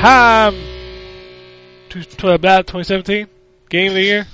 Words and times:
time. 0.00 0.54
To, 1.90 2.04
to 2.04 2.32
about 2.32 2.66
2017 2.68 3.26
game 3.68 3.88
of 3.88 3.94
the 3.94 4.02
year. 4.02 4.26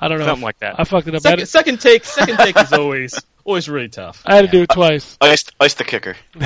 I 0.00 0.08
don't 0.08 0.18
know. 0.18 0.26
Something 0.26 0.44
like 0.44 0.58
that. 0.60 0.78
I 0.78 0.84
fucked 0.84 1.08
it 1.08 1.14
up. 1.14 1.26
I 1.26 1.30
Second, 1.30 1.46
second 1.46 1.80
take, 1.80 2.04
second 2.04 2.36
take 2.38 2.56
is 2.58 2.72
always 2.72 3.20
always 3.44 3.68
really 3.68 3.88
tough. 3.88 4.22
I 4.24 4.36
had 4.36 4.42
to 4.42 4.50
do 4.50 4.62
it 4.62 4.68
twice. 4.68 5.16
Ice, 5.20 5.44
ice 5.60 5.74
the 5.74 5.84
kicker. 5.84 6.16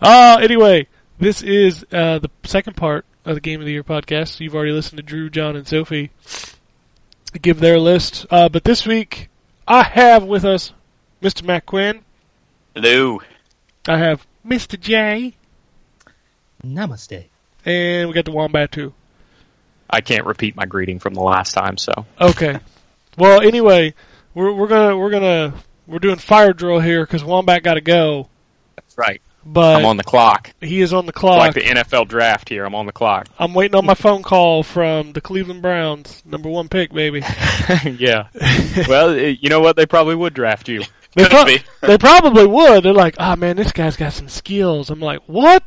Uh, 0.00 0.38
anyway, 0.42 0.86
this 1.18 1.40
is 1.40 1.84
uh, 1.92 2.18
the 2.18 2.30
second 2.42 2.76
part 2.76 3.04
of 3.24 3.36
the 3.36 3.40
Game 3.40 3.60
of 3.60 3.66
the 3.66 3.72
Year 3.72 3.84
podcast. 3.84 4.40
You've 4.40 4.54
already 4.54 4.72
listened 4.72 4.96
to 4.96 5.02
Drew, 5.02 5.30
John, 5.30 5.54
and 5.54 5.66
Sophie 5.66 6.10
give 7.40 7.60
their 7.60 7.78
list. 7.78 8.26
Uh, 8.30 8.48
but 8.48 8.64
this 8.64 8.86
week, 8.86 9.28
I 9.66 9.84
have 9.84 10.24
with 10.24 10.44
us 10.44 10.72
Mr. 11.22 11.44
Matt 11.44 11.66
Quinn. 11.66 12.00
Hello. 12.74 13.20
I 13.86 13.98
have 13.98 14.26
Mr. 14.46 14.78
J. 14.78 15.34
Namaste. 16.64 17.26
And 17.64 18.08
we 18.08 18.14
got 18.14 18.24
the 18.24 18.32
Wombat 18.32 18.72
too. 18.72 18.92
I 19.88 20.00
can't 20.00 20.26
repeat 20.26 20.56
my 20.56 20.64
greeting 20.66 20.98
from 20.98 21.14
the 21.14 21.20
last 21.22 21.52
time, 21.52 21.76
so 21.76 22.06
Okay. 22.20 22.58
well, 23.18 23.40
anyway, 23.40 23.94
we're 24.34 24.52
we're 24.52 24.66
gonna 24.68 24.96
we're 24.96 25.10
gonna 25.10 25.54
we're 25.86 25.98
doing 25.98 26.16
fire 26.16 26.52
drill 26.52 26.80
here 26.80 27.04
because 27.04 27.22
Wombat 27.24 27.62
got 27.62 27.74
to 27.74 27.80
go, 27.82 28.28
that's 28.76 28.96
right. 28.98 29.20
but 29.44 29.76
I'm 29.76 29.84
on 29.84 29.96
the 29.98 30.02
clock. 30.04 30.50
he 30.60 30.80
is 30.80 30.92
on 30.94 31.04
the 31.06 31.10
It's 31.10 31.18
clock. 31.20 31.38
like 31.38 31.54
the 31.54 31.60
NFL 31.60 32.08
draft 32.08 32.48
here. 32.48 32.64
I'm 32.64 32.74
on 32.74 32.86
the 32.86 32.92
clock. 32.92 33.28
I'm 33.38 33.52
waiting 33.54 33.74
on 33.76 33.84
my 33.84 33.94
phone 33.94 34.22
call 34.22 34.62
from 34.62 35.12
the 35.12 35.20
Cleveland 35.20 35.60
Browns, 35.62 36.22
number 36.24 36.48
one 36.48 36.68
pick, 36.68 36.92
baby. 36.92 37.20
yeah. 37.84 38.28
well, 38.88 39.10
uh, 39.10 39.14
you 39.14 39.48
know 39.50 39.60
what? 39.60 39.76
They 39.76 39.84
probably 39.86 40.14
would 40.14 40.32
draft 40.34 40.68
you. 40.68 40.82
They, 41.14 41.24
Could 41.26 41.30
pro- 41.30 41.88
they 41.88 41.98
probably 41.98 42.46
would. 42.46 42.82
They're 42.84 42.92
like, 42.94 43.14
oh 43.20 43.36
man, 43.36 43.56
this 43.56 43.70
guy's 43.72 43.96
got 43.96 44.14
some 44.14 44.28
skills. 44.28 44.90
I'm 44.90 45.00
like, 45.00 45.20
what? 45.26 45.62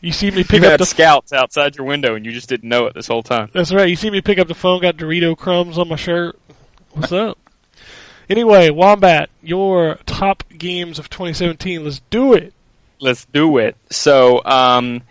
You 0.00 0.12
see 0.12 0.30
me 0.30 0.44
pick 0.44 0.60
You 0.60 0.66
up 0.66 0.72
had 0.72 0.80
the. 0.80 0.86
scouts 0.86 1.32
outside 1.32 1.76
your 1.76 1.86
window, 1.86 2.14
and 2.14 2.24
you 2.26 2.32
just 2.32 2.48
didn't 2.48 2.68
know 2.68 2.86
it 2.86 2.94
this 2.94 3.06
whole 3.06 3.22
time. 3.22 3.50
That's 3.52 3.72
right. 3.72 3.88
You 3.88 3.96
see 3.96 4.10
me 4.10 4.20
pick 4.20 4.38
up 4.38 4.48
the 4.48 4.54
phone. 4.54 4.80
Got 4.82 4.96
Dorito 4.96 5.36
crumbs 5.36 5.78
on 5.78 5.88
my 5.88 5.96
shirt. 5.96 6.38
What's 6.92 7.12
up? 7.12 7.38
Anyway, 8.28 8.70
Wombat, 8.70 9.30
your 9.42 9.96
top 10.06 10.42
games 10.56 10.98
of 10.98 11.08
2017. 11.08 11.84
Let's 11.84 12.00
do 12.10 12.34
it. 12.34 12.52
Let's 12.98 13.24
do 13.26 13.58
it. 13.58 13.76
So, 13.90 14.42
um, 14.44 15.02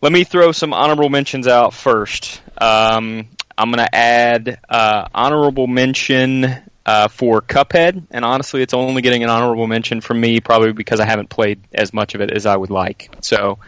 let 0.00 0.12
me 0.12 0.24
throw 0.24 0.52
some 0.52 0.72
honorable 0.72 1.08
mentions 1.10 1.46
out 1.48 1.74
first. 1.74 2.40
Um, 2.56 3.28
I'm 3.58 3.70
going 3.70 3.84
to 3.84 3.94
add 3.94 4.58
uh, 4.68 5.08
honorable 5.14 5.66
mention 5.66 6.54
uh, 6.86 7.08
for 7.08 7.42
Cuphead, 7.42 8.04
and 8.10 8.24
honestly, 8.24 8.62
it's 8.62 8.72
only 8.72 9.02
getting 9.02 9.24
an 9.24 9.28
honorable 9.28 9.66
mention 9.66 10.00
from 10.00 10.20
me 10.20 10.40
probably 10.40 10.72
because 10.72 11.00
I 11.00 11.04
haven't 11.04 11.28
played 11.28 11.60
as 11.74 11.92
much 11.92 12.14
of 12.14 12.20
it 12.20 12.30
as 12.30 12.46
I 12.46 12.56
would 12.56 12.70
like. 12.70 13.12
So, 13.20 13.58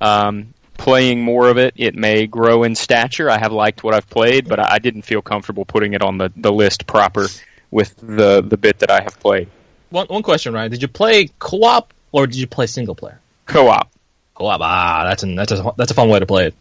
um, 0.00 0.52
playing 0.76 1.22
more 1.22 1.48
of 1.48 1.56
it, 1.56 1.72
it 1.76 1.94
may 1.94 2.26
grow 2.26 2.64
in 2.64 2.74
stature. 2.74 3.30
I 3.30 3.38
have 3.38 3.50
liked 3.50 3.82
what 3.82 3.94
I've 3.94 4.08
played, 4.08 4.46
but 4.46 4.60
I 4.60 4.78
didn't 4.78 5.02
feel 5.02 5.22
comfortable 5.22 5.64
putting 5.64 5.94
it 5.94 6.02
on 6.02 6.18
the, 6.18 6.30
the 6.36 6.52
list 6.52 6.86
proper 6.86 7.26
with 7.70 7.96
the 7.96 8.42
the 8.42 8.58
bit 8.58 8.78
that 8.80 8.90
I 8.90 9.02
have 9.02 9.18
played. 9.18 9.48
One 9.88 10.06
one 10.08 10.22
question, 10.22 10.52
Ryan. 10.52 10.70
Did 10.70 10.82
you 10.82 10.88
play 10.88 11.30
co-op 11.38 11.94
or 12.12 12.26
did 12.26 12.36
you 12.36 12.46
play 12.46 12.66
single 12.66 12.94
player? 12.94 13.20
Co-op. 13.46 13.90
Co-op. 14.34 14.60
Ah, 14.62 15.04
that's 15.04 15.22
an, 15.22 15.34
that's 15.34 15.52
a 15.52 15.72
that's 15.78 15.90
a 15.90 15.94
fun 15.94 16.10
way 16.10 16.18
to 16.18 16.26
play 16.26 16.48
it. 16.48 16.54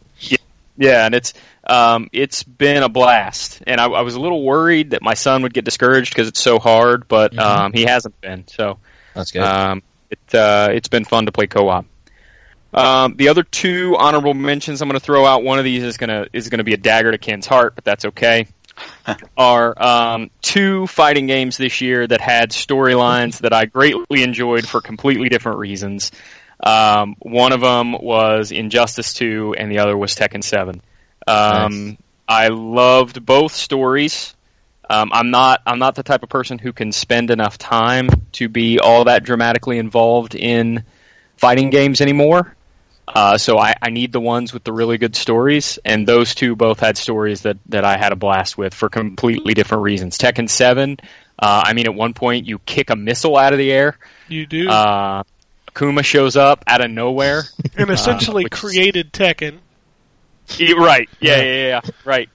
Yeah, 0.77 1.05
and 1.05 1.15
it's 1.15 1.33
um, 1.65 2.09
it's 2.11 2.43
been 2.43 2.83
a 2.83 2.89
blast, 2.89 3.61
and 3.65 3.79
I, 3.79 3.85
I 3.85 4.01
was 4.01 4.15
a 4.15 4.19
little 4.19 4.43
worried 4.43 4.91
that 4.91 5.01
my 5.01 5.13
son 5.13 5.43
would 5.43 5.53
get 5.53 5.65
discouraged 5.65 6.13
because 6.13 6.27
it's 6.27 6.39
so 6.39 6.59
hard, 6.59 7.07
but 7.07 7.33
Mhm. 7.33 7.39
um, 7.39 7.73
he 7.73 7.83
hasn't 7.83 8.19
been. 8.21 8.45
So 8.47 8.79
That's 9.13 9.31
good. 9.31 9.41
um, 9.43 9.83
it 10.09 10.35
uh, 10.35 10.69
it's 10.71 10.89
been 10.89 11.05
fun 11.05 11.27
to 11.27 11.31
play 11.31 11.47
co-op. 11.47 11.85
Um, 12.73 13.15
the 13.15 13.29
other 13.29 13.43
two 13.43 13.95
honorable 13.97 14.33
mentions 14.33 14.81
I'm 14.81 14.89
going 14.89 14.99
to 14.99 15.05
throw 15.05 15.25
out. 15.25 15.43
One 15.43 15.59
of 15.59 15.63
these 15.65 15.81
is 15.83 15.97
gonna 15.97 16.27
is 16.33 16.49
gonna 16.49 16.65
be 16.65 16.73
a 16.73 16.77
dagger 16.77 17.11
to 17.11 17.17
Ken's 17.17 17.47
heart, 17.47 17.75
but 17.75 17.85
that's 17.85 18.05
okay. 18.05 18.47
are 19.37 19.81
um, 19.81 20.29
two 20.41 20.85
fighting 20.87 21.27
games 21.27 21.55
this 21.55 21.79
year 21.79 22.05
that 22.05 22.19
had 22.19 22.51
storylines 22.51 23.39
that 23.39 23.53
I 23.53 23.65
greatly 23.65 24.21
enjoyed 24.21 24.67
for 24.67 24.81
completely 24.81 25.29
different 25.29 25.59
reasons. 25.59 26.11
Um, 26.59 27.15
one 27.19 27.51
of 27.51 27.61
them 27.61 27.93
was 27.93 28.51
Injustice 28.51 29.13
2, 29.13 29.55
and 29.57 29.71
the 29.71 29.79
other 29.79 29.97
was 29.97 30.15
Tekken 30.15 30.43
7. 30.43 30.81
Um, 31.27 31.87
Nice. 31.87 31.97
I 32.27 32.47
loved 32.47 33.25
both 33.25 33.53
stories. 33.53 34.35
Um, 34.89 35.09
I'm 35.13 35.31
not 35.31 35.61
I'm 35.65 35.79
not 35.79 35.95
the 35.95 36.03
type 36.03 36.23
of 36.23 36.29
person 36.29 36.59
who 36.59 36.71
can 36.71 36.91
spend 36.91 37.31
enough 37.31 37.57
time 37.57 38.09
to 38.33 38.49
be 38.49 38.79
all 38.79 39.05
that 39.05 39.23
dramatically 39.23 39.79
involved 39.79 40.35
in 40.35 40.83
fighting 41.37 41.69
games 41.69 42.01
anymore. 42.01 42.55
Uh, 43.07 43.37
so 43.37 43.57
I, 43.57 43.75
I 43.81 43.91
need 43.91 44.11
the 44.11 44.19
ones 44.19 44.51
with 44.51 44.63
the 44.63 44.73
really 44.73 44.97
good 44.97 45.15
stories, 45.15 45.77
and 45.85 46.07
those 46.07 46.33
two 46.33 46.55
both 46.55 46.79
had 46.79 46.97
stories 46.97 47.41
that, 47.41 47.57
that 47.67 47.85
I 47.85 47.97
had 47.97 48.11
a 48.11 48.15
blast 48.15 48.57
with 48.57 48.73
for 48.73 48.89
completely 48.89 49.53
different 49.53 49.83
reasons. 49.83 50.17
Tekken 50.17 50.49
Seven, 50.49 50.97
uh, 51.37 51.63
I 51.65 51.73
mean, 51.73 51.85
at 51.85 51.93
one 51.93 52.13
point 52.13 52.47
you 52.47 52.57
kick 52.59 52.89
a 52.89 52.95
missile 52.95 53.37
out 53.37 53.53
of 53.53 53.59
the 53.59 53.71
air. 53.71 53.97
You 54.27 54.47
do. 54.47 54.69
Uh, 54.69 55.23
Akuma 55.75 56.03
shows 56.03 56.35
up 56.35 56.63
out 56.67 56.83
of 56.83 56.89
nowhere. 56.89 57.43
and 57.77 57.89
essentially 57.89 58.45
which 58.45 58.53
created 58.53 59.11
Tekken. 59.11 59.59
Yeah, 60.57 60.73
right. 60.73 61.09
Yeah, 61.19 61.37
yeah, 61.37 61.43
yeah, 61.43 61.67
yeah. 61.67 61.81
Right. 62.03 62.29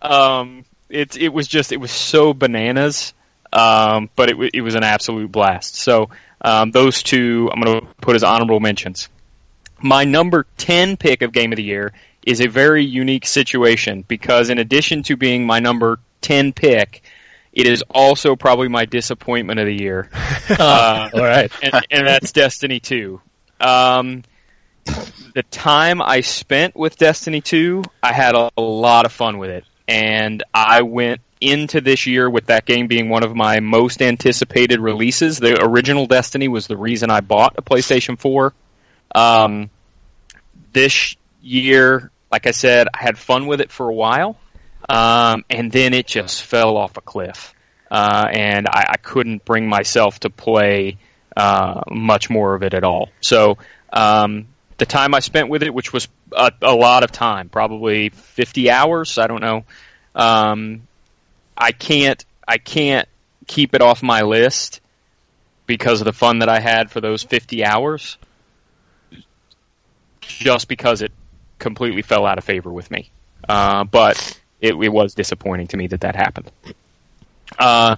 Um, 0.00 0.64
it 0.88 1.16
it 1.16 1.28
was 1.28 1.46
just 1.46 1.72
it 1.72 1.78
was 1.78 1.90
so 1.90 2.34
bananas. 2.34 3.14
Um, 3.52 4.08
but 4.16 4.30
it 4.30 4.50
it 4.54 4.60
was 4.62 4.74
an 4.74 4.82
absolute 4.82 5.30
blast. 5.30 5.74
So 5.74 6.10
um, 6.40 6.70
those 6.70 7.02
two 7.02 7.50
I'm 7.52 7.60
going 7.60 7.80
to 7.80 7.86
put 8.00 8.16
as 8.16 8.24
honorable 8.24 8.60
mentions. 8.60 9.08
My 9.80 10.04
number 10.04 10.46
ten 10.56 10.96
pick 10.96 11.22
of 11.22 11.32
game 11.32 11.52
of 11.52 11.56
the 11.56 11.62
year 11.62 11.92
is 12.24 12.40
a 12.40 12.48
very 12.48 12.84
unique 12.84 13.26
situation 13.26 14.04
because 14.06 14.48
in 14.48 14.58
addition 14.58 15.02
to 15.04 15.16
being 15.16 15.44
my 15.44 15.60
number 15.60 15.98
ten 16.20 16.52
pick, 16.52 17.02
it 17.52 17.66
is 17.66 17.82
also 17.90 18.36
probably 18.36 18.68
my 18.68 18.84
disappointment 18.84 19.60
of 19.60 19.66
the 19.66 19.74
year. 19.80 20.08
Uh, 20.50 21.08
All 21.14 21.20
right. 21.20 21.50
and, 21.62 21.86
and 21.90 22.06
that's 22.06 22.32
Destiny 22.32 22.78
2. 22.78 23.20
Um, 23.60 24.22
the 25.34 25.44
time 25.50 26.02
I 26.02 26.20
spent 26.20 26.76
with 26.76 26.96
Destiny 26.98 27.40
2, 27.40 27.84
I 28.02 28.12
had 28.12 28.34
a, 28.34 28.50
a 28.56 28.60
lot 28.60 29.06
of 29.06 29.12
fun 29.12 29.38
with 29.38 29.48
it. 29.50 29.64
And 29.88 30.42
I 30.52 30.82
went 30.82 31.20
into 31.40 31.80
this 31.80 32.06
year 32.06 32.28
with 32.28 32.46
that 32.46 32.66
game 32.66 32.86
being 32.86 33.08
one 33.08 33.24
of 33.24 33.34
my 33.34 33.60
most 33.60 34.02
anticipated 34.02 34.80
releases. 34.80 35.38
The 35.38 35.64
original 35.64 36.06
Destiny 36.06 36.48
was 36.48 36.66
the 36.66 36.76
reason 36.76 37.10
I 37.10 37.20
bought 37.20 37.54
a 37.56 37.62
PlayStation 37.62 38.18
4. 38.18 38.52
Um, 39.14 39.70
this 40.72 41.16
year, 41.40 42.10
like 42.30 42.46
I 42.46 42.52
said, 42.52 42.88
I 42.92 42.98
had 42.98 43.16
fun 43.16 43.46
with 43.46 43.60
it 43.60 43.70
for 43.70 43.88
a 43.88 43.94
while. 43.94 44.36
Um, 44.88 45.44
and 45.48 45.70
then 45.70 45.94
it 45.94 46.06
just 46.06 46.42
fell 46.42 46.76
off 46.76 46.96
a 46.96 47.00
cliff. 47.00 47.54
Uh, 47.90 48.26
and 48.30 48.66
I, 48.66 48.86
I 48.90 48.96
couldn't 48.96 49.44
bring 49.44 49.68
myself 49.68 50.20
to 50.20 50.30
play 50.30 50.96
uh, 51.36 51.82
much 51.90 52.30
more 52.30 52.54
of 52.54 52.62
it 52.62 52.74
at 52.74 52.84
all. 52.84 53.10
So 53.20 53.58
um, 53.92 54.46
the 54.78 54.86
time 54.86 55.14
I 55.14 55.20
spent 55.20 55.48
with 55.48 55.62
it, 55.62 55.72
which 55.72 55.92
was 55.92 56.08
a, 56.32 56.52
a 56.62 56.74
lot 56.74 57.04
of 57.04 57.12
time, 57.12 57.48
probably 57.48 58.08
50 58.08 58.70
hours, 58.70 59.18
I 59.18 59.26
don't 59.26 59.42
know. 59.42 59.64
Um, 60.14 60.86
I 61.56 61.72
can't 61.72 62.24
I 62.46 62.58
can't 62.58 63.08
keep 63.46 63.74
it 63.74 63.82
off 63.82 64.02
my 64.02 64.22
list 64.22 64.80
because 65.66 66.00
of 66.00 66.06
the 66.06 66.12
fun 66.12 66.40
that 66.40 66.48
I 66.48 66.60
had 66.60 66.90
for 66.90 67.00
those 67.00 67.22
50 67.22 67.64
hours. 67.64 68.18
Just 70.20 70.68
because 70.68 71.02
it 71.02 71.12
completely 71.58 72.02
fell 72.02 72.26
out 72.26 72.38
of 72.38 72.44
favor 72.44 72.70
with 72.70 72.90
me. 72.90 73.10
Uh, 73.48 73.84
but 73.84 74.40
it, 74.62 74.74
it 74.74 74.88
was 74.88 75.14
disappointing 75.14 75.66
to 75.68 75.76
me 75.76 75.88
that 75.88 76.00
that 76.00 76.16
happened. 76.16 76.50
Uh, 77.58 77.96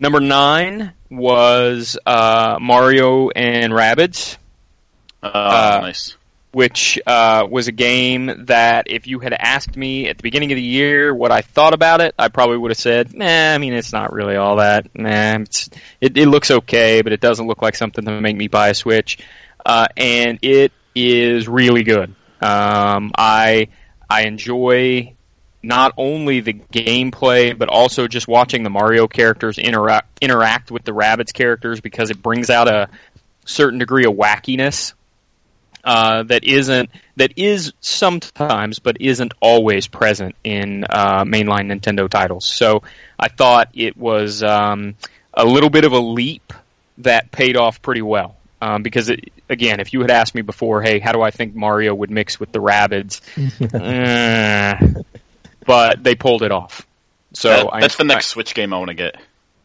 number 0.00 0.18
nine 0.18 0.92
was 1.10 1.96
uh, 2.04 2.58
Mario 2.60 3.30
and 3.30 3.72
Rabbids 3.72 4.38
Oh, 5.22 5.28
Uh, 5.28 5.78
nice. 5.82 6.16
which 6.52 6.98
uh, 7.06 7.46
was 7.50 7.68
a 7.68 7.72
game 7.72 8.44
that 8.46 8.86
if 8.88 9.06
you 9.06 9.18
had 9.18 9.32
asked 9.32 9.76
me 9.76 10.08
at 10.08 10.16
the 10.18 10.22
beginning 10.22 10.52
of 10.52 10.56
the 10.56 10.62
year 10.62 11.14
what 11.14 11.32
I 11.32 11.40
thought 11.42 11.74
about 11.74 12.00
it, 12.00 12.14
I 12.18 12.28
probably 12.28 12.58
would 12.58 12.70
have 12.70 12.78
said, 12.78 13.14
"Nah, 13.14 13.54
I 13.54 13.58
mean 13.58 13.72
it's 13.72 13.92
not 13.92 14.12
really 14.12 14.36
all 14.36 14.56
that. 14.56 14.88
Nah, 14.94 15.38
it's, 15.40 15.70
it, 16.00 16.16
it 16.16 16.26
looks 16.26 16.50
okay, 16.50 17.02
but 17.02 17.12
it 17.12 17.20
doesn't 17.20 17.46
look 17.46 17.62
like 17.62 17.74
something 17.76 18.04
to 18.04 18.20
make 18.20 18.36
me 18.36 18.48
buy 18.48 18.68
a 18.68 18.74
Switch." 18.74 19.18
Uh, 19.64 19.86
and 19.96 20.38
it 20.42 20.72
is 20.94 21.48
really 21.48 21.82
good. 21.82 22.14
Um, 22.40 23.10
I 23.16 23.68
I 24.08 24.22
enjoy 24.26 25.14
not 25.66 25.92
only 25.96 26.40
the 26.40 26.54
gameplay 26.54 27.56
but 27.56 27.68
also 27.68 28.06
just 28.06 28.28
watching 28.28 28.62
the 28.62 28.70
Mario 28.70 29.06
characters 29.06 29.58
interact 29.58 30.22
interact 30.22 30.70
with 30.70 30.84
the 30.84 30.92
Rabbids 30.92 31.32
characters 31.32 31.80
because 31.80 32.10
it 32.10 32.22
brings 32.22 32.50
out 32.50 32.68
a 32.68 32.88
certain 33.44 33.78
degree 33.78 34.04
of 34.04 34.14
wackiness 34.14 34.94
uh, 35.86 36.24
that 36.24 36.42
isn't 36.42 36.90
that 37.14 37.32
is 37.36 37.72
sometimes 37.80 38.80
but 38.80 39.00
isn't 39.00 39.32
always 39.40 39.86
present 39.86 40.34
in 40.42 40.84
uh, 40.84 41.24
mainline 41.24 41.72
Nintendo 41.72 42.08
titles. 42.08 42.44
So 42.44 42.82
I 43.18 43.28
thought 43.28 43.70
it 43.72 43.96
was 43.96 44.42
um, 44.42 44.96
a 45.32 45.44
little 45.46 45.70
bit 45.70 45.84
of 45.84 45.92
a 45.92 46.00
leap 46.00 46.52
that 46.98 47.30
paid 47.30 47.56
off 47.56 47.80
pretty 47.82 48.02
well. 48.02 48.36
Um, 48.60 48.82
because 48.82 49.10
it, 49.10 49.32
again, 49.48 49.80
if 49.80 49.92
you 49.92 50.00
had 50.00 50.10
asked 50.10 50.34
me 50.34 50.40
before, 50.40 50.82
hey, 50.82 50.98
how 50.98 51.12
do 51.12 51.20
I 51.22 51.30
think 51.30 51.54
Mario 51.54 51.94
would 51.94 52.10
mix 52.10 52.40
with 52.40 52.52
the 52.52 52.58
Rabbids? 52.58 53.20
Eh, 53.76 55.02
but 55.66 56.02
they 56.02 56.14
pulled 56.14 56.42
it 56.42 56.52
off. 56.52 56.86
So 57.32 57.48
That- 57.50 57.68
I- 57.72 57.80
that's 57.80 57.96
the 57.96 58.04
I- 58.04 58.08
next 58.08 58.28
Switch 58.28 58.54
game 58.54 58.72
I 58.72 58.78
want 58.78 58.88
to 58.88 58.94
get. 58.94 59.16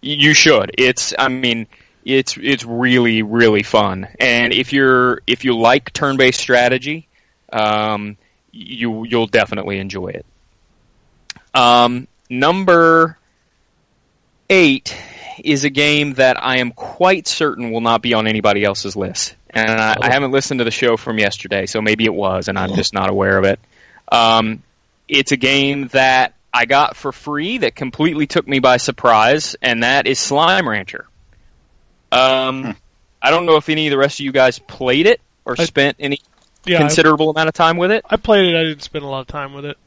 you 0.01 0.33
should. 0.33 0.71
It's 0.77 1.13
I 1.17 1.27
mean 1.29 1.67
it's 2.03 2.35
it's 2.37 2.65
really 2.65 3.21
really 3.21 3.63
fun. 3.63 4.07
And 4.19 4.51
if 4.53 4.73
you're 4.73 5.21
if 5.27 5.45
you 5.45 5.57
like 5.57 5.93
turn-based 5.93 6.39
strategy, 6.39 7.07
um, 7.53 8.17
you 8.51 9.03
you'll 9.05 9.27
definitely 9.27 9.77
enjoy 9.79 10.07
it. 10.07 10.25
Um, 11.53 12.07
number 12.29 13.17
8 14.49 14.95
is 15.43 15.63
a 15.63 15.69
game 15.69 16.13
that 16.15 16.41
I 16.43 16.57
am 16.59 16.71
quite 16.71 17.27
certain 17.27 17.71
will 17.71 17.81
not 17.81 18.01
be 18.01 18.13
on 18.13 18.27
anybody 18.27 18.63
else's 18.63 18.95
list. 18.95 19.35
And 19.49 19.69
I, 19.69 19.95
I 20.01 20.11
haven't 20.13 20.31
listened 20.31 20.59
to 20.59 20.63
the 20.63 20.71
show 20.71 20.95
from 20.97 21.17
yesterday, 21.19 21.65
so 21.65 21.81
maybe 21.81 22.05
it 22.05 22.13
was, 22.13 22.47
and 22.47 22.57
I'm 22.57 22.73
just 22.73 22.93
not 22.93 23.09
aware 23.09 23.37
of 23.37 23.43
it. 23.45 23.59
Um, 24.11 24.63
it's 25.11 25.31
a 25.33 25.37
game 25.37 25.87
that 25.89 26.33
I 26.53 26.65
got 26.65 26.95
for 26.95 27.11
free 27.11 27.59
that 27.59 27.75
completely 27.75 28.25
took 28.27 28.47
me 28.47 28.59
by 28.59 28.77
surprise, 28.77 29.55
and 29.61 29.83
that 29.83 30.07
is 30.07 30.17
Slime 30.19 30.67
Rancher. 30.67 31.05
Um, 32.11 32.75
I 33.21 33.29
don't 33.29 33.45
know 33.45 33.57
if 33.57 33.69
any 33.69 33.87
of 33.87 33.91
the 33.91 33.97
rest 33.97 34.19
of 34.19 34.25
you 34.25 34.31
guys 34.31 34.57
played 34.57 35.05
it 35.05 35.21
or 35.45 35.55
I- 35.59 35.65
spent 35.65 35.97
any 35.99 36.19
Yeah, 36.65 36.77
I, 36.77 36.79
considerable 36.81 37.29
amount 37.29 37.49
of 37.49 37.53
time 37.53 37.77
with 37.77 37.91
it. 37.91 38.05
I 38.09 38.15
played 38.15 38.45
it. 38.53 38.57
I 38.57 38.63
didn't 38.63 38.81
spend 38.83 39.03
a 39.03 39.07
lot 39.07 39.21
of 39.21 39.27
time 39.27 39.53
with 39.53 39.65
it. 39.65 39.77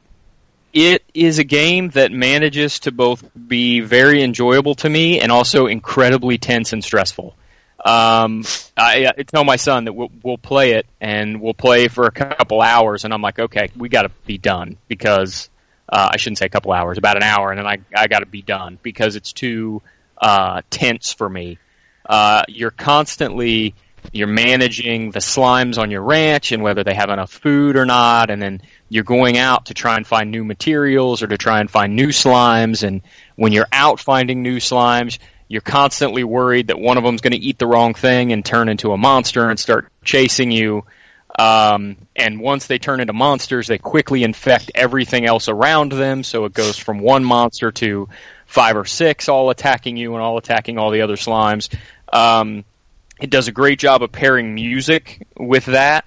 It 0.75 1.05
is 1.15 1.39
a 1.39 1.45
game 1.45 1.91
that 1.91 2.11
manages 2.13 2.81
to 2.81 2.93
both 2.93 3.25
be 3.35 3.81
very 3.81 4.23
enjoyable 4.23 4.75
to 4.77 4.91
me 4.91 5.21
and 5.21 5.31
also 5.31 5.67
incredibly 5.67 6.37
tense 6.37 6.73
and 6.73 6.83
stressful. 6.83 7.37
Um, 7.85 8.45
I, 8.77 9.13
I 9.17 9.23
tell 9.25 9.45
my 9.45 9.57
son 9.57 9.85
that 9.85 9.93
we'll, 9.93 10.11
we'll 10.23 10.39
play 10.39 10.73
it 10.73 10.87
and 11.01 11.41
we'll 11.41 11.55
play 11.55 11.89
for 11.89 12.07
a 12.07 12.11
couple 12.11 12.63
hours, 12.63 13.05
and 13.05 13.13
I'm 13.13 13.21
like, 13.21 13.39
okay, 13.39 13.69
we 13.77 13.89
got 13.89 14.03
to 14.03 14.11
be 14.27 14.39
done 14.39 14.79
because 14.89 15.51
uh, 15.89 16.09
I 16.13 16.17
shouldn't 16.17 16.39
say 16.39 16.47
a 16.47 16.51
couple 16.51 16.73
hours, 16.73 16.97
about 16.97 17.17
an 17.17 17.23
hour, 17.23 17.51
and 17.51 17.59
then 17.59 17.67
I 17.67 17.79
I 17.95 18.07
got 18.07 18.21
to 18.21 18.27
be 18.27 18.43
done 18.43 18.79
because 18.83 19.17
it's 19.17 19.33
too 19.33 19.83
uh, 20.17 20.63
tense 20.71 21.13
for 21.13 21.29
me. 21.29 21.59
Uh, 22.07 22.43
you're 22.49 22.71
constantly 22.71 23.75
you're 24.13 24.27
managing 24.27 25.11
the 25.11 25.19
slimes 25.19 25.79
on 25.79 25.91
your 25.91 26.03
ranch 26.03 26.53
and 26.53 26.63
whether 26.63 26.85
they 26.85 26.95
have 26.95 27.11
enough 27.11 27.33
food 27.33 27.77
or 27.77 27.87
not, 27.87 28.31
and 28.31 28.41
then 28.41 28.61
you're 28.89 29.05
going 29.05 29.39
out 29.39 29.67
to 29.67 29.75
try 29.75 29.97
and 29.97 30.07
find 30.07 30.31
new 30.31 30.45
materials 30.45 31.23
or 31.23 31.27
to 31.27 31.39
try 31.39 31.61
and 31.61 31.71
find 31.71 31.97
new 31.97 32.09
slimes. 32.09 32.83
And 32.83 33.03
when 33.37 33.53
you're 33.53 33.69
out 33.73 34.01
finding 34.01 34.43
new 34.43 34.59
slimes, 34.59 35.19
you're 35.49 35.61
constantly 35.61 36.25
worried 36.25 36.69
that 36.69 36.79
one 36.79 36.97
of 36.97 37.05
them's 37.05 37.21
going 37.21 37.33
to 37.33 37.39
eat 37.39 37.59
the 37.59 37.67
wrong 37.67 37.95
thing 37.95 38.33
and 38.33 38.45
turn 38.45 38.69
into 38.69 38.93
a 38.93 38.97
monster 38.97 39.49
and 39.49 39.59
start 39.59 39.89
chasing 40.03 40.51
you. 40.51 40.85
Um, 41.39 41.97
and 42.15 42.41
once 42.41 42.67
they 42.67 42.79
turn 42.79 43.01
into 43.01 43.13
monsters, 43.13 43.67
they 43.67 43.79
quickly 43.79 44.23
infect 44.23 44.71
everything 44.75 45.27
else 45.27 45.49
around 45.49 45.93
them. 45.93 46.23
So 46.23 46.45
it 46.45 46.53
goes 46.53 46.79
from 46.79 47.01
one 47.01 47.25
monster 47.25 47.73
to 47.73 48.09
five 48.47 48.77
or 48.77 48.85
six, 48.85 49.29
all 49.29 49.51
attacking 49.51 49.97
you 49.97 50.15
and 50.15 50.23
all 50.23 50.39
attacking 50.39 50.79
all 50.79 50.91
the 50.91 51.03
other 51.03 51.17
slimes. 51.17 51.75
Um, 52.13 52.65
it 53.21 53.31
does 53.31 53.49
a 53.49 53.53
great 53.53 53.79
job 53.79 54.03
of 54.03 54.13
pairing 54.13 54.55
music 54.55 55.27
with 55.37 55.67
that 55.67 56.05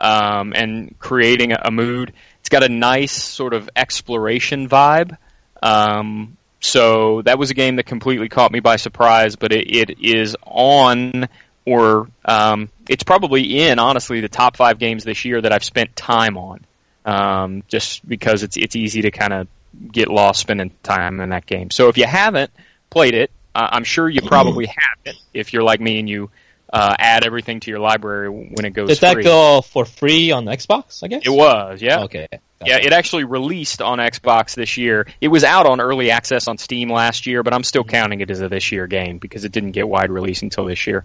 um, 0.00 0.52
and 0.54 0.98
creating 0.98 1.52
a, 1.52 1.62
a 1.66 1.70
mood. 1.70 2.12
It's 2.40 2.48
got 2.48 2.62
a 2.62 2.68
nice 2.68 3.12
sort 3.12 3.54
of 3.54 3.70
exploration 3.76 4.68
vibe. 4.68 5.16
Um, 5.62 6.36
so 6.62 7.22
that 7.22 7.38
was 7.38 7.50
a 7.50 7.54
game 7.54 7.76
that 7.76 7.86
completely 7.86 8.28
caught 8.28 8.52
me 8.52 8.60
by 8.60 8.76
surprise, 8.76 9.36
but 9.36 9.52
it, 9.52 9.68
it 9.68 9.98
is 10.00 10.36
on 10.42 11.28
or 11.64 12.08
um, 12.24 12.70
it's 12.88 13.02
probably 13.02 13.60
in 13.62 13.78
honestly 13.78 14.20
the 14.20 14.28
top 14.28 14.56
five 14.56 14.78
games 14.78 15.04
this 15.04 15.24
year 15.24 15.40
that 15.40 15.52
I've 15.52 15.64
spent 15.64 15.94
time 15.96 16.38
on. 16.38 16.64
Um, 17.04 17.64
just 17.66 18.08
because 18.08 18.44
it's 18.44 18.56
it's 18.56 18.76
easy 18.76 19.02
to 19.02 19.10
kind 19.10 19.32
of 19.32 19.48
get 19.90 20.06
lost 20.06 20.40
spending 20.40 20.70
time 20.84 21.20
in 21.20 21.30
that 21.30 21.46
game. 21.46 21.70
So 21.72 21.88
if 21.88 21.98
you 21.98 22.06
haven't 22.06 22.52
played 22.90 23.14
it, 23.14 23.32
uh, 23.56 23.68
I'm 23.72 23.82
sure 23.82 24.08
you 24.08 24.22
probably 24.22 24.66
have 24.66 24.98
it 25.04 25.16
if 25.34 25.52
you're 25.52 25.64
like 25.64 25.80
me 25.80 25.98
and 25.98 26.08
you 26.08 26.30
uh, 26.72 26.94
add 26.98 27.24
everything 27.24 27.60
to 27.60 27.70
your 27.70 27.80
library 27.80 28.30
when 28.30 28.64
it 28.64 28.70
goes 28.70 28.88
Did 28.88 28.98
that 28.98 29.14
free. 29.14 29.24
go 29.24 29.60
for 29.60 29.84
free 29.84 30.30
on 30.30 30.46
Xbox? 30.46 31.04
I 31.04 31.08
guess 31.08 31.22
It 31.24 31.30
was, 31.30 31.82
yeah. 31.82 32.04
Okay. 32.04 32.28
Yeah, 32.64 32.78
it 32.78 32.92
actually 32.92 33.24
released 33.24 33.82
on 33.82 33.98
Xbox 33.98 34.54
this 34.54 34.76
year. 34.76 35.08
It 35.20 35.28
was 35.28 35.42
out 35.42 35.66
on 35.66 35.80
early 35.80 36.12
access 36.12 36.46
on 36.46 36.58
Steam 36.58 36.88
last 36.88 37.26
year, 37.26 37.42
but 37.42 37.52
I'm 37.52 37.64
still 37.64 37.82
counting 37.82 38.20
it 38.20 38.30
as 38.30 38.40
a 38.40 38.48
this 38.48 38.70
year 38.70 38.86
game 38.86 39.18
because 39.18 39.44
it 39.44 39.50
didn't 39.50 39.72
get 39.72 39.88
wide 39.88 40.10
release 40.10 40.42
until 40.42 40.64
this 40.66 40.86
year. 40.86 41.04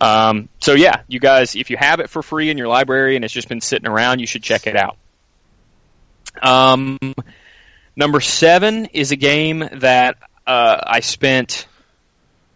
Um, 0.00 0.48
so 0.60 0.72
yeah, 0.72 1.02
you 1.08 1.20
guys, 1.20 1.56
if 1.56 1.70
you 1.70 1.76
have 1.76 2.00
it 2.00 2.08
for 2.08 2.22
free 2.22 2.50
in 2.50 2.58
your 2.58 2.68
library 2.68 3.16
and 3.16 3.24
it's 3.24 3.34
just 3.34 3.48
been 3.48 3.60
sitting 3.60 3.86
around, 3.86 4.20
you 4.20 4.26
should 4.26 4.42
check 4.42 4.66
it 4.66 4.76
out. 4.76 4.96
Um, 6.40 6.98
number 7.94 8.20
seven 8.20 8.86
is 8.86 9.12
a 9.12 9.16
game 9.16 9.68
that 9.74 10.16
uh, 10.46 10.78
I 10.86 11.00
spent 11.00 11.66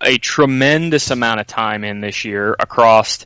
a 0.01 0.19
tremendous 0.19 1.11
amount 1.11 1.41
of 1.41 1.47
time 1.47 1.85
in 1.85 2.01
this 2.01 2.25
year 2.25 2.55
across 2.59 3.25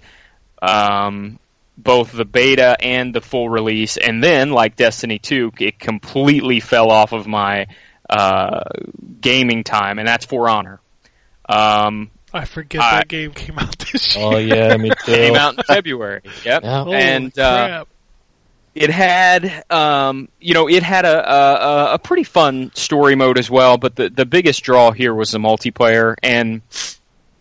um, 0.63 1.39
both 1.77 2.13
the 2.13 2.25
beta 2.25 2.77
and 2.81 3.15
the 3.15 3.21
full 3.21 3.49
release, 3.49 3.97
and 3.97 4.23
then 4.23 4.51
like 4.51 4.77
Destiny 4.77 5.19
2, 5.19 5.53
it 5.59 5.79
completely 5.79 6.61
fell 6.61 6.91
off 6.91 7.13
of 7.13 7.27
my 7.27 7.67
uh, 8.09 8.61
gaming 9.21 9.65
time, 9.65 9.99
and 9.99 10.07
that's 10.07 10.25
For 10.27 10.49
Honor. 10.49 10.81
Um, 11.49 12.11
I 12.33 12.45
forget 12.47 12.81
I- 12.81 12.97
that 12.99 13.09
game 13.09 13.33
came 13.33 13.59
out 13.59 13.79
this 13.79 14.17
year. 14.17 14.25
Oh 14.25 14.39
yeah, 14.39 14.77
me 14.77 14.89
too. 15.05 15.13
came 15.13 15.35
out 15.37 15.57
in 15.57 15.63
February. 15.65 16.23
Yep. 16.45 16.63
Yeah. 16.65 16.83
Holy 16.85 16.97
and 16.97 17.39
uh, 17.39 17.67
crap. 17.69 17.89
It 18.75 18.91
had 18.91 19.65
um, 19.71 20.29
you 20.41 20.55
know 20.55 20.69
it 20.69 20.83
had 20.83 21.05
a, 21.05 21.33
a 21.33 21.95
a 21.95 21.99
pretty 21.99 22.25
fun 22.25 22.73
story 22.75 23.15
mode 23.15 23.39
as 23.39 23.51
well 23.51 23.79
but 23.79 23.97
the 23.97 24.09
the 24.11 24.27
biggest 24.27 24.63
draw 24.63 24.91
here 24.91 25.15
was 25.15 25.31
the 25.31 25.39
multiplayer. 25.39 26.15
And 26.23 26.63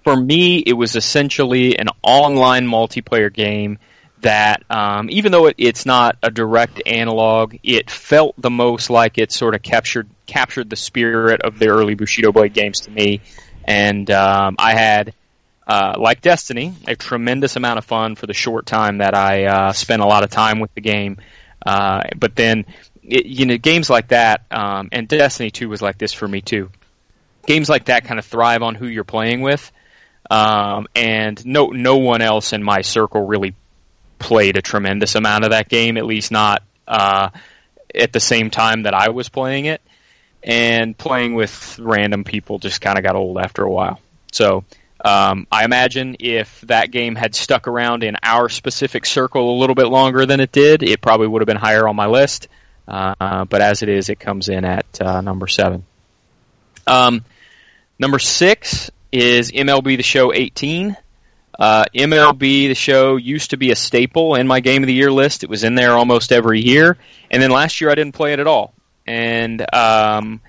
for 0.04 0.16
me 0.16 0.60
it 0.60 0.74
was 0.74 0.96
essentially 0.96 1.78
an 1.78 1.88
online 2.02 2.68
multiplayer 2.68 3.34
game 3.34 3.80
that 4.22 4.64
um, 4.70 5.10
even 5.10 5.32
though 5.32 5.48
it, 5.48 5.56
it's 5.58 5.86
not 5.86 6.18
a 6.24 6.32
direct 6.32 6.82
analog 6.86 7.56
it 7.64 7.90
felt 7.90 8.36
the 8.38 8.50
most 8.50 8.90
like 8.90 9.18
it 9.18 9.32
sort 9.32 9.56
of 9.56 9.62
captured 9.62 10.08
captured 10.26 10.70
the 10.70 10.76
spirit 10.76 11.42
of 11.42 11.60
the 11.60 11.68
early 11.68 11.96
Bushido 11.96 12.32
Blade 12.32 12.54
games 12.54 12.82
to 12.82 12.92
me. 12.92 13.22
And 13.66 14.10
um, 14.12 14.56
I 14.60 14.76
had 14.76 15.14
uh, 15.66 15.94
like 15.98 16.22
Destiny, 16.22 16.74
a 16.88 16.96
tremendous 16.96 17.56
amount 17.56 17.78
of 17.78 17.86
fun 17.86 18.16
for 18.16 18.28
the 18.28 18.34
short 18.34 18.66
time 18.66 18.98
that 18.98 19.16
I 19.16 19.46
uh, 19.46 19.74
spent 19.74 20.02
a 20.02 20.06
lot 20.06 20.24
of 20.24 20.30
time 20.30 20.60
with 20.60 20.74
the 20.74 20.82
game. 20.82 21.18
Uh, 21.66 22.02
but 22.18 22.36
then, 22.36 22.66
it, 23.02 23.26
you 23.26 23.46
know, 23.46 23.58
games 23.58 23.90
like 23.90 24.10
that, 24.10 24.46
um, 24.52 24.90
and 24.92 25.08
Destiny 25.08 25.52
2 25.52 25.70
was 25.70 25.82
like 25.82 25.98
this 25.98 26.12
for 26.14 26.28
me 26.28 26.42
too. 26.42 26.70
Games 27.46 27.70
like 27.70 27.86
that 27.86 28.06
kind 28.06 28.20
of 28.20 28.26
thrive 28.26 28.62
on 28.62 28.76
who 28.76 28.88
you're 28.88 29.04
playing 29.04 29.42
with, 29.42 29.72
um, 30.32 30.88
and 30.96 31.46
no 31.46 31.68
no 31.68 31.98
one 31.98 32.22
else 32.22 32.54
in 32.54 32.64
my 32.64 32.82
circle 32.82 33.26
really 33.26 33.54
played 34.18 34.56
a 34.56 34.62
tremendous 34.62 35.16
amount 35.16 35.44
of 35.44 35.50
that 35.52 35.68
game, 35.68 35.98
at 35.98 36.06
least 36.06 36.32
not 36.32 36.64
uh, 36.88 37.30
at 37.94 38.14
the 38.14 38.22
same 38.22 38.50
time 38.50 38.84
that 38.84 38.94
I 38.94 39.10
was 39.10 39.30
playing 39.30 39.66
it. 39.66 39.82
And 40.46 40.98
playing 40.98 41.36
with 41.36 41.80
random 41.80 42.26
people 42.26 42.60
just 42.60 42.82
kind 42.82 42.98
of 42.98 43.04
got 43.06 43.16
old 43.16 43.38
after 43.38 43.64
a 43.64 43.72
while. 43.72 44.02
So 44.34 44.66
um, 45.04 45.48
I 45.52 45.66
imagine 45.66 46.18
if 46.20 46.62
that 46.62 46.92
game 46.92 47.16
had 47.16 47.36
stuck 47.36 47.68
around 47.68 48.04
in 48.04 48.16
our 48.24 48.48
specific 48.48 49.06
circle 49.06 49.58
a 49.58 49.58
little 49.60 49.76
bit 49.76 49.88
longer 49.88 50.26
than 50.26 50.40
it 50.40 50.52
did, 50.52 50.82
it 50.82 51.02
probably 51.02 51.28
would 51.28 51.42
have 51.42 51.48
been 51.48 51.58
higher 51.58 51.88
on 51.88 51.96
my 51.96 52.08
list. 52.08 52.48
Uh, 52.88 53.46
but 53.46 53.62
as 53.62 53.84
it 53.84 53.90
is, 53.90 54.10
it 54.10 54.20
comes 54.20 54.50
in 54.50 54.66
at 54.66 55.02
uh, 55.02 55.22
number 55.22 55.48
seven. 55.48 55.86
Um, 56.88 57.24
number 58.00 58.20
six 58.20 58.92
is 59.12 59.52
MLB 59.52 59.98
The 59.98 60.04
Show 60.04 60.34
18. 60.34 60.96
Uh, 61.58 61.86
MLB 61.94 62.70
The 62.70 62.76
Show 62.76 63.18
used 63.18 63.52
to 63.52 63.58
be 63.58 63.72
a 63.72 63.76
staple 63.76 64.36
in 64.36 64.48
my 64.48 64.60
Game 64.60 64.84
of 64.84 64.88
the 64.88 64.94
Year 64.94 65.12
list. 65.12 65.44
It 65.44 65.50
was 65.50 65.64
in 65.64 65.76
there 65.76 65.92
almost 65.92 66.32
every 66.32 66.62
year, 66.62 66.98
and 67.30 67.42
then 67.42 67.52
last 67.52 67.80
year 67.80 67.90
I 67.90 67.96
didn't 67.96 68.16
play 68.16 68.34
it 68.34 68.40
at 68.40 68.48
all. 68.48 68.74
And 69.06 69.62
um, 69.74 70.42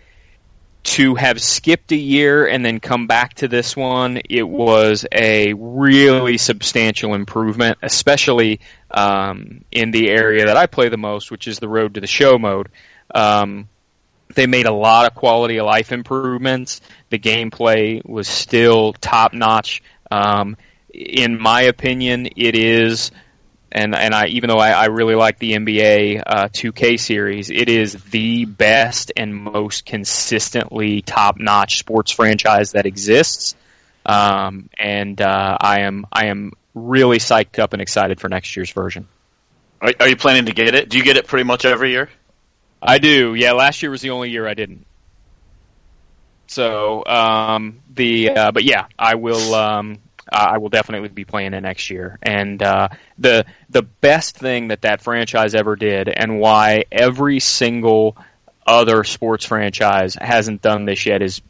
to 0.84 1.14
have 1.14 1.40
skipped 1.40 1.92
a 1.92 1.96
year 1.96 2.46
and 2.46 2.64
then 2.64 2.78
come 2.78 3.06
back 3.06 3.34
to 3.34 3.48
this 3.48 3.76
one, 3.76 4.20
it 4.28 4.42
was 4.42 5.06
a 5.10 5.54
really 5.54 6.36
substantial 6.36 7.14
improvement, 7.14 7.78
especially 7.82 8.60
um, 8.90 9.64
in 9.72 9.90
the 9.90 10.10
area 10.10 10.46
that 10.46 10.56
I 10.56 10.66
play 10.66 10.90
the 10.90 10.98
most, 10.98 11.30
which 11.30 11.48
is 11.48 11.58
the 11.58 11.68
Road 11.68 11.94
to 11.94 12.00
the 12.00 12.06
Show 12.06 12.38
mode. 12.38 12.68
Um, 13.14 13.68
they 14.34 14.46
made 14.46 14.66
a 14.66 14.72
lot 14.72 15.06
of 15.06 15.14
quality 15.14 15.58
of 15.58 15.66
life 15.66 15.90
improvements. 15.90 16.80
The 17.10 17.18
gameplay 17.18 18.04
was 18.04 18.28
still 18.28 18.92
top 18.94 19.32
notch. 19.32 19.82
Um, 20.10 20.56
in 20.92 21.40
my 21.40 21.62
opinion, 21.62 22.28
it 22.36 22.56
is, 22.56 23.10
and 23.74 23.94
and 23.94 24.14
I 24.14 24.26
even 24.28 24.48
though 24.48 24.58
I, 24.58 24.70
I 24.70 24.84
really 24.86 25.16
like 25.16 25.38
the 25.38 25.52
NBA 25.52 26.22
uh, 26.24 26.48
2K 26.48 26.98
series, 26.98 27.50
it 27.50 27.68
is 27.68 27.94
the 28.04 28.44
best 28.44 29.12
and 29.16 29.34
most 29.34 29.84
consistently 29.84 31.02
top 31.02 31.38
notch 31.38 31.78
sports 31.78 32.12
franchise 32.12 32.72
that 32.72 32.86
exists. 32.86 33.56
Um, 34.06 34.68
and 34.78 35.20
uh, 35.20 35.58
I 35.60 35.80
am 35.80 36.06
I 36.12 36.26
am 36.26 36.52
really 36.74 37.18
psyched 37.18 37.58
up 37.58 37.72
and 37.72 37.82
excited 37.82 38.20
for 38.20 38.28
next 38.28 38.54
year's 38.56 38.70
version. 38.70 39.08
Are, 39.80 39.92
are 39.98 40.08
you 40.08 40.16
planning 40.16 40.46
to 40.46 40.52
get 40.52 40.74
it? 40.74 40.88
Do 40.88 40.98
you 40.98 41.04
get 41.04 41.16
it 41.16 41.26
pretty 41.26 41.44
much 41.44 41.64
every 41.64 41.90
year? 41.90 42.08
I 42.80 42.98
do. 42.98 43.34
Yeah, 43.34 43.52
last 43.52 43.82
year 43.82 43.90
was 43.90 44.02
the 44.02 44.10
only 44.10 44.30
year 44.30 44.46
I 44.46 44.54
didn't. 44.54 44.86
So 46.46 47.04
um, 47.06 47.80
the 47.92 48.30
uh, 48.30 48.52
but 48.52 48.62
yeah, 48.62 48.86
I 48.96 49.16
will. 49.16 49.54
Um, 49.54 49.98
I 50.30 50.58
will 50.58 50.68
definitely 50.68 51.08
be 51.08 51.24
playing 51.24 51.54
it 51.54 51.60
next 51.60 51.90
year. 51.90 52.18
And 52.22 52.62
uh, 52.62 52.88
the 53.18 53.44
the 53.70 53.82
best 53.82 54.36
thing 54.36 54.68
that 54.68 54.82
that 54.82 55.02
franchise 55.02 55.54
ever 55.54 55.76
did, 55.76 56.08
and 56.08 56.38
why 56.38 56.84
every 56.90 57.40
single 57.40 58.16
other 58.66 59.04
sports 59.04 59.44
franchise 59.44 60.14
hasn't 60.14 60.62
done 60.62 60.84
this 60.86 61.06
yet, 61.06 61.22
is 61.22 61.42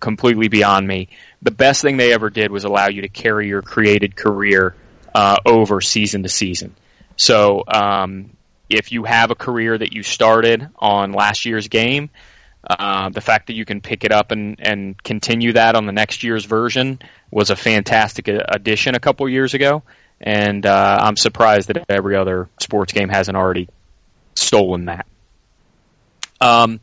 completely 0.00 0.48
beyond 0.48 0.86
me. 0.86 1.08
The 1.42 1.50
best 1.50 1.82
thing 1.82 1.96
they 1.96 2.12
ever 2.12 2.30
did 2.30 2.50
was 2.50 2.64
allow 2.64 2.88
you 2.88 3.02
to 3.02 3.08
carry 3.08 3.48
your 3.48 3.62
created 3.62 4.16
career 4.16 4.74
uh, 5.14 5.36
over 5.46 5.80
season 5.80 6.22
to 6.24 6.28
season. 6.28 6.74
So 7.16 7.62
um, 7.66 8.30
if 8.68 8.92
you 8.92 9.04
have 9.04 9.30
a 9.30 9.34
career 9.34 9.76
that 9.76 9.92
you 9.92 10.02
started 10.02 10.68
on 10.76 11.12
last 11.12 11.44
year's 11.44 11.68
game, 11.68 12.10
uh, 12.66 13.10
the 13.10 13.20
fact 13.20 13.48
that 13.48 13.54
you 13.54 13.64
can 13.64 13.80
pick 13.80 14.04
it 14.04 14.12
up 14.12 14.30
and, 14.30 14.56
and 14.58 15.02
continue 15.02 15.52
that 15.52 15.76
on 15.76 15.86
the 15.86 15.92
next 15.92 16.22
year's 16.22 16.44
version 16.44 16.98
was 17.30 17.50
a 17.50 17.56
fantastic 17.56 18.28
addition 18.28 18.94
a 18.94 19.00
couple 19.00 19.28
years 19.28 19.54
ago, 19.54 19.82
and 20.20 20.64
uh, 20.64 20.98
I'm 21.00 21.16
surprised 21.16 21.68
that 21.68 21.84
every 21.88 22.16
other 22.16 22.48
sports 22.58 22.92
game 22.92 23.08
hasn't 23.08 23.36
already 23.36 23.68
stolen 24.34 24.86
that. 24.86 25.06
Um, 26.40 26.80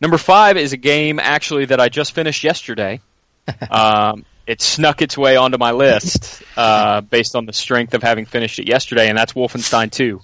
number 0.00 0.18
five 0.18 0.56
is 0.56 0.72
a 0.72 0.76
game 0.76 1.18
actually 1.18 1.66
that 1.66 1.80
I 1.80 1.88
just 1.88 2.12
finished 2.12 2.44
yesterday. 2.44 3.00
um, 3.70 4.24
it 4.46 4.60
snuck 4.60 5.00
its 5.00 5.16
way 5.16 5.36
onto 5.36 5.58
my 5.58 5.72
list 5.72 6.42
uh, 6.56 7.00
based 7.02 7.36
on 7.36 7.46
the 7.46 7.52
strength 7.52 7.94
of 7.94 8.02
having 8.02 8.26
finished 8.26 8.58
it 8.58 8.68
yesterday, 8.68 9.08
and 9.08 9.16
that's 9.16 9.32
Wolfenstein 9.32 9.90
2. 9.90 10.20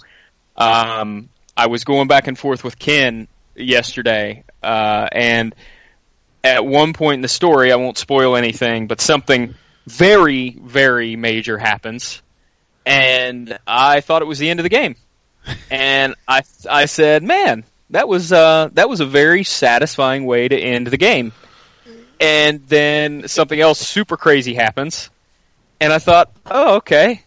Um, 0.56 1.28
I 1.56 1.68
was 1.68 1.84
going 1.84 2.08
back 2.08 2.26
and 2.26 2.38
forth 2.38 2.64
with 2.64 2.78
Ken 2.78 3.28
yesterday, 3.54 4.44
uh, 4.66 5.08
and 5.12 5.54
at 6.42 6.66
one 6.66 6.92
point 6.92 7.16
in 7.16 7.22
the 7.22 7.28
story, 7.28 7.72
I 7.72 7.76
won't 7.76 7.96
spoil 7.96 8.36
anything, 8.36 8.88
but 8.88 9.00
something 9.00 9.54
very, 9.86 10.50
very 10.50 11.14
major 11.14 11.56
happens, 11.56 12.20
and 12.84 13.58
I 13.66 14.00
thought 14.00 14.22
it 14.22 14.26
was 14.26 14.38
the 14.38 14.50
end 14.50 14.58
of 14.58 14.64
the 14.64 14.70
game, 14.70 14.96
and 15.70 16.14
I 16.26 16.42
I 16.68 16.86
said, 16.86 17.22
man, 17.22 17.64
that 17.90 18.08
was 18.08 18.32
uh, 18.32 18.70
that 18.72 18.88
was 18.88 19.00
a 19.00 19.06
very 19.06 19.44
satisfying 19.44 20.26
way 20.26 20.48
to 20.48 20.58
end 20.58 20.88
the 20.88 20.98
game, 20.98 21.32
and 22.20 22.66
then 22.66 23.28
something 23.28 23.60
else 23.60 23.78
super 23.78 24.16
crazy 24.16 24.54
happens, 24.54 25.10
and 25.80 25.92
I 25.92 26.00
thought, 26.00 26.32
oh 26.44 26.76
okay, 26.76 27.22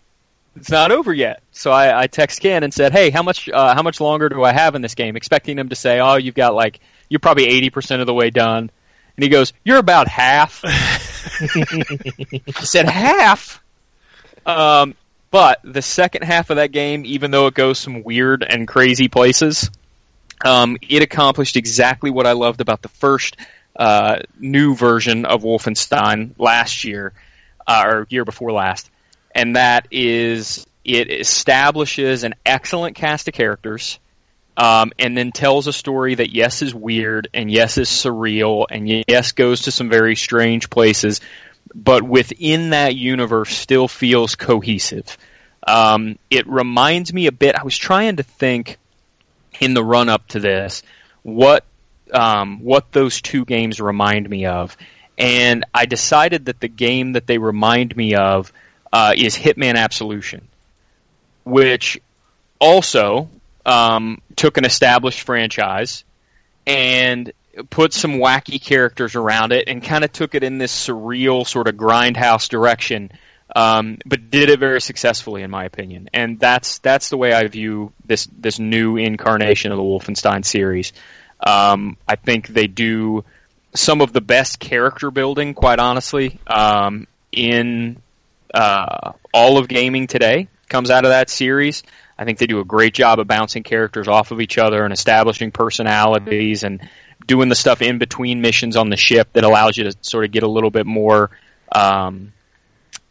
it's 0.58 0.70
not 0.70 0.92
over 0.92 1.14
yet. 1.14 1.42
So 1.52 1.72
I, 1.72 2.04
I 2.04 2.08
text 2.08 2.42
Ken 2.42 2.64
and 2.64 2.74
said, 2.74 2.92
"Hey, 2.92 3.10
how 3.10 3.24
much 3.24 3.50
uh, 3.50 3.74
how 3.74 3.82
much 3.82 4.02
longer 4.02 4.30
do 4.30 4.44
I 4.44 4.52
have 4.52 4.76
in 4.76 4.82
this 4.82 4.96
game?" 4.96 5.16
Expecting 5.16 5.58
him 5.58 5.70
to 5.70 5.76
say, 5.76 6.00
"Oh, 6.00 6.16
you've 6.16 6.36
got 6.36 6.54
like 6.54 6.80
you're 7.10 7.20
probably 7.20 7.48
eighty 7.48 7.70
percent 7.70 8.02
of 8.02 8.08
the 8.08 8.14
way 8.14 8.30
done." 8.30 8.72
And 9.16 9.24
he 9.24 9.30
goes, 9.30 9.54
"You're 9.64 9.78
about 9.78 10.08
half." 10.08 10.62
I 10.66 12.62
said, 12.62 12.88
"Half." 12.88 13.62
Um, 14.46 14.96
but 15.32 15.60
the 15.64 15.82
second 15.82 16.24
half 16.24 16.50
of 16.50 16.56
that 16.56 16.72
game, 16.72 17.06
even 17.06 17.32
though 17.32 17.48
it 17.48 17.54
goes 17.54 17.78
some 17.78 18.04
weird 18.04 18.44
and 18.44 18.68
crazy 18.68 19.10
places, 19.10 19.70
um, 20.44 20.78
it 20.82 21.04
accomplished 21.04 21.56
exactly 21.58 22.10
what 22.10 22.26
I 22.26 22.32
loved 22.32 22.62
about 22.62 22.82
the 22.82 22.90
first 22.90 23.36
uh, 23.76 24.20
new 24.40 24.76
version 24.76 25.26
of 25.26 25.44
Wolfenstein 25.44 26.32
last 26.38 26.84
year, 26.84 27.14
uh, 27.68 27.84
or 27.86 28.08
year 28.10 28.26
before 28.26 28.52
last, 28.52 28.90
and 29.36 29.56
that 29.56 29.88
is 29.92 30.66
it 30.84 31.12
establishes 31.12 32.24
an 32.24 32.36
excellent 32.46 32.96
cast 32.96 33.28
of 33.28 33.34
characters, 33.34 34.00
um, 34.60 34.92
and 35.00 35.18
then 35.18 35.32
tells 35.32 35.68
a 35.68 35.74
story 35.74 36.16
that 36.16 36.34
yes 36.36 36.62
is 36.62 36.76
weird 36.76 37.30
and 37.34 37.50
yes 37.50 37.78
is 37.78 37.88
surreal 37.88 38.66
and 38.70 38.90
yes 39.08 39.32
goes 39.32 39.62
to 39.62 39.72
some 39.72 39.90
very 39.90 40.18
strange 40.18 40.70
places, 40.70 41.22
but 41.74 42.04
within 42.04 42.72
that 42.72 42.94
universe 42.94 43.58
still 43.58 43.88
feels 43.88 44.36
cohesive. 44.36 45.18
Um, 45.66 46.20
it 46.30 46.46
reminds 46.46 47.14
me 47.14 47.28
a 47.28 47.32
bit. 47.32 47.56
I 47.56 47.64
was 47.64 47.78
trying 47.78 48.18
to 48.18 48.24
think 48.24 48.78
in 49.62 49.74
the 49.74 49.84
run 49.84 50.10
up 50.10 50.28
to 50.30 50.42
this 50.42 50.84
what 51.24 51.64
um, 52.14 52.60
what 52.62 52.92
those 52.92 53.22
two 53.22 53.46
games 53.46 53.80
remind 53.80 54.30
me 54.30 54.46
of, 54.46 54.76
and 55.18 55.64
I 55.74 55.86
decided 55.86 56.46
that 56.46 56.60
the 56.60 56.68
game 56.68 57.14
that 57.14 57.28
they 57.28 57.38
remind 57.38 57.96
me 57.96 58.16
of 58.16 58.52
uh, 58.92 59.14
is 59.16 59.38
Hitman 59.38 59.76
Absolution, 59.76 60.50
which 61.46 62.02
also 62.60 63.30
um, 63.66 64.22
took 64.36 64.58
an 64.58 64.66
established 64.66 65.22
franchise 65.22 66.04
and 66.66 67.32
put 67.70 67.94
some 67.94 68.14
wacky 68.14 68.62
characters 68.62 69.16
around 69.16 69.52
it 69.52 69.68
and 69.68 69.84
kind 69.84 70.04
of 70.04 70.12
took 70.12 70.36
it 70.36 70.44
in 70.44 70.58
this 70.58 70.88
surreal 70.88 71.46
sort 71.46 71.68
of 71.68 71.76
grindhouse 71.76 72.48
direction, 72.48 73.12
um, 73.56 73.98
but 74.06 74.30
did 74.30 74.50
it 74.50 74.60
very 74.60 74.82
successfully, 74.82 75.42
in 75.42 75.52
my 75.52 75.66
opinion. 75.66 76.10
And 76.14 76.40
that's 76.40 76.80
that's 76.80 77.10
the 77.10 77.18
way 77.18 77.34
I 77.34 77.48
view 77.48 77.92
this 78.06 78.28
this 78.38 78.60
new 78.60 78.98
incarnation 78.98 79.72
of 79.72 79.78
the 79.78 79.84
Wolfenstein 79.84 80.46
series. 80.46 80.94
Um, 81.40 81.98
I 82.08 82.16
think 82.16 82.48
they 82.48 82.68
do 82.68 83.24
some 83.76 84.02
of 84.02 84.14
the 84.14 84.22
best 84.22 84.60
character 84.60 85.12
building, 85.12 85.54
quite 85.54 85.80
honestly, 85.80 86.40
um, 86.48 87.08
in 87.32 88.02
uh, 88.54 89.14
all 89.34 89.58
of 89.58 89.68
gaming 89.68 90.08
today. 90.08 90.48
Comes 90.68 90.92
out 90.92 91.04
of 91.04 91.10
that 91.10 91.30
series. 91.30 91.84
I 92.20 92.26
think 92.26 92.38
they 92.38 92.48
do 92.48 92.60
a 92.60 92.66
great 92.66 92.94
job 92.94 93.20
of 93.20 93.28
bouncing 93.28 93.64
characters 93.64 94.10
off 94.10 94.32
of 94.32 94.42
each 94.42 94.58
other 94.58 94.84
and 94.84 94.92
establishing 94.92 95.52
personalities 95.52 96.66
and 96.66 96.82
doing 97.26 97.48
the 97.48 97.56
stuff 97.56 97.82
in 97.82 97.98
between 97.98 98.42
missions 98.42 98.76
on 98.76 98.90
the 98.90 98.98
ship 98.98 99.30
that 99.34 99.46
allows 99.46 99.78
you 99.78 99.86
to 99.86 99.98
sort 100.02 100.26
of 100.26 100.32
get 100.32 100.44
a 100.44 100.48
little 100.50 100.70
bit 100.70 100.86
more, 100.86 101.32
um, 101.72 102.34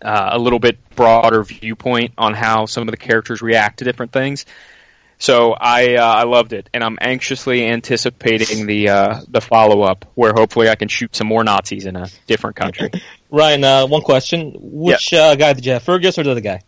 uh, 0.03 0.31
a 0.33 0.39
little 0.39 0.59
bit 0.59 0.77
broader 0.95 1.43
viewpoint 1.43 2.13
on 2.19 2.35
how 2.35 2.67
some 2.67 2.87
of 2.87 2.91
the 2.91 2.99
characters 2.99 3.41
react 3.41 3.79
to 3.79 3.87
different 3.87 4.13
things. 4.13 4.45
So 5.17 5.55
I 5.59 5.97
uh, 5.97 6.05
I 6.05 6.25
loved 6.25 6.53
it, 6.53 6.69
and 6.73 6.85
I'm 6.85 6.99
anxiously 7.01 7.67
anticipating 7.67 8.67
the 8.67 8.91
uh, 8.91 9.21
the 9.27 9.41
follow 9.41 9.83
up, 9.83 10.05
where 10.15 10.33
hopefully 10.33 10.69
I 10.69 10.77
can 10.77 10.89
shoot 10.89 11.17
some 11.17 11.27
more 11.27 11.43
Nazis 11.43 11.87
in 11.87 11.97
a 11.97 12.09
different 12.27 12.57
country. 12.57 12.91
Ryan, 13.31 13.65
uh, 13.65 13.87
one 13.87 14.03
question. 14.03 14.55
Which 14.61 15.13
uh, 15.15 15.35
guy 15.35 15.55
did 15.55 15.67
you 15.67 15.73
have, 15.73 15.83
Fergus 15.83 16.19
or 16.19 16.25
the 16.25 16.31
other 16.31 16.41
guy? 16.41 16.61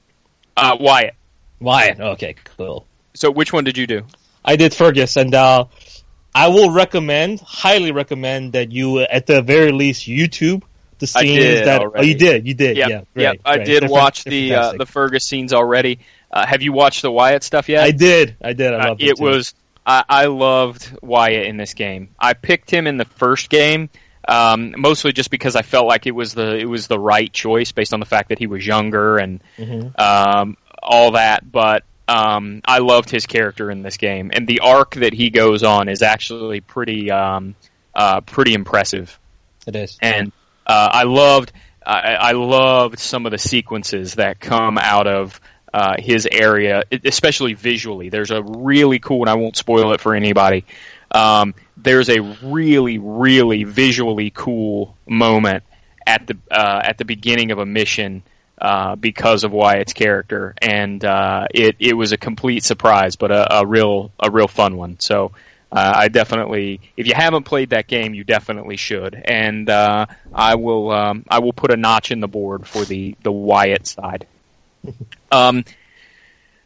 Uh, 0.56 0.78
Wyatt. 0.80 1.14
Wyatt. 1.60 2.00
Okay, 2.00 2.34
cool. 2.56 2.86
So 3.14 3.30
which 3.30 3.52
one 3.52 3.64
did 3.64 3.76
you 3.76 3.86
do? 3.86 4.02
I 4.44 4.56
did 4.56 4.72
Fergus, 4.74 5.16
and 5.16 5.34
uh, 5.34 5.66
I 6.34 6.48
will 6.48 6.70
recommend, 6.70 7.40
highly 7.40 7.92
recommend 7.92 8.54
that 8.54 8.72
you, 8.72 9.00
at 9.00 9.26
the 9.26 9.42
very 9.42 9.72
least, 9.72 10.06
YouTube 10.06 10.62
the 10.98 11.06
scenes 11.06 11.64
that. 11.64 11.82
Oh, 11.82 12.02
you 12.02 12.14
did. 12.14 12.46
You 12.46 12.54
did. 12.54 12.76
Yep, 12.76 12.88
Yeah. 12.88 13.00
yep. 13.14 13.36
I 13.44 13.56
great. 13.56 13.66
did 13.66 13.82
They're 13.82 13.88
watch 13.90 14.24
the 14.24 14.54
uh, 14.54 14.72
the 14.78 14.86
Fergus 14.86 15.24
scenes 15.24 15.52
already. 15.52 16.00
Uh, 16.30 16.46
have 16.46 16.62
you 16.62 16.72
watched 16.72 17.02
the 17.02 17.10
Wyatt 17.10 17.42
stuff 17.42 17.68
yet? 17.68 17.82
I 17.84 17.90
did. 17.90 18.36
I 18.42 18.52
did. 18.52 18.72
I 18.74 18.78
Uh, 18.78 18.88
loved 18.90 19.02
it 19.02 19.16
too. 19.16 19.22
was 19.24 19.54
I, 19.86 20.04
I 20.08 20.26
loved 20.26 20.96
Wyatt 21.02 21.46
in 21.46 21.56
this 21.56 21.74
game. 21.74 22.10
I 22.18 22.34
picked 22.34 22.70
him 22.70 22.86
in 22.86 22.98
the 22.98 23.06
first 23.06 23.48
game, 23.50 23.88
um, 24.28 24.74
mostly 24.76 25.12
just 25.12 25.30
because 25.30 25.56
I 25.56 25.62
felt 25.62 25.86
like 25.86 26.06
it 26.06 26.14
was 26.14 26.34
the 26.34 26.56
it 26.56 26.66
was 26.66 26.86
the 26.86 26.98
right 26.98 27.32
choice 27.32 27.72
based 27.72 27.92
on 27.94 28.00
the 28.00 28.06
fact 28.06 28.28
that 28.28 28.38
he 28.38 28.46
was 28.46 28.64
younger 28.66 29.16
and 29.16 29.40
Mhm. 29.58 29.98
um, 29.98 30.56
all 30.82 31.12
that. 31.12 31.50
But 31.50 31.84
um, 32.08 32.60
I 32.64 32.78
loved 32.78 33.10
his 33.10 33.26
character 33.26 33.70
in 33.70 33.82
this 33.82 33.96
game, 33.96 34.30
and 34.32 34.46
the 34.46 34.60
arc 34.60 34.94
that 34.96 35.12
he 35.12 35.30
goes 35.30 35.62
on 35.62 35.88
is 35.88 36.02
actually 36.02 36.60
pretty 36.60 37.10
um, 37.10 37.54
uh, 37.94 38.20
pretty 38.22 38.54
impressive. 38.54 39.18
It 39.66 39.76
is. 39.76 39.98
And 40.00 40.32
uh, 40.66 40.88
I 40.92 41.04
loved 41.04 41.52
I, 41.84 42.14
I 42.14 42.32
loved 42.32 42.98
some 42.98 43.26
of 43.26 43.32
the 43.32 43.38
sequences 43.38 44.14
that 44.14 44.40
come 44.40 44.78
out 44.78 45.06
of 45.06 45.40
uh, 45.72 45.94
his 45.98 46.28
area, 46.30 46.82
especially 47.04 47.54
visually. 47.54 48.08
There's 48.08 48.30
a 48.30 48.42
really 48.42 48.98
cool, 48.98 49.22
and 49.22 49.30
I 49.30 49.34
won't 49.34 49.56
spoil 49.56 49.92
it 49.92 50.00
for 50.00 50.14
anybody. 50.14 50.64
Um, 51.10 51.54
there's 51.76 52.08
a 52.08 52.20
really, 52.20 52.98
really 52.98 53.64
visually 53.64 54.30
cool 54.30 54.96
moment 55.06 55.64
at 56.06 56.26
the 56.26 56.36
uh, 56.50 56.82
at 56.84 56.98
the 56.98 57.04
beginning 57.04 57.50
of 57.50 57.58
a 57.58 57.66
mission 57.66 58.22
uh, 58.60 58.96
because 58.96 59.44
of 59.44 59.52
Wyatt's 59.52 59.92
character, 59.92 60.54
and 60.60 61.04
uh, 61.04 61.46
it 61.52 61.76
it 61.78 61.94
was 61.94 62.12
a 62.12 62.16
complete 62.16 62.64
surprise, 62.64 63.16
but 63.16 63.30
a, 63.30 63.60
a 63.60 63.66
real 63.66 64.12
a 64.18 64.30
real 64.30 64.48
fun 64.48 64.76
one. 64.76 64.98
So. 65.00 65.32
Uh, 65.72 65.92
I 65.98 66.08
definitely, 66.08 66.80
if 66.96 67.06
you 67.06 67.14
haven't 67.14 67.44
played 67.44 67.70
that 67.70 67.86
game, 67.86 68.12
you 68.12 68.24
definitely 68.24 68.76
should, 68.76 69.14
and 69.14 69.70
uh, 69.70 70.06
I 70.34 70.56
will, 70.56 70.90
um, 70.90 71.24
I 71.28 71.38
will 71.38 71.52
put 71.52 71.70
a 71.70 71.76
notch 71.76 72.10
in 72.10 72.18
the 72.18 72.26
board 72.26 72.66
for 72.66 72.84
the 72.84 73.14
the 73.22 73.30
Wyatt 73.30 73.86
side. 73.86 74.26
Um, 75.30 75.64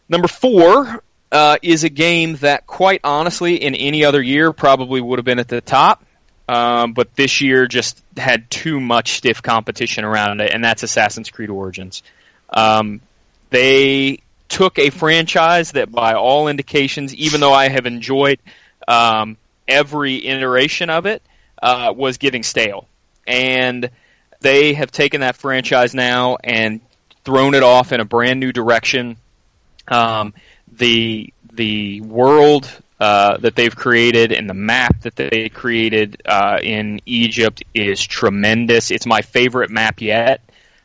number 0.08 0.26
four 0.26 1.02
uh, 1.34 1.56
is 1.62 1.82
a 1.84 1.88
game 1.88 2.36
that, 2.36 2.66
quite 2.66 3.00
honestly, 3.02 3.56
in 3.56 3.74
any 3.74 4.04
other 4.04 4.22
year 4.22 4.52
probably 4.52 5.00
would 5.00 5.18
have 5.18 5.24
been 5.24 5.40
at 5.40 5.48
the 5.48 5.60
top, 5.60 6.03
um, 6.48 6.92
but 6.92 7.14
this 7.14 7.40
year 7.40 7.66
just 7.66 8.02
had 8.16 8.50
too 8.50 8.80
much 8.80 9.12
stiff 9.12 9.42
competition 9.42 10.04
around 10.04 10.40
it, 10.40 10.52
and 10.52 10.62
that's 10.62 10.82
Assassin's 10.82 11.30
Creed 11.30 11.50
Origins. 11.50 12.02
Um, 12.50 13.00
they 13.50 14.20
took 14.48 14.78
a 14.78 14.90
franchise 14.90 15.72
that, 15.72 15.90
by 15.90 16.14
all 16.14 16.48
indications, 16.48 17.14
even 17.14 17.40
though 17.40 17.52
I 17.52 17.68
have 17.68 17.86
enjoyed 17.86 18.38
um, 18.86 19.36
every 19.66 20.26
iteration 20.26 20.90
of 20.90 21.06
it, 21.06 21.22
uh, 21.62 21.92
was 21.96 22.18
getting 22.18 22.42
stale, 22.42 22.86
and 23.26 23.90
they 24.40 24.74
have 24.74 24.90
taken 24.92 25.22
that 25.22 25.36
franchise 25.36 25.94
now 25.94 26.36
and 26.44 26.80
thrown 27.24 27.54
it 27.54 27.62
off 27.62 27.92
in 27.92 28.00
a 28.00 28.04
brand 28.04 28.38
new 28.38 28.52
direction. 28.52 29.16
Um, 29.88 30.34
the 30.70 31.32
the 31.52 32.00
world 32.02 32.70
uh, 33.04 33.36
that 33.36 33.54
they've 33.54 33.76
created 33.76 34.32
and 34.32 34.48
the 34.48 34.54
map 34.54 35.02
that 35.02 35.14
they 35.14 35.50
created 35.50 36.22
uh, 36.24 36.58
in 36.62 37.02
Egypt 37.04 37.62
is 37.74 38.02
tremendous. 38.02 38.90
It's 38.90 39.04
my 39.04 39.20
favorite 39.20 39.68
map 39.68 40.00
yet 40.00 40.40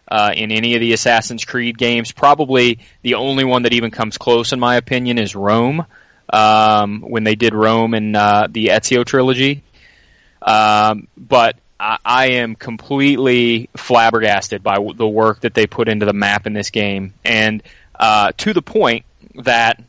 uh, 0.06 0.34
in 0.36 0.52
any 0.52 0.76
of 0.76 0.82
the 0.82 0.92
Assassin's 0.92 1.46
Creed 1.46 1.78
games. 1.78 2.12
Probably 2.12 2.80
the 3.04 3.14
only 3.16 3.46
one 3.46 3.64
that 3.64 3.72
even 3.72 3.90
comes 3.90 4.18
close, 4.18 4.52
in 4.52 4.60
my 4.60 4.76
opinion, 4.76 5.18
is 5.18 5.34
Rome. 5.34 5.86
Um, 6.32 7.02
when 7.08 7.24
they 7.24 7.36
did 7.36 7.54
Rome 7.54 7.94
in 7.94 8.16
uh, 8.18 8.48
the 8.52 8.68
Ezio 8.68 9.06
trilogy, 9.06 9.64
um, 10.42 11.08
but 11.18 11.56
I, 11.80 12.00
I 12.04 12.26
am 12.32 12.56
completely 12.56 13.70
flabbergasted 13.78 14.62
by 14.62 14.76
w- 14.76 14.94
the 14.94 15.08
work 15.08 15.40
that 15.40 15.54
they 15.54 15.68
put 15.68 15.88
into 15.88 16.06
the 16.06 16.14
map 16.14 16.46
in 16.46 16.54
this 16.54 16.70
game, 16.70 17.14
and 17.24 17.64
uh, 17.98 18.34
to 18.38 18.54
the 18.54 18.62
point 18.62 19.06
that 19.36 19.82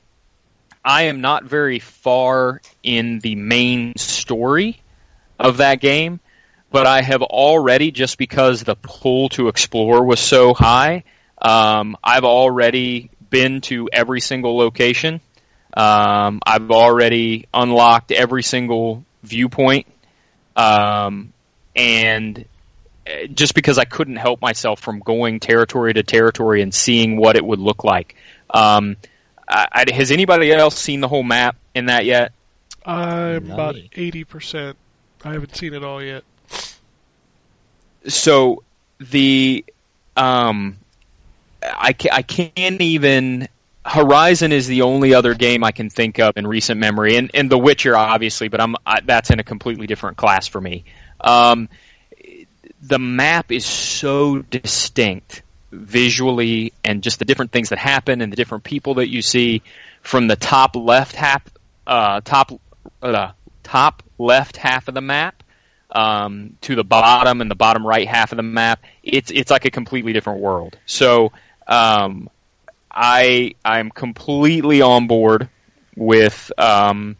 I 0.84 1.04
am 1.04 1.20
not 1.20 1.44
very 1.44 1.78
far 1.78 2.60
in 2.82 3.18
the 3.20 3.34
main 3.34 3.96
story 3.96 4.80
of 5.38 5.58
that 5.58 5.80
game, 5.80 6.20
but 6.70 6.86
I 6.86 7.02
have 7.02 7.22
already, 7.22 7.90
just 7.90 8.16
because 8.16 8.62
the 8.62 8.76
pull 8.76 9.28
to 9.30 9.48
explore 9.48 10.04
was 10.04 10.20
so 10.20 10.54
high, 10.54 11.04
um, 11.40 11.96
I've 12.02 12.24
already 12.24 13.10
been 13.28 13.60
to 13.62 13.88
every 13.92 14.20
single 14.20 14.56
location. 14.56 15.20
Um, 15.74 16.40
I've 16.44 16.70
already 16.70 17.46
unlocked 17.52 18.10
every 18.12 18.42
single 18.42 19.04
viewpoint, 19.22 19.86
um, 20.56 21.32
and 21.76 22.44
uh, 23.06 23.26
just 23.32 23.54
because 23.54 23.78
I 23.78 23.84
couldn't 23.84 24.16
help 24.16 24.40
myself 24.40 24.80
from 24.80 25.00
going 25.00 25.40
territory 25.40 25.94
to 25.94 26.02
territory 26.02 26.62
and 26.62 26.74
seeing 26.74 27.16
what 27.16 27.36
it 27.36 27.44
would 27.44 27.60
look 27.60 27.84
like. 27.84 28.16
Um, 28.48 28.96
I, 29.50 29.68
I, 29.72 29.92
has 29.92 30.10
anybody 30.10 30.52
else 30.52 30.78
seen 30.78 31.00
the 31.00 31.08
whole 31.08 31.22
map 31.22 31.56
in 31.74 31.86
that 31.86 32.04
yet? 32.04 32.32
I'm 32.84 33.48
Not 33.48 33.54
about 33.54 33.76
eighty 33.94 34.24
percent. 34.24 34.76
I 35.24 35.32
haven't 35.32 35.54
seen 35.56 35.74
it 35.74 35.84
all 35.84 36.02
yet. 36.02 36.24
So 38.06 38.62
the 38.98 39.64
um, 40.16 40.78
I 41.62 41.92
ca- 41.92 42.12
I 42.12 42.22
can't 42.22 42.80
even. 42.80 43.48
Horizon 43.84 44.52
is 44.52 44.66
the 44.66 44.82
only 44.82 45.14
other 45.14 45.34
game 45.34 45.64
I 45.64 45.72
can 45.72 45.88
think 45.88 46.20
of 46.20 46.36
in 46.36 46.46
recent 46.46 46.78
memory, 46.78 47.16
and, 47.16 47.30
and 47.32 47.50
The 47.50 47.58
Witcher, 47.58 47.96
obviously, 47.96 48.48
but 48.48 48.60
I'm 48.60 48.76
I, 48.86 49.00
that's 49.00 49.30
in 49.30 49.40
a 49.40 49.44
completely 49.44 49.86
different 49.86 50.18
class 50.18 50.46
for 50.46 50.60
me. 50.60 50.84
Um, 51.20 51.68
the 52.82 52.98
map 52.98 53.50
is 53.50 53.64
so 53.64 54.38
distinct 54.38 55.42
visually, 55.70 56.72
and 56.84 57.02
just 57.02 57.18
the 57.18 57.24
different 57.24 57.52
things 57.52 57.70
that 57.70 57.78
happen, 57.78 58.20
and 58.20 58.32
the 58.32 58.36
different 58.36 58.64
people 58.64 58.94
that 58.94 59.08
you 59.08 59.22
see 59.22 59.62
from 60.02 60.28
the 60.28 60.36
top 60.36 60.76
left 60.76 61.14
half, 61.14 61.42
uh, 61.86 62.20
top 62.22 62.52
uh, 63.02 63.32
top 63.62 64.02
left 64.18 64.56
half 64.56 64.88
of 64.88 64.94
the 64.94 65.00
map 65.00 65.42
um, 65.92 66.56
to 66.62 66.74
the 66.74 66.84
bottom 66.84 67.40
and 67.40 67.50
the 67.50 67.54
bottom 67.54 67.86
right 67.86 68.06
half 68.06 68.32
of 68.32 68.36
the 68.36 68.42
map, 68.42 68.82
it's 69.02 69.30
it's 69.30 69.50
like 69.50 69.64
a 69.64 69.70
completely 69.70 70.12
different 70.12 70.40
world. 70.40 70.78
So 70.86 71.32
um, 71.66 72.28
I 72.90 73.54
I'm 73.64 73.90
completely 73.90 74.82
on 74.82 75.06
board 75.06 75.48
with 75.96 76.52
um, 76.58 77.16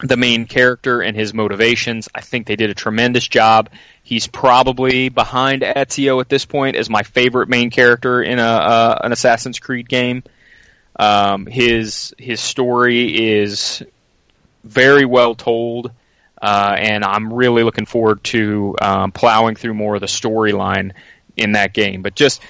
the 0.00 0.16
main 0.16 0.46
character 0.46 1.00
and 1.00 1.16
his 1.16 1.32
motivations. 1.32 2.08
I 2.14 2.20
think 2.20 2.46
they 2.46 2.56
did 2.56 2.70
a 2.70 2.74
tremendous 2.74 3.26
job. 3.26 3.70
He's 4.08 4.26
probably 4.26 5.10
behind 5.10 5.60
Ezio 5.60 6.18
at 6.22 6.30
this 6.30 6.46
point 6.46 6.76
as 6.76 6.88
my 6.88 7.02
favorite 7.02 7.50
main 7.50 7.68
character 7.68 8.22
in 8.22 8.38
a 8.38 8.42
uh, 8.42 8.98
an 9.04 9.12
Assassin's 9.12 9.58
Creed 9.58 9.86
game. 9.86 10.22
Um, 10.98 11.44
his 11.44 12.14
his 12.16 12.40
story 12.40 13.34
is 13.38 13.82
very 14.64 15.04
well 15.04 15.34
told, 15.34 15.92
uh, 16.40 16.74
and 16.78 17.04
I'm 17.04 17.30
really 17.30 17.62
looking 17.64 17.84
forward 17.84 18.24
to 18.24 18.76
um, 18.80 19.12
plowing 19.12 19.56
through 19.56 19.74
more 19.74 19.96
of 19.96 20.00
the 20.00 20.06
storyline 20.06 20.92
in 21.36 21.52
that 21.52 21.74
game. 21.74 22.00
But 22.00 22.14
just 22.14 22.40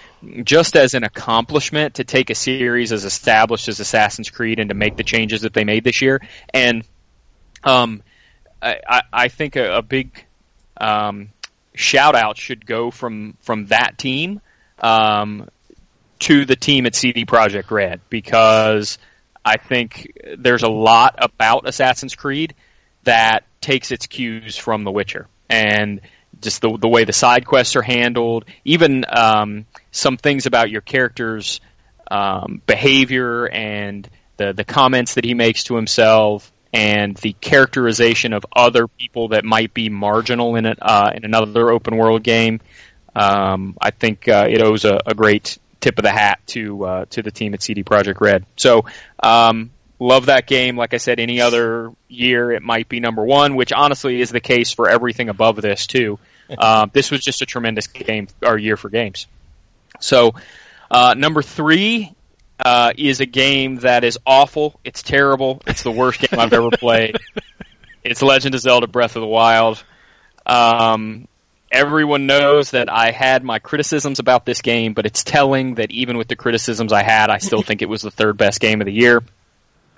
just 0.44 0.76
as 0.76 0.94
an 0.94 1.02
accomplishment 1.02 1.94
to 1.94 2.04
take 2.04 2.30
a 2.30 2.36
series 2.36 2.92
as 2.92 3.04
established 3.04 3.66
as 3.66 3.80
Assassin's 3.80 4.30
Creed 4.30 4.60
and 4.60 4.68
to 4.68 4.76
make 4.76 4.96
the 4.96 5.02
changes 5.02 5.40
that 5.40 5.54
they 5.54 5.64
made 5.64 5.82
this 5.82 6.02
year, 6.02 6.22
and 6.54 6.84
um, 7.64 8.00
I, 8.62 9.02
I- 9.12 9.26
think 9.28 9.56
a, 9.56 9.78
a 9.78 9.82
big 9.82 10.24
um, 10.80 11.30
shout 11.78 12.16
out 12.16 12.36
should 12.36 12.66
go 12.66 12.90
from 12.90 13.36
from 13.40 13.66
that 13.66 13.96
team 13.96 14.40
um, 14.80 15.48
to 16.18 16.44
the 16.44 16.56
team 16.56 16.86
at 16.86 16.94
CD 16.94 17.24
Projekt 17.24 17.70
Red 17.70 18.00
because 18.10 18.98
I 19.44 19.56
think 19.56 20.12
there's 20.36 20.64
a 20.64 20.68
lot 20.68 21.14
about 21.18 21.68
Assassin's 21.68 22.16
Creed 22.16 22.54
that 23.04 23.44
takes 23.60 23.92
its 23.92 24.06
cues 24.06 24.56
from 24.56 24.82
The 24.84 24.90
Witcher. 24.90 25.28
And 25.48 26.00
just 26.40 26.60
the 26.60 26.76
the 26.76 26.88
way 26.88 27.04
the 27.04 27.12
side 27.12 27.46
quests 27.46 27.76
are 27.76 27.82
handled, 27.82 28.44
even 28.64 29.04
um, 29.08 29.64
some 29.92 30.16
things 30.16 30.46
about 30.46 30.70
your 30.70 30.80
character's 30.80 31.60
um, 32.10 32.60
behavior 32.66 33.46
and 33.46 34.08
the 34.36 34.52
the 34.52 34.64
comments 34.64 35.14
that 35.14 35.24
he 35.24 35.34
makes 35.34 35.64
to 35.64 35.76
himself 35.76 36.52
and 36.72 37.16
the 37.16 37.32
characterization 37.34 38.32
of 38.32 38.44
other 38.54 38.88
people 38.88 39.28
that 39.28 39.44
might 39.44 39.72
be 39.72 39.88
marginal 39.88 40.56
in 40.56 40.66
it 40.66 40.78
uh, 40.80 41.12
in 41.14 41.24
another 41.24 41.70
open 41.70 41.96
world 41.96 42.22
game. 42.22 42.60
Um, 43.14 43.76
I 43.80 43.90
think 43.90 44.28
uh, 44.28 44.46
it 44.48 44.60
owes 44.60 44.84
a, 44.84 45.00
a 45.06 45.14
great 45.14 45.58
tip 45.80 45.98
of 45.98 46.02
the 46.02 46.10
hat 46.10 46.40
to 46.48 46.84
uh, 46.84 47.04
to 47.06 47.22
the 47.22 47.30
team 47.30 47.54
at 47.54 47.62
CD 47.62 47.82
Projekt 47.82 48.20
Red. 48.20 48.44
So 48.56 48.84
um, 49.22 49.70
love 49.98 50.26
that 50.26 50.46
game. 50.46 50.76
Like 50.76 50.94
I 50.94 50.98
said, 50.98 51.18
any 51.20 51.40
other 51.40 51.92
year 52.08 52.52
it 52.52 52.62
might 52.62 52.88
be 52.88 53.00
number 53.00 53.24
one, 53.24 53.56
which 53.56 53.72
honestly 53.72 54.20
is 54.20 54.30
the 54.30 54.40
case 54.40 54.72
for 54.72 54.88
everything 54.88 55.28
above 55.28 55.56
this 55.56 55.86
too. 55.86 56.18
Um, 56.56 56.90
this 56.94 57.10
was 57.10 57.20
just 57.20 57.42
a 57.42 57.46
tremendous 57.46 57.86
game 57.86 58.28
or 58.44 58.58
year 58.58 58.76
for 58.76 58.90
games. 58.90 59.26
So 60.00 60.34
uh, 60.90 61.14
number 61.16 61.42
three 61.42 62.14
uh, 62.64 62.92
is 62.96 63.20
a 63.20 63.26
game 63.26 63.76
that 63.76 64.04
is 64.04 64.18
awful. 64.26 64.78
It's 64.84 65.02
terrible. 65.02 65.62
It's 65.66 65.82
the 65.82 65.92
worst 65.92 66.20
game 66.20 66.38
I've 66.38 66.52
ever 66.52 66.70
played. 66.70 67.16
It's 68.04 68.22
Legend 68.22 68.54
of 68.54 68.60
Zelda: 68.62 68.86
Breath 68.86 69.16
of 69.16 69.20
the 69.20 69.26
Wild. 69.26 69.82
Um, 70.46 71.28
everyone 71.70 72.26
knows 72.26 72.70
that 72.70 72.90
I 72.90 73.10
had 73.10 73.44
my 73.44 73.58
criticisms 73.58 74.18
about 74.18 74.46
this 74.46 74.62
game, 74.62 74.94
but 74.94 75.04
it's 75.04 75.24
telling 75.24 75.74
that 75.74 75.90
even 75.90 76.16
with 76.16 76.28
the 76.28 76.36
criticisms 76.36 76.92
I 76.92 77.02
had, 77.02 77.28
I 77.28 77.38
still 77.38 77.60
think 77.60 77.82
it 77.82 77.88
was 77.88 78.02
the 78.02 78.10
third 78.10 78.38
best 78.38 78.60
game 78.60 78.80
of 78.80 78.86
the 78.86 78.92
year. 78.92 79.22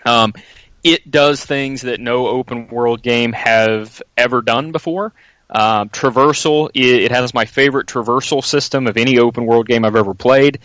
Um, 0.04 0.34
it 0.82 1.08
does 1.08 1.44
things 1.44 1.82
that 1.82 2.00
no 2.00 2.26
open 2.26 2.68
world 2.68 3.02
game 3.02 3.32
have 3.32 4.02
ever 4.16 4.42
done 4.42 4.72
before. 4.72 5.12
Um, 5.48 5.88
traversal, 5.88 6.70
it, 6.74 7.04
it 7.04 7.10
has 7.12 7.34
my 7.34 7.44
favorite 7.44 7.86
traversal 7.86 8.42
system 8.42 8.86
of 8.86 8.96
any 8.96 9.18
open 9.18 9.46
world 9.46 9.66
game 9.66 9.84
I've 9.84 9.96
ever 9.96 10.14
played. 10.14 10.60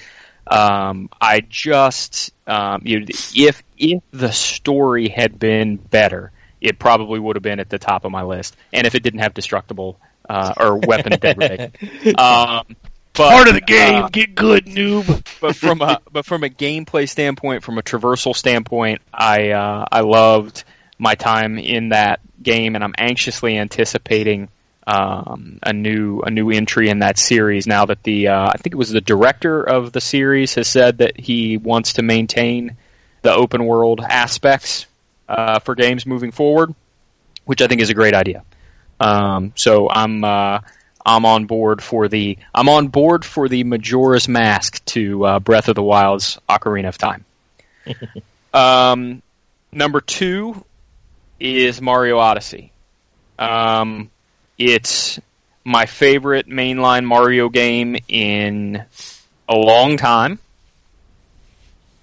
Um, 0.48 1.10
I 1.20 1.42
just 1.42 2.32
Um, 2.48 2.82
you, 2.86 3.06
if 3.36 3.64
if 3.78 4.02
the 4.12 4.32
story 4.32 5.10
had 5.10 5.40
been 5.40 5.78
better, 5.78 6.32
it 6.62 6.80
probably 6.80 7.20
would 7.20 7.36
have 7.36 7.44
been 7.44 7.60
at 7.60 7.70
the 7.70 7.80
top 7.80 8.06
of 8.06 8.12
my 8.12 8.24
list. 8.24 8.56
And 8.74 8.86
if 8.88 8.96
it 8.96 9.04
didn't 9.04 9.20
have 9.22 9.34
destructible 9.34 10.00
uh, 10.30 10.54
or 10.58 10.78
weapon 10.78 11.18
degradation, 11.20 11.72
um, 12.18 12.66
but, 13.14 13.32
Part 13.32 13.48
of 13.48 13.54
the 13.54 13.62
game. 13.62 14.04
uh, 14.04 14.10
Get 14.10 14.36
good, 14.36 14.66
noob. 14.66 15.26
but 15.40 15.56
from 15.56 15.82
a 15.82 16.02
but 16.12 16.26
from 16.26 16.44
a 16.44 16.50
gameplay 16.50 17.08
standpoint, 17.08 17.64
from 17.64 17.78
a 17.78 17.82
traversal 17.82 18.36
standpoint, 18.36 19.02
I 19.14 19.52
uh, 19.52 19.86
I 19.92 20.02
loved 20.02 20.64
my 21.00 21.16
time 21.16 21.58
in 21.58 21.90
that 21.90 22.20
game, 22.44 22.76
and 22.76 22.84
I'm 22.84 22.94
anxiously 22.98 23.58
anticipating 23.58 24.50
um, 24.88 25.60
a 25.64 25.74
new 25.74 26.22
a 26.22 26.30
new 26.30 26.52
entry 26.52 26.90
in 26.90 27.00
that 27.00 27.18
series. 27.18 27.66
Now 27.68 27.86
that 27.86 28.04
the 28.04 28.30
uh, 28.30 28.48
I 28.48 28.58
think 28.58 28.74
it 28.74 28.78
was 28.78 28.90
the 28.90 29.02
director 29.02 29.62
of 29.62 29.92
the 29.92 30.02
series 30.02 30.56
has 30.56 30.68
said 30.68 31.00
that 31.00 31.20
he 31.20 31.58
wants 31.58 31.94
to 31.94 32.02
maintain 32.02 32.78
the 33.22 33.34
open 33.34 33.66
world 33.66 34.02
aspects 34.02 34.86
uh, 35.28 35.60
for 35.60 35.76
games 35.76 36.06
moving 36.06 36.32
forward, 36.32 36.74
which 37.46 37.62
I 37.62 37.68
think 37.68 37.82
is 37.82 37.90
a 37.90 37.96
great 37.96 38.14
idea. 38.14 38.44
Um, 39.00 39.54
so 39.56 39.90
I'm 39.90 40.24
uh, 40.24 40.60
I'm 41.06 41.26
on 41.26 41.46
board 41.46 41.84
for 41.84 42.08
the 42.08 42.38
I'm 42.54 42.70
on 42.70 42.88
board 42.88 43.26
for 43.26 43.50
the 43.50 43.64
Majora's 43.64 44.28
Mask 44.28 44.84
to 44.86 45.26
uh, 45.26 45.40
Breath 45.40 45.68
of 45.68 45.76
the 45.76 45.84
Wild's 45.84 46.40
Ocarina 46.48 46.88
of 46.88 46.98
Time. 46.98 47.26
um, 48.54 49.22
number 49.72 50.02
two 50.02 50.64
is 51.40 51.82
Mario 51.82 52.18
Odyssey. 52.18 52.72
Um, 53.38 54.10
it's 54.58 55.20
my 55.64 55.86
favorite 55.86 56.48
mainline 56.48 57.06
Mario 57.06 57.50
game 57.50 57.98
in 58.08 58.84
a 59.50 59.56
long 59.56 59.98
time. 59.98 60.40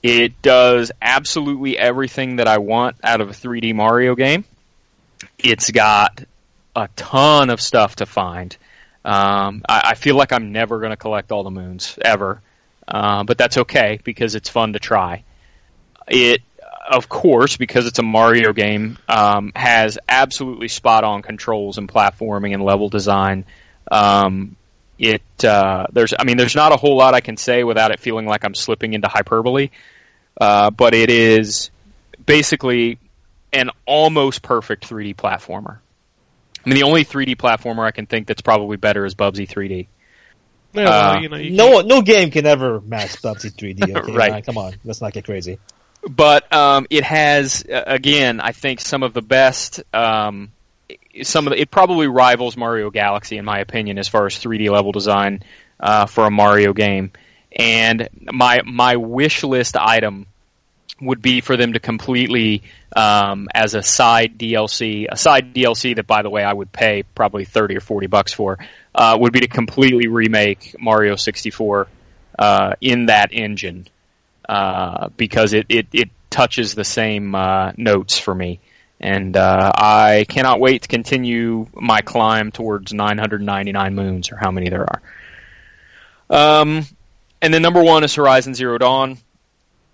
It 0.03 0.43
does 0.43 0.91
absolutely 1.01 1.79
everything 1.79 2.37
that 2.37 2.49
I 2.49 2.59
want 2.59 2.97
out 3.05 3.21
of 3.21 3.31
a 3.31 3.33
3D 3.33 3.75
Mario 3.75 4.17
game. 4.17 4.45
It's 5.39 5.71
got 5.71 6.25
a 6.75 6.89
ton 6.97 7.51
of 7.51 7.61
stuff 7.61 7.97
to 7.97 8.07
find. 8.07 8.57
Um, 9.05 9.63
I, 9.69 9.83
I 9.91 9.95
feel 9.95 10.17
like 10.17 10.33
I'm 10.33 10.53
never 10.53 10.79
going 10.79 10.91
to 10.91 10.97
collect 10.97 11.31
all 11.31 11.45
the 11.45 11.51
moons 11.51 11.99
ever, 12.03 12.41
uh, 12.89 13.23
but 13.25 13.39
that's 13.39 13.59
okay 13.59 14.01
because 14.03 14.35
it's 14.35 14.49
fun 14.49 14.73
to 14.73 14.81
try. 14.81 15.23
It, 16.09 16.43
of 16.91 17.09
course, 17.09 17.57
because 17.57 17.87
it's 17.87 17.99
a 17.99 18.03
Mario 18.03 18.53
game, 18.53 18.99
um, 19.09 19.53
has 19.55 19.99
absolutely 20.09 20.69
spot 20.69 21.05
on 21.05 21.23
controls 21.23 21.79
and 21.79 21.89
platforming 21.89 22.55
and 22.55 22.63
level 22.63 22.89
design. 22.89 23.45
Um, 23.91 24.57
it 24.99 25.23
uh, 25.45 25.87
there's 25.93 26.15
I 26.17 26.25
mean 26.25 26.37
there's 26.37 26.55
not 26.55 26.73
a 26.73 26.77
whole 26.77 26.97
lot 26.97 27.15
I 27.15 27.21
can 27.21 27.37
say 27.37 27.65
without 27.65 27.91
it 27.91 28.01
feeling 28.01 28.27
like 28.27 28.45
I'm 28.45 28.55
slipping 28.55 28.93
into 28.93 29.09
hyperbole, 29.09 29.71
uh, 30.41 30.71
but 30.71 30.95
it 30.95 31.11
is 31.11 31.71
basically 32.25 32.99
an 33.53 33.71
almost 33.87 34.43
perfect 34.43 34.89
3D 34.89 35.17
platformer. 35.17 35.79
I 36.65 36.69
mean, 36.69 36.77
the 36.77 36.85
only 36.85 37.05
3D 37.05 37.37
platformer 37.37 37.85
I 37.85 37.91
can 37.91 38.07
think 38.07 38.29
that's 38.29 38.43
probably 38.43 38.77
better 38.77 39.05
is 39.05 39.15
Bubsy 39.15 39.49
3D. 39.49 39.89
Yeah, 40.75 40.85
well, 40.85 41.17
Uh, 41.17 41.21
you 41.21 41.29
know, 41.29 41.37
you 41.37 41.51
No, 41.51 41.81
no 41.81 42.03
game 42.03 42.31
can 42.31 42.47
ever 42.47 42.81
match 42.81 43.21
Bubsy 43.21 43.53
3D. 43.53 43.97
Okay? 43.97 44.13
Right. 44.13 44.33
man? 44.33 44.43
Come 44.43 44.59
on, 44.59 44.75
let's 44.85 45.01
not 45.01 45.13
get 45.13 45.25
crazy. 45.25 45.59
But 46.09 46.53
um, 46.53 46.87
it 46.91 47.05
has 47.05 47.65
again 47.69 48.41
I 48.41 48.53
think 48.53 48.81
some 48.81 49.03
of 49.03 49.15
the 49.15 49.23
best 49.23 49.83
um, 49.95 50.53
some 51.23 51.47
of 51.47 51.53
the, 51.53 51.61
it 51.61 51.71
probably 51.71 52.07
rivals 52.07 52.57
Mario 52.57 52.91
Galaxy 52.91 53.37
in 53.37 53.45
my 53.45 53.61
opinion 53.61 53.99
as 53.99 54.09
far 54.09 54.27
as 54.27 54.35
3D 54.35 54.71
level 54.71 54.93
design 54.93 55.43
uh, 55.79 56.07
for 56.07 56.27
a 56.27 56.31
Mario 56.31 56.73
game. 56.73 57.13
And 57.55 58.09
my 58.21 58.63
my 58.65 58.97
wish 58.97 59.45
list 59.45 59.77
item 59.77 60.27
would 61.01 61.21
be 61.21 61.41
for 61.41 61.57
them 61.57 61.73
to 61.73 61.81
completely 61.81 62.63
um, 62.95 63.49
as 63.55 63.75
a 63.75 63.83
side 63.83 64.39
DLC 64.39 65.07
a 65.11 65.17
side 65.17 65.55
DLC 65.55 65.97
that 65.97 66.07
by 66.07 66.23
the 66.23 66.31
way 66.31 66.43
I 66.43 66.53
would 66.53 66.73
pay 66.73 67.03
probably 67.03 67.45
30 67.45 67.77
or 67.77 67.81
40 67.81 68.07
bucks 68.07 68.33
for 68.33 68.59
uh, 68.95 69.17
would 69.21 69.33
be 69.33 69.41
to 69.41 69.49
completely 69.49 70.09
remake 70.09 70.77
Mario 70.79 71.17
64 71.17 71.89
uh, 72.39 72.75
in 72.81 73.07
that 73.07 73.31
engine 73.33 73.87
uh, 74.49 75.09
because 75.17 75.53
it, 75.53 75.67
it, 75.69 75.87
it 75.93 76.11
touches 76.31 76.75
the 76.75 76.85
same 76.85 77.35
uh, 77.35 77.73
notes 77.77 78.19
for 78.19 78.35
me. 78.35 78.61
And 79.01 79.37
uh, 79.37 79.73
I 79.75 80.27
cannot 80.29 80.61
wait 80.61 80.83
to 80.83 80.89
continue 80.89 81.67
my 81.75 82.03
climb 82.03 82.53
towards 82.53 82.93
999 82.93 83.95
moons, 83.95 84.31
or 84.31 84.37
how 84.37 84.53
many 84.53 84.69
there 84.69 84.87
are. 84.89 85.03
Um, 86.61 86.87
and 87.41 87.53
then 87.53 87.63
number 87.63 87.83
one 87.83 88.05
is 88.05 88.15
Horizon 88.15 88.55
Zero 88.55 88.79
Dawn. 88.79 89.19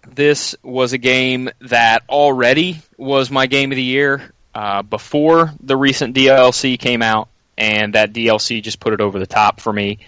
This 0.07 0.55
was 0.63 0.93
a 0.93 0.99
game 0.99 1.49
that 1.63 2.03
already 2.09 2.81
was 2.97 3.31
my 3.31 3.47
game 3.47 3.73
of 3.73 3.77
the 3.77 3.83
year 3.83 4.33
uh, 4.55 4.83
before 4.83 5.53
the 5.61 5.77
recent 5.77 6.15
DLC 6.15 6.79
came 6.79 7.03
out, 7.03 7.29
and 7.57 7.95
that 7.95 8.13
DLC 8.13 8.63
just 8.63 8.81
put 8.81 8.93
it 8.93 9.01
over 9.01 9.19
the 9.19 9.27
top 9.27 9.61
for 9.61 9.73
me. 9.73 9.99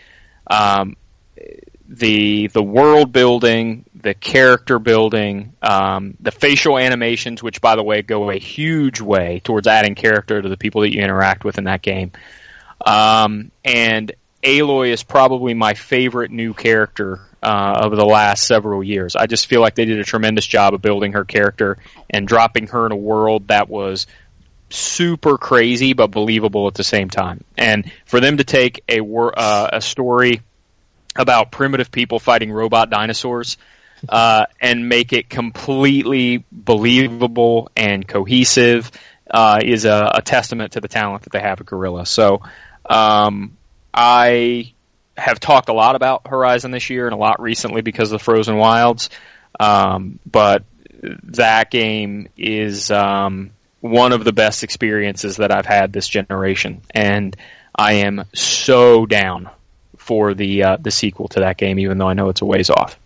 Um, 0.46 0.96
the 1.88 2.46
the 2.48 2.62
world 2.62 3.12
building, 3.12 3.84
the 4.02 4.14
character 4.14 4.78
building, 4.78 5.54
um, 5.62 6.14
the 6.20 6.30
facial 6.30 6.78
animations, 6.78 7.42
which 7.42 7.60
by 7.60 7.76
the 7.76 7.82
way 7.82 8.02
go 8.02 8.30
a 8.30 8.38
huge 8.38 9.00
way 9.00 9.40
towards 9.44 9.66
adding 9.66 9.94
character 9.94 10.40
to 10.40 10.48
the 10.48 10.56
people 10.56 10.82
that 10.82 10.94
you 10.94 11.02
interact 11.02 11.44
with 11.44 11.58
in 11.58 11.64
that 11.64 11.82
game. 11.82 12.12
Um, 12.84 13.50
and 13.64 14.12
Aloy 14.42 14.92
is 14.92 15.02
probably 15.02 15.54
my 15.54 15.74
favorite 15.74 16.30
new 16.30 16.54
character 16.54 17.20
uh, 17.42 17.82
of 17.84 17.96
the 17.96 18.04
last 18.04 18.46
several 18.46 18.82
years. 18.82 19.16
I 19.16 19.26
just 19.26 19.46
feel 19.46 19.60
like 19.60 19.74
they 19.74 19.84
did 19.84 19.98
a 19.98 20.04
tremendous 20.04 20.46
job 20.46 20.74
of 20.74 20.82
building 20.82 21.12
her 21.12 21.24
character 21.24 21.78
and 22.08 22.26
dropping 22.26 22.68
her 22.68 22.86
in 22.86 22.92
a 22.92 22.96
world 22.96 23.48
that 23.48 23.68
was 23.68 24.06
super 24.70 25.36
crazy 25.36 25.92
but 25.92 26.10
believable 26.10 26.68
at 26.68 26.74
the 26.74 26.84
same 26.84 27.10
time. 27.10 27.44
And 27.56 27.90
for 28.06 28.20
them 28.20 28.38
to 28.38 28.44
take 28.44 28.82
a 28.88 29.00
wor- 29.00 29.38
uh, 29.38 29.70
a 29.72 29.80
story 29.80 30.42
about 31.16 31.50
primitive 31.50 31.90
people 31.90 32.18
fighting 32.18 32.52
robot 32.52 32.88
dinosaurs 32.88 33.58
uh, 34.08 34.46
and 34.60 34.88
make 34.88 35.12
it 35.12 35.28
completely 35.28 36.44
believable 36.50 37.70
and 37.76 38.06
cohesive 38.06 38.90
uh, 39.30 39.60
is 39.62 39.84
a, 39.84 40.10
a 40.14 40.22
testament 40.22 40.72
to 40.72 40.80
the 40.80 40.88
talent 40.88 41.22
that 41.22 41.32
they 41.32 41.40
have 41.40 41.60
at 41.60 41.66
Guerrilla. 41.66 42.06
So 42.06 42.42
um, 42.88 43.56
I 43.92 44.72
have 45.16 45.38
talked 45.38 45.68
a 45.68 45.72
lot 45.72 45.96
about 45.96 46.26
Horizon 46.26 46.70
this 46.70 46.90
year 46.90 47.06
and 47.06 47.14
a 47.14 47.18
lot 47.18 47.40
recently 47.40 47.82
because 47.82 48.10
of 48.12 48.18
the 48.18 48.24
Frozen 48.24 48.56
Wilds, 48.56 49.10
um, 49.58 50.18
but 50.26 50.64
that 51.24 51.70
game 51.70 52.28
is 52.36 52.90
um, 52.90 53.50
one 53.80 54.12
of 54.12 54.24
the 54.24 54.32
best 54.32 54.64
experiences 54.64 55.36
that 55.36 55.52
I've 55.52 55.66
had 55.66 55.92
this 55.92 56.08
generation, 56.08 56.82
and 56.94 57.36
I 57.74 57.94
am 57.94 58.24
so 58.34 59.06
down 59.06 59.50
for 59.96 60.34
the 60.34 60.64
uh, 60.64 60.76
the 60.80 60.90
sequel 60.90 61.28
to 61.28 61.40
that 61.40 61.56
game, 61.56 61.78
even 61.78 61.98
though 61.98 62.08
I 62.08 62.14
know 62.14 62.28
it's 62.28 62.42
a 62.42 62.46
ways 62.46 62.70
off. 62.70 62.98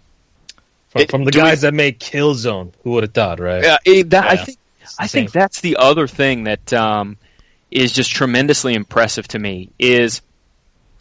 From, 0.94 1.02
It- 1.02 1.10
from 1.10 1.24
the 1.24 1.32
do 1.32 1.40
we- 1.40 1.44
guys 1.44 1.62
that 1.62 1.74
made 1.74 1.98
Killzone, 1.98 2.72
who 2.84 2.92
would 2.92 3.02
have 3.02 3.12
thought, 3.12 3.40
right? 3.40 3.64
Yeah, 3.64 3.78
it, 3.84 4.10
that, 4.10 4.24
I 4.26 4.36
think 4.36 4.58
I 4.98 5.08
think 5.08 5.32
that's 5.32 5.60
the 5.60 5.76
other 5.78 6.06
thing 6.06 6.44
that 6.44 6.72
um, 6.72 7.16
is 7.70 7.92
just 7.92 8.12
tremendously 8.12 8.74
impressive 8.74 9.26
to 9.28 9.38
me 9.40 9.70
is 9.76 10.22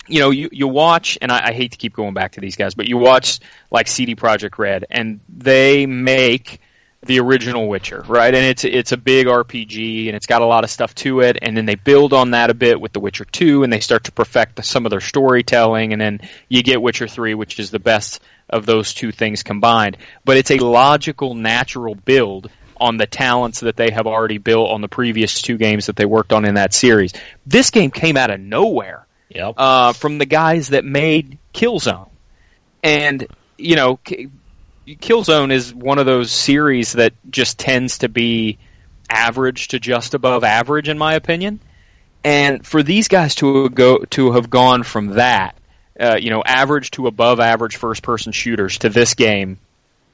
you 0.07 0.19
know 0.19 0.31
you 0.31 0.49
you 0.51 0.67
watch 0.67 1.19
and 1.21 1.31
I, 1.31 1.49
I 1.49 1.53
hate 1.53 1.73
to 1.73 1.77
keep 1.77 1.93
going 1.93 2.15
back 2.15 2.31
to 2.33 2.41
these 2.41 2.55
guys, 2.55 2.73
but 2.73 2.87
you 2.87 2.97
watch 2.97 3.39
like 3.69 3.87
CD 3.87 4.15
Projekt 4.15 4.57
Red 4.57 4.85
and 4.89 5.19
they 5.29 5.85
make 5.85 6.59
the 7.05 7.19
original 7.19 7.67
Witcher, 7.67 8.03
right? 8.07 8.33
And 8.33 8.45
it's 8.45 8.63
it's 8.63 8.91
a 8.91 8.97
big 8.97 9.27
RPG 9.27 10.07
and 10.07 10.15
it's 10.15 10.25
got 10.25 10.41
a 10.41 10.45
lot 10.45 10.63
of 10.63 10.69
stuff 10.69 10.93
to 10.95 11.21
it, 11.21 11.37
and 11.41 11.55
then 11.55 11.65
they 11.65 11.75
build 11.75 12.13
on 12.13 12.31
that 12.31 12.49
a 12.49 12.53
bit 12.53 12.79
with 12.79 12.93
The 12.93 12.99
Witcher 12.99 13.25
Two, 13.25 13.63
and 13.63 13.71
they 13.71 13.79
start 13.79 14.05
to 14.05 14.11
perfect 14.11 14.63
some 14.65 14.85
of 14.85 14.89
their 14.89 15.01
storytelling, 15.01 15.93
and 15.93 16.01
then 16.01 16.21
you 16.49 16.63
get 16.63 16.81
Witcher 16.81 17.07
Three, 17.07 17.33
which 17.33 17.59
is 17.59 17.71
the 17.71 17.79
best 17.79 18.21
of 18.49 18.65
those 18.65 18.93
two 18.93 19.11
things 19.11 19.43
combined. 19.43 19.97
But 20.25 20.37
it's 20.37 20.51
a 20.51 20.57
logical, 20.57 21.33
natural 21.35 21.95
build 21.95 22.49
on 22.77 22.97
the 22.97 23.05
talents 23.05 23.61
that 23.61 23.75
they 23.77 23.91
have 23.91 24.07
already 24.07 24.37
built 24.37 24.69
on 24.71 24.81
the 24.81 24.87
previous 24.89 25.41
two 25.41 25.57
games 25.57 25.85
that 25.85 25.95
they 25.95 26.05
worked 26.05 26.33
on 26.33 26.45
in 26.45 26.55
that 26.55 26.73
series. 26.73 27.13
This 27.45 27.69
game 27.69 27.91
came 27.91 28.17
out 28.17 28.29
of 28.29 28.39
nowhere 28.39 29.05
Yep. 29.29 29.53
uh, 29.57 29.93
from 29.93 30.17
the 30.17 30.25
guys 30.25 30.69
that 30.69 30.83
made 30.83 31.37
Killzone. 31.53 32.09
And, 32.83 33.25
you 33.57 33.75
know, 33.75 33.97
K- 33.97 34.27
Killzone 34.87 35.51
is 35.51 35.73
one 35.73 35.97
of 35.97 36.05
those 36.05 36.31
series 36.31 36.93
that 36.93 37.13
just 37.29 37.57
tends 37.57 37.99
to 37.99 38.09
be 38.09 38.57
average 39.09 39.69
to 39.69 39.79
just 39.79 40.13
above 40.13 40.43
average, 40.43 40.89
in 40.89 40.97
my 40.97 41.13
opinion. 41.13 41.59
And 42.23 42.65
for 42.65 42.83
these 42.83 43.07
guys 43.07 43.35
to 43.35 43.69
go 43.69 43.99
to 44.11 44.31
have 44.33 44.49
gone 44.49 44.83
from 44.83 45.07
that, 45.15 45.55
uh, 45.99 46.17
you 46.19 46.29
know, 46.29 46.41
average 46.45 46.91
to 46.91 47.07
above 47.07 47.39
average 47.39 47.75
first 47.75 48.01
person 48.03 48.31
shooters 48.31 48.77
to 48.79 48.89
this 48.89 49.13
game 49.13 49.57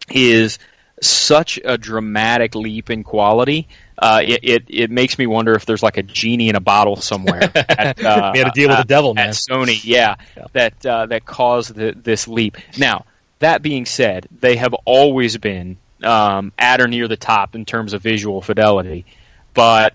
is 0.09 0.59
such 1.01 1.59
a 1.63 1.77
dramatic 1.77 2.55
leap 2.55 2.89
in 2.89 3.03
quality. 3.03 3.67
Uh, 3.97 4.21
it, 4.25 4.39
it 4.43 4.63
it 4.69 4.91
makes 4.91 5.17
me 5.17 5.27
wonder 5.27 5.53
if 5.53 5.65
there's 5.65 5.83
like 5.83 5.97
a 5.97 6.03
genie 6.03 6.49
in 6.49 6.55
a 6.55 6.59
bottle 6.59 6.95
somewhere. 6.95 7.43
at, 7.55 8.03
uh, 8.03 8.31
we 8.33 8.39
had 8.39 8.45
to 8.45 8.51
deal 8.53 8.69
with 8.69 8.77
the 8.79 8.83
devil, 8.85 9.13
at. 9.17 9.29
Sony, 9.29 9.79
yeah, 9.83 10.15
Yeah. 10.35 10.45
that 10.53 10.85
uh, 10.85 11.05
that 11.07 11.25
caused 11.25 11.75
the, 11.75 11.93
this 11.95 12.27
leap. 12.27 12.57
Now, 12.77 13.05
that 13.39 13.61
being 13.61 13.85
said, 13.85 14.27
they 14.39 14.57
have 14.57 14.73
always 14.85 15.37
been 15.37 15.77
um, 16.03 16.51
at 16.57 16.81
or 16.81 16.87
near 16.87 17.07
the 17.07 17.17
top 17.17 17.55
in 17.55 17.65
terms 17.65 17.93
of 17.93 18.01
visual 18.01 18.41
fidelity, 18.41 19.05
but 19.53 19.93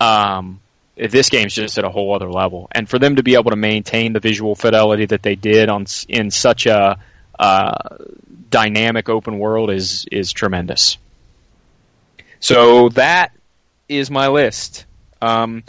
um, 0.00 0.60
this 0.96 1.28
game's 1.28 1.54
just 1.54 1.78
at 1.78 1.84
a 1.84 1.90
whole 1.90 2.14
other 2.14 2.30
level. 2.30 2.68
And 2.72 2.88
for 2.88 2.98
them 2.98 3.16
to 3.16 3.22
be 3.22 3.34
able 3.34 3.50
to 3.50 3.56
maintain 3.56 4.12
the 4.12 4.20
visual 4.20 4.54
fidelity 4.54 5.06
that 5.06 5.22
they 5.22 5.34
did 5.34 5.68
on 5.68 5.86
in 6.08 6.30
such 6.30 6.66
a 6.66 6.98
uh, 7.38 7.96
dynamic 8.50 9.08
open 9.08 9.38
world 9.38 9.70
is 9.70 10.06
is 10.10 10.32
tremendous. 10.32 10.98
So 12.38 12.90
that 12.90 13.32
is 13.88 14.10
my 14.10 14.28
list. 14.28 14.86
Um, 15.20 15.64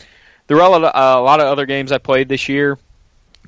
there 0.47 0.57
are 0.57 0.63
a 0.63 0.69
lot, 0.69 0.83
of, 0.83 0.91
a 0.93 1.23
lot 1.23 1.39
of 1.39 1.47
other 1.47 1.65
games 1.65 1.91
I 1.91 1.97
played 1.97 2.27
this 2.29 2.49
year 2.49 2.77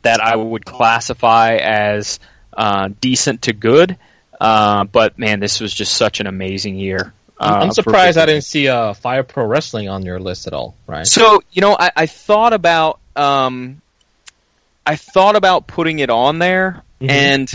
that 0.02 0.22
I 0.22 0.36
would 0.36 0.66
classify 0.66 1.58
as 1.58 2.20
uh, 2.58 2.90
decent 3.00 3.44
to 3.44 3.54
good. 3.54 3.98
Uh, 4.42 4.84
but 4.84 5.18
man, 5.18 5.40
this 5.40 5.62
was 5.62 5.74
just 5.74 5.94
such 5.96 6.20
an 6.20 6.28
amazing 6.28 6.76
year. 6.76 7.14
Uh, 7.40 7.60
I'm 7.62 7.72
surprised 7.72 8.18
I 8.18 8.26
didn't 8.26 8.44
see 8.44 8.68
uh, 8.68 8.94
Fire 8.94 9.24
Pro 9.24 9.46
Wrestling 9.46 9.88
on 9.90 10.04
your 10.04 10.20
list 10.20 10.48
at 10.48 10.54
all. 10.54 10.76
Right? 10.88 11.06
so 11.08 11.42
you 11.52 11.62
know, 11.62 11.76
I, 11.80 11.92
I 11.96 12.06
thought 12.08 12.54
about 12.54 13.00
um, 13.16 13.82
I 14.86 14.96
thought 14.96 15.36
about 15.36 15.68
putting 15.68 16.00
it 16.00 16.10
on 16.10 16.40
there, 16.40 16.82
Mhm. 17.02 17.10
and 17.12 17.52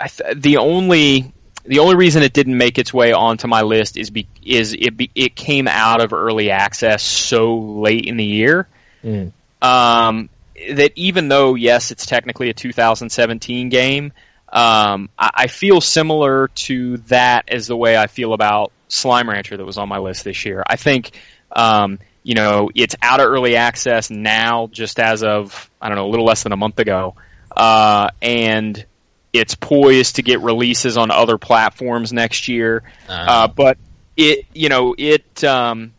I 0.00 0.08
th- 0.08 0.36
the 0.36 0.56
only 0.56 1.30
the 1.66 1.78
only 1.78 1.94
reason 1.96 2.22
it 2.22 2.32
didn't 2.32 2.56
make 2.58 2.78
its 2.78 2.92
way 2.92 3.12
onto 3.12 3.48
my 3.48 3.62
list 3.62 3.96
is 3.96 4.10
be- 4.10 4.28
is 4.44 4.72
it 4.74 4.96
be- 4.96 5.10
it 5.14 5.34
came 5.34 5.66
out 5.68 6.02
of 6.02 6.12
early 6.12 6.50
access 6.50 7.02
so 7.02 7.56
late 7.58 8.06
in 8.06 8.16
the 8.16 8.24
year 8.24 8.66
Mm. 9.04 9.32
um, 9.62 10.28
that 10.72 10.92
even 10.96 11.28
though 11.28 11.54
yes, 11.54 11.90
it's 11.90 12.06
technically 12.06 12.50
a 12.50 12.54
2017 12.54 13.68
game, 13.68 14.12
um, 14.48 15.10
I, 15.18 15.30
I 15.34 15.46
feel 15.46 15.80
similar 15.80 16.48
to 16.48 16.98
that 17.08 17.48
as 17.48 17.66
the 17.66 17.76
way 17.76 17.96
I 17.96 18.06
feel 18.06 18.32
about 18.32 18.72
Slime 18.88 19.28
Rancher 19.28 19.56
that 19.56 19.64
was 19.64 19.78
on 19.78 19.88
my 19.88 19.98
list 19.98 20.24
this 20.24 20.44
year. 20.44 20.62
I 20.66 20.76
think 20.76 21.18
um, 21.52 21.98
you 22.22 22.34
know 22.34 22.70
it's 22.74 22.96
out 23.02 23.20
of 23.20 23.26
early 23.26 23.56
access 23.56 24.10
now, 24.10 24.68
just 24.70 24.98
as 24.98 25.22
of 25.22 25.70
I 25.80 25.88
don't 25.88 25.96
know 25.96 26.06
a 26.06 26.10
little 26.10 26.26
less 26.26 26.42
than 26.42 26.52
a 26.52 26.56
month 26.56 26.78
ago, 26.78 27.14
uh, 27.56 28.08
and 28.22 28.84
it's 29.32 29.56
poised 29.56 30.16
to 30.16 30.22
get 30.22 30.40
releases 30.40 30.96
on 30.96 31.10
other 31.10 31.38
platforms 31.38 32.12
next 32.12 32.46
year. 32.48 32.84
Uh, 33.28 33.48
but 33.48 33.78
it, 34.16 34.46
you 34.54 34.68
know, 34.68 34.94
it 34.96 35.42
um, 35.42 35.92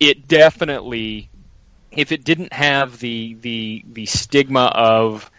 it 0.00 0.26
definitely, 0.26 1.28
if 1.92 2.12
it 2.12 2.24
didn't 2.24 2.52
have 2.52 2.98
the 2.98 3.34
the 3.40 3.84
the 3.92 4.06
stigma 4.06 4.64
of 4.66 5.30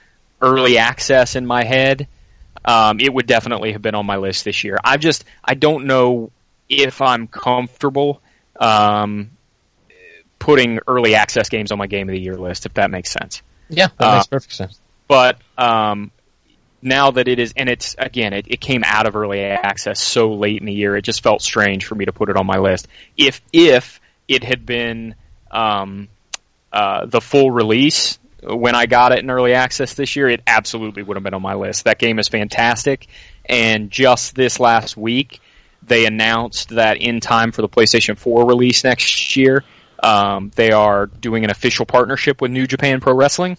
early 0.41 0.77
access 0.77 1.35
in 1.35 1.45
my 1.45 1.63
head, 1.63 2.07
um, 2.65 2.99
it 2.99 3.13
would 3.13 3.27
definitely 3.27 3.73
have 3.73 3.81
been 3.81 3.95
on 3.95 4.05
my 4.05 4.17
list 4.17 4.45
this 4.45 4.63
year. 4.63 4.77
I 4.83 4.97
just 4.97 5.25
I 5.43 5.53
don't 5.53 5.85
know 5.85 6.31
if 6.69 7.01
I'm 7.01 7.27
comfortable 7.27 8.21
um, 8.59 9.31
putting 10.39 10.79
early 10.87 11.15
access 11.15 11.49
games 11.49 11.71
on 11.71 11.77
my 11.77 11.87
game 11.87 12.09
of 12.09 12.13
the 12.13 12.19
year 12.19 12.35
list. 12.35 12.65
If 12.65 12.73
that 12.75 12.91
makes 12.91 13.11
sense 13.11 13.41
yeah, 13.71 13.87
that 13.97 14.07
uh, 14.07 14.15
makes 14.15 14.27
perfect 14.27 14.53
sense. 14.53 14.79
but 15.07 15.39
um, 15.57 16.11
now 16.81 17.11
that 17.11 17.27
it 17.27 17.39
is, 17.39 17.53
and 17.55 17.69
it's 17.69 17.95
again, 17.97 18.33
it, 18.33 18.47
it 18.49 18.61
came 18.61 18.83
out 18.85 19.07
of 19.07 19.15
early 19.15 19.41
access 19.41 19.99
so 19.99 20.33
late 20.33 20.59
in 20.59 20.65
the 20.65 20.73
year, 20.73 20.95
it 20.95 21.03
just 21.03 21.23
felt 21.23 21.41
strange 21.41 21.85
for 21.85 21.95
me 21.95 22.05
to 22.05 22.11
put 22.11 22.29
it 22.29 22.37
on 22.37 22.45
my 22.45 22.59
list. 22.59 22.87
If 23.17 23.41
if 23.53 23.99
it 24.27 24.43
had 24.43 24.65
been 24.65 25.15
um, 25.49 26.09
uh, 26.71 27.05
the 27.05 27.21
full 27.21 27.51
release 27.51 28.17
when 28.43 28.73
I 28.73 28.87
got 28.87 29.11
it 29.11 29.19
in 29.19 29.29
early 29.29 29.53
access 29.53 29.93
this 29.93 30.15
year, 30.15 30.27
it 30.27 30.41
absolutely 30.47 31.03
would 31.03 31.15
have 31.15 31.23
been 31.23 31.35
on 31.35 31.43
my 31.43 31.53
list. 31.53 31.83
That 31.85 31.99
game 31.99 32.17
is 32.17 32.27
fantastic, 32.27 33.07
and 33.45 33.91
just 33.91 34.33
this 34.33 34.59
last 34.59 34.97
week, 34.97 35.39
they 35.83 36.05
announced 36.05 36.69
that 36.69 36.97
in 36.97 37.19
time 37.19 37.51
for 37.51 37.61
the 37.61 37.69
PlayStation 37.69 38.17
4 38.17 38.47
release 38.47 38.83
next 38.83 39.35
year, 39.35 39.63
um, 40.01 40.51
they 40.55 40.71
are 40.71 41.05
doing 41.05 41.43
an 41.43 41.51
official 41.51 41.85
partnership 41.85 42.41
with 42.41 42.49
New 42.51 42.65
Japan 42.65 42.99
Pro 42.99 43.13
Wrestling 43.13 43.57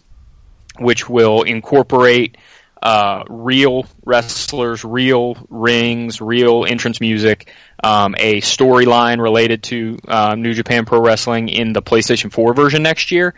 which 0.78 1.08
will 1.08 1.42
incorporate 1.42 2.36
uh, 2.82 3.22
real 3.28 3.86
wrestlers, 4.04 4.84
real 4.84 5.36
rings, 5.48 6.20
real 6.20 6.64
entrance 6.66 7.00
music, 7.00 7.48
um, 7.82 8.14
a 8.18 8.40
storyline 8.40 9.20
related 9.20 9.62
to 9.62 9.98
uh, 10.08 10.34
New 10.34 10.52
Japan 10.52 10.84
Pro 10.84 11.00
Wrestling 11.00 11.48
in 11.48 11.72
the 11.72 11.80
PlayStation 11.82 12.32
4 12.32 12.54
version 12.54 12.82
next 12.82 13.12
year. 13.12 13.34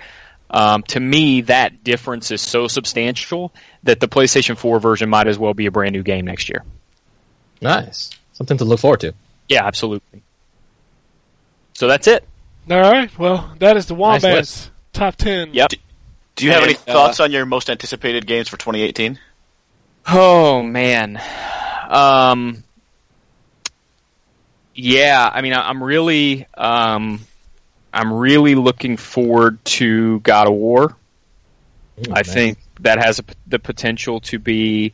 Um, 0.51 0.83
to 0.85 1.01
me, 1.01 1.43
that 1.43 1.85
difference 1.85 2.31
is 2.31 2.41
so 2.41 2.69
substantial 2.69 3.53
that 3.83 4.01
the 4.01 4.09
PlayStation 4.09 4.57
4 4.57 4.81
version 4.81 5.11
might 5.11 5.27
as 5.27 5.39
well 5.39 5.53
be 5.53 5.67
a 5.67 5.71
brand 5.71 5.93
new 5.93 6.03
game 6.03 6.25
next 6.25 6.49
year. 6.49 6.65
Nice, 7.61 8.11
something 8.33 8.57
to 8.59 8.65
look 8.65 8.81
forward 8.81 9.01
to. 9.01 9.15
Yeah, 9.49 9.67
absolutely. 9.67 10.23
So 11.75 11.89
that's 11.89 12.07
it. 12.07 12.25
All 12.71 12.81
right. 12.81 13.17
Well, 13.19 13.55
that 13.59 13.77
is 13.77 13.87
the 13.87 13.95
Nice 13.95 14.23
Wombats 14.23 14.25
list. 14.25 14.71
top 14.93 15.17
ten. 15.17 15.53
Yep. 15.53 15.73
Do 16.37 16.47
you 16.47 16.53
have 16.53 16.63
any 16.63 16.75
uh, 16.75 16.79
thoughts 16.79 17.21
on 17.21 17.31
your 17.31 17.47
most 17.47 17.69
anticipated 17.71 18.27
games 18.27 18.49
for 18.49 18.57
2018? 18.57 19.19
Oh 20.07 20.63
man, 20.63 21.21
um, 21.89 22.63
yeah. 24.75 25.31
I 25.33 25.41
mean, 25.41 25.55
I'm 25.55 25.83
really, 25.83 26.47
um, 26.55 27.21
I'm 27.93 28.13
really 28.13 28.55
looking 28.55 28.97
forward 28.97 29.65
to 29.65 30.21
God 30.21 30.47
of 30.47 30.55
War. 30.55 30.97
Mm, 31.99 32.11
I 32.11 32.15
nice. 32.17 32.33
think 32.33 32.59
that 32.81 32.99
has 32.99 33.19
a 33.21 33.25
the 33.47 33.59
potential 33.59 34.21
to 34.21 34.39
be 34.39 34.93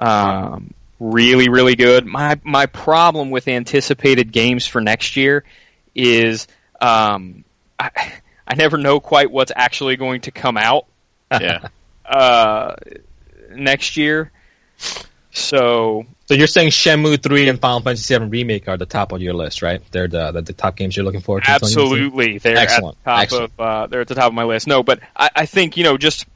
um, 0.00 0.74
really, 0.98 1.48
really 1.48 1.76
good. 1.76 2.06
My 2.06 2.40
my 2.42 2.66
problem 2.66 3.30
with 3.30 3.46
anticipated 3.46 4.32
games 4.32 4.66
for 4.66 4.80
next 4.80 5.16
year 5.16 5.44
is 5.94 6.48
um, 6.80 7.44
I, 7.78 7.90
I 8.46 8.54
never 8.54 8.78
know 8.78 9.00
quite 9.00 9.30
what's 9.30 9.52
actually 9.54 9.96
going 9.96 10.22
to 10.22 10.30
come 10.30 10.56
out 10.56 10.86
Yeah. 11.30 11.68
uh, 12.06 12.74
next 13.48 13.96
year. 13.96 14.30
So 15.30 16.06
So 16.26 16.34
you're 16.34 16.46
saying 16.46 16.70
Shenmue 16.70 17.22
3 17.22 17.48
and 17.48 17.60
Final 17.60 17.80
Fantasy 17.80 18.02
7 18.04 18.30
Remake 18.30 18.66
are 18.68 18.76
the 18.76 18.86
top 18.86 19.12
of 19.12 19.20
your 19.20 19.34
list, 19.34 19.62
right? 19.62 19.80
They're 19.90 20.08
the 20.08 20.32
the, 20.32 20.42
the 20.42 20.52
top 20.52 20.76
games 20.76 20.96
you're 20.96 21.04
looking 21.04 21.20
forward 21.20 21.44
to. 21.44 21.50
absolutely, 21.50 22.38
they're 22.38 22.56
Excellent, 22.56 22.96
at 22.98 23.04
the 23.04 23.10
top 23.10 23.22
excellent. 23.22 23.52
of 23.58 23.60
uh, 23.60 23.86
they're 23.86 24.00
at 24.00 24.08
the 24.08 24.14
top 24.14 24.28
of 24.28 24.34
my 24.34 24.44
list. 24.44 24.66
No, 24.66 24.82
but 24.82 25.00
I, 25.16 25.30
I 25.34 25.46
think 25.46 25.76
you 25.76 25.84
know 25.84 25.96
just 25.96 26.26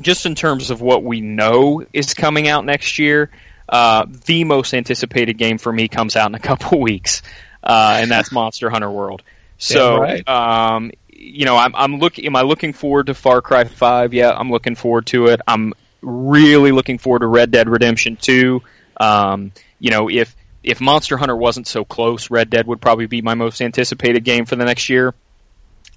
just 0.00 0.26
in 0.26 0.34
terms 0.34 0.70
of 0.70 0.80
what 0.80 1.02
we 1.02 1.20
know 1.20 1.84
is 1.92 2.14
coming 2.14 2.48
out 2.48 2.64
next 2.64 2.98
year, 2.98 3.30
uh, 3.68 4.06
the 4.26 4.44
most 4.44 4.74
anticipated 4.74 5.38
game 5.38 5.58
for 5.58 5.72
me 5.72 5.88
comes 5.88 6.16
out 6.16 6.28
in 6.28 6.34
a 6.34 6.38
couple 6.50 6.80
weeks, 6.80 7.22
uh, 7.62 7.98
and 8.00 8.10
that's 8.10 8.32
Monster 8.32 8.70
Hunter 8.70 8.90
World. 8.90 9.22
So, 9.58 9.98
right. 9.98 10.28
um, 10.28 10.90
you 11.08 11.46
know, 11.46 11.56
I'm, 11.56 11.74
I'm 11.74 11.98
looking. 11.98 12.26
Am 12.26 12.36
I 12.36 12.42
looking 12.42 12.74
forward 12.74 13.06
to 13.06 13.14
Far 13.14 13.40
Cry 13.40 13.64
Five? 13.64 14.12
Yeah, 14.12 14.32
I'm 14.32 14.50
looking 14.50 14.74
forward 14.74 15.06
to 15.06 15.26
it. 15.28 15.40
I'm 15.48 15.72
really 16.06 16.72
looking 16.72 16.98
forward 16.98 17.18
to 17.18 17.26
Red 17.26 17.50
Dead 17.50 17.68
Redemption 17.68 18.16
Two. 18.16 18.62
Um, 18.98 19.52
you 19.78 19.90
know, 19.90 20.08
if 20.08 20.34
if 20.62 20.80
Monster 20.80 21.16
Hunter 21.16 21.36
wasn't 21.36 21.66
so 21.66 21.84
close, 21.84 22.30
Red 22.30 22.48
Dead 22.48 22.66
would 22.66 22.80
probably 22.80 23.06
be 23.06 23.22
my 23.22 23.34
most 23.34 23.60
anticipated 23.60 24.24
game 24.24 24.46
for 24.46 24.56
the 24.56 24.64
next 24.64 24.88
year. 24.88 25.14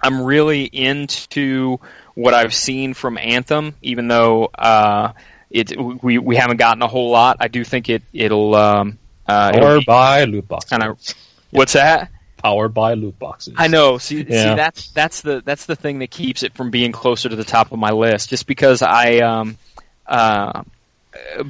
I'm 0.01 0.23
really 0.23 0.63
into 0.63 1.79
what 2.15 2.33
I've 2.33 2.53
seen 2.53 2.93
from 2.93 3.17
Anthem, 3.17 3.75
even 3.81 4.07
though 4.07 4.45
uh, 4.45 5.13
it 5.49 5.73
we 6.03 6.17
we 6.17 6.35
haven't 6.35 6.57
gotten 6.57 6.81
a 6.81 6.87
whole 6.87 7.11
lot. 7.11 7.37
I 7.39 7.47
do 7.47 7.63
think 7.63 7.89
it 7.89 8.03
it'll 8.13 8.55
um, 8.55 8.97
uh, 9.27 9.51
it'll 9.53 9.83
by 9.83 10.23
loot 10.25 10.47
boxes. 10.47 10.69
kind 10.69 10.83
of 10.83 10.99
what's 11.51 11.73
that? 11.73 12.11
Powered 12.37 12.73
by 12.73 12.93
loot 12.93 13.19
boxes. 13.19 13.55
I 13.57 13.67
know. 13.67 13.97
See, 13.97 14.23
see, 14.23 14.25
that's 14.29 14.91
that's 14.91 15.21
the 15.21 15.41
that's 15.43 15.65
the 15.65 15.75
thing 15.75 15.99
that 15.99 16.09
keeps 16.09 16.43
it 16.43 16.53
from 16.53 16.71
being 16.71 16.93
closer 16.93 17.27
to 17.27 17.35
the 17.35 17.43
top 17.43 17.73
of 17.73 17.79
my 17.79 17.91
list. 17.91 18.29
Just 18.29 18.47
because 18.47 18.81
I, 18.81 19.17
um, 19.17 19.57
uh, 20.09 20.63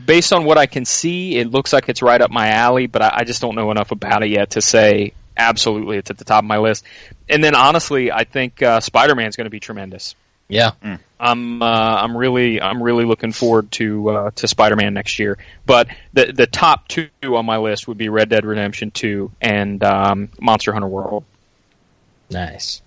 based 0.06 0.34
on 0.34 0.44
what 0.44 0.58
I 0.58 0.68
can 0.68 0.86
see, 0.86 1.38
it 1.38 1.50
looks 1.50 1.74
like 1.74 1.90
it's 1.90 2.02
right 2.02 2.22
up 2.22 2.30
my 2.30 2.50
alley. 2.50 2.88
But 2.88 3.02
I, 3.02 3.12
I 3.18 3.24
just 3.24 3.42
don't 3.42 3.56
know 3.56 3.72
enough 3.72 3.92
about 3.92 4.24
it 4.24 4.30
yet 4.30 4.52
to 4.52 4.62
say 4.62 5.14
absolutely 5.36 5.98
it's 5.98 6.12
at 6.12 6.18
the 6.18 6.26
top 6.26 6.44
of 6.44 6.48
my 6.48 6.58
list. 6.58 6.84
And 7.28 7.44
then 7.44 7.56
honestly, 7.56 8.12
I 8.12 8.26
think 8.26 8.62
uh, 8.62 8.82
Spider 8.82 9.16
Man's 9.16 9.36
going 9.36 9.46
to 9.46 9.52
be 9.52 9.60
tremendous. 9.60 10.16
Yeah. 10.50 10.72
I'm 11.20 11.62
uh, 11.62 11.66
I'm 11.66 12.18
really 12.18 12.60
I'm 12.60 12.82
really 12.82 13.06
looking 13.06 13.32
forward 13.34 13.72
to 13.74 14.10
uh, 14.10 14.32
to 14.32 14.48
Spider 14.48 14.76
Man 14.76 14.94
next 14.94 15.20
year. 15.20 15.38
But 15.66 15.90
the 16.14 16.32
the 16.34 16.48
top 16.48 16.88
two 16.88 17.10
on 17.24 17.46
my 17.46 17.58
list 17.58 17.88
would 17.88 17.98
be 17.98 18.10
Red 18.10 18.30
Dead 18.30 18.46
Redemption 18.46 18.90
Two 18.90 19.32
and 19.40 19.84
um, 19.84 20.30
Monster 20.40 20.74
Hunter 20.74 20.88
World. 20.88 21.24
Nice. 22.32 22.82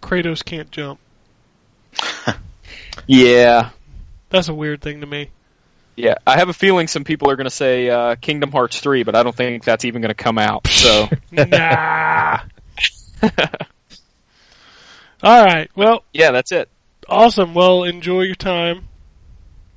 Kratos 0.00 0.44
can't 0.44 0.70
jump. 0.70 1.00
Yeah, 3.06 3.70
That's 4.32 4.48
a 4.48 4.54
weird 4.54 4.80
thing 4.80 5.00
to 5.02 5.06
me. 5.06 5.30
Yeah, 5.94 6.14
I 6.26 6.38
have 6.38 6.48
a 6.48 6.54
feeling 6.54 6.88
some 6.88 7.04
people 7.04 7.30
are 7.30 7.36
going 7.36 7.44
to 7.44 7.50
say 7.50 7.88
uh, 7.90 8.16
Kingdom 8.16 8.50
Hearts 8.50 8.80
3, 8.80 9.02
but 9.02 9.14
I 9.14 9.22
don't 9.22 9.36
think 9.36 9.62
that's 9.62 9.84
even 9.84 10.00
going 10.00 10.08
to 10.08 10.14
come 10.14 10.38
out. 10.38 10.66
So, 10.66 11.06
nah. 11.30 12.40
All 15.22 15.44
right. 15.44 15.70
Well, 15.76 16.02
yeah, 16.12 16.30
that's 16.30 16.50
it. 16.50 16.68
awesome. 17.08 17.54
Well, 17.54 17.84
enjoy 17.84 18.22
your 18.22 18.34
time. 18.34 18.88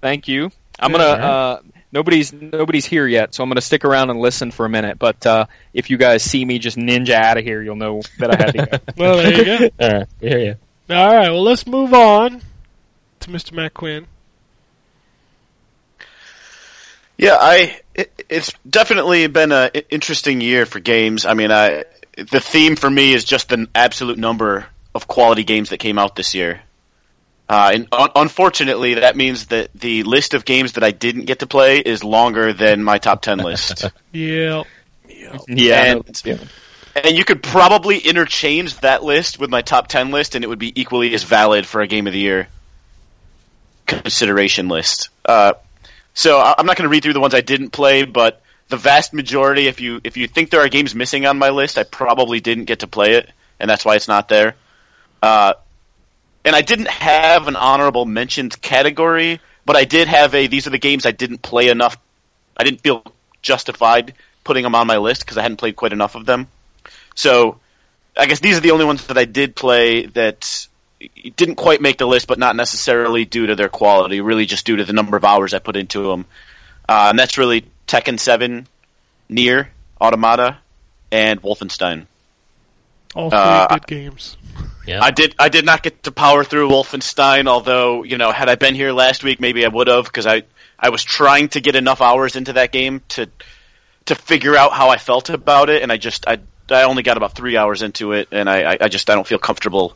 Thank 0.01 0.27
you. 0.27 0.51
I'm 0.79 0.91
Yeah, 0.91 0.97
going 0.97 1.09
all 1.09 1.17
to 1.17 1.23
uh, 1.23 1.61
nobody's 1.91 2.31
nobody's 2.33 2.85
here 2.85 3.07
yet, 3.07 3.35
so 3.35 3.43
I'm 3.43 3.49
going 3.49 3.55
to 3.55 3.61
stick 3.61 3.85
around 3.85 4.09
and 4.09 4.19
listen 4.19 4.51
for 4.51 4.65
a 4.65 4.69
minute. 4.69 4.97
But 4.99 5.25
uh, 5.25 5.45
if 5.73 5.89
you 5.89 5.97
guys 5.97 6.23
see 6.23 6.43
me 6.45 6.59
just 6.59 6.77
ninja 6.77 7.11
out 7.11 7.37
of 7.37 7.43
here, 7.43 7.61
you'll 7.61 7.75
know 7.75 8.01
that 8.19 8.31
I 8.31 8.35
had 8.37 8.51
to 8.53 8.65
go. 8.65 8.77
Well, 8.97 9.17
there 9.17 9.33
you 9.33 9.45
go. 9.45 9.69
All 9.85 9.91
right, 9.99 10.07
we 10.21 10.29
hear 10.29 10.39
you. 10.39 10.55
All 10.95 11.15
right. 11.15 11.29
Well, 11.29 11.43
let's 11.43 11.67
move 11.67 11.93
on 11.93 12.41
to 13.21 13.29
Mr. 13.29 13.51
Matt 13.53 13.73
Quinn. 13.73 14.07
Yeah, 17.17 17.37
I 17.39 17.79
it, 17.93 18.25
it's 18.29 18.51
definitely 18.69 19.27
been 19.27 19.51
an 19.51 19.71
interesting 19.89 20.41
year 20.41 20.65
for 20.65 20.79
games. 20.79 21.25
I 21.25 21.33
mean, 21.33 21.51
I 21.51 21.85
the 22.17 22.39
theme 22.39 22.75
for 22.75 22.89
me 22.89 23.13
is 23.13 23.23
just 23.25 23.49
the 23.49 23.67
absolute 23.75 24.17
number 24.17 24.65
of 24.93 25.07
quality 25.07 25.43
games 25.43 25.69
that 25.69 25.77
came 25.79 25.97
out 25.99 26.15
this 26.15 26.33
year. 26.35 26.61
Uh, 27.47 27.71
and 27.75 27.87
un- 27.91 28.09
unfortunately, 28.15 28.95
that 28.95 29.15
means 29.15 29.47
that 29.47 29.69
the 29.75 30.03
list 30.03 30.33
of 30.33 30.45
games 30.45 30.73
that 30.73 30.83
I 30.83 30.91
didn't 30.91 31.25
get 31.25 31.39
to 31.39 31.47
play 31.47 31.77
is 31.79 32.03
longer 32.03 32.53
than 32.53 32.83
my 32.83 32.97
top 32.97 33.21
ten 33.21 33.37
list. 33.37 33.85
Yeah. 35.07 35.37
yeah, 35.47 35.83
And- 35.91 36.05
and 36.95 37.17
you 37.17 37.25
could 37.25 37.43
probably 37.43 37.97
interchange 37.99 38.77
that 38.79 39.03
list 39.03 39.37
with 39.39 39.49
my 39.49 39.61
top 39.61 39.87
10 39.87 40.11
list 40.11 40.33
and 40.35 40.43
it 40.45 40.47
would 40.47 40.59
be 40.59 40.79
equally 40.79 41.13
as 41.13 41.23
valid 41.23 41.65
for 41.67 41.81
a 41.81 41.87
game 41.87 42.07
of 42.07 42.13
the 42.13 42.19
year 42.19 42.47
consideration 43.85 44.67
list. 44.67 45.09
Uh, 45.25 45.53
so 46.15 46.41
I'm 46.41 46.65
not 46.65 46.77
going 46.77 46.85
to 46.85 46.89
read 46.89 47.03
through 47.03 47.13
the 47.13 47.19
ones 47.19 47.35
I 47.35 47.41
didn't 47.41 47.69
play, 47.69 48.05
but 48.05 48.41
the 48.69 48.77
vast 48.77 49.13
majority, 49.13 49.67
if 49.67 49.81
you 49.81 50.01
if 50.03 50.17
you 50.17 50.27
think 50.27 50.49
there 50.49 50.61
are 50.61 50.69
games 50.69 50.95
missing 50.95 51.25
on 51.25 51.37
my 51.37 51.49
list, 51.49 51.77
I 51.77 51.83
probably 51.83 52.39
didn't 52.39 52.65
get 52.65 52.79
to 52.79 52.87
play 52.87 53.13
it, 53.15 53.29
and 53.59 53.69
that's 53.69 53.85
why 53.85 53.95
it's 53.95 54.07
not 54.07 54.29
there. 54.29 54.55
Uh, 55.21 55.53
and 56.45 56.55
I 56.55 56.61
didn't 56.61 56.87
have 56.87 57.47
an 57.47 57.57
honorable 57.57 58.05
mentions 58.05 58.55
category, 58.55 59.41
but 59.65 59.75
I 59.75 59.83
did 59.83 60.07
have 60.07 60.33
a 60.33 60.47
these 60.47 60.65
are 60.67 60.71
the 60.71 60.79
games 60.79 61.05
I 61.05 61.11
didn't 61.11 61.41
play 61.41 61.67
enough. 61.67 61.97
I 62.55 62.63
didn't 62.63 62.81
feel 62.81 63.03
justified 63.41 64.13
putting 64.45 64.63
them 64.63 64.73
on 64.73 64.87
my 64.87 64.97
list 64.97 65.25
because 65.25 65.37
I 65.37 65.41
hadn't 65.41 65.57
played 65.57 65.75
quite 65.75 65.91
enough 65.91 66.15
of 66.15 66.25
them. 66.25 66.47
So 67.13 67.59
I 68.15 68.25
guess 68.25 68.39
these 68.39 68.57
are 68.57 68.61
the 68.61 68.71
only 68.71 68.85
ones 68.85 69.07
that 69.07 69.17
I 69.17 69.25
did 69.25 69.53
play 69.55 70.05
that 70.05 70.67
didn't 71.35 71.55
quite 71.55 71.81
make 71.81 71.97
the 71.97 72.05
list, 72.07 72.27
but 72.27 72.39
not 72.39 72.55
necessarily 72.55 73.25
due 73.25 73.47
to 73.47 73.55
their 73.55 73.69
quality, 73.69 74.21
really 74.21 74.45
just 74.45 74.65
due 74.65 74.77
to 74.77 74.85
the 74.85 74.93
number 74.93 75.17
of 75.17 75.25
hours 75.25 75.53
I 75.53 75.59
put 75.59 75.75
into 75.75 76.03
them. 76.03 76.25
Uh, 76.87 77.07
and 77.09 77.19
that's 77.19 77.37
really 77.37 77.65
Tekken 77.87 78.19
7, 78.19 78.67
Nier, 79.29 79.69
Automata, 79.99 80.57
and 81.11 81.41
Wolfenstein. 81.41 82.07
All 83.13 83.29
three 83.29 83.39
Uh, 83.39 83.67
good 83.67 83.87
games. 83.87 84.37
Yeah. 84.87 85.03
I 85.03 85.09
did. 85.09 85.33
I 85.39 85.49
did 85.49 85.65
not 85.65 85.81
get 85.81 86.03
to 86.03 86.11
power 86.11 86.43
through 86.43 86.69
Wolfenstein. 86.69 87.47
Although 87.47 88.03
you 88.03 88.19
know, 88.19 88.31
had 88.31 88.49
I 88.49 88.53
been 88.53 88.75
here 88.75 88.91
last 88.91 89.23
week, 89.23 89.39
maybe 89.39 89.65
I 89.65 89.67
would 89.67 89.87
have 89.87 90.05
because 90.05 90.27
I 90.27 90.43
I 90.77 90.91
was 90.91 91.03
trying 91.03 91.49
to 91.49 91.59
get 91.59 91.75
enough 91.75 92.01
hours 92.01 92.35
into 92.35 92.53
that 92.53 92.71
game 92.71 93.01
to 93.09 93.27
to 94.05 94.13
figure 94.13 94.55
out 94.55 94.73
how 94.73 94.89
I 94.89 94.97
felt 94.97 95.31
about 95.31 95.71
it, 95.71 95.81
and 95.81 95.91
I 95.91 95.97
just 95.97 96.27
I 96.27 96.37
I 96.69 96.83
only 96.83 97.01
got 97.01 97.17
about 97.17 97.33
three 97.33 97.57
hours 97.57 97.81
into 97.81 98.11
it, 98.11 98.27
and 98.31 98.47
I 98.47 98.73
I, 98.73 98.77
I 98.81 98.87
just 98.87 99.09
I 99.09 99.15
don't 99.15 99.25
feel 99.25 99.39
comfortable 99.39 99.95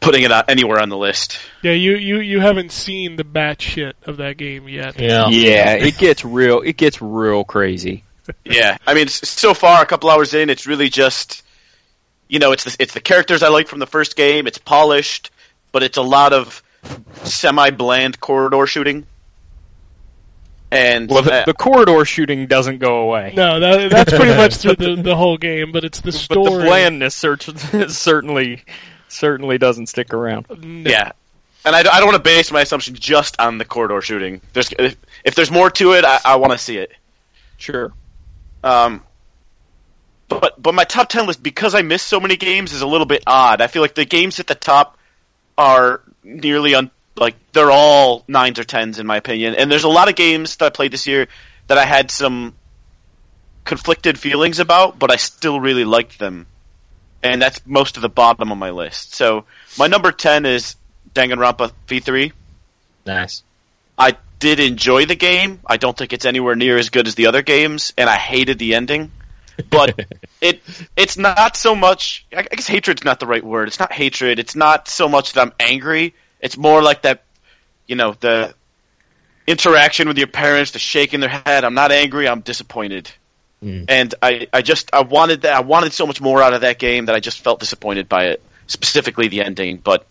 putting 0.00 0.22
it 0.22 0.32
out 0.32 0.48
anywhere 0.48 0.80
on 0.80 0.88
the 0.88 0.96
list. 0.96 1.38
Yeah, 1.62 1.72
you, 1.72 1.96
you, 1.96 2.20
you 2.20 2.40
haven't 2.40 2.72
seen 2.72 3.16
the 3.16 3.24
bat 3.24 3.60
shit 3.60 3.96
of 4.04 4.18
that 4.18 4.36
game 4.36 4.68
yet. 4.68 4.98
yeah. 4.98 5.28
yeah, 5.28 5.72
it 5.74 5.98
gets 5.98 6.24
real. 6.24 6.60
It 6.60 6.76
gets 6.76 7.00
real 7.02 7.44
crazy. 7.44 8.04
Yeah, 8.44 8.76
I 8.86 8.94
mean, 8.94 9.08
so 9.08 9.54
far, 9.54 9.82
a 9.82 9.86
couple 9.86 10.10
hours 10.10 10.34
in, 10.34 10.50
it's 10.50 10.66
really 10.66 10.90
just, 10.90 11.42
you 12.28 12.38
know, 12.38 12.52
it's 12.52 12.64
the, 12.64 12.76
it's 12.78 12.92
the 12.94 13.00
characters 13.00 13.42
I 13.42 13.48
like 13.48 13.68
from 13.68 13.78
the 13.78 13.86
first 13.86 14.16
game. 14.16 14.46
It's 14.46 14.58
polished, 14.58 15.30
but 15.72 15.82
it's 15.82 15.96
a 15.96 16.02
lot 16.02 16.32
of 16.32 16.62
semi-bland 17.24 18.20
corridor 18.20 18.66
shooting. 18.66 19.06
And 20.70 21.08
Well, 21.08 21.22
the, 21.22 21.32
uh, 21.32 21.44
the 21.46 21.54
corridor 21.54 22.04
shooting 22.04 22.46
doesn't 22.46 22.78
go 22.78 22.98
away. 22.98 23.32
No, 23.34 23.58
that, 23.60 23.90
that's 23.90 24.12
pretty 24.12 24.36
much 24.36 24.56
through 24.56 24.76
the, 24.76 25.00
the 25.00 25.16
whole 25.16 25.38
game, 25.38 25.72
but 25.72 25.84
it's 25.84 26.00
the 26.00 26.12
story. 26.12 26.44
but 26.44 26.58
the 26.58 26.64
blandness 26.66 27.14
certainly 27.88 28.62
certainly 29.18 29.58
doesn't 29.58 29.86
stick 29.86 30.14
around. 30.14 30.46
No. 30.50 30.88
yeah, 30.90 31.12
and 31.64 31.74
I, 31.76 31.82
don't- 31.82 31.94
I 31.94 31.98
don't 31.98 32.08
want 32.08 32.16
to 32.24 32.28
base 32.30 32.50
my 32.50 32.60
assumption 32.62 32.94
just 32.94 33.38
on 33.40 33.58
the 33.58 33.64
corridor 33.64 34.00
shooting. 34.00 34.40
There's 34.52 34.72
if, 34.78 34.96
if 35.24 35.34
there's 35.34 35.50
more 35.50 35.70
to 35.70 35.92
it, 35.92 36.04
I, 36.04 36.20
I 36.24 36.36
want 36.36 36.52
to 36.52 36.58
see 36.58 36.78
it. 36.78 36.92
Sure. 37.56 37.92
Um, 38.62 39.02
but 40.28 40.60
but 40.60 40.74
my 40.74 40.84
top 40.84 41.08
ten 41.08 41.26
list 41.26 41.42
because 41.42 41.74
I 41.74 41.82
missed 41.82 42.06
so 42.06 42.20
many 42.20 42.36
games 42.36 42.72
is 42.72 42.82
a 42.82 42.86
little 42.86 43.06
bit 43.06 43.22
odd. 43.26 43.60
I 43.60 43.66
feel 43.66 43.82
like 43.82 43.94
the 43.94 44.04
games 44.04 44.40
at 44.40 44.46
the 44.46 44.54
top 44.54 44.96
are 45.56 46.02
nearly 46.22 46.74
un 46.74 46.90
like 47.16 47.34
they're 47.52 47.70
all 47.70 48.24
nines 48.28 48.58
or 48.58 48.64
tens 48.64 48.98
in 48.98 49.06
my 49.06 49.16
opinion. 49.16 49.54
And 49.54 49.70
there's 49.70 49.84
a 49.84 49.88
lot 49.88 50.08
of 50.08 50.14
games 50.14 50.56
that 50.56 50.66
I 50.66 50.70
played 50.70 50.92
this 50.92 51.06
year 51.06 51.26
that 51.66 51.78
I 51.78 51.84
had 51.84 52.10
some 52.10 52.54
conflicted 53.64 54.18
feelings 54.18 54.58
about, 54.60 54.98
but 54.98 55.10
I 55.10 55.16
still 55.16 55.58
really 55.60 55.84
liked 55.84 56.18
them. 56.18 56.46
And 57.22 57.42
that's 57.42 57.60
most 57.66 57.96
of 57.96 58.02
the 58.02 58.08
bottom 58.08 58.52
of 58.52 58.58
my 58.58 58.70
list. 58.70 59.14
So 59.14 59.44
my 59.78 59.88
number 59.88 60.12
ten 60.12 60.46
is 60.46 60.76
Danganronpa 61.14 61.72
V3. 61.86 62.32
Nice. 63.06 63.42
I 63.98 64.16
did 64.38 64.60
enjoy 64.60 65.06
the 65.06 65.16
game. 65.16 65.60
I 65.66 65.76
don't 65.76 65.96
think 65.96 66.12
it's 66.12 66.24
anywhere 66.24 66.54
near 66.54 66.78
as 66.78 66.90
good 66.90 67.08
as 67.08 67.16
the 67.16 67.26
other 67.26 67.42
games, 67.42 67.92
and 67.98 68.08
I 68.08 68.16
hated 68.16 68.58
the 68.58 68.74
ending. 68.74 69.10
But 69.70 69.98
it 70.40 70.62
it's 70.96 71.16
not 71.16 71.56
so 71.56 71.74
much. 71.74 72.26
I 72.34 72.42
guess 72.42 72.66
hatred's 72.66 73.04
not 73.04 73.18
the 73.18 73.26
right 73.26 73.44
word. 73.44 73.68
It's 73.68 73.80
not 73.80 73.92
hatred. 73.92 74.38
It's 74.38 74.54
not 74.54 74.88
so 74.88 75.08
much 75.08 75.32
that 75.32 75.40
I'm 75.40 75.52
angry. 75.58 76.14
It's 76.40 76.56
more 76.56 76.82
like 76.82 77.02
that, 77.02 77.24
you 77.86 77.96
know, 77.96 78.14
the 78.20 78.54
interaction 79.46 80.06
with 80.06 80.18
your 80.18 80.28
parents, 80.28 80.70
the 80.72 80.78
shaking 80.78 81.20
their 81.20 81.28
head. 81.28 81.64
I'm 81.64 81.74
not 81.74 81.90
angry. 81.90 82.28
I'm 82.28 82.40
disappointed. 82.40 83.10
Mm. 83.62 83.86
And 83.88 84.14
I, 84.22 84.46
I 84.52 84.62
just 84.62 84.94
I 84.94 85.02
wanted 85.02 85.42
that. 85.42 85.52
I 85.52 85.60
wanted 85.60 85.92
so 85.92 86.06
much 86.06 86.20
more 86.20 86.42
out 86.42 86.54
of 86.54 86.60
that 86.60 86.78
game 86.78 87.06
that 87.06 87.14
I 87.14 87.20
just 87.20 87.40
felt 87.42 87.60
disappointed 87.60 88.08
by 88.08 88.26
it. 88.26 88.42
Specifically 88.66 89.28
the 89.28 89.42
ending, 89.42 89.78
but 89.78 90.06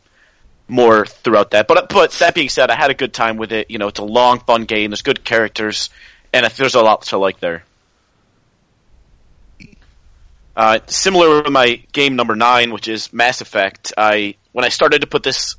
more 0.68 1.06
throughout 1.06 1.52
that. 1.52 1.68
But 1.68 1.90
but 1.90 2.12
that 2.14 2.36
being 2.36 2.50
said, 2.50 2.70
I 2.70 2.76
had 2.76 2.92
a 2.92 2.96
good 2.96 3.14
time 3.14 3.38
with 3.38 3.52
it. 3.52 3.72
You 3.72 3.78
know, 3.78 3.88
it's 3.88 4.00
a 4.00 4.06
long, 4.06 4.40
fun 4.40 4.66
game. 4.66 4.92
There's 4.92 5.02
good 5.02 5.24
characters, 5.24 5.90
and 6.34 6.46
there's 6.46 6.76
a 6.76 6.82
lot 6.82 7.04
to 7.04 7.18
like 7.18 7.40
there. 7.40 7.64
Uh, 10.56 10.80
similar 10.88 11.44
with 11.44 11.52
my 11.52 11.84
game 11.92 12.16
number 12.16 12.36
nine, 12.36 12.72
which 12.72 12.88
is 12.88 13.14
Mass 13.14 13.42
Effect. 13.42 13.94
I 13.96 14.36
when 14.54 14.66
I 14.66 14.70
started 14.70 15.02
to 15.02 15.08
put 15.08 15.22
this 15.22 15.56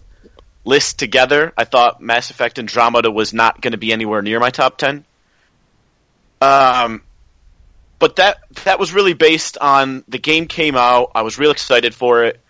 list 0.64 0.98
together, 0.98 1.52
I 1.56 1.64
thought 1.64 2.00
Mass 2.00 2.30
Effect 2.30 2.58
Andromeda 2.58 3.10
was 3.10 3.32
not 3.32 3.60
going 3.60 3.72
to 3.72 3.78
be 3.78 3.92
anywhere 3.92 4.22
near 4.22 4.40
my 4.40 4.50
top 4.50 4.76
ten. 4.76 5.04
Um, 6.40 7.02
but 7.98 8.16
that 8.16 8.38
that 8.64 8.78
was 8.78 8.92
really 8.92 9.14
based 9.14 9.58
on 9.58 10.04
the 10.08 10.18
game 10.18 10.46
came 10.46 10.76
out. 10.76 11.12
I 11.14 11.22
was 11.22 11.38
real 11.38 11.50
excited 11.50 11.94
for 11.94 12.24
it. 12.24 12.40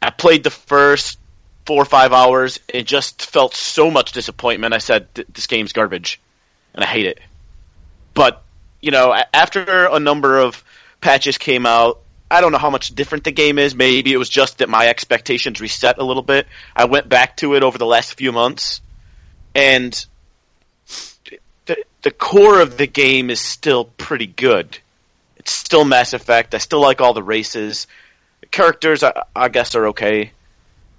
I 0.00 0.10
played 0.10 0.44
the 0.44 0.50
first 0.50 1.18
four 1.66 1.82
or 1.82 1.86
five 1.86 2.12
hours. 2.12 2.60
It 2.68 2.84
just 2.84 3.22
felt 3.22 3.54
so 3.54 3.90
much 3.90 4.12
disappointment. 4.12 4.74
I 4.74 4.78
said, 4.78 5.08
"This 5.14 5.46
game's 5.46 5.72
garbage," 5.72 6.20
and 6.74 6.84
I 6.84 6.86
hate 6.86 7.06
it. 7.06 7.18
But 8.14 8.42
you 8.80 8.90
know, 8.90 9.14
after 9.34 9.86
a 9.86 9.98
number 9.98 10.38
of 10.38 10.62
patches 11.00 11.38
came 11.38 11.66
out, 11.66 12.00
I 12.30 12.40
don't 12.40 12.52
know 12.52 12.58
how 12.58 12.70
much 12.70 12.94
different 12.94 13.24
the 13.24 13.32
game 13.32 13.58
is. 13.58 13.74
Maybe 13.74 14.12
it 14.12 14.16
was 14.16 14.28
just 14.28 14.58
that 14.58 14.68
my 14.68 14.88
expectations 14.88 15.60
reset 15.60 15.98
a 15.98 16.04
little 16.04 16.22
bit. 16.22 16.46
I 16.74 16.86
went 16.86 17.08
back 17.08 17.36
to 17.38 17.54
it 17.54 17.62
over 17.62 17.78
the 17.78 17.86
last 17.86 18.14
few 18.14 18.32
months, 18.32 18.80
and 19.54 20.06
the 21.66 21.84
the 22.02 22.10
core 22.10 22.60
of 22.60 22.76
the 22.76 22.86
game 22.86 23.30
is 23.30 23.40
still 23.40 23.84
pretty 23.84 24.26
good. 24.26 24.78
Still 25.46 25.84
Mass 25.84 26.12
Effect. 26.12 26.54
I 26.54 26.58
still 26.58 26.80
like 26.80 27.00
all 27.00 27.14
the 27.14 27.22
races. 27.22 27.86
Characters, 28.50 29.02
I, 29.02 29.22
I 29.34 29.48
guess, 29.48 29.74
are 29.74 29.88
okay 29.88 30.32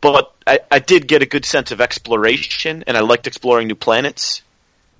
but 0.01 0.33
I, 0.45 0.59
I 0.69 0.79
did 0.79 1.07
get 1.07 1.21
a 1.21 1.25
good 1.25 1.45
sense 1.45 1.71
of 1.71 1.81
exploration, 1.81 2.83
and 2.87 2.95
I 2.95 3.01
liked 3.01 3.27
exploring 3.27 3.67
new 3.67 3.75
planets. 3.75 4.41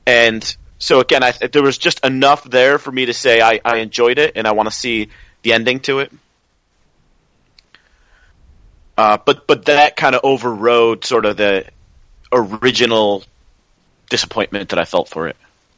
And 0.06 0.56
so 0.80 1.00
again, 1.00 1.24
I, 1.24 1.32
there 1.32 1.64
was 1.64 1.78
just 1.78 2.04
enough 2.04 2.44
there 2.44 2.78
for 2.80 2.92
me 2.92 3.06
to 3.06 3.14
say 3.14 3.42
I, 3.42 3.60
I 3.64 3.78
enjoyed 3.78 4.18
it, 4.18 4.34
and 4.36 4.48
I 4.48 4.54
want 4.54 4.70
to 4.70 4.76
see 4.76 5.10
the 5.44 5.54
ending 5.54 5.80
to 5.82 6.00
it. 6.00 6.12
Uh, 8.98 9.18
but 9.24 9.46
but 9.46 9.66
that 9.66 9.96
kind 9.96 10.16
of 10.16 10.22
overrode 10.24 11.06
sort 11.06 11.26
of 11.26 11.38
the 11.38 11.66
original 12.32 13.24
disappointment 14.10 14.70
that 14.70 14.80
I 14.80 14.86
felt 14.86 15.08
for 15.08 15.28
it. 15.28 15.38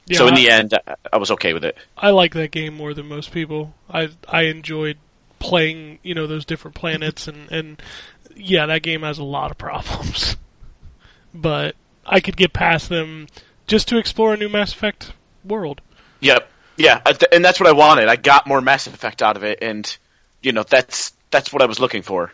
Yeah, 0.10 0.18
so 0.18 0.28
in 0.28 0.34
I- 0.34 0.38
the 0.38 0.49
end, 0.49 0.74
I, 0.74 0.95
I 1.14 1.18
was 1.18 1.32
okay 1.32 1.53
with 1.53 1.64
it. 1.64 1.78
I 1.97 2.10
like 2.10 2.34
that 2.34 2.51
game 2.51 2.76
more 2.76 2.93
than 2.93 3.07
most 3.07 3.32
people. 3.32 3.74
I 3.89 4.10
I 4.28 4.43
enjoyed 4.43 4.97
playing, 5.39 5.99
you 6.03 6.14
know, 6.14 6.28
those 6.28 6.45
different 6.45 6.76
planets 6.76 7.28
and 7.28 7.49
and 7.51 7.82
yeah, 8.36 8.66
that 8.66 8.82
game 8.82 9.03
has 9.03 9.20
a 9.20 9.24
lot 9.24 9.51
of 9.51 9.57
problems. 9.57 10.36
but 11.34 11.76
I 12.05 12.20
could 12.20 12.36
get 12.36 12.53
past 12.53 12.89
them 12.89 13.28
just 13.68 13.88
to 13.89 13.97
explore 13.97 14.34
a 14.34 14.38
new 14.38 14.49
Mass 14.49 14.74
Effect 14.74 15.14
world. 15.45 15.82
Yep. 16.22 16.49
Yeah, 16.78 17.01
and 17.34 17.43
that's 17.43 17.60
what 17.60 17.68
I 17.68 17.74
wanted. 17.74 18.07
I 18.07 18.16
got 18.16 18.47
more 18.47 18.62
Mass 18.62 18.88
Effect 18.88 19.22
out 19.22 19.36
of 19.36 19.43
it, 19.43 19.60
and 19.62 19.97
you 20.41 20.53
know 20.53 20.64
that's 20.64 21.12
that's 21.30 21.51
what 21.51 21.62
I 21.62 21.66
was 21.66 21.80
looking 21.80 22.01
for. 22.03 22.32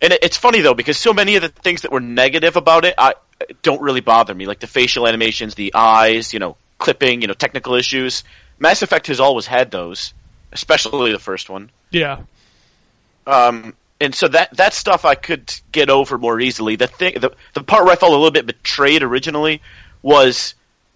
And 0.00 0.12
it, 0.12 0.20
it's 0.22 0.36
funny 0.36 0.60
though 0.60 0.74
because 0.74 0.96
so 0.96 1.12
many 1.12 1.34
of 1.34 1.42
the 1.42 1.48
things 1.48 1.82
that 1.82 1.90
were 1.90 2.00
negative 2.00 2.54
about 2.56 2.84
it, 2.84 2.94
I 2.96 3.14
don't 3.62 3.82
really 3.82 4.00
bother 4.02 4.34
me. 4.34 4.46
Like 4.46 4.60
the 4.60 4.68
facial 4.68 5.06
animations, 5.06 5.56
the 5.56 5.74
eyes, 5.74 6.32
you 6.32 6.38
know, 6.38 6.56
clipping, 6.80 7.20
you 7.20 7.28
know, 7.28 7.34
technical 7.34 7.74
issues. 7.74 8.24
Mass 8.58 8.82
Effect 8.82 9.06
has 9.06 9.20
always 9.20 9.46
had 9.46 9.70
those, 9.70 10.12
especially 10.52 11.12
the 11.12 11.20
first 11.20 11.48
one. 11.48 11.70
Yeah. 11.90 12.22
Um, 13.26 13.74
and 14.00 14.14
so 14.14 14.26
that 14.28 14.56
that 14.56 14.72
stuff 14.72 15.04
I 15.04 15.14
could 15.14 15.52
get 15.70 15.90
over 15.90 16.18
more 16.18 16.40
easily. 16.40 16.74
The 16.76 16.88
thing, 16.88 17.20
the 17.20 17.32
the 17.54 17.62
part 17.62 17.84
where 17.84 17.92
I 17.92 17.96
felt 17.96 18.12
a 18.12 18.16
little 18.16 18.32
bit 18.32 18.46
betrayed 18.46 19.02
originally 19.02 19.60
was 20.02 20.54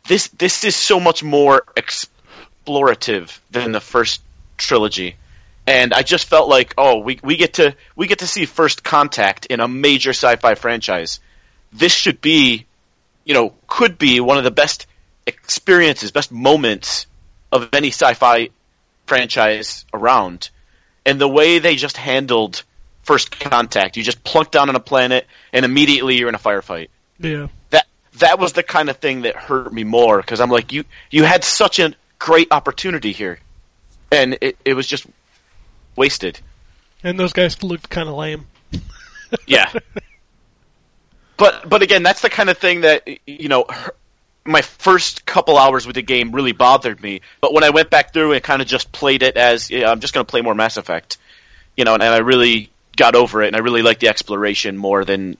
this. 0.08 0.28
This 0.28 0.64
is 0.64 0.74
so 0.74 0.98
much 0.98 1.22
more 1.22 1.62
explorative 1.76 3.38
than 3.50 3.72
the 3.72 3.80
first 3.80 4.22
trilogy, 4.56 5.16
and 5.66 5.92
I 5.92 6.02
just 6.02 6.26
felt 6.26 6.48
like, 6.48 6.74
oh, 6.78 7.00
we 7.00 7.20
we 7.22 7.36
get 7.36 7.54
to 7.54 7.76
we 7.94 8.06
get 8.06 8.20
to 8.20 8.26
see 8.26 8.46
first 8.46 8.82
contact 8.82 9.46
in 9.46 9.60
a 9.60 9.68
major 9.68 10.10
sci-fi 10.10 10.54
franchise. 10.54 11.20
This 11.72 11.92
should 11.92 12.22
be, 12.22 12.64
you 13.24 13.34
know, 13.34 13.52
could 13.66 13.98
be 13.98 14.20
one 14.20 14.38
of 14.38 14.44
the 14.44 14.50
best 14.50 14.86
experiences, 15.26 16.10
best 16.10 16.32
moments 16.32 17.06
of 17.52 17.70
any 17.72 17.88
sci-fi 17.88 18.50
franchise 19.06 19.84
around 19.92 20.50
and 21.06 21.20
the 21.20 21.28
way 21.28 21.58
they 21.58 21.76
just 21.76 21.96
handled 21.96 22.62
first 23.02 23.38
contact, 23.38 23.96
you 23.96 24.02
just 24.02 24.24
plunk 24.24 24.50
down 24.50 24.68
on 24.68 24.76
a 24.76 24.80
planet 24.80 25.26
and 25.52 25.64
immediately 25.64 26.16
you're 26.16 26.28
in 26.28 26.34
a 26.34 26.38
firefight. 26.38 26.88
Yeah. 27.18 27.48
That 27.70 27.86
that 28.18 28.38
was 28.38 28.52
the 28.52 28.62
kind 28.62 28.88
of 28.88 28.98
thing 28.98 29.22
that 29.22 29.36
hurt 29.36 29.72
me 29.72 29.84
more 29.84 30.18
because 30.18 30.40
I'm 30.40 30.50
like, 30.50 30.72
you 30.72 30.84
you 31.10 31.24
had 31.24 31.44
such 31.44 31.78
a 31.78 31.94
great 32.18 32.48
opportunity 32.50 33.12
here, 33.12 33.38
and 34.10 34.38
it 34.40 34.56
it 34.64 34.74
was 34.74 34.86
just 34.86 35.06
wasted. 35.96 36.40
And 37.02 37.20
those 37.20 37.32
guys 37.32 37.62
looked 37.62 37.90
kind 37.90 38.08
of 38.08 38.14
lame. 38.14 38.46
Yeah. 39.46 39.70
but 41.36 41.68
but 41.68 41.82
again, 41.82 42.02
that's 42.02 42.22
the 42.22 42.30
kind 42.30 42.48
of 42.48 42.58
thing 42.58 42.82
that 42.82 43.06
you 43.26 43.48
know. 43.48 43.66
Her- 44.44 44.50
My 44.50 44.62
first 44.62 45.24
couple 45.26 45.58
hours 45.58 45.86
with 45.86 45.94
the 45.94 46.02
game 46.02 46.32
really 46.32 46.52
bothered 46.52 47.02
me, 47.02 47.20
but 47.40 47.52
when 47.52 47.64
I 47.64 47.70
went 47.70 47.90
back 47.90 48.12
through 48.12 48.32
and 48.32 48.42
kind 48.42 48.62
of 48.62 48.68
just 48.68 48.92
played 48.92 49.22
it 49.22 49.36
as 49.36 49.70
yeah, 49.70 49.90
I'm 49.90 50.00
just 50.00 50.14
going 50.14 50.24
to 50.24 50.30
play 50.30 50.42
more 50.42 50.54
Mass 50.54 50.76
Effect, 50.76 51.18
you 51.76 51.84
know, 51.84 51.94
and, 51.94 52.02
and 52.02 52.14
I 52.14 52.18
really 52.18 52.70
got 52.96 53.14
over 53.14 53.42
it, 53.42 53.48
and 53.48 53.56
I 53.56 53.60
really 53.60 53.82
liked 53.82 54.00
the 54.00 54.08
exploration 54.08 54.76
more 54.76 55.04
than 55.04 55.36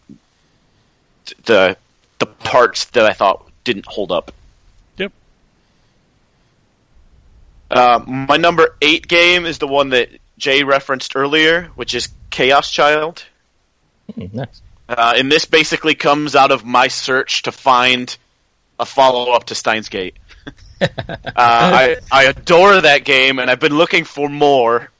the 1.44 1.76
the 2.18 2.26
parts 2.26 2.86
that 2.86 3.04
I 3.04 3.12
thought 3.12 3.48
didn't 3.64 3.86
hold 3.86 4.12
up. 4.12 4.32
Yep. 4.98 5.12
Uh, 7.70 8.00
my 8.06 8.36
number 8.36 8.76
eight 8.80 9.08
game 9.08 9.46
is 9.46 9.58
the 9.58 9.66
one 9.66 9.90
that 9.90 10.10
Jay 10.38 10.64
referenced 10.64 11.16
earlier, 11.16 11.70
which 11.74 11.94
is 11.94 12.08
Chaos 12.30 12.70
Child. 12.70 13.24
Hmm, 14.14 14.26
nice. 14.32 14.62
Uh, 14.88 15.14
and 15.16 15.32
this 15.32 15.44
basically 15.46 15.94
comes 15.94 16.36
out 16.36 16.50
of 16.52 16.64
my 16.64 16.88
search 16.88 17.42
to 17.42 17.52
find 17.52 18.16
a 18.78 18.86
follow 18.86 19.32
up 19.32 19.44
to 19.44 19.54
Steins 19.54 19.88
Gate. 19.88 20.16
uh, 20.80 20.88
I 21.36 21.96
I 22.10 22.24
adore 22.24 22.80
that 22.80 23.04
game, 23.04 23.38
and 23.38 23.50
I've 23.50 23.60
been 23.60 23.76
looking 23.76 24.04
for 24.04 24.28
more 24.28 24.90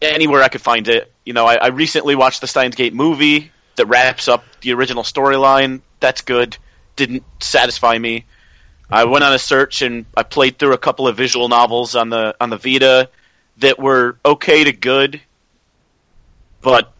anywhere 0.00 0.42
I 0.42 0.48
could 0.48 0.62
find 0.62 0.88
it. 0.88 1.10
You 1.24 1.32
know, 1.32 1.46
I, 1.46 1.54
I 1.54 1.66
recently 1.68 2.14
watched 2.14 2.40
the 2.40 2.46
Steins 2.46 2.76
Gate 2.76 2.94
movie 2.94 3.50
that 3.76 3.86
wraps 3.86 4.28
up 4.28 4.44
the 4.60 4.72
original 4.72 5.02
storyline. 5.02 5.80
That's 6.00 6.20
good. 6.20 6.56
Didn't 6.96 7.24
satisfy 7.40 7.98
me. 7.98 8.24
I 8.90 9.04
went 9.04 9.24
on 9.24 9.32
a 9.32 9.38
search 9.38 9.82
and 9.82 10.04
I 10.16 10.22
played 10.22 10.58
through 10.58 10.74
a 10.74 10.78
couple 10.78 11.08
of 11.08 11.16
visual 11.16 11.48
novels 11.48 11.96
on 11.96 12.10
the 12.10 12.36
on 12.40 12.50
the 12.50 12.58
Vita 12.58 13.08
that 13.58 13.78
were 13.78 14.18
okay 14.24 14.64
to 14.64 14.72
good, 14.72 15.20
but 16.60 16.92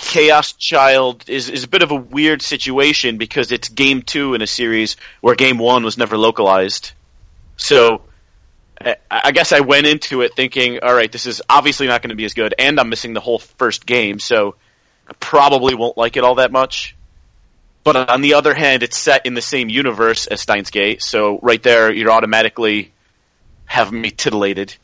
Chaos 0.00 0.52
Child 0.52 1.24
is, 1.28 1.48
is 1.48 1.64
a 1.64 1.68
bit 1.68 1.82
of 1.82 1.90
a 1.90 1.96
weird 1.96 2.42
situation 2.42 3.18
because 3.18 3.52
it's 3.52 3.68
game 3.68 4.02
two 4.02 4.34
in 4.34 4.42
a 4.42 4.46
series 4.46 4.96
where 5.20 5.34
game 5.34 5.58
one 5.58 5.84
was 5.84 5.98
never 5.98 6.16
localized. 6.16 6.92
So 7.56 8.02
I, 8.80 8.96
I 9.10 9.32
guess 9.32 9.52
I 9.52 9.60
went 9.60 9.86
into 9.86 10.22
it 10.22 10.34
thinking, 10.34 10.80
all 10.82 10.94
right, 10.94 11.10
this 11.10 11.26
is 11.26 11.42
obviously 11.48 11.86
not 11.86 12.02
going 12.02 12.10
to 12.10 12.16
be 12.16 12.24
as 12.24 12.34
good, 12.34 12.54
and 12.58 12.78
I'm 12.78 12.88
missing 12.88 13.14
the 13.14 13.20
whole 13.20 13.38
first 13.38 13.86
game, 13.86 14.18
so 14.18 14.56
I 15.08 15.14
probably 15.14 15.74
won't 15.74 15.96
like 15.96 16.16
it 16.16 16.24
all 16.24 16.36
that 16.36 16.52
much. 16.52 16.94
But 17.82 18.10
on 18.10 18.20
the 18.20 18.34
other 18.34 18.52
hand, 18.52 18.82
it's 18.82 18.96
set 18.96 19.26
in 19.26 19.34
the 19.34 19.42
same 19.42 19.68
universe 19.68 20.26
as 20.26 20.40
Steins 20.40 20.70
Gate, 20.70 21.02
so 21.02 21.38
right 21.40 21.62
there, 21.62 21.92
you're 21.92 22.10
automatically 22.10 22.92
having 23.64 24.00
me 24.00 24.10
titillated. 24.10 24.74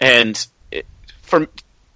And 0.00 0.46
it, 0.70 0.86
for 1.22 1.46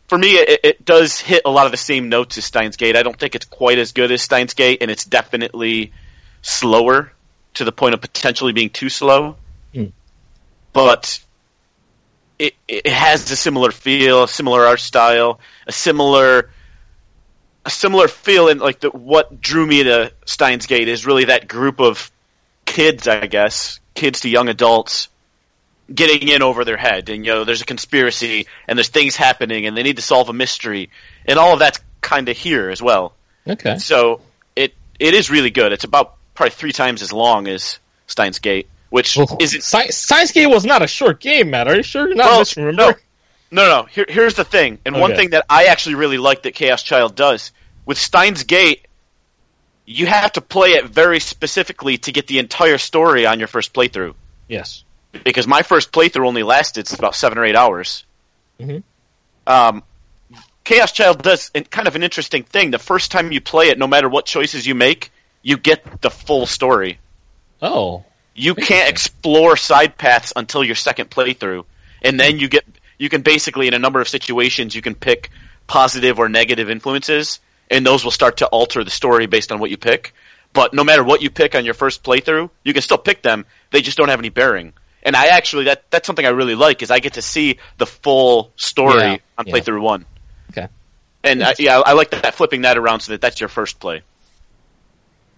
for 0.09 0.19
me, 0.19 0.33
it, 0.33 0.61
it 0.63 0.85
does 0.85 1.19
hit 1.19 1.43
a 1.45 1.51
lot 1.51 1.67
of 1.67 1.73
the 1.73 1.79
same 1.79 2.09
notes 2.09 2.37
as 2.39 2.45
Steins 2.45 2.77
Gate. 2.77 2.97
I 2.97 3.03
don't 3.03 3.19
think 3.19 3.35
it's 3.35 3.47
quite 3.47 3.79
as 3.79 3.93
good 3.93 4.13
as 4.13 4.23
Steins 4.23 4.55
Gate, 4.55 4.79
and 4.83 4.91
it's 4.91 5.05
definitely 5.05 5.93
slower 6.43 7.13
to 7.55 7.65
the 7.65 7.73
point 7.73 7.95
of 7.95 8.01
potentially 8.01 8.53
being 8.53 8.71
too 8.71 8.91
slow. 8.91 9.37
Hmm. 9.73 9.87
But 10.73 11.21
it 12.39 12.55
it 12.69 12.87
has 12.87 13.31
a 13.31 13.37
similar 13.37 13.71
feel, 13.71 14.25
a 14.25 14.29
similar 14.29 14.67
art 14.67 14.81
style, 14.81 15.41
a 15.67 15.73
similar 15.73 16.51
a 17.65 17.71
similar 17.71 18.09
feel 18.09 18.49
in 18.49 18.59
like 18.59 18.81
the 18.81 18.91
what 18.91 19.41
drew 19.41 19.67
me 19.67 19.85
to 19.85 20.13
Steins 20.27 20.67
Gate 20.67 20.89
is 20.89 21.07
really 21.07 21.27
that 21.27 21.49
group 21.49 21.81
of 21.81 22.11
kids, 22.67 23.09
I 23.09 23.27
guess, 23.27 23.81
kids 23.95 24.21
to 24.21 24.29
young 24.29 24.49
adults 24.49 25.09
getting 25.93 26.29
in 26.29 26.43
over 26.43 26.65
their 26.65 26.77
head 26.77 27.09
and 27.11 27.27
you 27.27 27.33
know 27.33 27.45
there's 27.45 27.61
a 27.63 27.67
conspiracy 27.67 28.47
and 28.67 28.79
there's 28.79 28.89
things 28.89 29.17
happening 29.17 29.67
and 29.67 29.77
they 29.77 29.83
need 29.83 29.97
to 29.97 30.03
solve 30.03 30.29
a 30.29 30.33
mystery 30.33 30.89
and 31.27 31.39
all 31.39 31.53
of 31.53 31.59
that's 31.59 31.79
kind 32.01 32.29
of 32.29 32.37
here 32.37 32.71
as 32.71 32.81
well 32.81 33.15
Okay. 33.47 33.77
so 33.79 34.21
it 34.57 34.73
it 34.99 35.13
is 35.13 35.31
really 35.31 35.51
good 35.51 35.73
it's 35.73 35.85
about 35.85 36.15
probably 36.35 36.53
three 36.53 36.73
times 36.73 37.03
as 37.03 37.13
long 37.13 37.47
as 37.49 37.79
Steins 38.07 38.39
Gate 38.39 38.69
which 38.89 39.17
Well, 39.17 39.37
isn't 39.41 39.63
Sci- 39.63 39.89
Steins 39.89 40.33
Gate 40.33 40.47
was 40.47 40.65
not 40.65 40.81
a 40.83 40.87
short 40.87 41.19
game, 41.21 41.51
Matt. 41.51 41.67
Are 41.67 41.75
you 41.77 41.83
sure 41.83 42.07
you're 42.07 42.15
not 42.17 42.27
well, 42.27 42.41
misremembering? 42.43 42.77
no, 42.77 42.93
no, 43.51 43.69
no. 43.69 43.83
Here, 43.91 44.07
here's 44.09 44.35
the 44.35 44.45
thing, 44.45 44.79
and 44.87 45.01
one 45.01 45.17
thing 45.17 45.31
that 45.31 45.45
I 45.51 45.65
actually 45.65 45.97
really 45.97 46.19
like 46.19 46.45
that 46.45 46.55
Chaos 46.55 46.81
Child 46.83 47.17
does 47.17 47.51
with 47.85 47.99
Steins 47.99 48.45
Gate, 48.45 48.87
you 49.85 50.07
have 50.07 50.33
to 50.35 50.41
play 50.41 50.75
it 50.75 50.85
very 50.87 51.19
specifically 51.19 51.99
to 51.99 52.13
get 52.13 52.29
the 52.29 52.39
entire 52.39 52.79
story 52.79 53.27
on 53.27 53.39
your 53.41 53.49
first 53.49 53.73
playthrough. 53.75 54.15
Yes. 54.49 54.85
Because 55.23 55.47
my 55.47 55.63
first 55.63 55.93
playthrough 55.93 56.27
only 56.27 56.43
lasted 56.43 56.93
about 56.93 57.15
seven 57.15 57.39
or 57.39 57.45
eight 57.45 57.57
hours. 57.57 58.05
Mhm. 58.61 58.83
Um, 59.47 59.83
Chaos 60.65 60.93
Child 60.93 61.23
does 61.23 61.51
kind 61.71 61.87
of 61.87 61.95
an 61.95 62.03
interesting 62.03 62.43
thing. 62.43 62.71
The 62.71 62.79
first 62.79 63.11
time 63.11 63.31
you 63.33 63.41
play 63.41 63.69
it, 63.69 63.79
no 63.79 63.87
matter 63.87 64.09
what 64.09 64.25
choices 64.25 64.67
you 64.67 64.75
make, 64.75 65.13
you 65.43 65.59
get 65.59 66.01
the 66.01 66.11
full 66.11 66.47
story. 66.47 66.99
Oh. 67.61 68.05
You 68.35 68.55
can't 68.55 68.89
explore 68.89 69.57
side 69.57 69.97
paths 69.97 70.33
until 70.35 70.65
your 70.65 70.75
second 70.75 71.11
playthrough, 71.11 71.65
and 72.03 72.19
then 72.19 72.39
you 72.39 72.49
get 72.49 72.65
you 72.99 73.09
can 73.09 73.23
basically 73.23 73.69
in 73.69 73.75
a 73.75 73.79
number 73.79 74.01
of 74.01 74.09
situations 74.09 74.75
you 74.75 74.83
can 74.83 74.95
pick 74.95 75.31
positive 75.67 76.19
or 76.19 76.29
negative 76.29 76.71
influences, 76.71 77.41
and 77.71 77.87
those 77.87 78.03
will 78.03 78.11
start 78.11 78.39
to 78.39 78.47
alter 78.47 78.83
the 78.83 78.91
story 78.91 79.27
based 79.27 79.53
on 79.53 79.61
what 79.61 79.71
you 79.71 79.77
pick. 79.77 80.15
But 80.53 80.73
no 80.73 80.85
matter 80.85 81.05
what 81.05 81.21
you 81.21 81.31
pick 81.31 81.55
on 81.55 81.65
your 81.65 81.75
first 81.75 82.03
playthrough, 82.03 82.49
you 82.63 82.73
can 82.73 82.83
still 82.83 82.99
pick 82.99 83.23
them. 83.23 83.45
They 83.71 83.83
just 83.83 83.99
don't 83.99 84.09
have 84.09 84.21
any 84.21 84.31
bearing. 84.31 84.73
And 85.05 85.15
I 85.15 85.27
actually 85.27 85.65
that 85.65 85.91
that's 85.91 86.07
something 86.07 86.25
I 86.25 86.31
really 86.31 86.55
like 86.55 86.83
is 86.83 86.91
I 86.91 86.99
get 87.01 87.15
to 87.15 87.23
see 87.23 87.59
the 87.79 87.87
full 87.87 88.53
story 88.57 89.01
Yeah, 89.01 89.17
on 89.37 89.47
yeah. 89.47 89.55
playthrough 89.55 89.83
one. 89.83 90.07
Okay. 90.51 90.69
And 91.23 91.43
I, 91.43 91.55
yeah, 91.59 91.81
I 91.81 91.93
like 91.93 92.11
that 92.11 92.35
flipping 92.35 92.63
that 92.63 92.79
around 92.79 93.01
so 93.01 93.13
that 93.13 93.21
that's 93.21 93.41
your 93.41 93.49
first 93.49 93.81
play. 93.81 94.03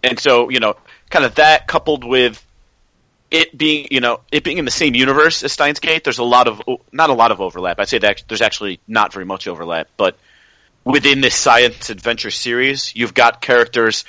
And 0.03 0.19
so 0.21 0.51
you 0.51 0.61
know, 0.61 0.75
kind 1.11 1.25
of 1.25 1.37
that 1.37 1.67
coupled 1.67 2.05
with 2.05 2.43
it 3.31 3.57
being 3.57 3.89
you 3.91 4.01
know 4.01 4.21
it 4.31 4.45
being 4.45 4.59
in 4.59 4.65
the 4.65 4.71
same 4.71 4.95
universe 4.95 5.43
as 5.43 5.53
Steins 5.53 5.81
Gate, 5.81 6.05
there's 6.05 6.19
a 6.19 6.25
lot 6.25 6.47
of 6.47 6.63
not 6.93 7.11
a 7.11 7.15
lot 7.15 7.33
of 7.33 7.41
overlap. 7.41 7.81
I'd 7.81 7.89
say 7.89 7.99
that 7.99 8.23
there's 8.29 8.43
actually 8.43 8.79
not 8.87 9.13
very 9.13 9.25
much 9.25 9.49
overlap, 9.49 9.89
but 9.97 10.17
within 10.85 11.21
this 11.21 11.35
science 11.35 11.91
adventure 11.91 12.31
series, 12.31 12.95
you've 12.95 13.15
got 13.15 13.41
characters. 13.41 14.05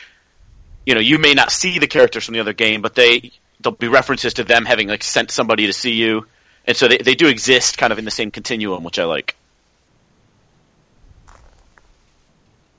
You 0.86 0.94
know, 0.94 1.02
you 1.02 1.18
may 1.18 1.34
not 1.34 1.52
see 1.52 1.80
the 1.80 1.88
characters 1.88 2.26
from 2.26 2.34
the 2.34 2.40
other 2.40 2.54
game, 2.54 2.82
but 2.82 2.96
they 2.96 3.32
there'll 3.62 3.76
be 3.76 3.88
references 3.88 4.36
to 4.36 4.44
them 4.44 4.66
having 4.66 4.88
like 4.88 5.04
sent 5.04 5.32
somebody 5.32 5.68
to 5.68 5.74
see 5.74 5.94
you, 5.94 6.26
and 6.66 6.76
so 6.78 6.88
they 6.88 6.98
they 6.98 7.16
do 7.16 7.28
exist 7.28 7.78
kind 7.78 7.92
of 7.94 8.00
in 8.00 8.06
the 8.06 8.12
same 8.12 8.32
continuum, 8.32 8.84
which 8.84 9.00
I 9.00 9.06
like. 9.06 9.36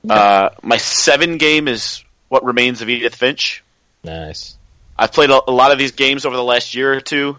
Uh, 0.09 0.49
my 0.63 0.77
seven 0.77 1.37
game 1.37 1.67
is 1.67 2.03
what 2.29 2.43
remains 2.45 2.81
of 2.81 2.89
Edith 2.89 3.15
Finch. 3.15 3.63
Nice. 4.03 4.57
I've 4.97 5.11
played 5.11 5.29
a, 5.29 5.41
a 5.47 5.51
lot 5.51 5.71
of 5.71 5.77
these 5.77 5.91
games 5.91 6.25
over 6.25 6.35
the 6.35 6.43
last 6.43 6.73
year 6.73 6.93
or 6.93 7.01
two. 7.01 7.37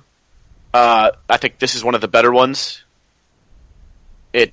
Uh, 0.73 1.11
I 1.29 1.37
think 1.39 1.59
this 1.59 1.75
is 1.75 1.83
one 1.83 1.95
of 1.95 2.01
the 2.01 2.09
better 2.09 2.31
ones. 2.33 2.83
It, 4.33 4.53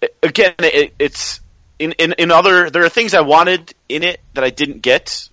it- 0.00 0.16
again, 0.22 0.54
it, 0.58 0.94
it's 0.98 1.40
in, 1.78 1.92
in 1.92 2.14
in 2.18 2.30
other. 2.30 2.70
There 2.70 2.84
are 2.84 2.88
things 2.88 3.14
I 3.14 3.20
wanted 3.20 3.74
in 3.88 4.02
it 4.02 4.20
that 4.34 4.42
I 4.44 4.50
didn't 4.50 4.80
get, 4.82 5.08
I, 5.10 5.20
I- 5.20 5.32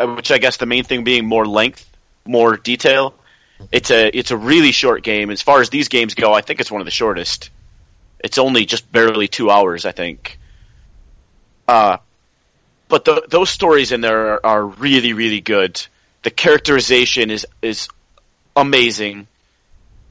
which 0.00 0.30
I 0.30 0.38
guess 0.38 0.56
the 0.56 0.66
main 0.66 0.84
thing 0.84 1.04
being 1.04 1.26
more 1.26 1.46
length, 1.46 1.88
more 2.26 2.56
detail. 2.56 3.14
It's 3.72 3.90
a 3.90 4.16
it's 4.16 4.30
a 4.30 4.36
really 4.36 4.72
short 4.72 5.02
game. 5.02 5.30
As 5.30 5.42
far 5.42 5.60
as 5.60 5.70
these 5.70 5.88
games 5.88 6.14
go, 6.14 6.32
I 6.32 6.40
think 6.40 6.60
it's 6.60 6.70
one 6.70 6.80
of 6.80 6.84
the 6.84 6.92
shortest. 6.92 7.50
It's 8.20 8.38
only 8.38 8.66
just 8.66 8.90
barely 8.90 9.28
two 9.28 9.50
hours, 9.50 9.84
I 9.84 9.92
think. 9.92 10.38
Uh, 11.66 11.98
but 12.88 13.04
the, 13.04 13.26
those 13.28 13.50
stories 13.50 13.92
in 13.92 14.00
there 14.00 14.34
are, 14.34 14.46
are 14.46 14.66
really 14.66 15.12
really 15.12 15.40
good. 15.40 15.84
The 16.22 16.30
characterization 16.30 17.30
is 17.30 17.46
is 17.62 17.88
amazing, 18.56 19.26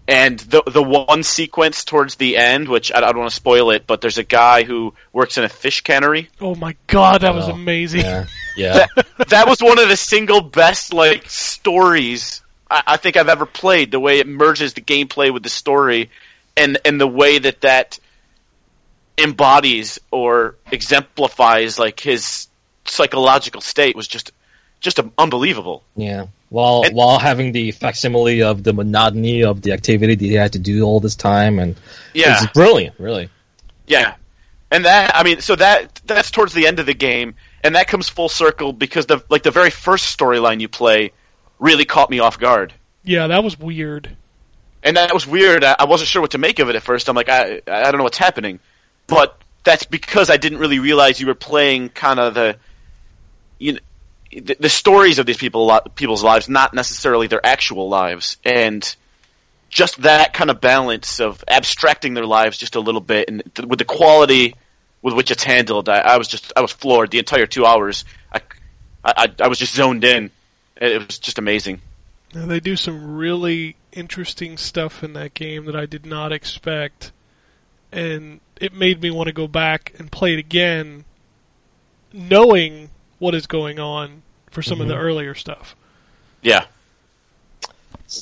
and 0.08 0.40
the 0.40 0.64
the 0.68 0.84
one 0.84 1.24
sequence 1.24 1.84
towards 1.86 2.16
the 2.16 2.38
end, 2.38 2.68
which 2.68 2.92
I, 2.92 2.98
I 2.98 3.02
don't 3.02 3.20
want 3.20 3.30
to 3.30 3.36
spoil 3.36 3.72
it, 3.72 3.88
but 3.88 4.02
there's 4.02 4.18
a 4.18 4.24
guy 4.24 4.64
who 4.64 4.94
works 5.14 5.38
in 5.38 5.44
a 5.44 5.50
fish 5.50 5.82
cannery. 5.82 6.30
Oh 6.40 6.56
my 6.56 6.76
god, 6.88 7.22
that 7.22 7.34
was 7.34 7.48
Oh, 7.48 7.54
amazing. 7.54 8.02
Yeah, 8.02 8.26
yeah. 8.58 8.88
that 9.30 9.48
was 9.48 9.60
one 9.62 9.80
of 9.80 9.88
the 9.90 9.96
single 9.98 10.42
best 10.42 10.94
like 10.94 11.30
stories 11.30 12.42
I, 12.70 12.84
I 12.88 12.98
think 12.98 13.16
I've 13.18 13.30
ever 13.30 13.46
played. 13.46 13.92
The 13.92 14.00
way 14.00 14.20
it 14.20 14.28
merges 14.28 14.74
the 14.74 14.82
gameplay 14.82 15.32
with 15.34 15.44
the 15.44 15.50
story, 15.50 16.10
and 16.56 16.78
and 16.84 17.00
the 17.00 17.08
way 17.08 17.38
that 17.40 17.62
that 17.62 18.00
embodies 19.18 20.00
or 20.12 20.56
exemplifies 20.72 21.80
like 21.80 22.00
his 22.00 22.48
psychological 22.86 23.62
state 23.62 23.96
was 23.96 24.08
just 24.08 24.32
just 24.80 25.00
unbelievable. 25.18 25.84
Yeah. 25.96 26.28
While 26.50 26.84
And- 26.86 26.96
while 26.96 27.18
having 27.20 27.52
the 27.52 27.72
facsimile 27.72 28.44
of 28.44 28.64
the 28.64 28.74
monotony 28.74 29.44
of 29.44 29.62
the 29.62 29.74
activity 29.74 30.16
that 30.16 30.24
he 30.26 30.34
had 30.34 30.54
to 30.54 30.60
do 30.60 30.84
all 30.84 31.00
this 31.00 31.16
time, 31.16 31.60
and 31.60 31.76
Yeah, 32.14 32.44
it's 32.44 32.52
brilliant, 32.54 32.96
really. 33.00 33.30
yeah, 33.88 34.16
and 34.72 34.86
that 34.86 35.16
I 35.16 35.24
mean, 35.24 35.42
so 35.42 35.56
that 35.56 36.00
that's 36.06 36.30
towards 36.32 36.54
the 36.54 36.68
end 36.68 36.80
of 36.80 36.86
the 36.86 36.94
game, 36.94 37.36
and 37.68 37.76
that 37.76 37.88
comes 37.88 38.10
full 38.10 38.30
circle 38.30 38.74
because 38.74 39.06
the 39.06 39.24
like 39.30 39.44
the 39.44 39.52
very 39.52 39.70
first 39.70 40.18
storyline 40.18 40.60
you 40.60 40.68
play 40.68 41.12
really 41.60 41.86
caught 41.86 42.10
me 42.10 42.20
off 42.20 42.40
guard. 42.40 42.74
Yeah, 43.04 43.28
that 43.28 43.44
was 43.44 43.60
weird. 43.60 44.16
and 44.84 44.98
that 44.98 45.14
was 45.14 45.28
weird. 45.28 45.64
I, 45.64 45.76
I 45.80 45.86
wasn't 45.86 46.08
sure 46.10 46.22
what 46.22 46.32
to 46.32 46.38
make 46.38 46.60
of 46.60 46.70
it 46.70 46.76
at 46.76 46.84
first. 46.84 47.10
I'm 47.10 47.16
like, 47.16 47.30
I, 47.30 47.62
I 47.68 47.92
don't 47.92 47.98
know 47.98 48.04
what's 48.04 48.18
happening, 48.18 48.60
but 49.08 49.40
that's 49.64 49.86
because 49.86 50.30
I 50.30 50.38
didn't 50.38 50.60
really 50.60 50.80
realize 50.80 51.20
you 51.20 51.28
were 51.28 51.36
playing 51.36 51.90
kind 51.90 52.20
of 52.20 52.34
the, 52.34 52.58
you 53.60 53.74
know, 53.74 53.80
the, 54.32 54.56
the 54.60 54.70
stories 54.70 55.20
of 55.20 55.26
these 55.26 55.38
people, 55.38 55.80
people's 55.96 56.24
lives, 56.24 56.48
not 56.50 56.74
necessarily 56.74 57.28
their 57.28 57.46
actual 57.46 57.90
lives, 57.90 58.38
and 58.46 58.96
just 59.70 60.02
that 60.04 60.34
kind 60.34 60.50
of 60.50 60.62
balance 60.62 61.20
of 61.20 61.44
abstracting 61.48 62.14
their 62.14 62.26
lives 62.26 62.58
just 62.58 62.76
a 62.76 62.80
little 62.80 63.02
bit, 63.02 63.30
and 63.30 63.44
th- 63.56 63.68
with 63.68 63.80
the 63.80 63.86
quality 63.86 64.54
with 65.02 65.14
which 65.14 65.32
it's 65.32 65.44
handled, 65.44 65.90
I, 65.90 66.00
I 66.00 66.18
was 66.18 66.28
just, 66.28 66.54
I 66.56 66.62
was 66.62 66.72
floored 66.72 67.12
the 67.12 67.20
entire 67.20 67.46
two 67.46 67.66
hours. 67.66 68.06
I, 68.32 68.42
I, 69.04 69.28
I 69.40 69.48
was 69.48 69.60
just 69.60 69.74
zoned 69.76 70.04
in. 70.04 70.32
It 70.76 71.06
was 71.06 71.18
just 71.20 71.38
amazing. 71.38 71.82
Now, 72.34 72.46
they 72.46 72.60
do 72.60 72.76
some 72.76 73.16
really 73.16 73.78
interesting 73.94 74.58
stuff 74.58 75.04
in 75.04 75.14
that 75.14 75.34
game 75.34 75.66
that 75.66 75.76
I 75.76 75.86
did 75.86 76.06
not 76.06 76.32
expect, 76.32 77.12
and 77.92 78.42
it 78.60 78.74
made 78.74 79.02
me 79.02 79.12
want 79.12 79.28
to 79.28 79.34
go 79.34 79.48
back 79.48 79.94
and 79.98 80.12
play 80.12 80.34
it 80.34 80.40
again, 80.40 81.06
knowing 82.12 82.90
what 83.20 83.34
is 83.34 83.48
going 83.48 83.80
on 83.80 84.24
for 84.52 84.62
some 84.62 84.82
of 84.82 84.88
the 84.88 84.94
mm-hmm. 84.94 85.04
earlier 85.04 85.36
stuff. 85.36 85.76
Yeah. 86.42 86.66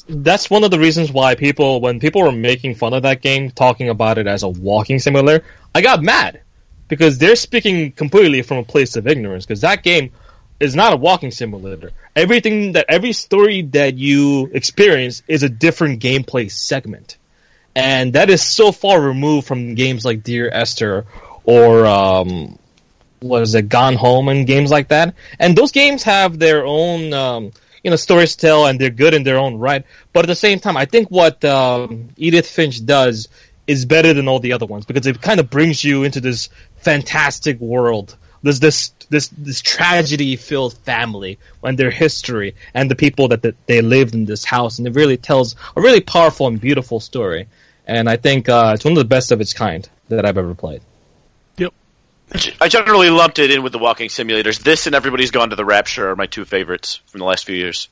That's 0.07 0.49
one 0.49 0.63
of 0.63 0.71
the 0.71 0.80
reasons 0.80 1.11
why 1.11 1.36
people, 1.36 1.82
when 1.82 1.99
people 1.99 2.21
were 2.21 2.32
making 2.32 2.76
fun 2.76 2.93
of 2.93 3.03
that 3.03 3.21
game, 3.21 3.51
talking 3.51 3.89
about 3.89 4.17
it 4.17 4.28
as 4.28 4.43
a 4.43 4.49
walking 4.49 4.99
simulator, 4.99 5.45
I 5.73 5.82
got 5.82 6.01
mad 6.01 6.41
because 6.88 7.17
they're 7.17 7.36
speaking 7.36 7.91
completely 7.91 8.41
from 8.41 8.57
a 8.57 8.63
place 8.63 8.95
of 8.95 9.07
ignorance. 9.07 9.45
Because 9.45 9.61
that 9.61 9.83
game 9.83 10.11
is 10.59 10.75
not 10.75 10.93
a 10.93 10.97
walking 10.97 11.31
simulator. 11.31 11.91
Everything 12.15 12.73
that 12.73 12.86
every 12.89 13.13
story 13.13 13.63
that 13.63 13.97
you 13.97 14.49
experience 14.53 15.21
is 15.27 15.43
a 15.43 15.49
different 15.49 16.01
gameplay 16.01 16.49
segment, 16.49 17.17
and 17.75 18.13
that 18.13 18.29
is 18.29 18.41
so 18.41 18.71
far 18.71 19.01
removed 19.01 19.47
from 19.47 19.75
games 19.75 20.05
like 20.05 20.23
Dear 20.23 20.49
Esther 20.51 21.05
or 21.45 21.86
um, 21.86 22.57
what 23.19 23.41
is 23.41 23.55
it, 23.55 23.69
Gone 23.69 23.95
Home 23.95 24.29
and 24.29 24.47
games 24.47 24.71
like 24.71 24.89
that. 24.89 25.15
And 25.39 25.57
those 25.57 25.71
games 25.71 26.03
have 26.03 26.39
their 26.39 26.65
own, 26.65 27.13
um, 27.13 27.51
you 27.83 27.89
know, 27.89 27.95
stories 27.95 28.36
to 28.36 28.47
tell, 28.47 28.65
and 28.65 28.79
they're 28.79 28.89
good 28.89 29.13
in 29.13 29.23
their 29.23 29.38
own 29.38 29.57
right. 29.57 29.86
But 30.13 30.25
at 30.25 30.27
the 30.27 30.36
same 30.36 30.59
time, 30.59 30.77
I 30.77 30.86
think 30.86 31.09
what 31.09 31.43
um, 31.45 32.09
Edith 32.17 32.47
Finch 32.47 32.83
does 32.86 33.29
is 33.68 33.86
better 33.86 34.13
than 34.13 34.28
all 34.28 34.39
the 34.39 34.53
other 34.53 34.66
ones 34.66 34.86
because 34.86 35.07
it 35.07 35.22
kind 35.22 35.39
of 35.39 35.49
brings 35.49 35.84
you 35.84 36.03
into 36.03 36.22
this 36.22 36.49
fantastic 36.78 37.59
world. 37.59 38.16
There's 38.43 38.59
this 38.59 38.93
this 39.09 39.30
this 39.30 39.61
tragedy 39.61 40.36
filled 40.36 40.76
family 40.80 41.39
and 41.63 41.78
their 41.78 41.89
history 41.89 42.55
and 42.74 42.91
the 42.91 42.95
people 42.95 43.30
that, 43.30 43.41
that 43.41 43.55
they 43.66 43.82
lived 43.82 44.13
in 44.13 44.26
this 44.26 44.45
house, 44.45 44.78
and 44.78 44.88
it 44.88 44.95
really 44.95 45.18
tells 45.18 45.55
a 45.76 45.82
really 45.82 46.01
powerful 46.01 46.47
and 46.47 46.61
beautiful 46.61 46.99
story. 46.99 47.47
And 47.88 48.09
I 48.09 48.18
think 48.18 48.49
uh, 48.49 48.74
it's 48.76 48.86
one 48.86 48.93
of 48.93 48.97
the 48.97 49.05
best 49.05 49.32
of 49.32 49.41
its 49.41 49.53
kind 49.53 49.88
that 50.09 50.26
I've 50.26 50.38
ever 50.38 50.53
played. 50.55 50.82
Yep. 51.57 51.74
I 52.59 52.68
generally 52.68 53.09
lumped 53.09 53.39
it 53.39 53.51
in 53.51 53.63
with 53.63 53.72
the 53.72 53.80
walking 53.80 54.09
simulators. 54.09 54.59
This 54.59 54.88
and 54.88 54.95
Everybody's 54.95 55.32
Gone 55.32 55.51
to 55.51 55.55
the 55.55 55.66
Rapture 55.66 56.09
are 56.09 56.16
my 56.16 56.26
two 56.26 56.45
favorites 56.45 57.01
from 57.07 57.20
the 57.20 57.26
last 57.26 57.45
few 57.45 57.55
years. 57.55 57.89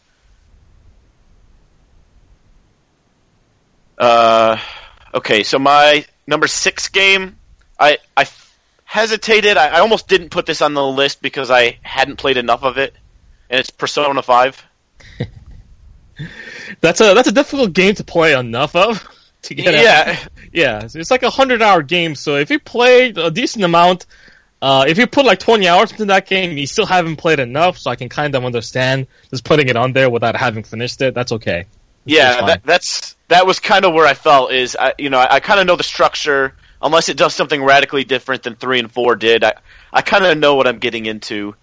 Uh, 3.97 4.57
okay, 5.13 5.43
so 5.43 5.59
my 5.59 6.05
number 6.27 6.47
six 6.47 6.89
game, 6.89 7.37
I 7.79 7.97
I 8.15 8.27
hesitated. 8.85 9.57
I, 9.57 9.69
I 9.69 9.79
almost 9.79 10.07
didn't 10.07 10.29
put 10.29 10.45
this 10.45 10.61
on 10.61 10.73
the 10.73 10.85
list 10.85 11.21
because 11.21 11.49
I 11.49 11.79
hadn't 11.81 12.17
played 12.17 12.37
enough 12.37 12.63
of 12.63 12.77
it, 12.77 12.93
and 13.49 13.59
it's 13.59 13.69
Persona 13.69 14.21
Five. 14.21 14.63
That's 16.81 17.01
a 17.01 17.13
that's 17.13 17.27
a 17.27 17.31
difficult 17.31 17.73
game 17.73 17.95
to 17.95 18.03
play 18.03 18.37
enough 18.37 18.75
of 18.75 19.05
to 19.43 19.55
get. 19.55 19.73
out. 19.75 19.83
Yeah, 19.83 20.19
yeah. 20.51 20.83
It's 20.83 21.11
like 21.11 21.23
a 21.23 21.29
hundred 21.29 21.61
hour 21.61 21.81
game. 21.81 22.15
So 22.15 22.35
if 22.35 22.49
you 22.49 22.59
played 22.59 23.17
a 23.17 23.31
decent 23.31 23.63
amount, 23.63 24.05
uh, 24.61 24.85
if 24.87 24.97
you 24.97 25.07
put 25.07 25.25
like 25.25 25.39
twenty 25.39 25.67
hours 25.67 25.91
into 25.91 26.05
that 26.05 26.27
game, 26.27 26.57
you 26.57 26.67
still 26.67 26.85
haven't 26.85 27.17
played 27.17 27.39
enough. 27.39 27.77
So 27.77 27.91
I 27.91 27.95
can 27.95 28.09
kind 28.09 28.35
of 28.35 28.45
understand 28.45 29.07
just 29.29 29.43
putting 29.43 29.69
it 29.69 29.75
on 29.75 29.93
there 29.93 30.09
without 30.09 30.35
having 30.35 30.63
finished 30.63 31.01
it. 31.01 31.13
That's 31.13 31.31
okay. 31.33 31.65
Yeah. 32.05 32.45
That, 32.45 32.63
that's 32.63 33.15
that 33.29 33.45
was 33.45 33.59
kind 33.59 33.85
of 33.85 33.93
where 33.93 34.05
I 34.05 34.13
felt 34.13 34.51
is 34.51 34.75
I 34.79 34.93
you 34.97 35.09
know 35.09 35.19
I, 35.19 35.35
I 35.35 35.39
kind 35.39 35.59
of 35.59 35.67
know 35.67 35.75
the 35.75 35.83
structure 35.83 36.55
unless 36.81 37.09
it 37.09 37.17
does 37.17 37.33
something 37.33 37.63
radically 37.63 38.03
different 38.03 38.43
than 38.43 38.55
three 38.55 38.79
and 38.79 38.91
four 38.91 39.15
did. 39.15 39.43
I 39.43 39.53
I 39.91 40.01
kind 40.01 40.25
of 40.25 40.37
know 40.37 40.55
what 40.55 40.67
I'm 40.67 40.79
getting 40.79 41.05
into. 41.05 41.55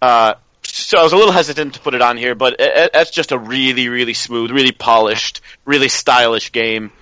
Uh, 0.00 0.34
so 0.62 0.98
I 0.98 1.02
was 1.02 1.12
a 1.12 1.16
little 1.16 1.32
hesitant 1.32 1.74
to 1.74 1.80
put 1.80 1.94
it 1.94 2.02
on 2.02 2.16
here, 2.16 2.34
but 2.34 2.54
it, 2.54 2.60
it, 2.60 2.90
that's 2.92 3.10
just 3.10 3.32
a 3.32 3.38
really 3.38 3.88
really 3.88 4.14
smooth, 4.14 4.50
really 4.50 4.72
polished, 4.72 5.40
really 5.64 5.88
stylish 5.88 6.52
game. 6.52 6.92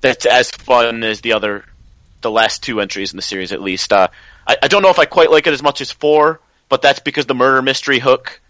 That's 0.00 0.26
as 0.26 0.50
fun 0.50 1.02
as 1.02 1.22
the 1.22 1.32
other, 1.32 1.64
the 2.20 2.30
last 2.30 2.62
two 2.62 2.80
entries 2.80 3.12
in 3.12 3.16
the 3.16 3.22
series 3.22 3.52
at 3.52 3.62
least. 3.62 3.90
Uh, 3.90 4.08
I, 4.46 4.56
I 4.62 4.68
don't 4.68 4.82
know 4.82 4.90
if 4.90 4.98
I 4.98 5.06
quite 5.06 5.30
like 5.30 5.46
it 5.46 5.54
as 5.54 5.62
much 5.62 5.80
as 5.80 5.90
four, 5.90 6.40
but 6.68 6.82
that's 6.82 7.00
because 7.00 7.24
the 7.24 7.34
murder 7.34 7.62
mystery 7.62 8.00
hook 8.00 8.40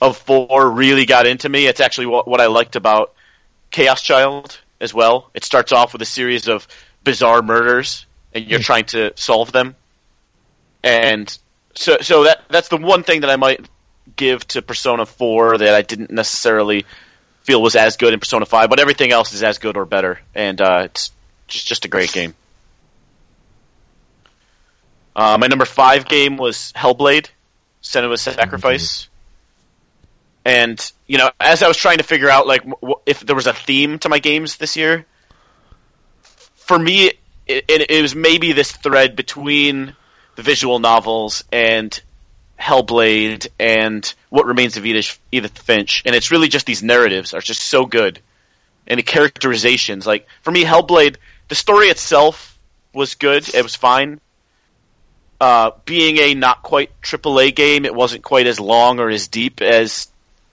of 0.00 0.16
four 0.16 0.70
really 0.70 1.06
got 1.06 1.26
into 1.26 1.48
me. 1.48 1.66
It's 1.66 1.80
actually 1.80 2.06
what, 2.06 2.28
what 2.28 2.40
I 2.40 2.46
liked 2.46 2.76
about 2.76 3.14
Chaos 3.70 4.00
Child 4.00 4.58
as 4.80 4.94
well. 4.94 5.30
It 5.34 5.44
starts 5.44 5.72
off 5.72 5.92
with 5.92 6.02
a 6.02 6.06
series 6.06 6.48
of 6.48 6.66
bizarre 7.04 7.42
murders, 7.42 8.06
and 8.32 8.44
you're 8.44 8.60
trying 8.60 8.86
to 8.86 9.12
solve 9.16 9.52
them. 9.52 9.74
And 10.82 11.36
so, 11.74 11.98
so 12.00 12.24
that 12.24 12.42
that's 12.48 12.68
the 12.68 12.76
one 12.76 13.02
thing 13.02 13.22
that 13.22 13.30
I 13.30 13.36
might 13.36 13.68
give 14.16 14.46
to 14.48 14.62
Persona 14.62 15.06
Four 15.06 15.58
that 15.58 15.74
I 15.74 15.82
didn't 15.82 16.10
necessarily 16.10 16.86
feel 17.42 17.60
was 17.60 17.76
as 17.76 17.96
good 17.96 18.12
in 18.12 18.20
Persona 18.20 18.46
Five, 18.46 18.70
but 18.70 18.80
everything 18.80 19.10
else 19.10 19.32
is 19.32 19.42
as 19.42 19.58
good 19.58 19.76
or 19.76 19.84
better, 19.84 20.20
and 20.34 20.60
uh, 20.60 20.82
it's 20.84 21.10
just 21.48 21.66
just 21.66 21.84
a 21.84 21.88
great 21.88 22.12
game. 22.12 22.34
Uh, 25.16 25.36
my 25.38 25.48
number 25.48 25.64
five 25.64 26.06
game 26.06 26.36
was 26.36 26.72
Hellblade: 26.76 27.28
Senua's 27.82 28.20
Sacrifice. 28.22 29.07
And 30.48 30.92
you 31.06 31.18
know, 31.18 31.30
as 31.38 31.62
I 31.62 31.68
was 31.68 31.76
trying 31.76 31.98
to 31.98 32.04
figure 32.04 32.30
out 32.30 32.46
like 32.46 32.64
w- 32.64 32.94
if 33.04 33.20
there 33.20 33.36
was 33.36 33.46
a 33.46 33.52
theme 33.52 33.98
to 33.98 34.08
my 34.08 34.18
games 34.18 34.56
this 34.56 34.78
year, 34.78 35.04
for 36.56 36.78
me, 36.78 37.12
it, 37.46 37.66
it, 37.68 37.90
it 37.90 38.00
was 38.00 38.14
maybe 38.14 38.52
this 38.52 38.72
thread 38.72 39.14
between 39.14 39.94
the 40.36 40.42
visual 40.42 40.78
novels 40.78 41.44
and 41.52 42.00
Hellblade 42.58 43.48
and 43.58 44.14
What 44.30 44.46
Remains 44.46 44.78
of 44.78 44.86
Edith, 44.86 45.18
Edith 45.30 45.58
Finch, 45.58 46.02
and 46.06 46.14
it's 46.14 46.30
really 46.30 46.48
just 46.48 46.64
these 46.64 46.82
narratives 46.82 47.34
are 47.34 47.42
just 47.42 47.60
so 47.60 47.84
good, 47.84 48.18
and 48.86 48.96
the 48.96 49.02
characterizations. 49.02 50.06
Like 50.06 50.26
for 50.40 50.50
me, 50.50 50.64
Hellblade, 50.64 51.16
the 51.48 51.56
story 51.56 51.88
itself 51.88 52.58
was 52.94 53.16
good; 53.16 53.54
it 53.54 53.62
was 53.62 53.76
fine. 53.76 54.18
Uh, 55.42 55.72
being 55.84 56.16
a 56.16 56.32
not 56.32 56.62
quite 56.62 56.98
AAA 57.02 57.54
game, 57.54 57.84
it 57.84 57.94
wasn't 57.94 58.24
quite 58.24 58.46
as 58.46 58.58
long 58.58 58.98
or 58.98 59.10
as 59.10 59.28
deep 59.28 59.60
as 59.60 60.08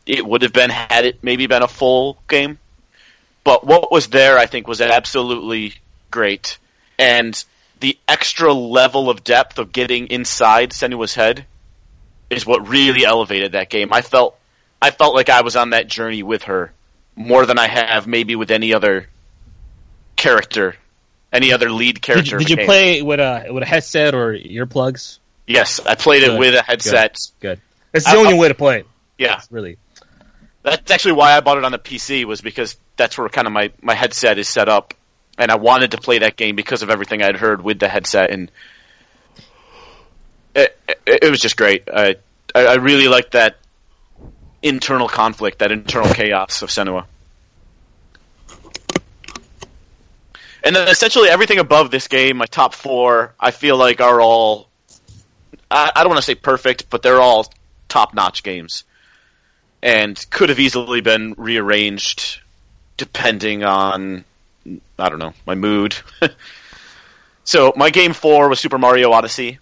it 0.05 0.25
would 0.25 0.41
have 0.43 0.53
been 0.53 0.69
had 0.69 1.05
it 1.05 1.23
maybe 1.23 1.47
been 1.47 1.63
a 1.63 1.67
full 1.67 2.17
game. 2.27 2.59
But 3.43 3.65
what 3.65 3.91
was 3.91 4.07
there, 4.07 4.37
I 4.37 4.45
think, 4.47 4.67
was 4.67 4.81
absolutely 4.81 5.73
great. 6.11 6.57
And 6.97 7.43
the 7.79 7.97
extra 8.07 8.53
level 8.53 9.09
of 9.09 9.23
depth 9.23 9.59
of 9.59 9.71
getting 9.71 10.07
inside 10.07 10.71
Senua's 10.71 11.13
head 11.13 11.45
is 12.29 12.45
what 12.45 12.67
really 12.67 13.05
elevated 13.05 13.51
that 13.51 13.69
game. 13.69 13.93
I 13.93 14.01
felt, 14.01 14.35
I 14.81 14.89
felt 14.91 15.13
like 15.13 15.29
I 15.29 15.41
was 15.41 15.55
on 15.55 15.71
that 15.71 15.87
journey 15.87 16.23
with 16.23 16.43
her 16.43 16.71
more 17.15 17.45
than 17.45 17.59
I 17.59 17.67
have 17.67 18.07
maybe 18.07 18.35
with 18.35 18.49
any 18.51 18.73
other 18.73 19.07
character, 20.15 20.75
any 21.31 21.51
other 21.53 21.69
lead 21.69 21.95
Did, 21.95 22.01
character. 22.01 22.39
you- 22.39 22.45
did 22.45 22.49
you 22.59 22.65
play 22.65 23.01
with 23.01 23.19
a 23.19 23.47
with 23.51 23.63
a 23.63 23.65
headset 23.65 24.15
or 24.15 24.33
earplugs? 24.33 25.19
Yes, 25.47 25.79
I 25.85 25.95
played 25.95 26.23
it 26.23 26.37
with 26.39 26.55
a 26.55 26.61
headset. 26.63 27.17
Good. 27.39 27.59
It's 27.93 28.05
the 28.05 28.11
I- 28.11 28.15
only 28.17 28.33
way 28.33 28.47
to 28.47 28.55
play 28.55 28.79
it. 28.79 28.87
Yeah, 29.17 29.37
It's 29.37 29.51
really. 29.51 29.77
That's 30.65 30.91
actually 30.91 31.13
why 31.13 31.37
I 31.37 31.41
bought 31.41 31.57
it 31.57 31.63
on 31.63 31.71
the 31.71 31.79
PC 31.79 32.25
was 32.25 32.41
because 32.41 32.75
that's 32.97 33.17
where 33.17 33.29
kind 33.29 33.47
of 33.47 33.53
my 33.53 33.71
my 33.81 33.93
headset 33.93 34.37
is 34.37 34.49
set 34.49 34.67
up, 34.67 34.93
and 35.37 35.51
I 35.51 35.55
wanted 35.55 35.91
to 35.91 35.97
play 35.97 36.19
that 36.19 36.35
game 36.35 36.55
because 36.55 36.81
of 36.81 36.89
everything 36.89 37.21
I'd 37.21 37.37
heard 37.37 37.63
with 37.63 37.79
the 37.79 37.87
headset, 37.87 38.31
and 38.31 38.51
it 40.55 40.77
it, 40.87 40.99
it 41.23 41.29
was 41.29 41.39
just 41.39 41.55
great. 41.55 41.87
I 41.93 42.15
I 42.53 42.75
really 42.75 43.07
liked 43.07 43.33
that 43.33 43.57
internal 44.63 45.07
conflict, 45.07 45.59
that 45.59 45.71
internal 45.71 46.11
chaos 46.13 46.61
of 46.63 46.69
Senua. 46.69 47.05
And 50.63 50.75
then 50.75 50.87
essentially 50.87 51.29
everything 51.29 51.59
above 51.59 51.91
this 51.91 52.07
game, 52.07 52.37
my 52.37 52.47
top 52.47 52.73
four, 52.73 53.35
I 53.39 53.51
feel 53.51 53.77
like 53.77 54.01
are 54.01 54.19
all. 54.19 54.67
I, 55.69 55.91
I 55.95 56.01
don't 56.01 56.09
want 56.09 56.17
to 56.17 56.25
say 56.25 56.33
perfect, 56.33 56.89
but 56.89 57.03
they're 57.03 57.21
all 57.21 57.45
top-notch 57.87 58.41
games, 58.41 58.83
and 59.85 60.29
could 60.31 60.49
have 60.49 60.59
easily 60.59 61.01
been 61.01 61.35
rearranged 61.37 62.39
depending 62.97 63.63
on 63.63 64.25
I 64.97 65.09
don't 65.09 65.19
know 65.19 65.33
my 65.45 65.53
mood. 65.53 65.95
so 67.43 67.71
my 67.75 67.91
game 67.91 68.13
four 68.13 68.49
was 68.49 68.59
Super 68.59 68.79
Mario 68.79 69.11
Odyssey. 69.11 69.59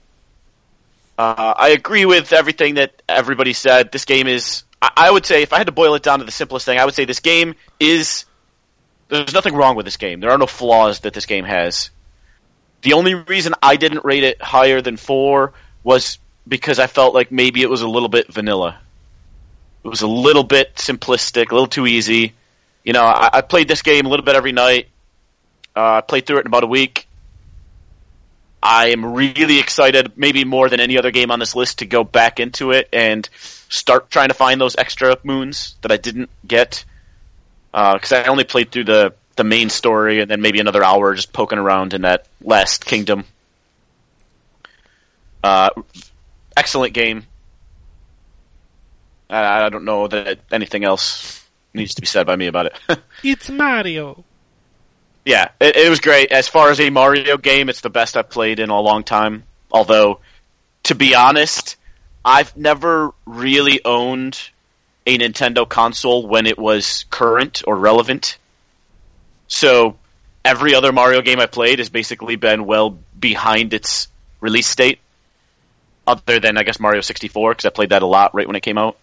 Uh, 1.17 1.53
I 1.57 1.69
agree 1.69 2.05
with 2.05 2.31
everything 2.31 2.75
that 2.75 3.01
everybody 3.07 3.51
said. 3.51 3.91
This 3.91 4.05
game 4.05 4.27
is. 4.27 4.63
I, 4.81 4.91
I 4.95 5.11
would 5.11 5.25
say 5.25 5.43
if 5.43 5.51
I 5.51 5.57
had 5.57 5.67
to 5.67 5.73
boil 5.73 5.93
it 5.95 6.03
down 6.03 6.19
to 6.19 6.25
the 6.25 6.31
simplest 6.31 6.65
thing, 6.65 6.79
I 6.79 6.85
would 6.85 6.93
say 6.93 7.03
this 7.03 7.19
game 7.19 7.55
is 7.81 8.23
there's 9.09 9.33
nothing 9.33 9.55
wrong 9.55 9.75
with 9.75 9.85
this 9.85 9.97
game. 9.97 10.21
There 10.21 10.31
are 10.31 10.37
no 10.37 10.47
flaws 10.47 11.01
that 11.01 11.13
this 11.13 11.25
game 11.25 11.43
has. 11.43 11.89
The 12.81 12.93
only 12.93 13.13
reason 13.13 13.55
I 13.61 13.75
didn't 13.75 14.05
rate 14.05 14.23
it 14.23 14.41
higher 14.41 14.81
than 14.81 14.95
four 14.95 15.51
was 15.83 16.17
because 16.47 16.79
I 16.79 16.87
felt 16.87 17.13
like 17.13 17.29
maybe 17.29 17.61
it 17.61 17.69
was 17.69 17.81
a 17.81 17.89
little 17.89 18.09
bit 18.09 18.31
vanilla. 18.31 18.79
It 19.83 19.87
was 19.87 20.01
a 20.01 20.07
little 20.07 20.43
bit 20.43 20.75
simplistic, 20.75 21.51
a 21.51 21.55
little 21.55 21.67
too 21.67 21.85
easy. 21.85 22.33
You 22.83 22.93
know, 22.93 23.03
I, 23.03 23.29
I 23.33 23.41
played 23.41 23.67
this 23.67 23.81
game 23.81 24.05
a 24.05 24.09
little 24.09 24.25
bit 24.25 24.35
every 24.35 24.51
night. 24.51 24.87
Uh, 25.75 25.95
I 25.95 26.01
played 26.01 26.25
through 26.25 26.37
it 26.37 26.41
in 26.41 26.47
about 26.47 26.63
a 26.63 26.67
week. 26.67 27.07
I 28.61 28.89
am 28.89 29.05
really 29.05 29.59
excited, 29.59 30.13
maybe 30.15 30.45
more 30.45 30.69
than 30.69 30.79
any 30.79 30.97
other 30.97 31.11
game 31.11 31.31
on 31.31 31.39
this 31.39 31.53
list, 31.53 31.79
to 31.79 31.85
go 31.85 32.05
back 32.05 32.39
into 32.39 32.71
it 32.71 32.87
and 32.93 33.27
start 33.33 34.09
trying 34.09 34.29
to 34.29 34.33
find 34.33 34.61
those 34.61 34.77
extra 34.77 35.17
moons 35.23 35.75
that 35.81 35.91
I 35.91 35.97
didn't 35.97 36.29
get 36.47 36.85
because 37.73 38.13
I 38.13 38.25
only 38.25 38.43
played 38.45 38.71
through 38.71 38.85
the 38.85 39.13
the 39.35 39.43
main 39.43 39.69
story 39.69 40.21
and 40.21 40.29
then 40.29 40.41
maybe 40.41 40.59
another 40.59 40.83
hour 40.83 41.15
just 41.15 41.33
poking 41.33 41.57
around 41.57 41.93
in 41.93 42.03
that 42.03 42.27
last 42.41 42.85
kingdom. 42.85 43.25
Uh, 45.43 45.71
excellent 46.55 46.93
game. 46.93 47.25
I, 49.29 49.65
I 49.65 49.69
don't 49.69 49.85
know 49.85 50.07
that 50.07 50.39
anything 50.51 50.83
else 50.83 51.43
needs 51.73 51.95
to 51.95 52.01
be 52.01 52.07
said 52.07 52.27
by 52.27 52.35
me 52.35 52.47
about 52.47 52.67
it. 52.67 52.99
It's 53.23 53.49
Mario. 53.49 54.23
yeah, 55.25 55.49
it, 55.59 55.75
it 55.75 55.89
was 55.89 55.99
great. 55.99 56.31
As 56.31 56.47
far 56.47 56.69
as 56.69 56.79
a 56.79 56.89
Mario 56.89 57.37
game, 57.37 57.69
it's 57.69 57.81
the 57.81 57.89
best 57.89 58.17
I've 58.17 58.29
played 58.29 58.59
in 58.59 58.69
a 58.69 58.79
long 58.79 59.03
time. 59.03 59.43
Although, 59.71 60.19
to 60.83 60.95
be 60.95 61.15
honest, 61.15 61.77
I've 62.23 62.55
never 62.55 63.11
really 63.25 63.81
owned 63.83 64.39
a 65.05 65.17
Nintendo 65.17 65.67
console 65.67 66.27
when 66.27 66.45
it 66.45 66.57
was 66.57 67.05
current 67.09 67.63
or 67.65 67.75
relevant. 67.75 68.37
So 69.47 69.97
every 70.45 70.75
other 70.75 70.91
Mario 70.91 71.21
game 71.21 71.39
I 71.39 71.45
played 71.45 71.79
has 71.79 71.89
basically 71.89 72.35
been 72.35 72.65
well 72.65 72.97
behind 73.17 73.73
its 73.73 74.07
release 74.39 74.73
date. 74.75 74.99
Other 76.05 76.39
than 76.39 76.57
I 76.57 76.63
guess 76.63 76.79
Mario 76.79 76.99
64 77.01 77.51
because 77.51 77.65
I 77.65 77.69
played 77.69 77.89
that 77.89 78.01
a 78.01 78.05
lot 78.05 78.35
right 78.35 78.45
when 78.45 78.57
it 78.57 78.61
came 78.61 78.77
out. 78.77 78.97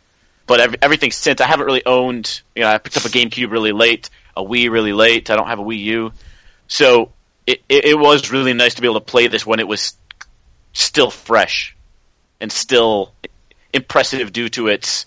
But 0.46 0.60
every, 0.60 0.78
everything 0.82 1.12
since 1.12 1.40
I 1.40 1.46
haven't 1.46 1.66
really 1.66 1.84
owned. 1.86 2.42
You 2.54 2.62
know, 2.62 2.68
I 2.68 2.78
picked 2.78 2.96
up 2.96 3.04
a 3.04 3.08
GameCube 3.08 3.50
really 3.50 3.72
late, 3.72 4.10
a 4.36 4.42
Wii 4.42 4.70
really 4.70 4.92
late. 4.92 5.30
I 5.30 5.36
don't 5.36 5.46
have 5.46 5.60
a 5.60 5.64
Wii 5.64 5.78
U, 5.78 6.12
so 6.66 7.12
it, 7.46 7.62
it, 7.68 7.84
it 7.84 7.98
was 7.98 8.30
really 8.30 8.52
nice 8.52 8.74
to 8.74 8.82
be 8.82 8.88
able 8.88 9.00
to 9.00 9.06
play 9.06 9.28
this 9.28 9.46
when 9.46 9.60
it 9.60 9.68
was 9.68 9.94
still 10.72 11.10
fresh 11.10 11.76
and 12.40 12.50
still 12.50 13.12
impressive 13.72 14.32
due 14.32 14.48
to 14.48 14.68
its 14.68 15.06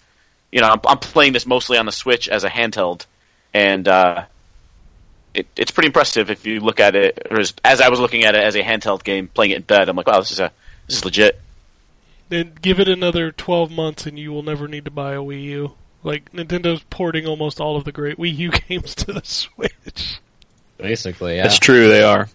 you 0.53 0.61
know, 0.61 0.67
I'm, 0.67 0.79
I'm 0.85 0.99
playing 0.99 1.33
this 1.33 1.47
mostly 1.47 1.79
on 1.79 1.87
the 1.87 1.91
Switch 1.91 2.29
as 2.29 2.43
a 2.43 2.49
handheld, 2.49 3.07
and 3.55 3.87
uh, 3.87 4.25
it, 5.33 5.47
it's 5.55 5.71
pretty 5.71 5.87
impressive 5.87 6.29
if 6.29 6.45
you 6.45 6.59
look 6.59 6.79
at 6.79 6.95
it. 6.95 7.27
As, 7.31 7.55
as 7.65 7.81
I 7.81 7.89
was 7.89 7.99
looking 7.99 8.23
at 8.23 8.35
it 8.35 8.43
as 8.43 8.55
a 8.55 8.61
handheld 8.61 9.03
game, 9.03 9.27
playing 9.27 9.51
it 9.51 9.57
in 9.57 9.61
bed, 9.63 9.89
I'm 9.89 9.95
like, 9.95 10.05
wow, 10.05 10.19
this 10.19 10.31
is 10.31 10.39
a 10.39 10.51
this 10.85 10.97
is 10.97 11.05
legit. 11.05 11.41
Then 12.33 12.53
give 12.59 12.79
it 12.79 12.87
another 12.87 13.31
12 13.31 13.69
months 13.69 14.07
and 14.07 14.17
you 14.17 14.31
will 14.31 14.41
never 14.41 14.67
need 14.67 14.85
to 14.85 14.91
buy 14.91 15.13
a 15.13 15.19
Wii 15.19 15.43
U. 15.43 15.73
Like, 16.01 16.31
Nintendo's 16.31 16.83
porting 16.89 17.27
almost 17.27 17.61
all 17.61 17.77
of 17.77 17.83
the 17.83 17.91
great 17.91 18.17
Wii 18.17 18.35
U 18.37 18.51
games 18.67 18.95
to 18.95 19.13
the 19.13 19.21
Switch. 19.23 20.19
Basically, 20.77 21.35
yeah. 21.35 21.43
That's 21.43 21.59
true. 21.59 21.89
They 21.89 22.01
are. 22.01 22.27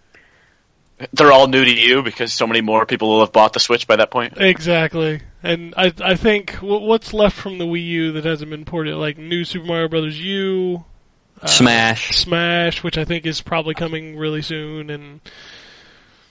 They're 1.12 1.32
all 1.32 1.48
new 1.48 1.64
to 1.64 1.70
you 1.72 2.04
because 2.04 2.32
so 2.32 2.46
many 2.46 2.60
more 2.60 2.86
people 2.86 3.08
will 3.08 3.20
have 3.20 3.32
bought 3.32 3.54
the 3.54 3.60
Switch 3.60 3.88
by 3.88 3.96
that 3.96 4.12
point. 4.12 4.34
Exactly. 4.36 5.20
And 5.42 5.74
I 5.76 5.92
I 6.00 6.14
think 6.14 6.52
what's 6.54 7.12
left 7.12 7.36
from 7.36 7.58
the 7.58 7.64
Wii 7.64 7.84
U 7.84 8.12
that 8.12 8.24
hasn't 8.24 8.50
been 8.50 8.64
ported, 8.64 8.94
like 8.94 9.18
New 9.18 9.44
Super 9.44 9.66
Mario 9.66 9.88
Brothers 9.88 10.20
U, 10.20 10.84
uh, 11.42 11.46
Smash. 11.48 12.16
Smash, 12.16 12.84
which 12.84 12.98
I 12.98 13.04
think 13.04 13.26
is 13.26 13.40
probably 13.40 13.74
coming 13.74 14.16
really 14.16 14.42
soon, 14.42 14.90
and 14.90 15.20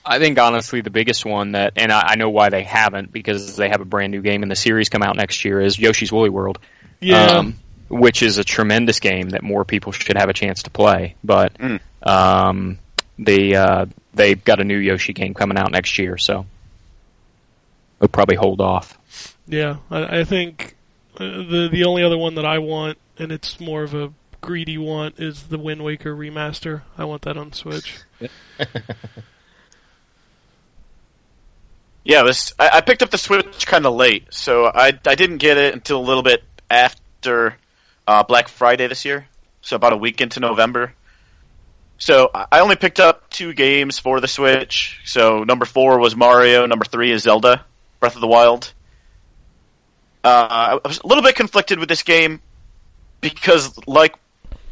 I 0.08 0.18
think 0.18 0.38
honestly 0.38 0.80
the 0.80 0.90
biggest 0.90 1.24
one 1.24 1.52
that, 1.52 1.74
and 1.76 1.92
I, 1.92 2.00
I 2.12 2.16
know 2.16 2.30
why 2.30 2.48
they 2.48 2.62
haven't 2.62 3.12
because 3.12 3.56
they 3.56 3.68
have 3.68 3.80
a 3.80 3.84
brand 3.84 4.10
new 4.12 4.22
game 4.22 4.42
in 4.42 4.48
the 4.48 4.56
series 4.56 4.88
come 4.88 5.02
out 5.02 5.16
next 5.16 5.44
year 5.44 5.60
is 5.60 5.78
Yoshi's 5.78 6.10
Woolly 6.10 6.30
World. 6.30 6.58
yeah, 7.00 7.38
um, 7.38 7.56
which 7.88 8.22
is 8.22 8.38
a 8.38 8.44
tremendous 8.44 9.00
game 9.00 9.30
that 9.30 9.42
more 9.42 9.64
people 9.64 9.92
should 9.92 10.16
have 10.16 10.28
a 10.28 10.32
chance 10.32 10.64
to 10.64 10.70
play. 10.70 11.14
But 11.22 11.54
Mm. 11.58 11.80
um, 12.02 12.78
they 13.18 13.54
uh, 13.54 13.86
they've 14.14 14.42
got 14.42 14.60
a 14.60 14.64
new 14.64 14.78
Yoshi 14.78 15.12
game 15.12 15.34
coming 15.34 15.56
out 15.58 15.70
next 15.72 15.98
year, 15.98 16.16
so 16.18 16.44
we'll 18.00 18.08
probably 18.08 18.36
hold 18.36 18.60
off. 18.60 18.98
yeah. 19.46 19.76
I, 19.90 20.20
I 20.20 20.24
think 20.24 20.76
uh, 21.18 21.24
the 21.24 21.68
the 21.72 21.84
only 21.84 22.02
other 22.02 22.18
one 22.18 22.34
that 22.36 22.44
I 22.46 22.58
want, 22.58 22.98
and 23.18 23.32
it's 23.32 23.58
more 23.60 23.82
of 23.82 23.94
a 23.94 24.12
greedy 24.40 24.78
want, 24.78 25.18
is 25.18 25.44
the 25.44 25.58
Wind 25.58 25.82
Waker 25.82 26.14
remaster. 26.14 26.82
I 26.96 27.04
want 27.04 27.22
that 27.22 27.36
on 27.36 27.52
Switch. 27.52 27.98
Yeah, 32.08 32.22
this 32.22 32.54
I, 32.58 32.70
I 32.72 32.80
picked 32.80 33.02
up 33.02 33.10
the 33.10 33.18
Switch 33.18 33.66
kind 33.66 33.84
of 33.84 33.94
late, 33.94 34.32
so 34.32 34.64
I 34.64 34.98
I 35.06 35.14
didn't 35.14 35.36
get 35.36 35.58
it 35.58 35.74
until 35.74 36.00
a 36.00 36.06
little 36.06 36.22
bit 36.22 36.42
after 36.70 37.54
uh, 38.06 38.22
Black 38.22 38.48
Friday 38.48 38.86
this 38.86 39.04
year, 39.04 39.28
so 39.60 39.76
about 39.76 39.92
a 39.92 39.96
week 39.98 40.22
into 40.22 40.40
November. 40.40 40.94
So 41.98 42.30
I 42.32 42.60
only 42.60 42.76
picked 42.76 42.98
up 42.98 43.28
two 43.28 43.52
games 43.52 43.98
for 43.98 44.20
the 44.20 44.28
Switch. 44.28 45.02
So 45.04 45.44
number 45.44 45.66
four 45.66 45.98
was 45.98 46.16
Mario, 46.16 46.64
number 46.64 46.86
three 46.86 47.12
is 47.12 47.24
Zelda, 47.24 47.66
Breath 48.00 48.14
of 48.14 48.22
the 48.22 48.26
Wild. 48.26 48.72
Uh, 50.24 50.78
I 50.82 50.88
was 50.88 51.00
a 51.04 51.06
little 51.06 51.22
bit 51.22 51.36
conflicted 51.36 51.78
with 51.78 51.90
this 51.90 52.04
game 52.04 52.40
because, 53.20 53.76
like, 53.86 54.14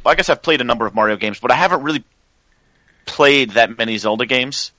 I 0.06 0.14
guess 0.14 0.30
I've 0.30 0.40
played 0.40 0.62
a 0.62 0.64
number 0.64 0.86
of 0.86 0.94
Mario 0.94 1.16
games, 1.16 1.38
but 1.38 1.50
I 1.50 1.56
haven't 1.56 1.82
really 1.82 2.02
played 3.04 3.50
that 3.50 3.76
many 3.76 3.98
Zelda 3.98 4.24
games. 4.24 4.72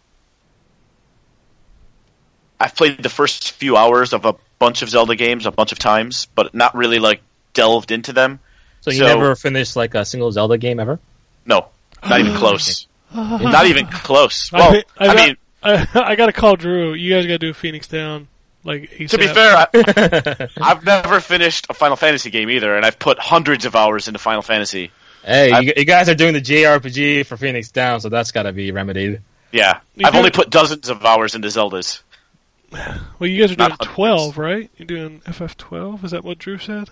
I've 2.59 2.75
played 2.75 3.01
the 3.03 3.09
first 3.09 3.51
few 3.51 3.77
hours 3.77 4.13
of 4.13 4.25
a 4.25 4.35
bunch 4.59 4.81
of 4.81 4.89
Zelda 4.89 5.15
games 5.15 5.45
a 5.45 5.51
bunch 5.51 5.71
of 5.71 5.79
times, 5.79 6.27
but 6.35 6.53
not 6.55 6.75
really 6.75 6.99
like 6.99 7.21
delved 7.53 7.91
into 7.91 8.13
them. 8.13 8.39
so 8.81 8.91
you 8.91 8.99
so- 8.99 9.05
never 9.05 9.35
finished 9.35 9.75
like 9.75 9.93
a 9.95 10.05
single 10.05 10.31
Zelda 10.31 10.57
game 10.57 10.79
ever? 10.79 10.99
No, 11.45 11.67
not 12.07 12.19
even 12.19 12.33
close. 12.35 12.87
not 13.13 13.65
even 13.67 13.85
close. 13.87 14.51
I 14.53 14.57
Well, 14.59 14.71
thi- 14.71 14.83
I 14.97 15.03
I, 15.03 15.07
got- 15.07 15.27
mean, 15.27 15.37
I, 15.63 15.87
I 16.11 16.15
gotta 16.15 16.33
call 16.33 16.55
Drew. 16.55 16.93
You 16.93 17.13
guys 17.13 17.25
gotta 17.25 17.37
do 17.39 17.53
Phoenix 17.53 17.87
Down. 17.87 18.27
Like 18.63 18.89
ASAP. 18.91 19.09
to 19.11 19.17
be 19.17 19.27
fair, 19.27 19.55
I, 19.55 20.47
I've 20.61 20.83
never 20.85 21.21
finished 21.21 21.67
a 21.69 21.73
Final 21.73 21.95
Fantasy 21.95 22.31
game 22.31 22.49
either, 22.49 22.75
and 22.75 22.85
I've 22.85 22.99
put 22.99 23.17
hundreds 23.17 23.63
of 23.65 23.75
hours 23.77 24.07
into 24.09 24.19
Final 24.19 24.41
Fantasy. 24.41 24.91
hey, 25.23 25.51
I've- 25.51 25.67
you, 25.67 25.73
you 25.77 25.85
guys 25.85 26.09
are 26.09 26.15
doing 26.15 26.33
the 26.33 26.41
JRPG 26.41 27.25
for 27.27 27.37
Phoenix 27.37 27.71
Down, 27.71 28.01
so 28.01 28.09
that's 28.09 28.31
got 28.31 28.43
to 28.43 28.51
be 28.51 28.71
remedied. 28.71 29.21
Yeah, 29.53 29.79
You 29.95 30.05
I've 30.05 30.11
do- 30.13 30.17
only 30.19 30.31
put 30.31 30.49
dozens 30.49 30.89
of 30.89 31.05
hours 31.05 31.33
into 31.35 31.47
Zeldas. 31.47 32.01
well, 32.72 33.30
you 33.30 33.39
guys 33.41 33.51
are 33.51 33.55
doing 33.55 33.70
not 33.70 33.80
hundreds. 33.80 33.95
twelve, 33.95 34.38
right? 34.38 34.70
You're 34.78 34.88
doing 34.88 35.20
FF 35.22 35.55
twelve. 35.57 36.03
Is 36.03 36.11
that 36.11 36.24
what 36.24 36.38
Drew 36.38 36.57
said? 36.57 36.89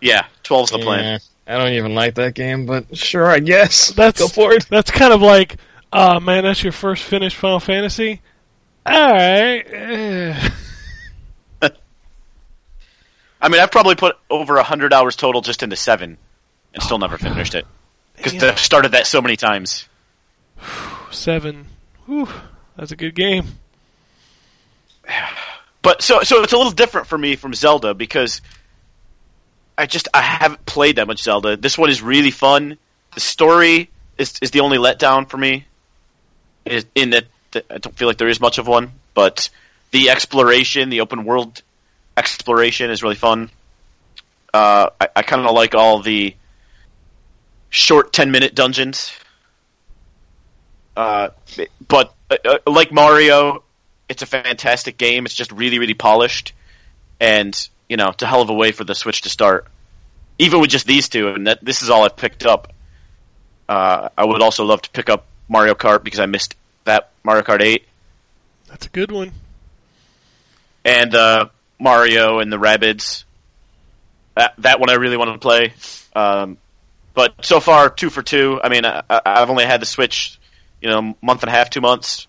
Yeah, 0.00 0.26
12's 0.44 0.70
the 0.72 0.78
plan. 0.78 1.04
Yeah, 1.46 1.54
I 1.54 1.58
don't 1.58 1.72
even 1.72 1.94
like 1.94 2.16
that 2.16 2.34
game, 2.34 2.66
but 2.66 2.96
sure, 2.96 3.26
I 3.26 3.40
guess. 3.40 3.90
That's 3.96 4.20
Go 4.20 4.28
for 4.28 4.52
it. 4.52 4.66
That's 4.68 4.90
kind 4.90 5.12
of 5.12 5.22
like, 5.22 5.56
uh 5.92 6.20
man, 6.20 6.44
that's 6.44 6.62
your 6.62 6.72
first 6.72 7.02
finished 7.02 7.36
Final 7.36 7.60
Fantasy. 7.60 8.20
All 8.84 8.92
right. 9.10 9.64
eh. 9.66 10.50
I 13.40 13.48
mean, 13.48 13.60
I've 13.60 13.70
probably 13.70 13.94
put 13.94 14.16
over 14.28 14.60
hundred 14.62 14.92
hours 14.92 15.16
total 15.16 15.40
just 15.40 15.62
into 15.62 15.76
seven, 15.76 16.18
and 16.74 16.82
still 16.82 16.98
never 16.98 17.16
finished 17.16 17.54
it 17.54 17.66
because 18.16 18.34
Damn. 18.34 18.50
I've 18.50 18.58
started 18.58 18.92
that 18.92 19.06
so 19.06 19.22
many 19.22 19.36
times. 19.36 19.88
Seven. 21.10 21.68
Whew, 22.06 22.28
that's 22.76 22.90
a 22.92 22.96
good 22.96 23.14
game. 23.14 23.46
but 25.82 26.02
so 26.02 26.22
so 26.22 26.42
it's 26.42 26.52
a 26.52 26.56
little 26.56 26.72
different 26.72 27.06
for 27.06 27.18
me 27.18 27.36
from 27.36 27.54
Zelda 27.54 27.94
because 27.94 28.40
I 29.78 29.86
just 29.86 30.08
I 30.14 30.22
haven't 30.22 30.64
played 30.66 30.96
that 30.96 31.06
much 31.06 31.22
Zelda. 31.22 31.56
This 31.56 31.76
one 31.76 31.90
is 31.90 32.02
really 32.02 32.30
fun. 32.30 32.78
The 33.14 33.20
story 33.20 33.90
is 34.18 34.34
is 34.40 34.50
the 34.50 34.60
only 34.60 34.78
letdown 34.78 35.28
for 35.28 35.36
me. 35.36 35.66
In 36.94 37.10
that 37.10 37.26
I 37.70 37.78
don't 37.78 37.96
feel 37.96 38.08
like 38.08 38.18
there 38.18 38.28
is 38.28 38.40
much 38.40 38.58
of 38.58 38.66
one, 38.66 38.92
but 39.14 39.50
the 39.92 40.10
exploration, 40.10 40.88
the 40.88 41.00
open 41.00 41.24
world 41.24 41.62
exploration, 42.16 42.90
is 42.90 43.02
really 43.02 43.14
fun. 43.14 43.50
Uh, 44.52 44.90
I, 45.00 45.08
I 45.16 45.22
kind 45.22 45.46
of 45.46 45.54
like 45.54 45.74
all 45.74 46.00
the 46.00 46.34
short 47.70 48.12
ten 48.12 48.30
minute 48.30 48.54
dungeons. 48.54 49.12
Uh, 50.96 51.28
but 51.86 52.14
uh, 52.30 52.36
uh, 52.44 52.58
like 52.70 52.90
Mario, 52.90 53.62
it's 54.08 54.22
a 54.22 54.26
fantastic 54.26 54.96
game. 54.98 55.24
It's 55.26 55.34
just 55.34 55.52
really, 55.52 55.78
really 55.78 55.94
polished, 55.94 56.52
and 57.20 57.56
you 57.88 57.96
know, 57.96 58.08
it's 58.08 58.22
a 58.22 58.26
hell 58.26 58.42
of 58.42 58.50
a 58.50 58.54
way 58.54 58.72
for 58.72 58.84
the 58.84 58.94
Switch 58.94 59.22
to 59.22 59.28
start. 59.28 59.66
Even 60.38 60.60
with 60.60 60.70
just 60.70 60.86
these 60.86 61.08
two, 61.08 61.28
and 61.28 61.46
that 61.46 61.64
this 61.64 61.82
is 61.82 61.90
all 61.90 62.04
I've 62.04 62.16
picked 62.16 62.44
up. 62.44 62.72
Uh, 63.68 64.10
I 64.16 64.24
would 64.24 64.42
also 64.42 64.64
love 64.64 64.82
to 64.82 64.90
pick 64.90 65.08
up 65.08 65.26
Mario 65.48 65.74
Kart 65.74 66.04
because 66.04 66.20
I 66.20 66.26
missed 66.26 66.54
that 66.84 67.10
Mario 67.24 67.42
Kart 67.42 67.62
Eight 67.62 67.86
That's 68.68 68.86
a 68.86 68.90
good 68.90 69.10
one. 69.10 69.32
and 70.84 71.14
uh, 71.14 71.46
Mario 71.80 72.38
and 72.38 72.52
the 72.52 72.58
Rabbids. 72.58 73.24
That 74.34 74.54
that 74.58 74.78
one 74.80 74.90
I 74.90 74.94
really 74.94 75.16
want 75.16 75.32
to 75.32 75.38
play. 75.38 75.72
Um, 76.14 76.58
but 77.14 77.34
so 77.44 77.58
far, 77.60 77.88
two 77.90 78.10
for 78.10 78.22
two. 78.22 78.60
I 78.62 78.68
mean, 78.68 78.84
I, 78.84 79.02
I've 79.08 79.48
only 79.50 79.64
had 79.64 79.80
the 79.80 79.86
Switch, 79.86 80.38
you 80.80 80.90
know, 80.90 81.14
month 81.22 81.42
and 81.42 81.48
a 81.48 81.52
half, 81.52 81.70
two 81.70 81.80
months. 81.80 82.26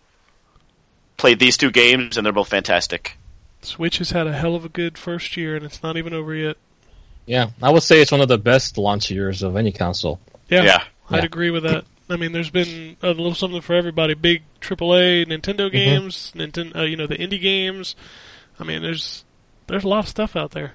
Played 1.18 1.40
these 1.40 1.58
two 1.58 1.72
games, 1.72 2.16
and 2.18 2.26
they're 2.26 2.32
both 2.34 2.50
fantastic. 2.50 3.18
Switch 3.62 3.98
has 3.98 4.12
had 4.12 4.28
a 4.28 4.34
hell 4.34 4.56
of 4.56 4.64
a 4.66 4.70
good 4.70 4.98
first 4.98 5.36
year, 5.36 5.56
and 5.56 5.66
it's 5.66 5.82
not 5.82 5.98
even 5.98 6.14
over 6.14 6.34
yet. 6.36 6.58
Yeah, 7.26 7.50
I 7.62 7.72
would 7.72 7.84
say 7.84 8.02
it's 8.02 8.12
one 8.12 8.22
of 8.22 8.28
the 8.28 8.38
best 8.38 8.78
launch 8.78 9.10
years 9.10 9.42
of 9.44 9.56
any 9.56 9.72
console. 9.72 10.20
Yeah, 10.48 10.62
Yeah. 10.64 10.84
I'd 11.10 11.18
Yeah. 11.18 11.26
agree 11.26 11.50
with 11.50 11.64
that. 11.64 11.86
I 12.10 12.16
mean, 12.18 12.32
there's 12.32 12.50
been 12.52 12.96
a 13.02 13.08
little 13.08 13.34
something 13.34 13.62
for 13.62 13.74
everybody. 13.76 14.14
Big 14.14 14.44
AAA 14.62 15.26
Nintendo 15.26 15.70
games, 15.72 16.32
Nintendo, 16.36 16.78
uh, 16.78 16.84
you 16.84 16.96
know, 16.96 17.08
the 17.08 17.18
indie 17.18 17.42
games. 17.42 17.96
I 18.60 18.64
mean, 18.64 18.82
there's 18.82 19.26
there's 19.68 19.84
a 19.84 19.88
lot 19.90 20.00
of 20.00 20.08
stuff 20.08 20.36
out 20.38 20.52
there. 20.52 20.74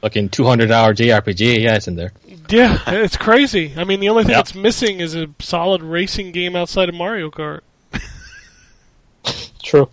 Fucking 0.00 0.30
200 0.30 0.70
hour 0.70 0.94
JRPG, 0.94 1.60
yeah, 1.62 1.74
it's 1.76 1.88
in 1.88 1.96
there. 1.96 2.12
Yeah, 2.48 2.78
it's 2.86 3.16
crazy. 3.18 3.74
I 3.76 3.84
mean, 3.84 4.00
the 4.00 4.08
only 4.08 4.22
thing 4.24 4.30
Yep. 4.30 4.38
that's 4.46 4.54
missing 4.54 5.00
is 5.00 5.14
a 5.14 5.28
solid 5.40 5.82
racing 5.82 6.32
game 6.32 6.54
outside 6.56 6.88
of 6.88 6.94
Mario 6.94 7.30
Kart. 7.30 7.60
True. 9.62 9.88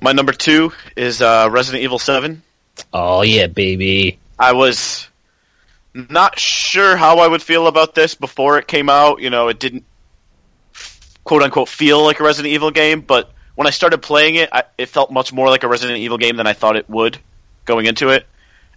My 0.00 0.12
number 0.12 0.32
two 0.32 0.72
is 0.96 1.20
uh, 1.20 1.48
Resident 1.50 1.82
Evil 1.82 1.98
Seven. 1.98 2.42
Oh 2.92 3.22
yeah, 3.22 3.48
baby. 3.48 4.18
I 4.38 4.52
was 4.52 5.08
not 5.92 6.38
sure 6.38 6.96
how 6.96 7.18
I 7.18 7.26
would 7.26 7.42
feel 7.42 7.66
about 7.66 7.94
this 7.94 8.14
before 8.14 8.58
it 8.58 8.66
came 8.66 8.88
out. 8.88 9.20
You 9.20 9.30
know, 9.30 9.48
it 9.48 9.58
didn't 9.58 9.84
quote 11.24 11.42
unquote 11.42 11.68
feel 11.68 12.02
like 12.02 12.20
a 12.20 12.22
Resident 12.24 12.52
Evil 12.54 12.70
game, 12.70 13.00
but 13.00 13.32
when 13.56 13.66
I 13.66 13.70
started 13.70 13.98
playing 13.98 14.36
it, 14.36 14.48
I, 14.52 14.62
it 14.78 14.86
felt 14.86 15.10
much 15.10 15.32
more 15.32 15.48
like 15.48 15.64
a 15.64 15.68
Resident 15.68 15.98
Evil 15.98 16.18
game 16.18 16.36
than 16.36 16.46
I 16.46 16.52
thought 16.52 16.76
it 16.76 16.88
would 16.88 17.18
going 17.64 17.86
into 17.86 18.08
it. 18.10 18.26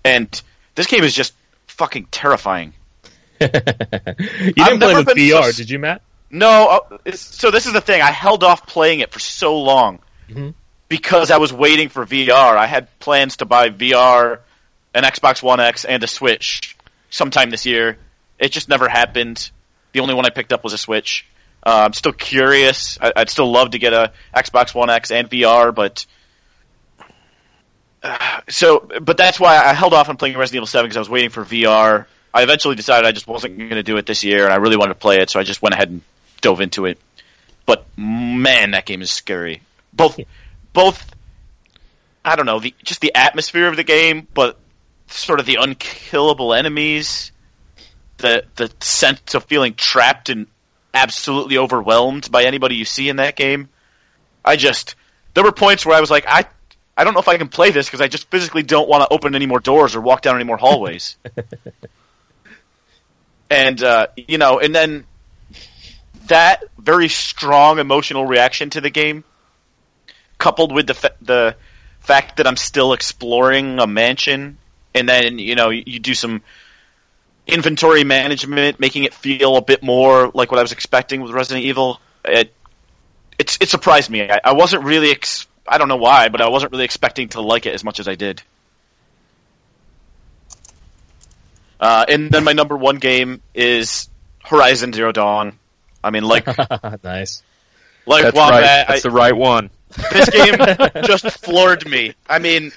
And 0.04 0.42
this 0.76 0.88
game 0.88 1.04
is 1.04 1.14
just 1.14 1.34
fucking 1.68 2.08
terrifying. 2.12 2.74
you 3.40 3.48
I've 3.48 3.54
didn't 3.54 4.56
play 4.56 4.78
never 4.80 4.98
with 5.00 5.08
been 5.08 5.18
VR, 5.18 5.52
so- 5.52 5.58
did 5.58 5.70
you, 5.70 5.80
Matt? 5.80 6.02
No, 6.34 6.68
uh, 6.92 6.98
it's, 7.06 7.22
so 7.22 7.52
this 7.52 7.68
is 7.68 7.74
the 7.74 7.82
thing. 7.82 8.02
I 8.02 8.10
held 8.12 8.44
off 8.44 8.66
playing 8.66 9.02
it 9.02 9.12
for 9.12 9.20
so 9.20 9.60
long 9.62 10.00
Mhm. 10.30 10.56
because 10.90 11.30
I 11.30 11.38
was 11.38 11.54
waiting 11.54 11.90
for 11.90 12.06
VR. 12.06 12.58
I 12.58 12.66
had 12.66 12.88
plans 13.00 13.38
to 13.38 13.46
buy 13.46 13.70
VR, 13.70 14.40
an 14.96 15.04
Xbox 15.04 15.44
One 15.44 15.60
X, 15.60 15.86
and 15.86 16.04
a 16.04 16.08
Switch 16.08 16.76
sometime 17.12 17.52
this 17.52 17.68
year. 17.68 17.98
It 18.40 18.52
just 18.52 18.68
never 18.68 18.90
happened. 18.90 19.52
The 19.92 20.00
only 20.00 20.16
one 20.16 20.26
I 20.26 20.30
picked 20.32 20.52
up 20.52 20.64
was 20.64 20.74
a 20.74 20.78
Switch. 20.80 21.28
Uh, 21.64 21.84
I'm 21.86 21.94
still 21.94 22.12
curious. 22.14 22.98
I, 23.00 23.14
I'd 23.16 23.30
still 23.30 23.52
love 23.52 23.70
to 23.72 23.80
get 23.80 23.94
a 23.94 24.12
Xbox 24.36 24.74
One 24.74 24.90
X 24.90 25.12
and 25.12 25.30
VR, 25.30 25.72
but 25.74 26.04
uh, 28.02 28.42
so, 28.50 28.90
but 29.02 29.18
that's 29.18 29.40
why 29.40 29.56
I 29.58 29.74
held 29.74 29.94
off 29.94 30.10
on 30.10 30.18
playing 30.18 30.36
Resident 30.38 30.58
Evil 30.58 30.68
Seven 30.68 30.86
because 30.88 30.98
I 30.98 31.00
was 31.02 31.10
waiting 31.10 31.30
for 31.30 31.46
VR. 31.46 32.06
I 32.34 32.42
eventually 32.42 32.76
decided 32.76 33.06
I 33.08 33.12
just 33.12 33.28
wasn't 33.28 33.58
going 33.60 33.70
to 33.70 33.84
do 33.84 33.98
it 33.98 34.06
this 34.08 34.24
year, 34.24 34.44
and 34.46 34.52
I 34.52 34.58
really 34.58 34.78
wanted 34.78 34.96
to 34.96 35.00
play 35.00 35.18
it, 35.20 35.30
so 35.30 35.40
I 35.40 35.44
just 35.44 35.62
went 35.62 35.76
ahead 35.76 35.90
and 35.90 36.02
dove 36.44 36.62
into 36.62 36.86
it. 36.86 37.00
But 37.66 37.86
man, 37.98 38.72
that 38.72 38.86
game 38.86 39.02
is 39.02 39.10
scary. 39.10 39.62
Both, 39.92 40.20
both. 40.74 41.04
I 42.24 42.36
don't 42.36 42.46
know 42.46 42.60
the 42.60 42.74
just 42.84 43.02
the 43.02 43.16
atmosphere 43.16 43.68
of 43.68 43.76
the 43.76 43.84
game, 43.84 44.28
but 44.34 44.60
sort 45.08 45.40
of 45.40 45.46
the 45.46 45.58
unkillable 45.60 46.54
enemies, 46.54 47.32
the 48.18 48.46
the 48.56 48.72
sense 48.80 49.34
of 49.34 49.46
feeling 49.46 49.74
trapped 49.74 50.30
and 50.30 50.48
absolutely 50.94 51.58
overwhelmed 51.58 52.32
by 52.32 52.44
anybody 52.44 52.76
you 52.76 52.86
see 52.86 53.10
in 53.10 53.16
that 53.16 53.36
game. 53.36 53.70
I 54.46 54.56
just 54.56 54.96
there 55.34 55.44
were 55.44 55.52
points 55.52 55.86
where 55.86 55.96
I 55.96 56.02
was 56.02 56.12
like, 56.12 56.26
I 56.28 56.46
I 56.96 57.04
don't 57.04 57.14
know 57.14 57.20
if 57.20 57.28
I 57.28 57.38
can 57.38 57.48
play 57.48 57.72
this 57.72 57.88
because 57.88 58.02
I 58.02 58.08
just 58.08 58.30
physically 58.30 58.64
don't 58.64 58.88
want 58.88 59.02
to 59.02 59.14
open 59.14 59.36
any 59.36 59.46
more 59.46 59.60
doors 59.60 59.96
or 59.96 60.02
walk 60.02 60.22
down 60.22 60.36
any 60.36 60.44
more 60.44 60.58
hallways. 60.58 61.18
and 63.50 63.84
uh, 63.84 64.08
you 64.16 64.38
know, 64.38 64.60
and 64.60 64.76
then 64.76 65.06
that 66.28 66.64
very 66.78 67.10
strong 67.10 67.80
emotional 67.80 68.26
reaction 68.26 68.70
to 68.72 68.82
the 68.82 68.90
game, 68.90 69.24
coupled 70.38 70.72
with 70.72 70.88
the 70.88 70.94
fa- 70.94 71.16
the 71.22 71.56
fact 72.00 72.38
that 72.38 72.48
I'm 72.48 72.58
still 72.58 72.94
exploring 72.94 73.80
a 73.80 73.88
mansion, 73.88 74.58
and 74.94 75.08
then 75.08 75.40
you 75.40 75.56
know 75.56 75.70
you, 75.70 75.84
you 75.86 76.00
do 76.00 76.14
some 76.14 76.42
inventory 77.48 78.04
management, 78.04 78.80
making 78.80 79.04
it 79.04 79.14
feel 79.14 79.58
a 79.58 79.62
bit 79.62 79.84
more 79.84 80.32
like 80.34 80.52
what 80.52 80.60
I 80.60 80.62
was 80.62 80.72
expecting 80.72 81.22
with 81.22 81.32
Resident 81.32 81.66
Evil. 81.66 82.00
It 82.26 82.54
it's 83.38 83.58
it 83.62 83.70
surprised 83.70 84.10
me. 84.10 84.30
I, 84.30 84.40
I 84.44 84.54
wasn't 84.54 84.84
really 84.84 85.12
ex- 85.12 85.48
I 85.68 85.78
don't 85.78 85.88
know 85.88 85.98
why, 85.98 86.30
but 86.30 86.42
I 86.42 86.50
wasn't 86.50 86.72
really 86.72 86.86
expecting 86.86 87.30
to 87.30 87.42
like 87.42 87.66
it 87.66 87.74
as 87.74 87.84
much 87.84 88.00
as 88.00 88.08
I 88.08 88.16
did. 88.16 88.42
Uh, 91.80 92.06
and 92.08 92.32
then 92.32 92.46
my 92.46 92.54
number 92.54 92.78
one 92.78 92.98
game 92.98 93.42
is 93.54 94.08
Horizon 94.42 94.94
Zero 94.94 95.12
Dawn. 95.12 95.60
I 96.04 96.10
mean, 96.12 96.24
like 96.24 96.46
nice. 97.04 97.42
like 98.06 98.24
That's 98.24 98.36
Wombat, 98.36 98.62
right. 98.62 98.86
That's 98.88 99.06
I- 99.06 99.10
the 99.10 99.12
right 99.16 99.36
one. 99.36 99.70
this 100.12 100.30
game 100.30 100.56
just 101.06 101.30
floored 101.40 101.88
me. 101.88 102.14
I 102.28 102.40
mean, 102.40 102.72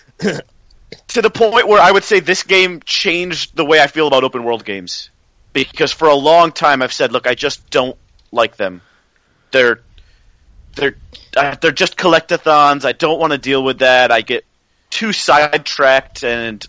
to 1.09 1.23
the 1.23 1.31
point 1.31 1.67
where 1.67 1.81
I 1.81 1.91
would 1.91 2.05
say 2.05 2.21
this 2.21 2.43
game 2.43 2.81
changed 2.85 3.57
the 3.57 3.65
way 3.65 3.81
I 3.81 3.87
feel 3.87 4.07
about 4.07 4.23
open 4.25 4.45
world 4.45 4.65
games. 4.65 5.11
Because 5.53 5.91
for 5.91 6.09
a 6.09 6.15
long 6.15 6.53
time 6.53 6.83
I've 6.83 6.93
said, 6.93 7.13
look, 7.13 7.27
I 7.27 7.35
just 7.35 7.71
don't 7.71 7.97
like 8.31 8.57
them. 8.57 8.83
They're 9.53 9.81
they're 10.75 10.97
uh, 11.35 11.57
they're 11.61 11.73
just 11.73 11.97
collectathons. 11.97 12.85
I 12.85 12.93
don't 12.93 13.19
want 13.19 13.33
to 13.33 13.39
deal 13.39 13.65
with 13.65 13.79
that. 13.79 14.13
I 14.13 14.21
get 14.21 14.45
too 14.91 15.15
sidetracked, 15.15 16.23
and 16.25 16.65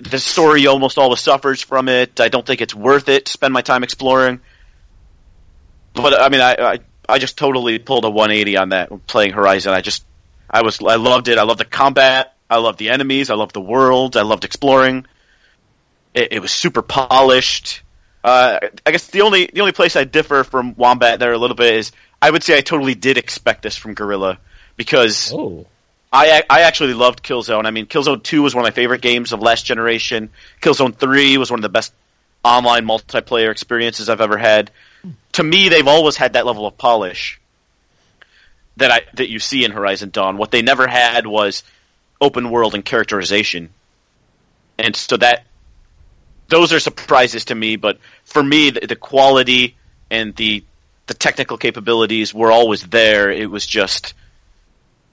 the 0.00 0.18
story 0.20 0.68
almost 0.68 0.96
always 0.98 1.20
suffers 1.20 1.60
from 1.62 1.88
it. 1.88 2.20
I 2.20 2.28
don't 2.28 2.46
think 2.46 2.60
it's 2.60 2.74
worth 2.74 3.08
it 3.08 3.26
to 3.26 3.32
spend 3.32 3.52
my 3.52 3.62
time 3.62 3.82
exploring. 3.82 4.40
But 5.94 6.20
I 6.20 6.28
mean, 6.28 6.40
I, 6.40 6.54
I 6.58 6.78
I 7.08 7.18
just 7.18 7.38
totally 7.38 7.78
pulled 7.78 8.04
a 8.04 8.10
180 8.10 8.56
on 8.56 8.68
that 8.70 9.06
playing 9.06 9.32
Horizon. 9.32 9.72
I 9.72 9.80
just 9.80 10.04
I 10.50 10.62
was 10.62 10.80
I 10.82 10.96
loved 10.96 11.28
it. 11.28 11.38
I 11.38 11.42
loved 11.44 11.60
the 11.60 11.64
combat. 11.64 12.34
I 12.50 12.58
loved 12.58 12.78
the 12.78 12.90
enemies. 12.90 13.30
I 13.30 13.34
loved 13.34 13.54
the 13.54 13.60
world. 13.60 14.16
I 14.16 14.22
loved 14.22 14.44
exploring. 14.44 15.06
It, 16.12 16.32
it 16.32 16.38
was 16.40 16.52
super 16.52 16.82
polished. 16.82 17.82
Uh, 18.22 18.58
I 18.86 18.90
guess 18.90 19.08
the 19.08 19.22
only 19.22 19.46
the 19.52 19.60
only 19.60 19.72
place 19.72 19.96
I 19.96 20.04
differ 20.04 20.44
from 20.44 20.74
Wombat 20.76 21.20
there 21.20 21.32
a 21.32 21.38
little 21.38 21.56
bit 21.56 21.74
is 21.74 21.92
I 22.20 22.30
would 22.30 22.42
say 22.42 22.56
I 22.56 22.60
totally 22.60 22.94
did 22.94 23.18
expect 23.18 23.62
this 23.62 23.76
from 23.76 23.94
Guerrilla 23.94 24.38
because 24.76 25.32
Oh. 25.32 25.66
I 26.12 26.42
I 26.48 26.62
actually 26.62 26.94
loved 26.94 27.22
Killzone. 27.22 27.66
I 27.66 27.70
mean, 27.70 27.86
Killzone 27.86 28.22
Two 28.22 28.42
was 28.42 28.54
one 28.54 28.64
of 28.64 28.66
my 28.66 28.74
favorite 28.74 29.00
games 29.02 29.32
of 29.32 29.40
last 29.40 29.66
generation. 29.66 30.30
Killzone 30.62 30.94
Three 30.94 31.36
was 31.38 31.50
one 31.50 31.58
of 31.58 31.62
the 31.62 31.68
best 31.68 31.92
online 32.44 32.86
multiplayer 32.86 33.50
experiences 33.50 34.08
I've 34.08 34.20
ever 34.20 34.38
had. 34.38 34.70
To 35.32 35.42
me, 35.42 35.68
they've 35.68 35.88
always 35.88 36.16
had 36.16 36.34
that 36.34 36.46
level 36.46 36.66
of 36.66 36.78
polish 36.78 37.40
that 38.76 38.90
I 38.90 39.00
that 39.14 39.30
you 39.30 39.38
see 39.38 39.64
in 39.64 39.70
Horizon 39.70 40.10
Dawn. 40.10 40.36
What 40.36 40.50
they 40.50 40.62
never 40.62 40.86
had 40.86 41.26
was 41.26 41.62
open 42.20 42.50
world 42.50 42.74
and 42.74 42.84
characterization, 42.84 43.70
and 44.78 44.94
so 44.96 45.16
that 45.16 45.44
those 46.48 46.72
are 46.72 46.80
surprises 46.80 47.46
to 47.46 47.54
me. 47.54 47.76
But 47.76 47.98
for 48.24 48.42
me, 48.42 48.70
the, 48.70 48.86
the 48.86 48.96
quality 48.96 49.76
and 50.10 50.34
the 50.36 50.64
the 51.06 51.14
technical 51.14 51.58
capabilities 51.58 52.32
were 52.32 52.50
always 52.50 52.82
there. 52.82 53.30
It 53.30 53.50
was 53.50 53.66
just 53.66 54.14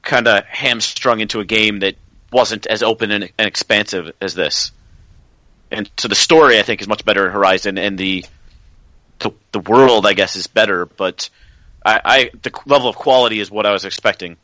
kind 0.01 0.27
of 0.27 0.45
hamstrung 0.45 1.19
into 1.19 1.39
a 1.39 1.45
game 1.45 1.79
that 1.79 1.95
wasn't 2.31 2.65
as 2.65 2.81
open 2.81 3.11
and, 3.11 3.31
and 3.37 3.47
expansive 3.47 4.11
as 4.21 4.33
this. 4.33 4.71
And 5.69 5.89
so 5.97 6.07
the 6.07 6.15
story, 6.15 6.59
I 6.59 6.63
think, 6.63 6.81
is 6.81 6.87
much 6.87 7.05
better 7.05 7.25
in 7.25 7.31
Horizon, 7.31 7.77
and 7.77 7.97
the 7.97 8.25
the, 9.21 9.31
the 9.51 9.59
world, 9.59 10.05
I 10.05 10.13
guess, 10.13 10.35
is 10.35 10.47
better. 10.47 10.85
But 10.85 11.29
I, 11.85 12.01
I 12.03 12.31
the 12.41 12.51
level 12.65 12.89
of 12.89 12.95
quality 12.95 13.39
is 13.39 13.49
what 13.49 13.65
I 13.65 13.71
was 13.71 13.85
expecting. 13.85 14.37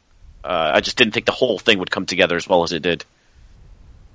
Uh, 0.44 0.72
I 0.76 0.82
just 0.82 0.98
didn't 0.98 1.14
think 1.14 1.26
the 1.26 1.32
whole 1.34 1.60
thing 1.60 1.80
would 1.80 1.92
come 1.92 2.06
together 2.06 2.36
as 2.36 2.48
well 2.48 2.64
as 2.64 2.72
it 2.72 2.82
did. 2.82 3.04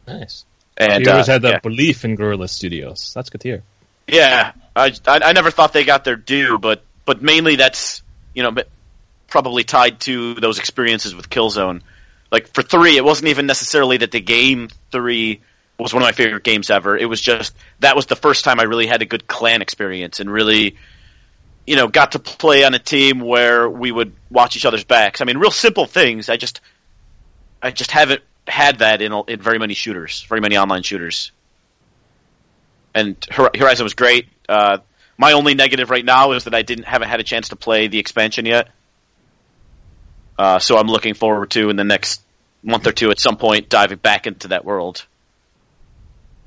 Nice. 0.07 0.45
And 0.77 1.05
you 1.05 1.11
always 1.11 1.29
uh, 1.29 1.33
had 1.33 1.43
that 1.43 1.53
yeah. 1.53 1.59
belief 1.59 2.05
in 2.05 2.15
Guerrilla 2.15 2.49
Studios. 2.49 3.13
That's 3.15 3.29
good 3.29 3.43
to 3.43 3.49
hear. 3.49 3.63
Yeah, 4.07 4.53
I, 4.75 4.93
I 5.07 5.21
I 5.25 5.33
never 5.33 5.51
thought 5.51 5.73
they 5.73 5.85
got 5.85 6.05
their 6.05 6.17
due, 6.17 6.59
but 6.59 6.83
but 7.05 7.23
mainly 7.23 7.57
that's 7.57 8.03
you 8.35 8.43
know 8.43 8.55
probably 9.29 9.65
tied 9.65 10.01
to 10.01 10.35
those 10.35 10.59
experiences 10.59 11.15
with 11.15 11.31
Killzone. 11.31 11.83
Like 12.31 12.49
for 12.49 12.63
three, 12.63 12.97
it 12.97 13.05
wasn't 13.05 13.29
even 13.29 13.47
necessarily 13.47 13.99
that 13.99 14.11
the 14.11 14.21
game 14.21 14.69
three 14.91 15.41
was 15.79 15.93
one 15.93 16.03
of 16.03 16.07
my 16.07 16.12
favorite 16.12 16.45
games 16.45 16.70
ever. 16.70 16.97
It 16.97 17.07
was 17.07 17.20
just 17.20 17.55
that 17.81 17.97
was 17.97 18.07
the 18.07 18.16
first 18.16 18.45
time 18.45 18.61
I 18.61 18.64
really 18.64 18.87
had 18.87 19.03
a 19.03 19.07
good 19.07 19.27
clan 19.27 19.62
experience 19.62 20.20
and 20.20 20.31
really, 20.31 20.77
you 21.66 21.77
know, 21.77 21.89
got 21.89 22.12
to 22.12 22.18
play 22.18 22.64
on 22.64 22.75
a 22.75 22.79
team 22.79 23.20
where 23.20 23.68
we 23.68 23.91
would 23.91 24.12
watch 24.31 24.57
each 24.57 24.64
other's 24.64 24.85
backs. 24.85 25.20
I 25.20 25.25
mean, 25.25 25.39
real 25.39 25.51
simple 25.51 25.87
things. 25.87 26.29
I 26.29 26.37
just 26.37 26.61
I 27.62 27.70
just 27.70 27.91
haven't 27.91 28.23
had 28.47 28.79
that 28.79 29.03
in 29.03 29.12
in 29.29 29.41
very 29.41 29.59
many 29.59 29.75
shooters, 29.75 30.23
very 30.29 30.41
many 30.41 30.57
online 30.57 30.83
shooters 30.83 31.33
and 32.95 33.16
Horizon 33.31 33.85
was 33.85 33.95
great. 33.95 34.29
Uh, 34.49 34.79
my 35.16 35.33
only 35.33 35.55
negative 35.55 35.91
right 35.91 36.05
now 36.05 36.33
is 36.33 36.45
that 36.45 36.55
I 36.55 36.62
didn't 36.62 36.85
haven't 36.85 37.09
had 37.09 37.20
a 37.20 37.25
chance 37.25 37.51
to 37.51 37.57
play 37.57 37.89
the 37.89 37.99
expansion 37.99 38.47
yet. 38.47 38.68
Uh, 40.39 40.59
so 40.59 40.77
I'm 40.77 40.89
looking 40.89 41.14
forward 41.14 41.51
to 41.53 41.70
in 41.70 41.77
the 41.77 41.85
next 41.85 42.23
month 42.62 42.87
or 42.87 42.93
two 42.93 43.11
at 43.11 43.20
some 43.20 43.37
point 43.37 43.68
diving 43.68 43.99
back 43.99 44.27
into 44.27 44.49
that 44.49 44.64
world, 44.64 45.07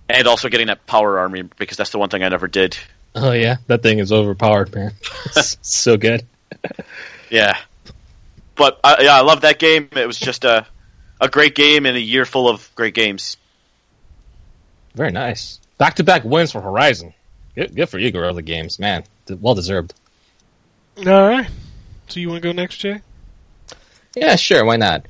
and 0.09 0.27
also 0.27 0.49
getting 0.49 0.67
that 0.67 0.85
power 0.85 1.19
army 1.19 1.43
because 1.43 1.77
that's 1.77 1.91
the 1.91 1.99
one 1.99 2.09
thing 2.09 2.23
I 2.23 2.29
never 2.29 2.47
did. 2.47 2.77
Oh 3.13 3.31
yeah, 3.31 3.57
that 3.67 3.81
thing 3.81 3.99
is 3.99 4.11
overpowered, 4.11 4.73
man. 4.73 4.91
It's 5.25 5.57
so 5.61 5.97
good. 5.97 6.25
Yeah, 7.31 7.57
but 8.55 8.79
uh, 8.83 8.97
yeah, 8.99 9.17
I 9.17 9.21
love 9.21 9.41
that 9.41 9.57
game. 9.57 9.89
It 9.93 10.05
was 10.05 10.19
just 10.19 10.45
a 10.45 10.67
a 11.19 11.27
great 11.27 11.55
game 11.55 11.87
and 11.87 11.97
a 11.97 11.99
year 11.99 12.23
full 12.23 12.47
of 12.47 12.69
great 12.75 12.93
games. 12.93 13.37
Very 14.93 15.11
nice. 15.11 15.59
Back 15.79 15.95
to 15.95 16.03
back 16.03 16.23
wins 16.23 16.51
for 16.51 16.61
Horizon. 16.61 17.13
Good, 17.55 17.75
good 17.75 17.87
for 17.87 17.97
you, 17.97 18.11
Guerrilla 18.11 18.43
Games, 18.43 18.79
man. 18.79 19.03
Well 19.27 19.55
deserved. 19.55 19.93
All 20.99 21.27
right. 21.27 21.49
So 22.07 22.19
you 22.19 22.29
want 22.29 22.43
to 22.43 22.47
go 22.47 22.53
next, 22.53 22.77
Jay? 22.77 23.01
Yeah, 24.15 24.35
sure. 24.35 24.63
Why 24.63 24.77
not? 24.77 25.05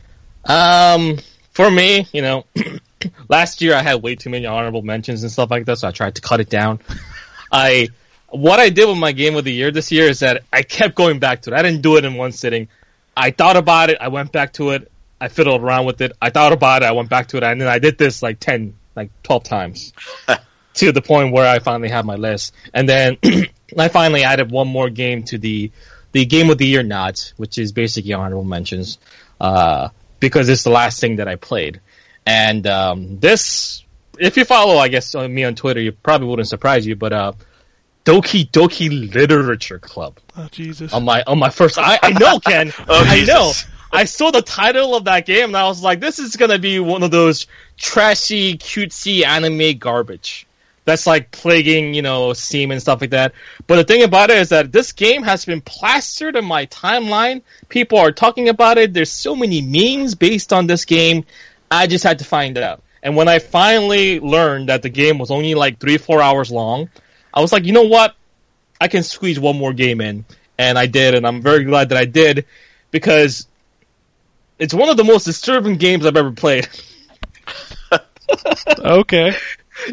Um, 0.46 1.18
for 1.52 1.70
me, 1.70 2.08
you 2.12 2.22
know, 2.22 2.46
last 3.30 3.62
year 3.62 3.76
I 3.76 3.82
had 3.82 4.02
way 4.02 4.16
too 4.16 4.30
many 4.30 4.46
honorable 4.46 4.82
mentions 4.82 5.24
and 5.24 5.32
stuff 5.32 5.52
like 5.52 5.66
that, 5.66 5.80
so 5.80 5.88
I 5.88 5.92
tried 5.92 6.16
to 6.16 6.22
cut 6.22 6.40
it 6.40 6.50
down. 6.50 6.80
I 7.52 7.90
what 8.30 8.60
I 8.60 8.70
did 8.70 8.88
with 8.88 8.98
my 8.98 9.12
game 9.12 9.36
of 9.36 9.44
the 9.46 9.54
year 9.54 9.72
this 9.72 9.92
year 9.92 10.10
is 10.10 10.20
that 10.20 10.44
I 10.52 10.64
kept 10.64 10.96
going 10.96 11.20
back 11.20 11.44
to 11.44 11.52
it. 11.52 11.58
I 11.58 11.62
didn't 11.62 11.82
do 11.82 11.98
it 11.98 12.06
in 12.06 12.16
one 12.16 12.32
sitting. 12.32 12.68
I 13.16 13.32
thought 13.32 13.56
about 13.56 13.90
it. 13.90 13.98
I 14.02 14.10
went 14.10 14.32
back 14.32 14.54
to 14.54 14.72
it. 14.72 14.92
I 15.22 15.30
fiddled 15.30 15.62
around 15.62 15.86
with 15.86 16.02
it. 16.02 16.12
I 16.22 16.30
thought 16.32 16.52
about 16.52 16.84
it. 16.84 16.88
I 16.88 16.92
went 16.92 17.10
back 17.10 17.28
to 17.28 17.38
it, 17.38 17.44
and 17.44 17.62
then 17.62 17.68
I 17.68 17.80
did 17.80 17.98
this 17.98 18.22
like 18.22 18.40
ten, 18.40 18.76
like 18.96 19.10
twelve 19.24 19.44
times. 19.44 19.94
to 20.76 20.92
the 20.92 21.02
point 21.02 21.32
where 21.32 21.48
I 21.48 21.60
finally 21.60 21.90
have 21.90 22.06
my 22.06 22.16
list. 22.16 22.54
And 22.74 22.88
then 22.88 23.18
I 23.78 23.88
finally 23.88 24.24
added 24.24 24.52
one 24.52 24.68
more 24.68 24.90
game 24.90 25.24
to 25.24 25.38
the 25.38 25.72
the 26.12 26.26
game 26.26 26.50
of 26.50 26.58
the 26.58 26.66
year 26.66 26.84
nods, 26.84 27.34
which 27.36 27.58
is 27.58 27.74
basically 27.74 28.14
honorable 28.14 28.46
mentions, 28.46 29.00
uh, 29.42 29.90
because 30.22 30.48
it's 30.48 30.64
the 30.64 30.70
last 30.70 31.02
thing 31.02 31.18
that 31.18 31.28
I 31.28 31.36
played. 31.36 31.82
And 32.26 32.66
um, 32.68 33.20
this, 33.20 33.84
if 34.20 34.38
you 34.38 34.46
follow, 34.46 34.78
I 34.78 34.88
guess 34.88 35.14
uh, 35.16 35.28
me 35.28 35.44
on 35.44 35.56
Twitter, 35.56 35.80
you 35.80 35.92
probably 35.92 36.28
wouldn't 36.28 36.48
surprise 36.48 36.86
you, 36.88 36.96
but 36.96 37.14
uh, 37.14 37.34
Doki 38.04 38.50
Doki 38.50 39.14
Literature 39.14 39.80
Club 39.80 40.20
Oh 40.38 40.48
Jesus. 40.52 40.94
on 40.94 41.04
my 41.04 41.24
on 41.26 41.40
my 41.40 41.50
first. 41.50 41.78
I, 41.80 42.00
I 42.02 42.12
know, 42.12 42.40
Ken. 42.40 42.72
Oh, 42.88 43.04
I 43.08 43.24
know. 43.26 43.52
I 43.92 44.04
saw 44.06 44.30
the 44.32 44.42
title 44.42 44.96
of 44.96 45.06
that 45.06 45.26
game 45.26 45.46
and 45.46 45.58
I 45.58 45.68
was 45.68 45.82
like, 45.82 46.00
this 46.00 46.20
is 46.20 46.36
gonna 46.36 46.60
be 46.60 46.80
one 46.80 47.02
of 47.04 47.12
those 47.12 47.48
trashy, 47.78 48.58
cutesy 48.58 49.26
anime 49.26 49.78
garbage 49.78 50.46
that's 50.84 51.08
like 51.08 51.32
plaguing, 51.32 51.94
you 51.96 52.02
know, 52.04 52.34
Steam 52.34 52.70
and 52.72 52.80
stuff 52.82 53.02
like 53.02 53.10
that. 53.12 53.34
But 53.66 53.78
the 53.78 53.84
thing 53.86 54.04
about 54.04 54.30
it 54.30 54.38
is 54.38 54.50
that 54.50 54.72
this 54.72 54.92
game 54.92 55.24
has 55.24 55.44
been 55.46 55.62
plastered 55.62 56.36
in 56.36 56.46
my 56.46 56.68
timeline. 56.68 57.42
People 57.70 57.98
are 57.98 58.12
talking 58.12 58.50
about 58.50 58.78
it. 58.78 58.94
There's 58.94 59.12
so 59.12 59.36
many 59.36 59.62
memes 59.62 60.14
based 60.14 60.54
on 60.54 60.68
this 60.68 60.86
game. 60.86 61.26
I 61.70 61.88
just 61.88 62.04
had 62.04 62.20
to 62.20 62.26
find 62.26 62.58
out. 62.58 62.82
And 63.04 63.16
when 63.16 63.28
I 63.28 63.40
finally 63.40 64.20
learned 64.20 64.70
that 64.70 64.82
the 64.82 64.90
game 64.90 65.18
was 65.20 65.30
only 65.30 65.56
like 65.56 65.80
three, 65.80 65.98
four 65.98 66.22
hours 66.22 66.52
long, 66.52 66.90
I 67.34 67.42
was 67.42 67.52
like, 67.52 67.66
you 67.66 67.72
know 67.74 67.84
what? 67.84 68.16
I 68.82 68.88
can 68.88 69.04
squeeze 69.04 69.40
one 69.40 69.58
more 69.58 69.74
game 69.74 70.02
in. 70.02 70.26
And 70.58 70.78
I 70.78 70.86
did, 70.86 71.16
and 71.16 71.28
I'm 71.28 71.42
very 71.42 71.66
glad 71.66 71.90
that 71.90 71.98
I 71.98 72.06
did 72.06 72.46
because 72.92 73.48
it's 74.58 74.74
one 74.74 74.90
of 74.90 74.98
the 74.98 75.04
most 75.04 75.26
disturbing 75.26 75.76
games 75.76 76.06
I've 76.06 76.16
ever 76.16 76.32
played. 76.32 76.68
okay. 78.80 79.36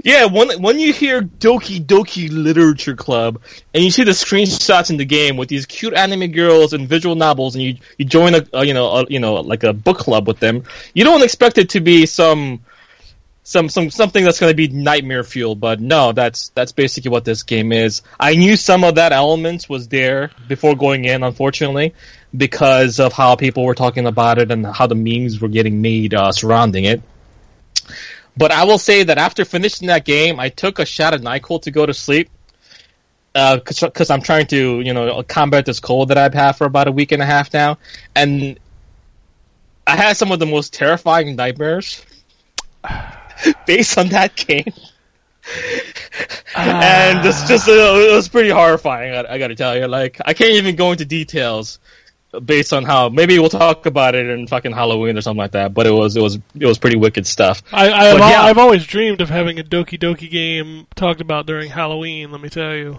Yeah, 0.04 0.26
when 0.26 0.62
when 0.62 0.78
you 0.78 0.92
hear 0.92 1.22
Doki 1.22 1.84
Doki 1.84 2.28
Literature 2.30 2.94
Club 2.94 3.42
and 3.74 3.82
you 3.82 3.90
see 3.90 4.04
the 4.04 4.12
screenshots 4.12 4.90
in 4.90 4.96
the 4.96 5.04
game 5.04 5.36
with 5.36 5.48
these 5.48 5.66
cute 5.66 5.94
anime 5.94 6.30
girls 6.30 6.72
and 6.72 6.88
visual 6.88 7.16
novels, 7.16 7.56
and 7.56 7.64
you 7.64 7.76
you 7.98 8.04
join 8.04 8.34
a, 8.34 8.46
a 8.52 8.64
you 8.64 8.74
know 8.74 8.90
a, 8.92 9.06
you 9.08 9.18
know 9.18 9.34
like 9.34 9.64
a 9.64 9.72
book 9.72 9.98
club 9.98 10.28
with 10.28 10.38
them, 10.38 10.64
you 10.94 11.04
don't 11.04 11.22
expect 11.22 11.58
it 11.58 11.70
to 11.70 11.80
be 11.80 12.06
some 12.06 12.60
some 13.42 13.68
some 13.68 13.90
something 13.90 14.24
that's 14.24 14.38
going 14.38 14.50
to 14.52 14.56
be 14.56 14.68
nightmare 14.68 15.24
fuel. 15.24 15.54
But 15.54 15.80
no, 15.80 16.12
that's 16.12 16.50
that's 16.50 16.72
basically 16.72 17.10
what 17.10 17.24
this 17.24 17.42
game 17.42 17.72
is. 17.72 18.02
I 18.18 18.34
knew 18.36 18.56
some 18.56 18.84
of 18.84 18.94
that 18.94 19.12
elements 19.12 19.68
was 19.68 19.88
there 19.88 20.30
before 20.48 20.76
going 20.76 21.04
in, 21.04 21.22
unfortunately, 21.22 21.94
because 22.36 23.00
of 23.00 23.12
how 23.12 23.36
people 23.36 23.64
were 23.64 23.74
talking 23.74 24.06
about 24.06 24.38
it 24.38 24.50
and 24.50 24.64
how 24.64 24.86
the 24.86 24.94
memes 24.94 25.40
were 25.40 25.48
getting 25.48 25.82
made 25.82 26.14
uh, 26.14 26.30
surrounding 26.32 26.84
it. 26.84 27.02
But 28.36 28.50
I 28.50 28.64
will 28.64 28.78
say 28.78 29.02
that 29.04 29.18
after 29.18 29.44
finishing 29.44 29.88
that 29.88 30.04
game, 30.04 30.40
I 30.40 30.48
took 30.48 30.78
a 30.78 30.86
shot 30.86 31.14
of 31.14 31.20
Nyquil 31.20 31.62
to 31.62 31.70
go 31.70 31.84
to 31.84 31.94
sleep. 31.94 32.30
Because 33.34 34.10
I'm 34.10 34.20
trying 34.20 34.46
to, 34.48 34.80
you 34.80 34.92
know, 34.92 35.22
combat 35.22 35.64
this 35.64 35.80
cold 35.80 36.08
that 36.08 36.18
I've 36.18 36.34
had 36.34 36.52
for 36.52 36.66
about 36.66 36.86
a 36.86 36.92
week 36.92 37.12
and 37.12 37.22
a 37.22 37.26
half 37.26 37.52
now. 37.54 37.78
And 38.14 38.58
I 39.86 39.96
had 39.96 40.18
some 40.18 40.32
of 40.32 40.38
the 40.38 40.46
most 40.46 40.74
terrifying 40.74 41.34
nightmares 41.34 42.04
based 43.66 43.96
on 43.96 44.08
that 44.08 44.36
game. 44.36 44.72
and 46.54 47.26
it's 47.26 47.48
just, 47.48 47.68
uh, 47.68 47.72
it 47.72 48.14
was 48.14 48.28
pretty 48.28 48.50
horrifying, 48.50 49.14
I, 49.14 49.34
I 49.34 49.38
gotta 49.38 49.54
tell 49.54 49.76
you. 49.76 49.86
Like, 49.86 50.20
I 50.24 50.34
can't 50.34 50.52
even 50.52 50.76
go 50.76 50.92
into 50.92 51.06
details 51.06 51.78
based 52.44 52.72
on 52.72 52.84
how, 52.84 53.08
maybe 53.08 53.38
we'll 53.38 53.48
talk 53.48 53.86
about 53.86 54.14
it 54.14 54.26
in 54.28 54.46
fucking 54.46 54.72
Halloween 54.72 55.16
or 55.18 55.20
something 55.20 55.38
like 55.38 55.52
that, 55.52 55.74
but 55.74 55.86
it 55.86 55.90
was, 55.90 56.16
it 56.16 56.22
was, 56.22 56.38
it 56.58 56.66
was 56.66 56.78
pretty 56.78 56.96
wicked 56.96 57.26
stuff. 57.26 57.62
I, 57.72 57.90
I've, 57.92 58.14
But 58.14 58.20
al- 58.22 58.30
yeah. 58.30 58.42
I've 58.42 58.58
always 58.58 58.86
dreamed 58.86 59.20
of 59.20 59.28
having 59.28 59.58
a 59.58 59.62
Doki 59.64 59.98
Doki 59.98 60.30
game 60.30 60.86
talked 60.94 61.20
about 61.20 61.46
during 61.46 61.70
Halloween. 61.70 62.30
Let 62.32 62.40
me 62.40 62.48
tell 62.48 62.74
you. 62.74 62.98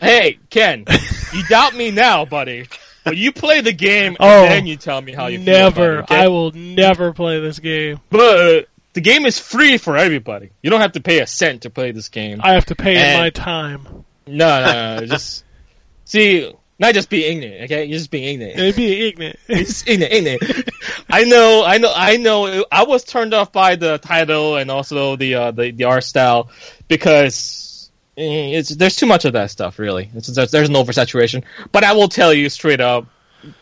Hey, 0.00 0.38
Ken, 0.50 0.84
you 1.34 1.42
doubt 1.48 1.74
me 1.74 1.90
now, 1.90 2.24
buddy. 2.24 2.68
But 3.04 3.16
you 3.16 3.32
play 3.32 3.62
the 3.62 3.72
game 3.72 4.12
and 4.12 4.16
Oh, 4.20 4.42
then 4.42 4.66
you 4.66 4.76
tell 4.76 5.00
me 5.00 5.12
how 5.12 5.26
you 5.28 5.38
feel. 5.38 5.46
never. 5.46 5.98
it, 6.00 6.02
okay? 6.02 6.16
I 6.24 6.28
will 6.28 6.52
never 6.52 7.12
play 7.12 7.40
this 7.40 7.58
game. 7.58 8.00
But 8.10 8.68
the 8.92 9.00
game 9.00 9.24
is 9.26 9.38
free 9.38 9.78
for 9.78 9.96
everybody. 9.96 10.50
You 10.62 10.70
don't 10.70 10.80
have 10.82 10.92
to 10.92 11.00
pay 11.00 11.20
a 11.20 11.26
cent 11.26 11.62
to 11.62 11.70
play 11.70 11.90
this 11.92 12.10
game. 12.10 12.40
I 12.42 12.52
have 12.52 12.66
to 12.66 12.74
pay 12.76 12.92
in 12.92 13.02
And- 13.02 13.18
my 13.20 13.30
time. 13.30 14.04
No, 14.26 14.62
no, 14.64 14.96
no. 15.00 15.06
just 15.06 15.42
see, 16.04 16.52
not 16.78 16.94
just 16.94 17.10
be 17.10 17.24
ignorant. 17.24 17.64
Okay, 17.64 17.84
you're 17.86 17.98
just 17.98 18.10
being 18.10 18.40
ignorant. 18.40 18.76
Be 18.76 19.08
ignorant. 19.08 19.38
It's 19.48 19.86
ignorant, 19.86 20.14
ignorant. 20.14 20.70
I 21.10 21.24
know, 21.24 21.64
I 21.64 21.78
know, 21.78 21.92
I 21.94 22.16
know. 22.16 22.64
I 22.70 22.84
was 22.84 23.04
turned 23.04 23.34
off 23.34 23.52
by 23.52 23.76
the 23.76 23.98
title 23.98 24.56
and 24.56 24.70
also 24.70 25.16
the 25.16 25.34
uh, 25.34 25.50
the, 25.50 25.72
the 25.72 25.84
art 25.84 26.04
style 26.04 26.50
because 26.86 27.90
eh, 28.16 28.58
it's 28.58 28.68
there's 28.70 28.96
too 28.96 29.06
much 29.06 29.24
of 29.24 29.32
that 29.32 29.50
stuff. 29.50 29.78
Really, 29.78 30.08
it's, 30.14 30.28
there's, 30.28 30.50
there's 30.50 30.68
an 30.68 30.74
oversaturation. 30.76 31.44
But 31.72 31.84
I 31.84 31.92
will 31.92 32.08
tell 32.08 32.32
you 32.32 32.48
straight 32.48 32.80
up, 32.80 33.06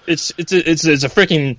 it's 0.06 0.32
it's 0.36 0.52
a, 0.52 0.70
it's 0.70 0.84
it's 0.84 1.04
a 1.04 1.08
freaking 1.08 1.56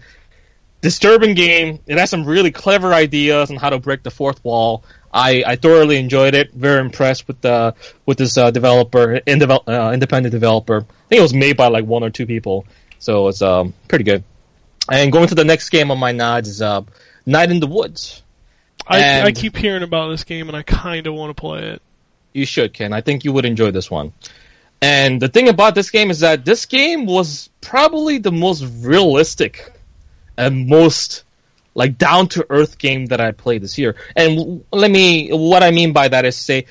disturbing 0.82 1.34
game. 1.34 1.80
It 1.88 1.98
has 1.98 2.10
some 2.10 2.26
really 2.26 2.52
clever 2.52 2.94
ideas 2.94 3.50
on 3.50 3.58
how 3.58 3.72
to 3.72 3.80
break 3.80 4.04
the 4.04 4.12
fourth 4.12 4.44
wall. 4.44 4.84
I, 5.18 5.44
I 5.46 5.56
thoroughly 5.56 5.98
enjoyed 5.98 6.36
it. 6.36 6.54
Very 6.54 6.80
impressed 6.80 7.28
with 7.28 7.42
the 7.42 7.74
with 8.06 8.20
this 8.20 8.38
uh, 8.38 8.52
developer, 8.52 9.16
uh, 9.16 9.92
independent 9.92 10.32
developer. 10.32 10.78
I 10.78 11.08
think 11.10 11.20
it 11.20 11.24
was 11.24 11.34
made 11.34 11.58
by 11.58 11.70
like 11.70 11.86
one 11.86 12.04
or 12.04 12.12
two 12.12 12.28
people, 12.28 12.68
so 13.00 13.28
it's 13.28 13.42
um 13.42 13.74
pretty 13.88 14.04
good. 14.04 14.24
And 14.92 15.12
going 15.12 15.28
to 15.28 15.36
the 15.36 15.44
next 15.44 15.70
game 15.70 15.90
on 15.90 15.98
my 15.98 16.12
nods 16.12 16.48
is 16.48 16.62
uh, 16.62 16.84
Night 17.26 17.50
in 17.50 17.60
the 17.60 17.68
Woods. 17.68 18.22
I, 18.88 19.22
I 19.24 19.32
keep 19.32 19.58
hearing 19.58 19.84
about 19.84 20.10
this 20.10 20.24
game 20.24 20.48
and 20.48 20.56
I 20.56 20.62
kind 20.62 21.08
of 21.08 21.14
want 21.14 21.36
to 21.36 21.40
play 21.40 21.72
it. 21.72 21.82
You 22.32 22.46
should, 22.46 22.74
Ken. 22.74 22.94
I 22.94 23.02
think 23.02 23.26
you 23.26 23.34
would 23.34 23.44
enjoy 23.44 23.72
this 23.72 23.92
one. 23.92 24.14
And 24.82 25.22
the 25.22 25.28
thing 25.28 25.50
about 25.50 25.76
this 25.76 25.90
game 25.90 26.10
is 26.10 26.20
that 26.20 26.46
this 26.46 26.68
game 26.68 27.06
was 27.06 27.50
probably 27.60 28.20
the 28.20 28.32
most 28.32 28.64
realistic 28.82 29.74
and 30.38 30.68
most 30.68 31.24
like 31.78 32.00
down 32.00 32.28
to 32.28 32.44
earth 32.50 32.80
game 32.80 33.06
that 33.06 33.22
I 33.22 33.32
played 33.32 33.62
this 33.62 33.78
year. 33.78 33.96
And 34.16 34.66
let 34.74 34.90
me, 34.90 35.30
what 35.30 35.62
I 35.62 35.70
mean 35.70 35.94
by 35.94 36.08
that 36.08 36.26
is 36.26 36.36
say, 36.36 36.66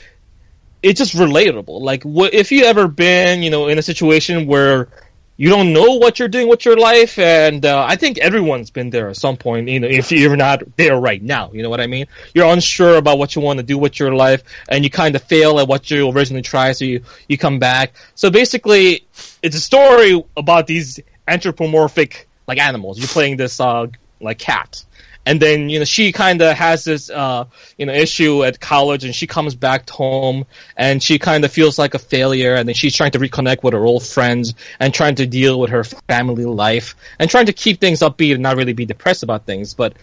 it's 0.82 0.98
just 0.98 1.14
relatable. 1.14 1.80
Like, 1.80 2.02
wh- 2.02 2.34
if 2.34 2.50
you 2.50 2.64
ever 2.64 2.88
been, 2.88 3.44
you 3.44 3.50
know, 3.50 3.68
in 3.68 3.78
a 3.78 3.82
situation 3.82 4.48
where 4.48 4.88
you 5.36 5.48
don't 5.48 5.72
know 5.72 5.98
what 5.98 6.18
you're 6.18 6.26
doing 6.26 6.48
with 6.48 6.64
your 6.64 6.76
life, 6.76 7.20
and 7.20 7.64
uh, 7.64 7.84
I 7.86 7.94
think 7.94 8.18
everyone's 8.18 8.70
been 8.70 8.90
there 8.90 9.08
at 9.08 9.16
some 9.16 9.36
point. 9.36 9.68
You 9.68 9.78
know, 9.78 9.86
if 9.86 10.10
you're 10.10 10.34
not 10.34 10.76
there 10.76 10.98
right 10.98 11.22
now, 11.22 11.52
you 11.52 11.62
know 11.62 11.70
what 11.70 11.80
I 11.80 11.86
mean. 11.86 12.06
You're 12.34 12.50
unsure 12.52 12.96
about 12.96 13.18
what 13.18 13.36
you 13.36 13.42
want 13.42 13.58
to 13.58 13.62
do 13.62 13.78
with 13.78 14.00
your 14.00 14.12
life, 14.12 14.42
and 14.68 14.82
you 14.82 14.90
kind 14.90 15.14
of 15.14 15.22
fail 15.22 15.60
at 15.60 15.68
what 15.68 15.88
you 15.88 16.10
originally 16.10 16.42
tried, 16.42 16.72
so 16.72 16.84
you 16.84 17.02
you 17.28 17.38
come 17.38 17.60
back. 17.60 17.94
So 18.16 18.30
basically, 18.30 19.06
it's 19.40 19.54
a 19.54 19.60
story 19.60 20.24
about 20.36 20.66
these 20.66 20.98
anthropomorphic 21.28 22.26
like 22.48 22.58
animals. 22.58 22.98
You're 22.98 23.08
playing 23.08 23.36
this 23.36 23.60
uh, 23.60 23.86
like 24.20 24.38
cat, 24.38 24.84
and 25.26 25.42
then 25.42 25.68
you 25.68 25.80
know 25.80 25.84
she 25.84 26.12
kind 26.12 26.40
of 26.40 26.56
has 26.56 26.84
this 26.84 27.10
uh, 27.10 27.44
you 27.76 27.84
know 27.84 27.92
issue 27.92 28.44
at 28.44 28.60
college, 28.60 29.04
and 29.04 29.14
she 29.14 29.26
comes 29.26 29.54
back 29.54 29.90
home, 29.90 30.46
and 30.76 31.02
she 31.02 31.18
kind 31.18 31.44
of 31.44 31.52
feels 31.52 31.78
like 31.78 31.94
a 31.94 31.98
failure, 31.98 32.54
and 32.54 32.66
then 32.68 32.74
she's 32.74 32.94
trying 32.94 33.10
to 33.10 33.18
reconnect 33.18 33.62
with 33.64 33.74
her 33.74 33.84
old 33.84 34.06
friends 34.06 34.54
and 34.78 34.94
trying 34.94 35.16
to 35.16 35.26
deal 35.26 35.58
with 35.58 35.70
her 35.70 35.84
family 35.84 36.44
life 36.44 36.94
and 37.18 37.28
trying 37.28 37.46
to 37.46 37.52
keep 37.52 37.80
things 37.80 38.00
upbeat 38.00 38.34
and 38.34 38.42
not 38.42 38.56
really 38.56 38.72
be 38.72 38.86
depressed 38.86 39.24
about 39.24 39.44
things, 39.44 39.74
but. 39.74 39.94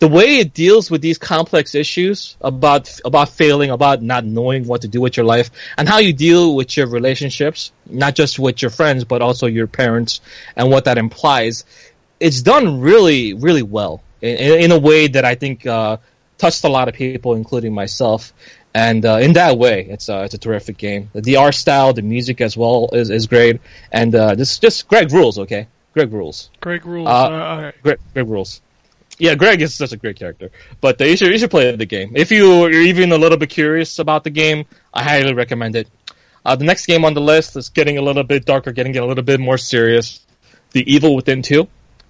The 0.00 0.06
way 0.06 0.36
it 0.36 0.54
deals 0.54 0.92
with 0.92 1.02
these 1.02 1.18
complex 1.18 1.74
issues 1.74 2.36
about 2.40 3.00
about 3.04 3.30
failing, 3.30 3.70
about 3.70 4.00
not 4.00 4.24
knowing 4.24 4.64
what 4.64 4.82
to 4.82 4.88
do 4.88 5.00
with 5.00 5.16
your 5.16 5.26
life, 5.26 5.50
and 5.76 5.88
how 5.88 5.98
you 5.98 6.12
deal 6.12 6.54
with 6.54 6.76
your 6.76 6.86
relationships, 6.86 7.72
not 7.84 8.14
just 8.14 8.38
with 8.38 8.62
your 8.62 8.70
friends, 8.70 9.02
but 9.02 9.22
also 9.22 9.48
your 9.48 9.66
parents, 9.66 10.20
and 10.54 10.70
what 10.70 10.84
that 10.84 10.98
implies, 10.98 11.64
it's 12.20 12.42
done 12.42 12.80
really, 12.80 13.34
really 13.34 13.64
well 13.64 14.00
in, 14.20 14.62
in 14.62 14.72
a 14.72 14.78
way 14.78 15.08
that 15.08 15.24
I 15.24 15.34
think 15.34 15.66
uh, 15.66 15.98
touched 16.38 16.64
a 16.64 16.68
lot 16.68 16.88
of 16.88 16.94
people, 16.94 17.34
including 17.34 17.74
myself. 17.74 18.32
And 18.74 19.04
uh, 19.04 19.16
in 19.16 19.32
that 19.32 19.58
way, 19.58 19.86
it's 19.88 20.08
uh, 20.08 20.22
it's 20.24 20.34
a 20.34 20.38
terrific 20.38 20.76
game. 20.76 21.10
The 21.14 21.36
art 21.36 21.54
style, 21.54 21.92
the 21.94 22.02
music 22.02 22.40
as 22.40 22.56
well 22.56 22.90
is, 22.92 23.10
is 23.10 23.26
great, 23.26 23.60
and 23.90 24.14
uh, 24.14 24.34
this 24.34 24.58
just 24.58 24.88
Greg 24.88 25.10
rules. 25.12 25.38
Okay, 25.38 25.66
Greg 25.94 26.12
rules. 26.12 26.50
Greg 26.60 26.84
rules. 26.84 27.08
Uh, 27.08 27.10
all 27.10 27.62
right. 27.62 27.74
Greg, 27.82 27.98
Greg 28.14 28.28
rules. 28.28 28.60
Yeah, 29.18 29.34
Greg 29.34 29.60
is 29.62 29.74
such 29.74 29.92
a 29.92 29.96
great 29.96 30.16
character. 30.16 30.50
But 30.80 31.00
uh, 31.00 31.04
you 31.06 31.16
should 31.16 31.32
you 31.32 31.38
should 31.38 31.50
play 31.50 31.74
the 31.74 31.86
game 31.86 32.12
if 32.14 32.30
you 32.30 32.64
are 32.64 32.70
even 32.70 33.10
a 33.10 33.18
little 33.18 33.38
bit 33.38 33.50
curious 33.50 33.98
about 33.98 34.22
the 34.22 34.30
game. 34.30 34.66
I 34.94 35.02
highly 35.02 35.34
recommend 35.34 35.74
it. 35.74 35.88
Uh, 36.44 36.54
the 36.54 36.64
next 36.64 36.86
game 36.86 37.04
on 37.04 37.14
the 37.14 37.20
list 37.20 37.56
is 37.56 37.70
getting 37.70 37.98
a 37.98 38.02
little 38.02 38.22
bit 38.22 38.44
darker, 38.44 38.70
getting 38.72 38.96
a 38.96 39.04
little 39.04 39.24
bit 39.24 39.40
more 39.40 39.58
serious. 39.58 40.20
The 40.72 40.84
Evil 40.92 41.16
Within 41.16 41.42
Two, 41.42 41.68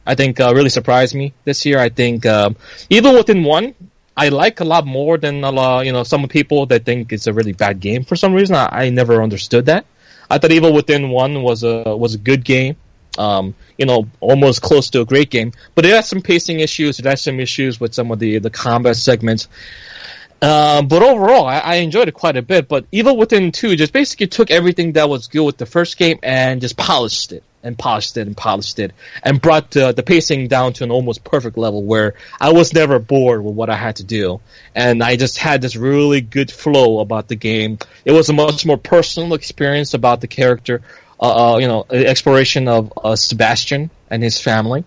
I 0.08 0.14
think, 0.14 0.40
uh, 0.40 0.54
really 0.54 0.70
surprised 0.70 1.14
me 1.14 1.34
this 1.44 1.66
year. 1.66 1.78
I 1.78 1.90
think 1.90 2.24
um, 2.24 2.56
Evil 2.88 3.12
Within 3.12 3.44
One, 3.44 3.74
I 4.16 4.30
like 4.30 4.60
a 4.60 4.64
lot 4.64 4.86
more 4.86 5.18
than 5.18 5.44
a 5.44 5.52
lot, 5.52 5.84
you 5.84 5.92
know 5.92 6.02
some 6.02 6.26
people 6.28 6.64
that 6.66 6.86
think 6.86 7.12
it's 7.12 7.26
a 7.26 7.32
really 7.34 7.52
bad 7.52 7.78
game 7.78 8.04
for 8.04 8.16
some 8.16 8.32
reason. 8.32 8.56
I, 8.56 8.68
I 8.72 8.90
never 8.90 9.22
understood 9.22 9.66
that. 9.66 9.84
I 10.30 10.38
thought 10.38 10.50
Evil 10.50 10.72
Within 10.72 11.10
One 11.10 11.42
was 11.42 11.62
a 11.62 11.94
was 11.94 12.14
a 12.14 12.18
good 12.18 12.42
game. 12.42 12.76
Um, 13.18 13.54
you 13.76 13.84
know, 13.84 14.06
almost 14.20 14.62
close 14.62 14.90
to 14.90 15.02
a 15.02 15.04
great 15.04 15.28
game, 15.28 15.52
but 15.74 15.84
it 15.84 15.92
had 15.92 16.06
some 16.06 16.22
pacing 16.22 16.60
issues. 16.60 16.98
It 16.98 17.04
had 17.04 17.18
some 17.18 17.38
issues 17.38 17.78
with 17.78 17.92
some 17.92 18.10
of 18.10 18.18
the 18.18 18.38
the 18.38 18.50
combat 18.50 18.96
segments. 18.96 19.46
Um, 20.40 20.88
but 20.88 21.02
overall, 21.02 21.46
I, 21.46 21.58
I 21.58 21.74
enjoyed 21.76 22.08
it 22.08 22.14
quite 22.14 22.36
a 22.36 22.42
bit. 22.42 22.66
But 22.66 22.86
Evil 22.92 23.16
Within 23.16 23.52
2 23.52 23.76
just 23.76 23.92
basically 23.92 24.28
took 24.28 24.50
everything 24.50 24.92
that 24.92 25.08
was 25.08 25.26
good 25.26 25.44
with 25.44 25.58
the 25.58 25.66
first 25.66 25.98
game 25.98 26.18
and 26.22 26.60
just 26.60 26.76
polished 26.76 27.32
it 27.32 27.42
and 27.62 27.78
polished 27.78 28.16
it 28.16 28.26
and 28.26 28.36
polished 28.36 28.78
it 28.78 28.92
and 29.22 29.40
brought 29.40 29.76
uh, 29.76 29.92
the 29.92 30.02
pacing 30.02 30.48
down 30.48 30.72
to 30.74 30.84
an 30.84 30.90
almost 30.90 31.24
perfect 31.24 31.58
level 31.58 31.82
where 31.82 32.14
I 32.40 32.52
was 32.52 32.72
never 32.72 32.98
bored 32.98 33.42
with 33.44 33.54
what 33.54 33.70
I 33.70 33.76
had 33.76 33.96
to 33.96 34.04
do. 34.04 34.40
And 34.74 35.02
I 35.02 35.16
just 35.16 35.38
had 35.38 35.60
this 35.60 35.76
really 35.76 36.20
good 36.20 36.50
flow 36.50 37.00
about 37.00 37.28
the 37.28 37.36
game. 37.36 37.78
It 38.04 38.12
was 38.12 38.28
a 38.28 38.32
much 38.32 38.64
more 38.64 38.78
personal 38.78 39.34
experience 39.34 39.94
about 39.94 40.20
the 40.20 40.28
character, 40.28 40.82
uh, 41.20 41.54
uh, 41.54 41.58
you 41.58 41.66
know, 41.66 41.84
exploration 41.90 42.68
of 42.68 42.92
uh, 42.96 43.16
Sebastian 43.16 43.90
and 44.10 44.22
his 44.22 44.40
family 44.40 44.84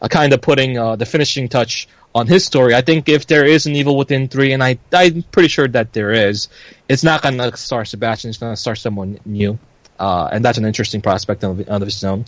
uh, 0.00 0.08
kind 0.08 0.32
of 0.32 0.40
putting 0.40 0.74
the 0.74 1.06
finishing 1.06 1.48
touch 1.48 1.88
on 2.14 2.26
his 2.26 2.44
story. 2.44 2.74
I 2.74 2.80
think 2.80 3.08
if 3.08 3.26
there 3.26 3.44
is 3.44 3.66
an 3.66 3.74
evil 3.74 3.96
within 3.96 4.28
three, 4.28 4.52
and 4.52 4.62
I 4.62 4.78
I'm 4.92 5.22
pretty 5.24 5.48
sure 5.48 5.66
that 5.68 5.92
there 5.92 6.12
is, 6.12 6.48
it's 6.88 7.02
not 7.02 7.22
going 7.22 7.38
to 7.38 7.56
start 7.56 7.88
Sebastian. 7.88 8.30
It's 8.30 8.38
going 8.38 8.52
to 8.52 8.60
start 8.60 8.78
someone 8.78 9.18
new, 9.24 9.58
uh, 9.98 10.28
and 10.32 10.44
that's 10.44 10.58
an 10.58 10.64
interesting 10.64 11.00
prospect 11.00 11.44
of, 11.44 11.60
of 11.68 11.82
its 11.82 12.02
own. 12.04 12.24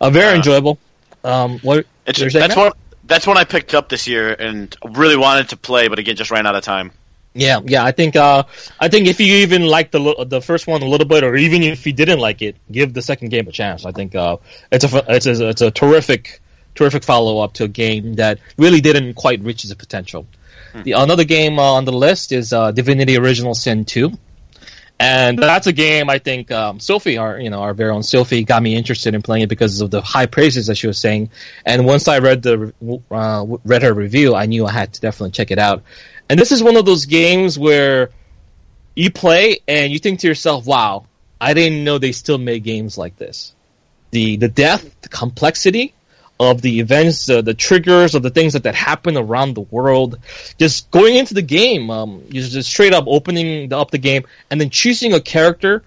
Uh, 0.00 0.10
very 0.10 0.36
enjoyable. 0.36 0.78
Um, 1.24 1.58
what 1.60 1.86
that's 2.06 2.56
one. 2.56 2.72
That's 3.04 3.26
one 3.26 3.38
I 3.38 3.44
picked 3.44 3.74
up 3.74 3.88
this 3.88 4.06
year 4.06 4.32
and 4.32 4.74
really 4.84 5.16
wanted 5.16 5.48
to 5.50 5.56
play, 5.56 5.88
but 5.88 5.98
again, 5.98 6.16
just 6.16 6.30
ran 6.30 6.46
out 6.46 6.54
of 6.54 6.62
time. 6.62 6.92
Yeah, 7.34 7.60
yeah. 7.64 7.84
I 7.84 7.92
think 7.92 8.16
uh, 8.16 8.44
I 8.80 8.88
think 8.88 9.06
if 9.06 9.20
you 9.20 9.32
even 9.36 9.66
like 9.66 9.90
the 9.90 10.26
the 10.26 10.40
first 10.40 10.66
one 10.66 10.82
a 10.82 10.86
little 10.86 11.06
bit, 11.06 11.24
or 11.24 11.36
even 11.36 11.62
if 11.62 11.86
you 11.86 11.92
didn't 11.92 12.18
like 12.18 12.42
it, 12.42 12.56
give 12.70 12.92
the 12.92 13.02
second 13.02 13.28
game 13.30 13.48
a 13.48 13.52
chance. 13.52 13.84
I 13.84 13.92
think 13.92 14.14
uh, 14.14 14.38
it's 14.72 14.84
a 14.84 15.04
it's 15.08 15.26
a, 15.26 15.48
it's 15.48 15.60
a 15.60 15.70
terrific 15.70 16.40
terrific 16.74 17.04
follow 17.04 17.40
up 17.40 17.54
to 17.54 17.64
a 17.64 17.68
game 17.68 18.14
that 18.14 18.38
really 18.56 18.80
didn't 18.80 19.14
quite 19.14 19.40
reach 19.40 19.64
its 19.64 19.74
potential. 19.74 20.26
The 20.82 20.92
another 20.92 21.24
game 21.24 21.58
uh, 21.58 21.62
on 21.62 21.84
the 21.84 21.92
list 21.92 22.30
is 22.32 22.52
uh, 22.52 22.72
Divinity 22.72 23.16
Original 23.16 23.54
Sin 23.54 23.84
two. 23.84 24.12
And 25.00 25.38
that's 25.38 25.68
a 25.68 25.72
game 25.72 26.10
I 26.10 26.18
think 26.18 26.50
um, 26.50 26.80
Sophie, 26.80 27.18
our 27.18 27.38
you 27.38 27.50
know 27.50 27.60
our 27.60 27.72
very 27.72 27.90
own 27.90 28.02
Sophie, 28.02 28.42
got 28.42 28.62
me 28.62 28.74
interested 28.74 29.14
in 29.14 29.22
playing 29.22 29.44
it 29.44 29.48
because 29.48 29.80
of 29.80 29.92
the 29.92 30.00
high 30.00 30.26
praises 30.26 30.66
that 30.66 30.74
she 30.74 30.88
was 30.88 30.98
saying. 30.98 31.30
And 31.64 31.86
once 31.86 32.08
I 32.08 32.18
read 32.18 32.42
the 32.42 32.72
uh, 33.10 33.46
read 33.64 33.82
her 33.82 33.94
review, 33.94 34.34
I 34.34 34.46
knew 34.46 34.66
I 34.66 34.72
had 34.72 34.94
to 34.94 35.00
definitely 35.00 35.30
check 35.30 35.52
it 35.52 35.58
out. 35.58 35.84
And 36.28 36.38
this 36.38 36.50
is 36.50 36.62
one 36.62 36.76
of 36.76 36.84
those 36.84 37.06
games 37.06 37.56
where 37.58 38.10
you 38.96 39.12
play 39.12 39.60
and 39.68 39.92
you 39.92 40.00
think 40.00 40.20
to 40.20 40.26
yourself, 40.26 40.66
"Wow, 40.66 41.06
I 41.40 41.54
didn't 41.54 41.84
know 41.84 41.98
they 41.98 42.12
still 42.12 42.38
made 42.38 42.64
games 42.64 42.98
like 42.98 43.16
this." 43.16 43.54
The 44.10 44.36
the 44.36 44.48
depth, 44.48 45.02
the 45.02 45.08
complexity 45.08 45.94
of 46.40 46.62
the 46.62 46.80
events, 46.80 47.28
uh, 47.28 47.42
the 47.42 47.54
triggers 47.54 48.14
of 48.14 48.22
the 48.22 48.30
things 48.30 48.52
that, 48.52 48.62
that 48.62 48.74
happen 48.74 49.16
around 49.16 49.54
the 49.54 49.62
world. 49.62 50.18
Just 50.58 50.90
going 50.90 51.16
into 51.16 51.34
the 51.34 51.42
game, 51.42 51.90
um, 51.90 52.22
you 52.28 52.42
just 52.42 52.70
straight 52.70 52.92
up 52.94 53.04
opening 53.06 53.68
the, 53.68 53.78
up 53.78 53.90
the 53.90 53.98
game 53.98 54.24
and 54.50 54.60
then 54.60 54.70
choosing 54.70 55.14
a 55.14 55.20
character 55.20 55.82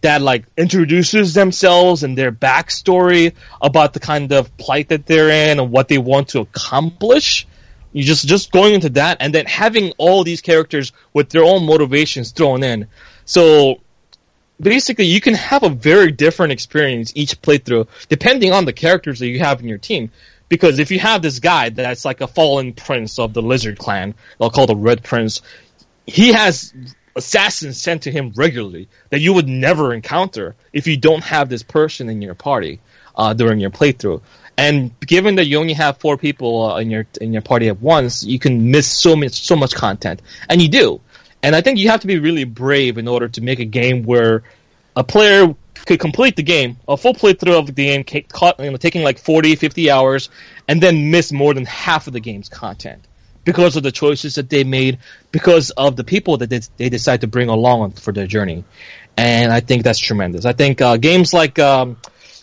that 0.00 0.20
like 0.20 0.44
introduces 0.56 1.34
themselves 1.34 2.02
and 2.02 2.18
their 2.18 2.32
backstory 2.32 3.34
about 3.60 3.92
the 3.92 4.00
kind 4.00 4.32
of 4.32 4.56
plight 4.56 4.88
that 4.88 5.06
they're 5.06 5.50
in 5.50 5.60
and 5.60 5.70
what 5.70 5.88
they 5.88 5.98
want 5.98 6.28
to 6.28 6.40
accomplish. 6.40 7.46
You 7.92 8.02
just 8.02 8.26
just 8.26 8.50
going 8.50 8.74
into 8.74 8.88
that 8.90 9.18
and 9.20 9.34
then 9.34 9.46
having 9.46 9.92
all 9.98 10.24
these 10.24 10.40
characters 10.40 10.92
with 11.12 11.28
their 11.28 11.44
own 11.44 11.64
motivations 11.66 12.32
thrown 12.32 12.64
in. 12.64 12.88
So 13.24 13.81
basically 14.62 15.06
you 15.06 15.20
can 15.20 15.34
have 15.34 15.62
a 15.62 15.68
very 15.68 16.12
different 16.12 16.52
experience 16.52 17.12
each 17.14 17.40
playthrough 17.42 17.88
depending 18.08 18.52
on 18.52 18.64
the 18.64 18.72
characters 18.72 19.18
that 19.18 19.28
you 19.28 19.40
have 19.40 19.60
in 19.60 19.68
your 19.68 19.78
team. 19.78 20.10
Because 20.48 20.78
if 20.78 20.90
you 20.90 20.98
have 20.98 21.22
this 21.22 21.38
guy 21.38 21.70
that's 21.70 22.04
like 22.04 22.20
a 22.20 22.26
fallen 22.26 22.74
prince 22.74 23.18
of 23.18 23.32
the 23.32 23.40
lizard 23.42 23.78
clan, 23.78 24.14
they'll 24.38 24.50
call 24.50 24.66
the 24.66 24.76
red 24.76 25.02
prince, 25.02 25.40
he 26.06 26.32
has 26.32 26.74
assassins 27.16 27.80
sent 27.80 28.02
to 28.02 28.10
him 28.10 28.32
regularly 28.36 28.88
that 29.10 29.20
you 29.20 29.32
would 29.34 29.48
never 29.48 29.92
encounter 29.94 30.54
if 30.72 30.86
you 30.86 30.96
don't 30.96 31.24
have 31.24 31.48
this 31.48 31.62
person 31.62 32.08
in 32.08 32.22
your 32.22 32.34
party 32.34 32.80
uh, 33.16 33.32
during 33.34 33.60
your 33.60 33.70
playthrough. 33.70 34.20
And 34.56 34.98
given 35.00 35.36
that 35.36 35.46
you 35.46 35.58
only 35.58 35.72
have 35.72 35.98
four 35.98 36.16
people 36.18 36.72
uh, 36.72 36.78
in 36.78 36.90
your 36.90 37.06
in 37.20 37.32
your 37.32 37.42
party 37.42 37.68
at 37.68 37.80
once, 37.80 38.22
you 38.22 38.38
can 38.38 38.70
miss 38.70 38.86
so 38.86 39.16
much 39.16 39.42
so 39.42 39.56
much 39.56 39.74
content, 39.74 40.20
and 40.48 40.60
you 40.60 40.68
do. 40.68 41.00
And 41.42 41.56
I 41.56 41.60
think 41.60 41.78
you 41.78 41.88
have 41.88 42.00
to 42.00 42.06
be 42.06 42.18
really 42.18 42.44
brave 42.44 42.98
in 42.98 43.08
order 43.08 43.28
to 43.28 43.40
make 43.40 43.58
a 43.58 43.64
game 43.64 44.04
where 44.04 44.44
a 44.94 45.02
player 45.02 45.54
could 45.86 45.98
complete 45.98 46.36
the 46.36 46.42
game, 46.42 46.76
a 46.86 46.96
full 46.96 47.14
playthrough 47.14 47.58
of 47.58 47.66
the 47.66 47.72
game, 47.72 48.04
ca- 48.04 48.24
ca- 48.28 48.54
you 48.60 48.70
know, 48.70 48.76
taking 48.76 49.02
like 49.02 49.18
40, 49.18 49.56
50 49.56 49.90
hours, 49.90 50.30
and 50.68 50.80
then 50.80 51.10
miss 51.10 51.32
more 51.32 51.54
than 51.54 51.64
half 51.64 52.06
of 52.06 52.12
the 52.12 52.20
game's 52.20 52.48
content 52.48 53.06
because 53.44 53.74
of 53.76 53.82
the 53.82 53.90
choices 53.90 54.36
that 54.36 54.48
they 54.48 54.62
made, 54.62 54.98
because 55.32 55.70
of 55.70 55.96
the 55.96 56.04
people 56.04 56.36
that 56.36 56.50
they, 56.50 56.60
they 56.76 56.88
decide 56.88 57.22
to 57.22 57.26
bring 57.26 57.48
along 57.48 57.92
for 57.92 58.12
their 58.12 58.26
journey. 58.26 58.64
And 59.16 59.52
I 59.52 59.60
think 59.60 59.82
that's 59.82 59.98
tremendous. 59.98 60.44
I 60.44 60.52
think 60.52 60.80
uh, 60.80 60.96
games 60.96 61.34
like 61.34 61.58
um, 61.58 61.96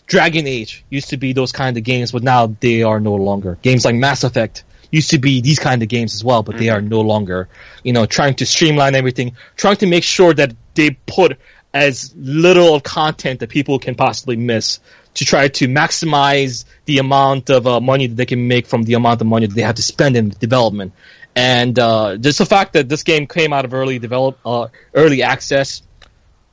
Dragon 0.06 0.46
Age 0.46 0.84
used 0.90 1.10
to 1.10 1.16
be 1.16 1.32
those 1.32 1.52
kind 1.52 1.76
of 1.76 1.84
games, 1.84 2.12
but 2.12 2.22
now 2.22 2.54
they 2.60 2.82
are 2.82 3.00
no 3.00 3.14
longer. 3.14 3.58
Games 3.62 3.84
like 3.84 3.94
Mass 3.94 4.24
Effect 4.24 4.64
used 4.90 5.10
to 5.10 5.18
be 5.18 5.40
these 5.40 5.58
kind 5.58 5.82
of 5.82 5.88
games 5.88 6.14
as 6.14 6.24
well, 6.24 6.42
but 6.42 6.58
they 6.58 6.68
are 6.68 6.80
no 6.80 7.00
longer. 7.00 7.48
You 7.82 7.92
know, 7.92 8.06
trying 8.06 8.34
to 8.36 8.46
streamline 8.46 8.94
everything, 8.94 9.36
trying 9.56 9.76
to 9.76 9.86
make 9.86 10.04
sure 10.04 10.34
that 10.34 10.54
they 10.74 10.90
put 10.90 11.38
as 11.72 12.12
little 12.16 12.74
of 12.74 12.82
content 12.82 13.40
that 13.40 13.48
people 13.48 13.78
can 13.78 13.94
possibly 13.94 14.36
miss 14.36 14.80
to 15.14 15.24
try 15.24 15.48
to 15.48 15.68
maximize 15.68 16.64
the 16.84 16.98
amount 16.98 17.50
of 17.50 17.66
uh, 17.66 17.80
money 17.80 18.08
that 18.08 18.14
they 18.16 18.26
can 18.26 18.48
make 18.48 18.66
from 18.66 18.82
the 18.82 18.94
amount 18.94 19.20
of 19.20 19.26
money 19.26 19.46
that 19.46 19.54
they 19.54 19.62
have 19.62 19.76
to 19.76 19.82
spend 19.82 20.16
in 20.16 20.30
development. 20.30 20.92
And 21.36 21.78
uh, 21.78 22.16
just 22.16 22.38
the 22.38 22.46
fact 22.46 22.72
that 22.72 22.88
this 22.88 23.02
game 23.04 23.26
came 23.26 23.52
out 23.52 23.64
of 23.64 23.72
early 23.72 23.98
develop, 23.98 24.38
uh, 24.44 24.68
early 24.94 25.22
access, 25.22 25.82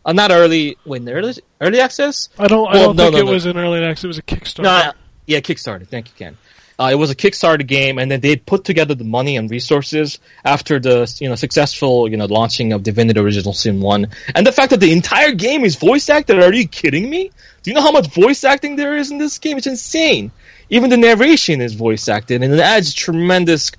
uh, 0.05 0.13
not 0.13 0.31
early, 0.31 0.77
wait, 0.85 1.07
early, 1.07 1.33
early 1.59 1.79
access? 1.81 2.29
I 2.37 2.47
don't. 2.47 2.67
I 2.67 2.73
Well, 2.75 2.93
don't 2.93 2.95
no, 2.95 3.03
think 3.03 3.13
no, 3.13 3.19
it 3.19 3.25
no. 3.25 3.31
was 3.31 3.45
an 3.45 3.57
early 3.57 3.83
access. 3.83 4.03
It 4.03 4.07
was 4.07 4.17
a 4.19 4.21
Kickstarter. 4.23 4.63
No, 4.63 4.91
yeah, 5.25 5.39
Kickstarter. 5.39 5.87
Thank 5.87 6.07
you, 6.09 6.13
Ken. 6.17 6.37
Uh, 6.79 6.89
it 6.91 6.95
was 6.95 7.09
a 7.09 7.15
Kickstarter 7.15 7.65
game, 7.65 7.97
and 7.97 8.11
then 8.11 8.19
they 8.19 8.35
put 8.35 8.63
together 8.63 8.93
the 8.93 9.03
money 9.03 9.35
and 9.35 9.49
resources 9.49 10.19
after 10.45 10.79
the 10.79 11.11
you 11.19 11.27
know 11.27 11.35
successful 11.35 12.07
you 12.09 12.17
know 12.17 12.25
launching 12.25 12.71
of 12.73 12.83
Divinity 12.83 13.19
Original 13.19 13.53
Sin 13.53 13.81
One, 13.81 14.09
and 14.35 14.45
the 14.45 14.51
fact 14.51 14.69
that 14.69 14.79
the 14.79 14.91
entire 14.91 15.31
game 15.31 15.65
is 15.65 15.75
voice 15.75 16.09
acted. 16.09 16.39
Are 16.39 16.53
you 16.53 16.67
kidding 16.67 17.09
me? 17.09 17.31
Do 17.63 17.71
you 17.71 17.75
know 17.75 17.81
how 17.81 17.91
much 17.91 18.13
voice 18.13 18.43
acting 18.43 18.75
there 18.75 18.95
is 18.95 19.09
in 19.09 19.17
this 19.17 19.39
game? 19.39 19.57
It's 19.57 19.67
insane. 19.67 20.31
Even 20.69 20.89
the 20.89 20.97
narration 20.97 21.61
is 21.61 21.73
voice 21.73 22.07
acted, 22.07 22.43
and 22.43 22.53
it 22.53 22.59
adds 22.59 22.93
tremendous 22.93 23.71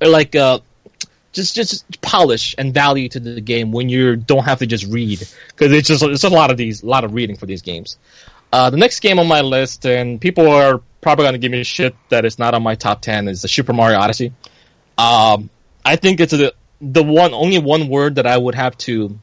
like 0.00 0.34
uh, 0.34 0.60
just 1.32 1.54
just 1.54 2.00
polish 2.00 2.54
and 2.56 2.72
value 2.72 3.08
to 3.10 3.20
the 3.20 3.40
game 3.42 3.70
when 3.70 3.90
you 3.90 4.16
don't 4.16 4.44
have 4.44 4.60
to 4.60 4.66
just 4.66 4.86
read 4.86 5.18
because 5.48 5.72
it's 5.72 5.88
just 5.88 6.02
it's 6.02 6.24
a 6.24 6.30
lot 6.30 6.50
of 6.50 6.56
these 6.56 6.82
a 6.82 6.86
lot 6.86 7.04
of 7.04 7.12
reading 7.12 7.36
for 7.36 7.44
these 7.44 7.60
games. 7.60 7.98
Uh, 8.52 8.70
the 8.70 8.76
next 8.76 9.00
game 9.00 9.18
on 9.18 9.26
my 9.26 9.42
list, 9.42 9.84
and 9.84 10.20
people 10.20 10.48
are 10.48 10.80
probably 11.06 11.30
to 11.30 11.38
give 11.38 11.52
me 11.52 11.62
shit 11.62 11.94
that 12.08 12.24
it's 12.24 12.36
not 12.36 12.52
on 12.54 12.64
my 12.64 12.74
top 12.74 13.00
ten, 13.00 13.28
is 13.28 13.42
the 13.42 13.46
Super 13.46 13.72
Mario 13.72 13.96
Odyssey. 13.96 14.32
Um, 14.98 15.50
I 15.84 15.94
think 15.94 16.18
it's 16.18 16.32
the 16.32 16.52
the 16.80 17.04
one 17.04 17.32
only 17.32 17.60
one 17.60 17.86
word 17.86 18.16
that 18.16 18.26
I 18.26 18.36
would 18.36 18.56
have 18.56 18.76
to 18.78 19.16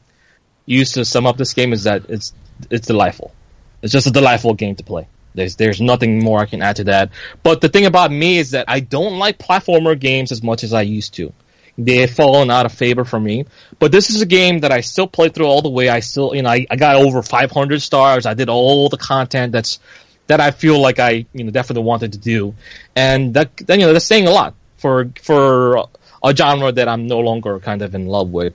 use 0.65 0.93
to 0.93 1.03
sum 1.03 1.27
up 1.27 1.35
this 1.35 1.53
game 1.53 1.73
is 1.73 1.83
that 1.83 2.05
it's 2.07 2.31
it's 2.71 2.87
delightful. 2.87 3.33
It's 3.81 3.91
just 3.91 4.07
a 4.07 4.11
delightful 4.11 4.53
game 4.53 4.77
to 4.77 4.83
play. 4.85 5.09
There's 5.35 5.57
there's 5.57 5.81
nothing 5.81 6.23
more 6.23 6.39
I 6.39 6.45
can 6.45 6.61
add 6.61 6.77
to 6.77 6.85
that. 6.85 7.09
But 7.43 7.59
the 7.59 7.67
thing 7.67 7.85
about 7.85 8.13
me 8.13 8.37
is 8.37 8.51
that 8.51 8.69
I 8.69 8.79
don't 8.79 9.19
like 9.19 9.37
platformer 9.37 9.99
games 9.99 10.31
as 10.31 10.41
much 10.41 10.63
as 10.63 10.71
I 10.71 10.83
used 10.83 11.15
to. 11.15 11.33
They've 11.77 12.09
fallen 12.09 12.49
out 12.49 12.65
of 12.65 12.71
favor 12.71 13.03
for 13.03 13.19
me. 13.19 13.45
But 13.77 13.91
this 13.91 14.09
is 14.09 14.21
a 14.21 14.25
game 14.25 14.59
that 14.59 14.71
I 14.71 14.79
still 14.81 15.07
play 15.07 15.27
through 15.27 15.47
all 15.47 15.61
the 15.61 15.69
way. 15.69 15.89
I 15.89 15.99
still, 15.99 16.33
you 16.35 16.43
know, 16.43 16.49
I, 16.49 16.65
I 16.69 16.77
got 16.77 16.95
over 16.95 17.21
500 17.23 17.81
stars. 17.81 18.25
I 18.25 18.35
did 18.35 18.47
all 18.47 18.87
the 18.89 18.97
content 18.97 19.51
that's 19.51 19.79
that 20.27 20.39
I 20.39 20.51
feel 20.51 20.79
like 20.79 20.99
I, 20.99 21.25
you 21.33 21.43
know, 21.43 21.51
definitely 21.51 21.83
wanted 21.83 22.13
to 22.13 22.19
do, 22.19 22.55
and 22.95 23.33
that, 23.33 23.55
then 23.57 23.79
you 23.79 23.85
know, 23.85 23.93
that's 23.93 24.05
saying 24.05 24.27
a 24.27 24.31
lot 24.31 24.55
for 24.77 25.09
for 25.21 25.87
a 26.23 26.35
genre 26.35 26.71
that 26.71 26.87
I'm 26.87 27.07
no 27.07 27.19
longer 27.19 27.59
kind 27.59 27.81
of 27.81 27.95
in 27.95 28.07
love 28.07 28.29
with. 28.29 28.53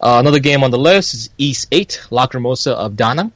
Uh, 0.00 0.18
another 0.18 0.40
game 0.40 0.64
on 0.64 0.70
the 0.70 0.78
list 0.78 1.14
is 1.14 1.30
Ys 1.38 1.66
8, 1.70 2.06
Lacrimosa 2.10 2.72
of 2.72 2.96
Dana. 2.96 3.30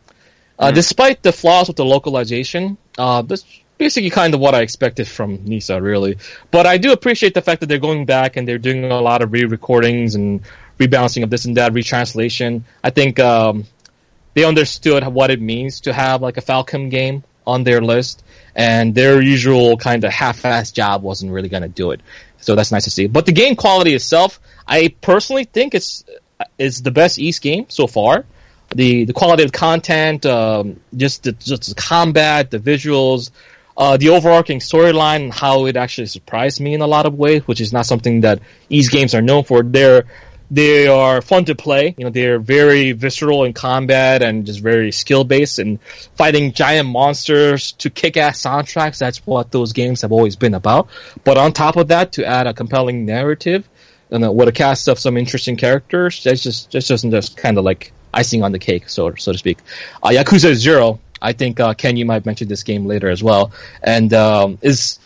Uh, 0.58 0.72
Despite 0.72 1.22
the 1.22 1.32
flaws 1.32 1.68
with 1.68 1.76
the 1.76 1.84
localization, 1.84 2.76
uh, 2.98 3.22
that's 3.22 3.44
basically 3.78 4.10
kind 4.10 4.34
of 4.34 4.40
what 4.40 4.54
I 4.54 4.62
expected 4.62 5.06
from 5.06 5.44
Nisa, 5.44 5.80
really. 5.80 6.18
But 6.50 6.66
I 6.66 6.78
do 6.78 6.92
appreciate 6.92 7.34
the 7.34 7.42
fact 7.42 7.60
that 7.60 7.66
they're 7.66 7.78
going 7.78 8.06
back 8.06 8.36
and 8.36 8.48
they're 8.48 8.58
doing 8.58 8.84
a 8.84 9.00
lot 9.00 9.22
of 9.22 9.32
re-recordings 9.32 10.14
and 10.14 10.40
rebalancing 10.78 11.22
of 11.22 11.30
this 11.30 11.44
and 11.44 11.56
that, 11.56 11.72
retranslation. 11.72 12.64
I 12.82 12.90
think 12.90 13.20
um, 13.20 13.64
they 14.34 14.44
understood 14.44 15.06
what 15.06 15.30
it 15.30 15.40
means 15.40 15.80
to 15.82 15.92
have 15.92 16.22
like 16.22 16.36
a 16.36 16.42
Falcom 16.42 16.90
game 16.90 17.22
on 17.46 17.64
their 17.64 17.80
list, 17.80 18.24
and 18.54 18.94
their 18.94 19.20
usual 19.20 19.76
kind 19.76 20.04
of 20.04 20.12
half-assed 20.12 20.72
job 20.72 21.02
wasn't 21.02 21.32
really 21.32 21.48
going 21.48 21.62
to 21.62 21.68
do 21.68 21.90
it. 21.92 22.00
So 22.40 22.54
that's 22.54 22.72
nice 22.72 22.84
to 22.84 22.90
see. 22.90 23.06
But 23.06 23.26
the 23.26 23.32
game 23.32 23.56
quality 23.56 23.94
itself, 23.94 24.40
I 24.66 24.94
personally 25.00 25.44
think 25.44 25.74
it's 25.74 26.04
is 26.58 26.82
the 26.82 26.90
best 26.90 27.18
Ys 27.18 27.38
game 27.38 27.66
so 27.68 27.86
far. 27.86 28.24
The 28.74 29.04
the 29.04 29.12
quality 29.12 29.42
of 29.44 29.52
content, 29.52 30.26
um, 30.26 30.80
just 30.96 31.22
the, 31.22 31.32
just 31.32 31.68
the 31.68 31.74
combat, 31.74 32.50
the 32.50 32.58
visuals, 32.58 33.30
uh, 33.76 33.96
the 33.96 34.10
overarching 34.10 34.58
storyline, 34.58 35.32
how 35.32 35.66
it 35.66 35.76
actually 35.76 36.08
surprised 36.08 36.60
me 36.60 36.74
in 36.74 36.80
a 36.80 36.86
lot 36.86 37.06
of 37.06 37.14
ways, 37.14 37.42
which 37.46 37.60
is 37.60 37.72
not 37.72 37.86
something 37.86 38.22
that 38.22 38.40
Ys 38.68 38.88
games 38.88 39.14
are 39.14 39.22
known 39.22 39.44
for. 39.44 39.62
They're 39.62 40.04
they 40.50 40.86
are 40.86 41.20
fun 41.22 41.44
to 41.46 41.54
play. 41.54 41.94
You 41.96 42.04
know, 42.04 42.10
they're 42.10 42.38
very 42.38 42.92
visceral 42.92 43.44
in 43.44 43.52
combat 43.52 44.22
and 44.22 44.46
just 44.46 44.60
very 44.60 44.92
skill 44.92 45.24
based 45.24 45.58
and 45.58 45.80
fighting 46.16 46.52
giant 46.52 46.88
monsters 46.88 47.72
to 47.72 47.90
kick 47.90 48.16
ass 48.16 48.42
soundtracks. 48.42 48.98
That's 48.98 49.18
what 49.26 49.50
those 49.50 49.72
games 49.72 50.02
have 50.02 50.12
always 50.12 50.36
been 50.36 50.54
about. 50.54 50.88
But 51.24 51.36
on 51.36 51.52
top 51.52 51.76
of 51.76 51.88
that, 51.88 52.12
to 52.12 52.24
add 52.24 52.46
a 52.46 52.54
compelling 52.54 53.06
narrative 53.06 53.68
and 54.10 54.36
with 54.36 54.48
a 54.48 54.52
cast 54.52 54.88
of 54.88 54.98
some 54.98 55.16
interesting 55.16 55.56
characters, 55.56 56.22
that's 56.22 56.42
just 56.42 56.70
that's 56.72 56.88
just 56.88 57.08
just 57.10 57.36
kind 57.36 57.58
of 57.58 57.64
like 57.64 57.92
icing 58.14 58.42
on 58.42 58.52
the 58.52 58.58
cake, 58.58 58.88
so 58.88 59.14
so 59.16 59.32
to 59.32 59.38
speak. 59.38 59.58
Uh, 60.02 60.08
Yakuza 60.08 60.54
Zero. 60.54 61.00
I 61.20 61.32
think 61.32 61.58
uh, 61.58 61.72
Ken, 61.72 61.96
you 61.96 62.04
might 62.04 62.26
mention 62.26 62.46
this 62.46 62.62
game 62.62 62.84
later 62.84 63.08
as 63.08 63.22
well, 63.22 63.50
and 63.82 64.12
um, 64.12 64.58
is 64.60 64.98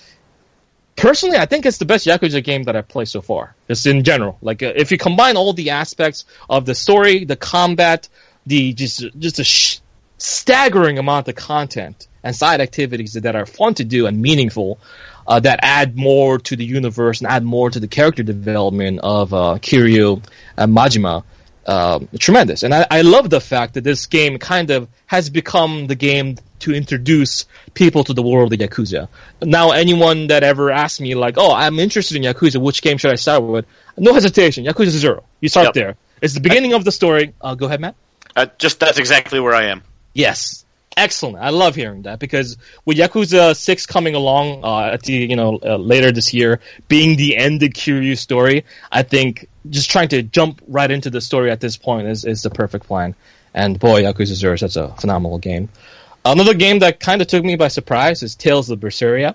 personally, 1.01 1.39
I 1.39 1.47
think 1.47 1.67
it's 1.67 1.79
the 1.79 1.87
best 1.87 2.07
Yakuza 2.07 2.45
game 2.45 2.65
that 2.65 2.77
I've 2.77 2.89
played 2.89 3.09
so 3.09 3.21
far. 3.21 3.55
Just 3.69 3.87
in 3.87 4.05
general, 4.05 4.39
like 4.43 4.63
uh, 4.63 4.73
if 4.77 4.93
you 4.93 4.99
combine 4.99 5.37
all 5.37 5.53
the 5.53 5.71
aspects 5.71 6.25
of 6.49 6.67
the 6.67 6.75
story, 6.75 7.25
the 7.25 7.37
combat, 7.37 8.09
the 8.47 8.73
just 8.75 9.05
just 9.19 9.39
a 9.39 9.45
sh- 9.45 9.81
staggering 10.19 10.99
amount 10.99 11.29
of 11.29 11.35
content 11.35 12.07
and 12.23 12.37
side 12.37 12.61
activities 12.61 13.15
that 13.15 13.35
are 13.35 13.47
fun 13.47 13.75
to 13.75 13.85
do 13.85 14.07
and 14.07 14.21
meaningful, 14.21 14.79
uh, 15.27 15.41
that 15.41 15.61
add 15.63 15.97
more 15.97 16.39
to 16.39 16.55
the 16.55 16.65
universe 16.65 17.21
and 17.21 17.31
add 17.31 17.43
more 17.43 17.71
to 17.71 17.81
the 17.81 17.89
character 17.89 18.23
development 18.23 19.01
of 19.03 19.33
uh, 19.33 19.59
Kiryu 19.61 20.23
and 20.57 20.77
Majima. 20.77 21.25
Um, 21.67 22.09
tremendous, 22.19 22.63
and 22.63 22.75
I, 22.75 22.87
I 22.91 23.03
love 23.03 23.31
the 23.31 23.41
fact 23.41 23.75
that 23.75 23.85
this 23.85 24.07
game 24.07 24.39
kind 24.39 24.71
of 24.71 24.89
has 25.07 25.31
become 25.31 25.87
the 25.87 25.95
game 25.95 26.37
to 26.61 26.75
introduce 26.75 27.47
people 27.75 28.05
to 28.05 28.13
the 28.13 28.23
world 28.23 28.53
of 28.53 28.59
Yakuza. 28.59 29.09
Now, 29.43 29.71
anyone 29.73 30.29
that 30.29 30.43
ever 30.43 30.71
asks 30.71 31.01
me, 31.01 31.15
like, 31.15 31.35
"Oh, 31.39 31.53
I'm 31.53 31.79
interested 31.79 32.17
in 32.17 32.23
Yakuza. 32.23 32.61
Which 32.61 32.83
game 32.83 32.99
should 32.99 33.13
I 33.13 33.17
start 33.17 33.43
with?" 33.43 33.65
No 33.99 34.15
hesitation. 34.15 34.65
Yakuza 34.65 34.91
Zero. 34.91 35.25
You 35.41 35.49
start 35.49 35.67
Yep. 35.67 35.75
there. 35.75 35.97
It's 36.23 36.35
the 36.35 36.41
beginning 36.41 36.75
of 36.75 36.85
the 36.85 36.93
story. 36.93 37.33
Uh, 37.41 37.55
go 37.55 37.67
ahead, 37.67 37.81
Matt. 37.81 37.95
Uh, 38.37 38.47
just 38.59 38.79
that's 38.81 38.99
exactly 38.99 39.41
where 39.41 39.55
I 39.55 39.65
am. 39.65 39.83
Yes. 40.15 40.65
Excellent. 40.97 41.37
I 41.39 41.51
love 41.51 41.77
hearing 41.77 42.03
that 42.03 42.19
because 42.19 42.57
with 42.85 42.99
Yakuza 42.99 43.57
6 43.57 43.87
coming 43.87 44.15
along 44.17 44.65
uh, 44.65 44.91
at 44.95 45.03
the 45.03 45.13
you 45.15 45.37
know 45.37 45.59
uh, 45.65 45.77
later 45.77 46.11
this 46.13 46.35
year, 46.35 46.61
being 46.89 47.17
the 47.17 47.37
ended 47.37 47.75
Kiryu 47.75 48.19
story, 48.19 48.65
I 48.91 49.03
think 49.03 49.47
just 49.69 49.91
trying 49.91 50.09
to 50.09 50.23
jump 50.23 50.61
right 50.67 50.91
into 50.91 51.09
the 51.09 51.21
story 51.21 51.51
at 51.51 51.61
this 51.61 51.77
point 51.77 52.09
is, 52.09 52.25
is 52.25 52.43
the 52.43 52.51
perfect 52.51 52.87
plan. 52.87 53.15
And 53.55 53.79
boy, 53.79 54.03
Yakuza 54.03 54.35
Zero 54.35 54.55
is 54.55 54.61
such 54.61 54.77
a 54.77 54.89
phenomenal 55.01 55.39
game. 55.39 55.69
Another 56.25 56.55
game 56.55 56.81
that 56.81 57.01
kind 57.01 57.23
of 57.23 57.29
took 57.29 57.45
me 57.45 57.57
by 57.57 57.69
surprise 57.69 58.23
is 58.23 58.35
Tales 58.35 58.69
of 58.71 58.79
Berseria, 58.79 59.35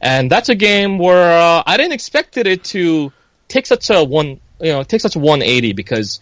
and 0.00 0.30
that's 0.30 0.48
a 0.48 0.54
game 0.54 0.98
where 0.98 1.32
uh, 1.32 1.62
I 1.66 1.76
didn't 1.76 1.92
expect 1.92 2.36
it 2.36 2.64
to 2.64 3.12
take 3.48 3.66
such 3.66 3.90
a 3.90 4.04
one 4.04 4.40
you 4.60 4.72
know 4.72 4.82
take 4.82 5.00
such 5.00 5.16
a 5.16 5.18
180 5.18 5.72
because 5.72 6.20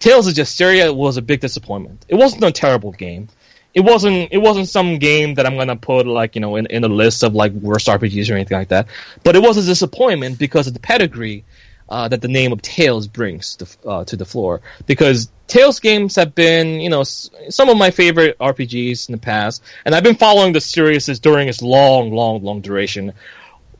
Tales 0.00 0.26
of 0.26 0.34
Zestiria 0.34 0.94
was 0.94 1.16
a 1.16 1.22
big 1.22 1.40
disappointment. 1.40 2.04
It 2.08 2.16
wasn't 2.16 2.44
a 2.44 2.52
terrible 2.52 2.92
game. 2.92 3.28
It 3.74 3.80
wasn't. 3.80 4.32
It 4.32 4.38
wasn't 4.38 4.68
some 4.68 4.98
game 4.98 5.34
that 5.34 5.46
I'm 5.46 5.56
gonna 5.56 5.76
put 5.76 6.06
like 6.06 6.34
you 6.34 6.40
know 6.40 6.56
in, 6.56 6.66
in 6.66 6.84
a 6.84 6.88
list 6.88 7.22
of 7.22 7.34
like 7.34 7.52
worst 7.52 7.86
RPGs 7.86 8.30
or 8.30 8.34
anything 8.34 8.58
like 8.58 8.68
that. 8.68 8.88
But 9.22 9.36
it 9.36 9.42
was 9.42 9.56
a 9.56 9.62
disappointment 9.62 10.38
because 10.38 10.66
of 10.66 10.74
the 10.74 10.80
pedigree 10.80 11.44
uh, 11.88 12.08
that 12.08 12.20
the 12.20 12.28
name 12.28 12.52
of 12.52 12.62
Tales 12.62 13.06
brings 13.06 13.56
to, 13.56 13.66
uh, 13.86 14.04
to 14.04 14.16
the 14.16 14.24
floor. 14.24 14.62
Because 14.86 15.30
Tales 15.46 15.80
games 15.80 16.16
have 16.16 16.34
been 16.34 16.80
you 16.80 16.88
know 16.88 17.04
some 17.04 17.68
of 17.68 17.76
my 17.76 17.90
favorite 17.90 18.38
RPGs 18.38 19.08
in 19.08 19.12
the 19.12 19.18
past, 19.18 19.62
and 19.84 19.94
I've 19.94 20.04
been 20.04 20.16
following 20.16 20.52
the 20.52 20.60
series 20.60 21.06
during 21.20 21.48
its 21.48 21.62
long, 21.62 22.12
long, 22.12 22.42
long 22.42 22.60
duration. 22.60 23.12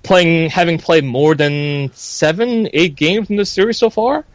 Playing, 0.02 0.50
having 0.50 0.76
played 0.76 1.02
more 1.02 1.34
than 1.34 1.90
seven, 1.94 2.68
eight 2.74 2.94
games 2.94 3.30
in 3.30 3.36
the 3.36 3.46
series 3.46 3.78
so 3.78 3.88
far. 3.88 4.26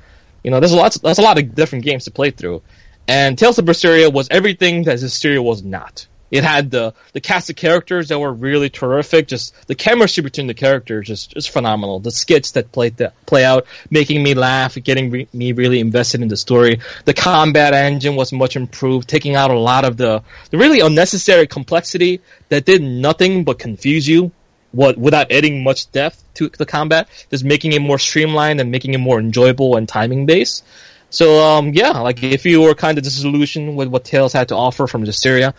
You 0.43 0.49
know, 0.49 0.59
there's 0.59 0.71
a 0.71 0.75
lot. 0.75 0.97
There's 1.03 1.19
a 1.19 1.21
lot 1.21 1.37
of 1.37 1.53
different 1.53 1.85
games 1.85 2.05
to 2.05 2.11
play 2.11 2.31
through, 2.31 2.63
and 3.07 3.37
Tales 3.37 3.59
of 3.59 3.65
Berseria 3.65 4.11
was 4.11 4.27
everything 4.31 4.85
that 4.85 4.97
Berseria 4.97 5.43
was 5.43 5.61
not. 5.61 6.07
It 6.31 6.43
had 6.43 6.71
the 6.71 6.93
the 7.13 7.21
cast 7.21 7.49
of 7.49 7.55
characters 7.55 8.09
that 8.09 8.19
were 8.19 8.31
really 8.31 8.69
terrific. 8.69 9.27
Just 9.27 9.53
the 9.67 9.75
chemistry 9.75 10.23
between 10.23 10.47
the 10.47 10.53
characters 10.53 11.07
just 11.07 11.31
just 11.31 11.49
phenomenal. 11.49 11.99
The 11.99 12.11
skits 12.11 12.51
that 12.51 12.71
played 12.71 12.97
that 12.97 13.13
play 13.25 13.43
out, 13.43 13.65
making 13.89 14.21
me 14.21 14.33
laugh, 14.33 14.75
getting 14.83 15.11
re- 15.11 15.27
me 15.33 15.51
really 15.53 15.79
invested 15.79 16.21
in 16.21 16.27
the 16.27 16.37
story. 16.37 16.79
The 17.05 17.13
combat 17.13 17.73
engine 17.73 18.15
was 18.15 18.31
much 18.31 18.55
improved, 18.55 19.09
taking 19.09 19.35
out 19.35 19.51
a 19.51 19.59
lot 19.59 19.85
of 19.85 19.97
the 19.97 20.23
the 20.51 20.57
really 20.57 20.79
unnecessary 20.79 21.47
complexity 21.47 22.21
that 22.49 22.65
did 22.65 22.81
nothing 22.81 23.43
but 23.43 23.59
confuse 23.59 24.07
you 24.07 24.31
what 24.71 24.97
without 24.97 25.31
adding 25.31 25.63
much 25.63 25.91
depth 25.91 26.23
to 26.35 26.49
the 26.49 26.65
combat, 26.65 27.07
just 27.29 27.43
making 27.43 27.73
it 27.73 27.81
more 27.81 27.99
streamlined 27.99 28.59
and 28.59 28.71
making 28.71 28.93
it 28.93 28.99
more 28.99 29.19
enjoyable 29.19 29.75
and 29.75 29.87
timing 29.89 30.25
based. 30.25 30.63
So 31.09 31.43
um, 31.43 31.73
yeah, 31.73 31.99
like 31.99 32.21
if 32.21 32.45
you 32.45 32.61
were 32.61 32.75
kind 32.75 32.97
of 32.97 33.03
disillusioned 33.03 33.75
with 33.75 33.87
what 33.87 34.05
Tales 34.05 34.33
had 34.33 34.49
to 34.49 34.55
offer 34.55 34.85
from 34.85 35.03
the 35.03 35.11
Zestiria, 35.11 35.53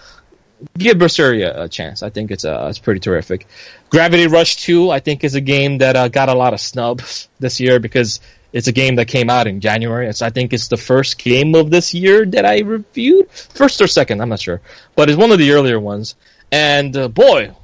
give 0.77 0.97
Berseria 0.97 1.63
a 1.63 1.69
chance. 1.69 2.03
I 2.03 2.11
think 2.11 2.31
it's 2.31 2.45
uh, 2.45 2.67
it's 2.69 2.79
pretty 2.79 3.01
terrific. 3.01 3.47
Gravity 3.91 4.27
Rush 4.27 4.57
2, 4.57 4.91
I 4.91 5.01
think, 5.01 5.25
is 5.25 5.35
a 5.35 5.41
game 5.41 5.79
that 5.79 5.97
uh, 5.97 6.09
got 6.09 6.29
a 6.29 6.35
lot 6.35 6.53
of 6.53 6.61
snubs 6.61 7.29
this 7.39 7.61
year 7.61 7.81
because 7.81 8.21
it's 8.53 8.69
a 8.69 8.73
game 8.73 8.97
that 8.97 9.07
came 9.07 9.31
out 9.31 9.47
in 9.47 9.61
January. 9.61 10.09
It's, 10.09 10.23
I 10.23 10.31
think 10.31 10.53
it's 10.53 10.69
the 10.69 10.77
first 10.77 11.19
game 11.19 11.55
of 11.55 11.71
this 11.71 11.95
year 11.95 12.27
that 12.27 12.45
I 12.45 12.61
reviewed, 12.61 13.31
first 13.31 13.81
or 13.81 13.87
second, 13.87 14.21
I'm 14.21 14.29
not 14.29 14.41
sure, 14.41 14.61
but 14.97 15.09
it's 15.09 15.19
one 15.19 15.31
of 15.31 15.39
the 15.39 15.53
earlier 15.53 15.79
ones. 15.79 16.17
And 16.51 16.97
uh, 16.97 17.09
boy, 17.09 17.55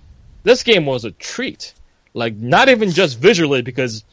this 0.45 0.63
game 0.63 0.87
was 0.87 1.05
a 1.05 1.11
treat. 1.11 1.75
Like 2.15 2.35
not 2.35 2.69
even 2.69 2.91
just 2.91 3.19
visually 3.19 3.63
because 3.63 4.05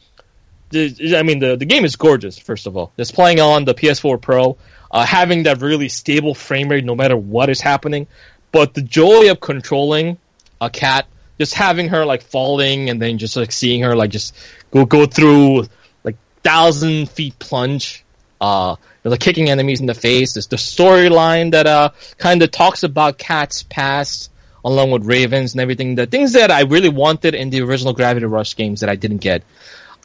the, 0.70 1.16
I 1.16 1.22
mean 1.22 1.38
the 1.38 1.56
the 1.56 1.64
game 1.64 1.84
is 1.84 1.96
gorgeous. 1.96 2.38
First 2.38 2.66
of 2.66 2.76
all, 2.76 2.92
It's 2.98 3.12
playing 3.12 3.40
on 3.40 3.64
the 3.64 3.74
PS4 3.74 4.20
Pro, 4.20 4.58
uh, 4.90 5.06
having 5.06 5.44
that 5.44 5.62
really 5.62 5.88
stable 5.88 6.34
frame 6.34 6.68
rate 6.68 6.84
no 6.84 6.94
matter 6.94 7.16
what 7.16 7.48
is 7.48 7.60
happening, 7.60 8.06
but 8.54 8.72
the 8.72 8.82
joy 8.82 9.32
of 9.32 9.40
controlling 9.40 10.16
a 10.60 10.70
cat 10.70 11.08
just 11.38 11.54
having 11.54 11.88
her 11.88 12.06
like 12.06 12.22
falling 12.22 12.88
and 12.88 13.02
then 13.02 13.18
just 13.18 13.36
like 13.36 13.50
seeing 13.50 13.82
her 13.82 13.96
like 13.96 14.12
just 14.12 14.32
go 14.70 14.86
go 14.86 15.06
through 15.06 15.66
like 16.04 16.16
thousand 16.44 17.10
feet 17.10 17.36
plunge. 17.38 18.04
Uh, 18.40 18.76
like 19.04 19.20
kicking 19.20 19.48
enemies 19.48 19.80
in 19.80 19.86
the 19.86 19.94
face. 19.94 20.34
There's 20.34 20.46
the 20.46 20.56
storyline 20.56 21.50
that 21.50 21.66
uh 21.66 21.90
kind 22.16 22.42
of 22.42 22.50
talks 22.52 22.84
about 22.84 23.18
Kat's 23.18 23.64
past 23.64 24.30
along 24.64 24.92
with 24.92 25.04
Ravens 25.04 25.52
and 25.54 25.60
everything. 25.60 25.96
The 25.96 26.06
things 26.06 26.34
that 26.34 26.52
I 26.52 26.62
really 26.62 26.88
wanted 26.88 27.34
in 27.34 27.50
the 27.50 27.62
original 27.62 27.92
Gravity 27.92 28.26
Rush 28.26 28.54
games 28.54 28.80
that 28.80 28.88
I 28.88 28.94
didn't 28.94 29.18
get. 29.18 29.42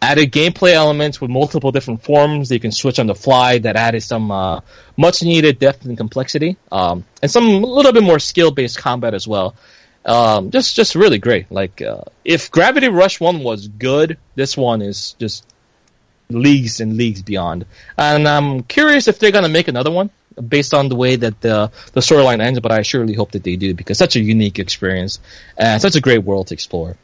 Added 0.01 0.31
gameplay 0.31 0.73
elements 0.73 1.19
with 1.19 1.29
multiple 1.29 1.73
different 1.73 2.03
forms 2.03 2.47
that 2.49 2.55
you 2.55 2.61
can 2.61 2.71
switch 2.71 2.99
on 2.99 3.07
the 3.07 3.15
fly. 3.15 3.57
That 3.59 3.75
added 3.75 4.01
some 4.01 4.31
uh, 4.31 4.61
much 4.95 5.21
needed 5.23 5.59
depth 5.59 5.83
and 5.85 5.97
complexity, 5.97 6.55
um, 6.71 7.03
and 7.21 7.29
some 7.29 7.45
a 7.45 7.67
little 7.67 7.91
bit 7.91 8.03
more 8.03 8.19
skill 8.19 8.51
based 8.51 8.77
combat 8.77 9.13
as 9.13 9.27
well. 9.27 9.55
Um, 10.05 10.51
just 10.51 10.75
just 10.75 10.95
really 10.95 11.17
great. 11.17 11.51
Like 11.51 11.81
uh, 11.81 12.03
if 12.23 12.49
Gravity 12.49 12.87
Rush 12.87 13.19
one 13.19 13.43
was 13.43 13.67
good, 13.67 14.17
this 14.35 14.55
one 14.55 14.81
is 14.81 15.15
just 15.19 15.45
leagues 16.29 16.79
and 16.79 16.95
leagues 16.95 17.21
beyond. 17.21 17.65
And 17.97 18.27
I'm 18.27 18.63
curious 18.63 19.07
if 19.07 19.19
they're 19.19 19.31
gonna 19.31 19.49
make 19.49 19.67
another 19.67 19.91
one 19.91 20.09
based 20.47 20.73
on 20.73 20.87
the 20.87 20.95
way 20.95 21.17
that 21.17 21.41
the 21.41 21.71
the 21.91 21.99
storyline 21.99 22.41
ends. 22.41 22.59
But 22.61 22.71
I 22.71 22.83
surely 22.83 23.13
hope 23.13 23.31
that 23.31 23.43
they 23.43 23.57
do 23.57 23.73
because 23.73 23.97
such 23.97 24.15
a 24.15 24.21
unique 24.21 24.59
experience 24.59 25.19
and 25.57 25.81
such 25.81 25.95
a 25.95 26.01
great 26.01 26.23
world 26.23 26.47
to 26.47 26.53
explore. 26.53 26.95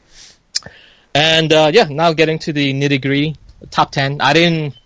And 1.15 1.53
uh, 1.53 1.71
yeah, 1.73 1.85
now 1.85 2.11
getting 2.11 2.39
to 2.39 2.51
the 2.51 2.73
nitty 2.73 3.01
gritty 3.01 3.37
top 3.71 3.91
ten. 3.91 4.19
I 4.19 4.33
didn't. 4.33 4.77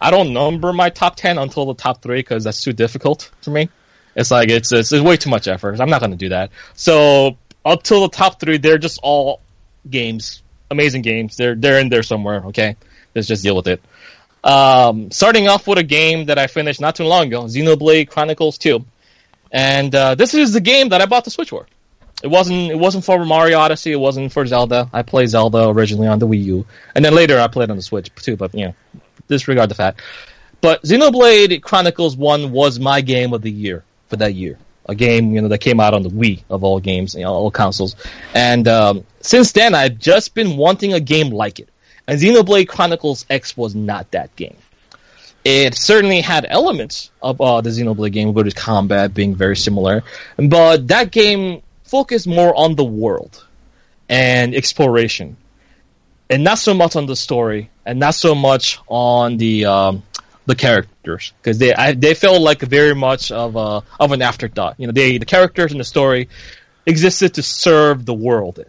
I 0.00 0.12
don't 0.12 0.32
number 0.32 0.72
my 0.72 0.90
top 0.90 1.16
ten 1.16 1.38
until 1.38 1.66
the 1.66 1.74
top 1.74 2.02
three 2.02 2.20
because 2.20 2.44
that's 2.44 2.62
too 2.62 2.72
difficult 2.72 3.30
for 3.42 3.50
me. 3.50 3.68
It's 4.14 4.30
like 4.30 4.48
it's, 4.48 4.72
it's 4.72 4.92
it's 4.92 5.02
way 5.02 5.16
too 5.16 5.28
much 5.28 5.48
effort. 5.48 5.80
I'm 5.80 5.90
not 5.90 6.00
gonna 6.00 6.16
do 6.16 6.28
that. 6.28 6.50
So 6.74 7.36
up 7.64 7.82
till 7.82 8.02
the 8.02 8.08
top 8.10 8.38
three, 8.38 8.58
they're 8.58 8.78
just 8.78 9.00
all 9.02 9.40
games, 9.90 10.40
amazing 10.70 11.02
games. 11.02 11.36
They're 11.36 11.56
they're 11.56 11.80
in 11.80 11.88
there 11.88 12.04
somewhere. 12.04 12.44
Okay, 12.46 12.76
let's 13.16 13.26
just 13.26 13.42
deal 13.42 13.56
with 13.56 13.66
it. 13.66 13.82
Um, 14.44 15.10
starting 15.10 15.48
off 15.48 15.66
with 15.66 15.78
a 15.78 15.82
game 15.82 16.26
that 16.26 16.38
I 16.38 16.46
finished 16.46 16.80
not 16.80 16.94
too 16.94 17.04
long 17.04 17.26
ago, 17.26 17.42
Xenoblade 17.42 18.08
Chronicles 18.08 18.58
2, 18.58 18.84
and 19.50 19.92
uh, 19.92 20.14
this 20.14 20.34
is 20.34 20.52
the 20.52 20.60
game 20.60 20.90
that 20.90 21.00
I 21.00 21.06
bought 21.06 21.24
the 21.24 21.32
Switch 21.32 21.50
for. 21.50 21.66
It 22.22 22.28
wasn't 22.28 22.70
it 22.70 22.78
wasn't 22.78 23.04
for 23.04 23.24
Mario 23.24 23.58
Odyssey. 23.58 23.92
It 23.92 24.00
wasn't 24.00 24.32
for 24.32 24.46
Zelda. 24.46 24.88
I 24.92 25.02
played 25.02 25.28
Zelda 25.28 25.68
originally 25.68 26.08
on 26.08 26.18
the 26.18 26.26
Wii 26.26 26.44
U, 26.44 26.66
and 26.94 27.04
then 27.04 27.14
later 27.14 27.38
I 27.38 27.46
played 27.48 27.70
on 27.70 27.76
the 27.76 27.82
Switch 27.82 28.10
too. 28.14 28.36
But 28.36 28.54
you 28.54 28.66
know, 28.66 28.74
disregard 29.28 29.70
the 29.70 29.74
fact. 29.74 30.00
But 30.60 30.82
Xenoblade 30.82 31.62
Chronicles 31.62 32.16
One 32.16 32.52
was 32.52 32.80
my 32.80 33.02
game 33.02 33.34
of 33.34 33.42
the 33.42 33.50
year 33.50 33.84
for 34.08 34.16
that 34.16 34.34
year. 34.34 34.58
A 34.88 34.94
game 34.94 35.34
you 35.34 35.42
know 35.42 35.48
that 35.48 35.58
came 35.58 35.78
out 35.78 35.92
on 35.94 36.02
the 36.02 36.08
Wii 36.08 36.44
of 36.48 36.64
all 36.64 36.80
games, 36.80 37.14
you 37.14 37.22
know, 37.22 37.32
all 37.32 37.50
consoles. 37.50 37.96
And 38.34 38.66
um, 38.66 39.04
since 39.20 39.52
then, 39.52 39.74
I've 39.74 39.98
just 39.98 40.34
been 40.34 40.56
wanting 40.56 40.94
a 40.94 41.00
game 41.00 41.30
like 41.30 41.60
it. 41.60 41.68
And 42.06 42.18
Xenoblade 42.18 42.68
Chronicles 42.68 43.26
X 43.28 43.56
was 43.56 43.74
not 43.74 44.10
that 44.12 44.34
game. 44.36 44.56
It 45.44 45.76
certainly 45.76 46.22
had 46.22 46.46
elements 46.48 47.10
of 47.22 47.40
uh, 47.40 47.60
the 47.60 47.70
Xenoblade 47.70 48.12
game, 48.12 48.32
with 48.32 48.46
its 48.46 48.60
combat 48.60 49.12
being 49.12 49.34
very 49.34 49.56
similar, 49.56 50.02
but 50.36 50.88
that 50.88 51.12
game 51.12 51.62
focused 51.86 52.26
more 52.26 52.54
on 52.54 52.76
the 52.76 52.84
world 52.84 53.44
and 54.08 54.54
exploration, 54.54 55.36
and 56.28 56.44
not 56.44 56.58
so 56.58 56.74
much 56.74 56.96
on 56.96 57.06
the 57.06 57.16
story, 57.16 57.70
and 57.84 57.98
not 57.98 58.14
so 58.14 58.34
much 58.34 58.78
on 58.88 59.36
the 59.36 59.66
um, 59.66 60.02
the 60.46 60.54
characters 60.54 61.32
because 61.42 61.58
they 61.58 61.74
I, 61.74 61.92
they 61.92 62.14
felt 62.14 62.40
like 62.40 62.60
very 62.60 62.94
much 62.94 63.32
of 63.32 63.56
a 63.56 63.82
of 63.98 64.12
an 64.12 64.22
afterthought. 64.22 64.76
You 64.78 64.86
know, 64.86 64.92
they 64.92 65.18
the 65.18 65.26
characters 65.26 65.72
and 65.72 65.80
the 65.80 65.84
story 65.84 66.28
existed 66.86 67.34
to 67.34 67.42
serve 67.42 68.04
the 68.06 68.14
world. 68.14 68.64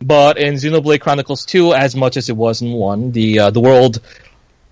But 0.00 0.38
in 0.38 0.54
Xenoblade 0.54 1.00
Chronicles 1.00 1.44
2, 1.44 1.74
as 1.74 1.96
much 1.96 2.16
as 2.16 2.28
it 2.28 2.36
was 2.36 2.62
in 2.62 2.72
1, 2.72 3.12
the 3.12 3.38
uh, 3.40 3.50
the 3.50 3.60
world 3.60 4.00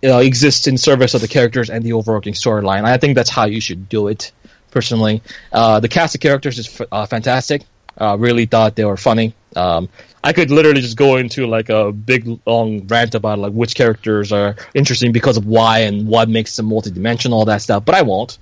uh, 0.04 0.18
exists 0.18 0.66
in 0.66 0.78
service 0.78 1.14
of 1.14 1.20
the 1.20 1.28
characters 1.28 1.68
and 1.68 1.82
the 1.82 1.94
overarching 1.94 2.34
storyline. 2.34 2.84
I 2.84 2.96
think 2.98 3.16
that's 3.16 3.30
how 3.30 3.46
you 3.46 3.60
should 3.60 3.88
do 3.88 4.08
it, 4.08 4.32
personally. 4.70 5.22
Uh, 5.52 5.80
the 5.80 5.88
cast 5.88 6.14
of 6.14 6.20
characters 6.20 6.58
is 6.58 6.80
f- 6.80 6.86
uh, 6.92 7.06
fantastic. 7.06 7.62
Uh, 7.98 8.16
really 8.18 8.46
thought 8.46 8.76
they 8.76 8.84
were 8.84 8.96
funny. 8.96 9.34
Um, 9.54 9.88
I 10.22 10.32
could 10.32 10.50
literally 10.50 10.80
just 10.80 10.96
go 10.96 11.16
into 11.16 11.46
like 11.46 11.68
a 11.68 11.92
big 11.92 12.40
long 12.46 12.86
rant 12.88 13.14
about 13.14 13.38
like 13.38 13.52
which 13.52 13.74
characters 13.74 14.32
are 14.32 14.56
interesting 14.74 15.12
because 15.12 15.36
of 15.36 15.46
why 15.46 15.80
and 15.80 16.06
what 16.06 16.28
makes 16.28 16.56
them 16.56 16.68
multidimensional, 16.68 17.32
all 17.32 17.44
that 17.46 17.62
stuff. 17.62 17.84
But 17.84 17.94
I 17.94 18.02
won't. 18.02 18.38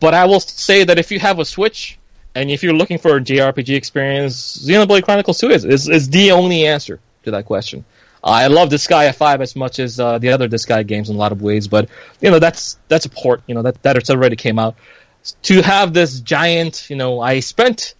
But 0.00 0.14
I 0.14 0.26
will 0.26 0.40
say 0.40 0.84
that 0.84 0.98
if 0.98 1.10
you 1.12 1.18
have 1.20 1.38
a 1.38 1.44
Switch 1.44 1.98
and 2.34 2.50
if 2.50 2.62
you're 2.62 2.72
looking 2.72 2.98
for 2.98 3.16
a 3.16 3.20
JRPG 3.20 3.76
experience, 3.76 4.58
Xenoblade 4.58 5.02
Chronicles 5.02 5.38
2 5.38 5.50
is, 5.50 5.64
is, 5.64 5.88
is 5.88 6.08
the 6.08 6.32
only 6.32 6.66
answer 6.66 7.00
to 7.24 7.32
that 7.32 7.46
question. 7.46 7.84
I 8.22 8.48
love 8.48 8.68
Disgaea 8.68 9.14
5 9.14 9.40
as 9.40 9.54
much 9.54 9.78
as 9.78 10.00
uh, 10.00 10.18
the 10.18 10.30
other 10.30 10.48
Disgaea 10.48 10.86
games 10.86 11.08
in 11.08 11.16
a 11.16 11.18
lot 11.18 11.32
of 11.32 11.40
ways, 11.40 11.68
but 11.68 11.88
you 12.20 12.30
know 12.30 12.38
that's 12.38 12.78
that's 12.88 13.06
a 13.06 13.08
port. 13.08 13.42
You 13.46 13.54
know 13.54 13.62
that 13.62 13.82
that 13.82 14.10
already 14.10 14.36
came 14.36 14.58
out. 14.58 14.74
To 15.42 15.62
have 15.62 15.92
this 15.92 16.20
giant, 16.20 16.88
you 16.90 16.96
know, 16.96 17.20
I 17.20 17.40
spent 17.40 17.94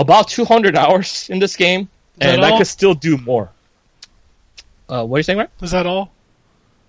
about 0.00 0.28
200 0.28 0.76
hours 0.76 1.28
in 1.30 1.38
this 1.38 1.56
game, 1.56 1.88
that 2.16 2.34
and 2.34 2.44
I 2.44 2.56
could 2.56 2.66
still 2.66 2.94
do 2.94 3.18
more. 3.18 3.50
Uh, 4.88 5.04
what 5.04 5.16
are 5.16 5.18
you 5.20 5.22
saying, 5.22 5.38
right? 5.38 5.50
Is 5.62 5.70
that 5.70 5.86
all? 5.86 6.10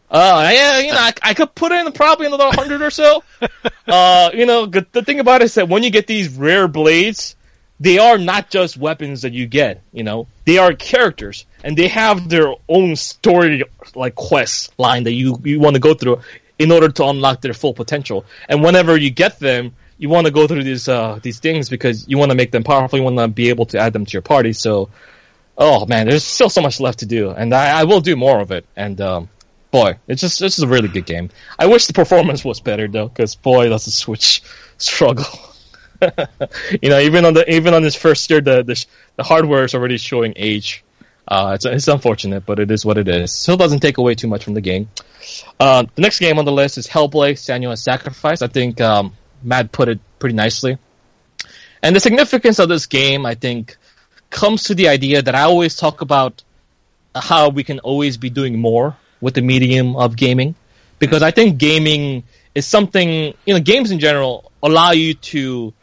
Uh, 0.10 0.50
yeah, 0.54 0.80
you 0.80 0.92
know, 0.92 0.98
I, 0.98 1.14
I 1.22 1.34
could 1.34 1.54
put 1.56 1.72
in 1.72 1.90
probably 1.92 2.28
another 2.28 2.50
hundred 2.52 2.82
or 2.82 2.90
so. 2.90 3.24
uh, 3.88 4.32
you 4.34 4.46
know, 4.46 4.66
the, 4.66 4.86
the 4.92 5.04
thing 5.04 5.20
about 5.20 5.42
it 5.42 5.46
is 5.46 5.56
that 5.56 5.70
when 5.70 5.84
you 5.84 5.90
get 5.90 6.08
these 6.08 6.30
rare 6.30 6.68
blades, 6.68 7.36
they 7.80 7.98
are 7.98 8.18
not 8.18 8.50
just 8.50 8.78
weapons 8.78 9.22
that 9.22 9.34
you 9.34 9.48
get. 9.48 9.82
You 9.94 10.04
know, 10.04 10.28
they 10.46 10.58
are 10.58 10.74
characters, 10.74 11.46
and 11.64 11.78
they 11.78 11.88
have 11.88 12.28
their 12.28 12.54
own 12.68 12.96
story, 12.96 13.64
like 13.96 14.16
quest 14.16 14.74
line 14.78 15.04
that 15.04 15.14
you 15.14 15.40
you 15.44 15.60
want 15.60 15.76
to 15.76 15.80
go 15.80 15.94
through 15.94 16.22
in 16.60 16.72
order 16.72 16.90
to 16.90 17.06
unlock 17.06 17.42
their 17.42 17.54
full 17.54 17.74
potential. 17.74 18.26
And 18.50 18.64
whenever 18.64 18.98
you 18.98 19.12
get 19.12 19.40
them, 19.40 19.74
you 20.02 20.10
want 20.10 20.26
to 20.26 20.34
go 20.34 20.48
through 20.48 20.64
these 20.64 20.88
uh 20.88 21.20
these 21.22 21.40
things 21.40 21.70
because 21.70 22.08
you 22.08 22.18
want 22.18 22.32
to 22.32 22.36
make 22.36 22.52
them 22.52 22.64
powerful. 22.64 22.98
You 22.98 23.06
want 23.06 23.20
to 23.20 23.28
be 23.28 23.50
able 23.50 23.68
to 23.68 23.78
add 23.78 23.94
them 23.94 24.04
to 24.04 24.12
your 24.12 24.24
party. 24.24 24.52
So, 24.52 24.90
oh 25.56 25.86
man, 25.86 26.08
there's 26.08 26.24
still 26.24 26.50
so 26.50 26.60
much 26.60 26.80
left 26.80 27.00
to 27.00 27.06
do, 27.06 27.30
and 27.30 27.54
I, 27.54 27.82
I 27.82 27.84
will 27.84 28.02
do 28.02 28.16
more 28.16 28.40
of 28.40 28.50
it. 28.52 28.66
And 28.76 29.00
um, 29.00 29.30
boy, 29.70 30.00
it's 30.08 30.22
just 30.22 30.42
it's 30.42 30.58
a 30.58 30.68
really 30.68 30.88
good 30.88 31.06
game. 31.06 31.30
I 31.60 31.68
wish 31.68 31.86
the 31.86 31.94
performance 31.94 32.44
was 32.44 32.60
better 32.60 32.88
though, 32.88 33.10
because 33.10 33.36
boy, 33.36 33.70
that's 33.70 33.86
a 33.86 33.92
Switch 33.92 34.42
struggle. 34.80 35.26
you 36.82 36.90
know, 36.90 37.00
even 37.00 37.24
on 37.26 37.36
the 37.36 37.46
even 37.54 37.76
on 37.76 37.84
this 37.84 37.96
first 37.96 38.28
year, 38.32 38.42
the 38.42 38.64
the, 38.64 38.86
the 39.18 39.24
hardware 39.24 39.66
is 39.66 39.76
already 39.76 39.98
showing 39.98 40.34
age. 40.36 40.84
Uh, 41.28 41.52
it's 41.54 41.66
it's 41.66 41.88
unfortunate, 41.88 42.44
but 42.48 42.60
it 42.60 42.72
is 42.72 42.84
what 42.84 42.98
it 42.98 43.08
is. 43.08 43.32
Still 43.32 43.56
doesn't 43.56 43.82
take 43.82 44.00
away 44.00 44.16
too 44.16 44.28
much 44.28 44.44
from 44.44 44.56
the 44.56 44.62
game. 44.62 44.90
Uh, 45.60 45.86
the 45.94 46.02
next 46.02 46.18
game 46.18 46.40
on 46.40 46.46
the 46.46 46.52
list 46.52 46.80
is 46.80 46.88
Hellblade: 46.88 47.38
Senua's 47.38 47.84
Sacrifice. 47.84 48.42
I 48.42 48.48
think 48.48 48.82
um, 48.82 49.14
Matt 49.44 49.72
put 49.72 49.90
it 49.90 50.00
pretty 50.20 50.36
nicely. 50.36 50.78
And 51.84 51.96
the 51.96 52.00
significance 52.00 52.60
of 52.60 52.70
this 52.70 52.86
game, 52.86 53.26
I 53.26 53.36
think, 53.36 53.78
comes 54.30 54.64
to 54.64 54.76
the 54.76 54.88
idea 54.88 55.22
that 55.22 55.36
I 55.36 55.44
always 55.44 55.76
talk 55.76 56.02
about 56.02 56.44
how 57.16 57.50
we 57.50 57.64
can 57.64 57.80
always 57.80 58.18
be 58.18 58.30
doing 58.30 58.60
more 58.60 58.96
with 59.20 59.34
the 59.34 59.42
medium 59.42 59.96
of 59.96 60.16
gaming. 60.16 60.56
Because 61.00 61.24
I 61.24 61.32
think 61.32 61.58
gaming 61.58 62.24
is 62.54 62.68
something, 62.68 63.34
you 63.46 63.54
know, 63.54 63.60
games 63.60 63.92
in 63.92 64.00
general 64.00 64.52
allow 64.62 64.92
you 64.92 65.16
to 65.16 65.74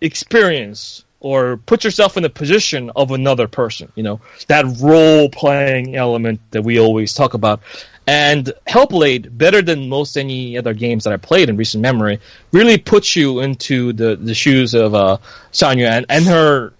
experience 0.00 1.04
or 1.20 1.56
put 1.56 1.84
yourself 1.84 2.16
in 2.16 2.22
the 2.22 2.30
position 2.30 2.90
of 2.94 3.10
another 3.10 3.48
person, 3.48 3.90
you 3.96 4.02
know, 4.02 4.20
that 4.46 4.64
role 4.80 5.28
playing 5.28 5.96
element 5.96 6.40
that 6.52 6.62
we 6.62 6.78
always 6.78 7.12
talk 7.12 7.34
about. 7.34 7.60
And 8.06 8.52
Hellblade, 8.66 9.36
better 9.36 9.60
than 9.60 9.88
most 9.88 10.16
any 10.16 10.56
other 10.56 10.72
games 10.72 11.04
that 11.04 11.12
I 11.12 11.18
played 11.18 11.50
in 11.50 11.56
recent 11.56 11.82
memory, 11.82 12.20
really 12.52 12.78
puts 12.78 13.14
you 13.16 13.40
into 13.40 13.92
the, 13.92 14.16
the 14.16 14.34
shoes 14.34 14.74
of 14.74 14.94
uh, 14.94 15.18
and, 15.60 16.06
and 16.08 16.24
her 16.24 16.72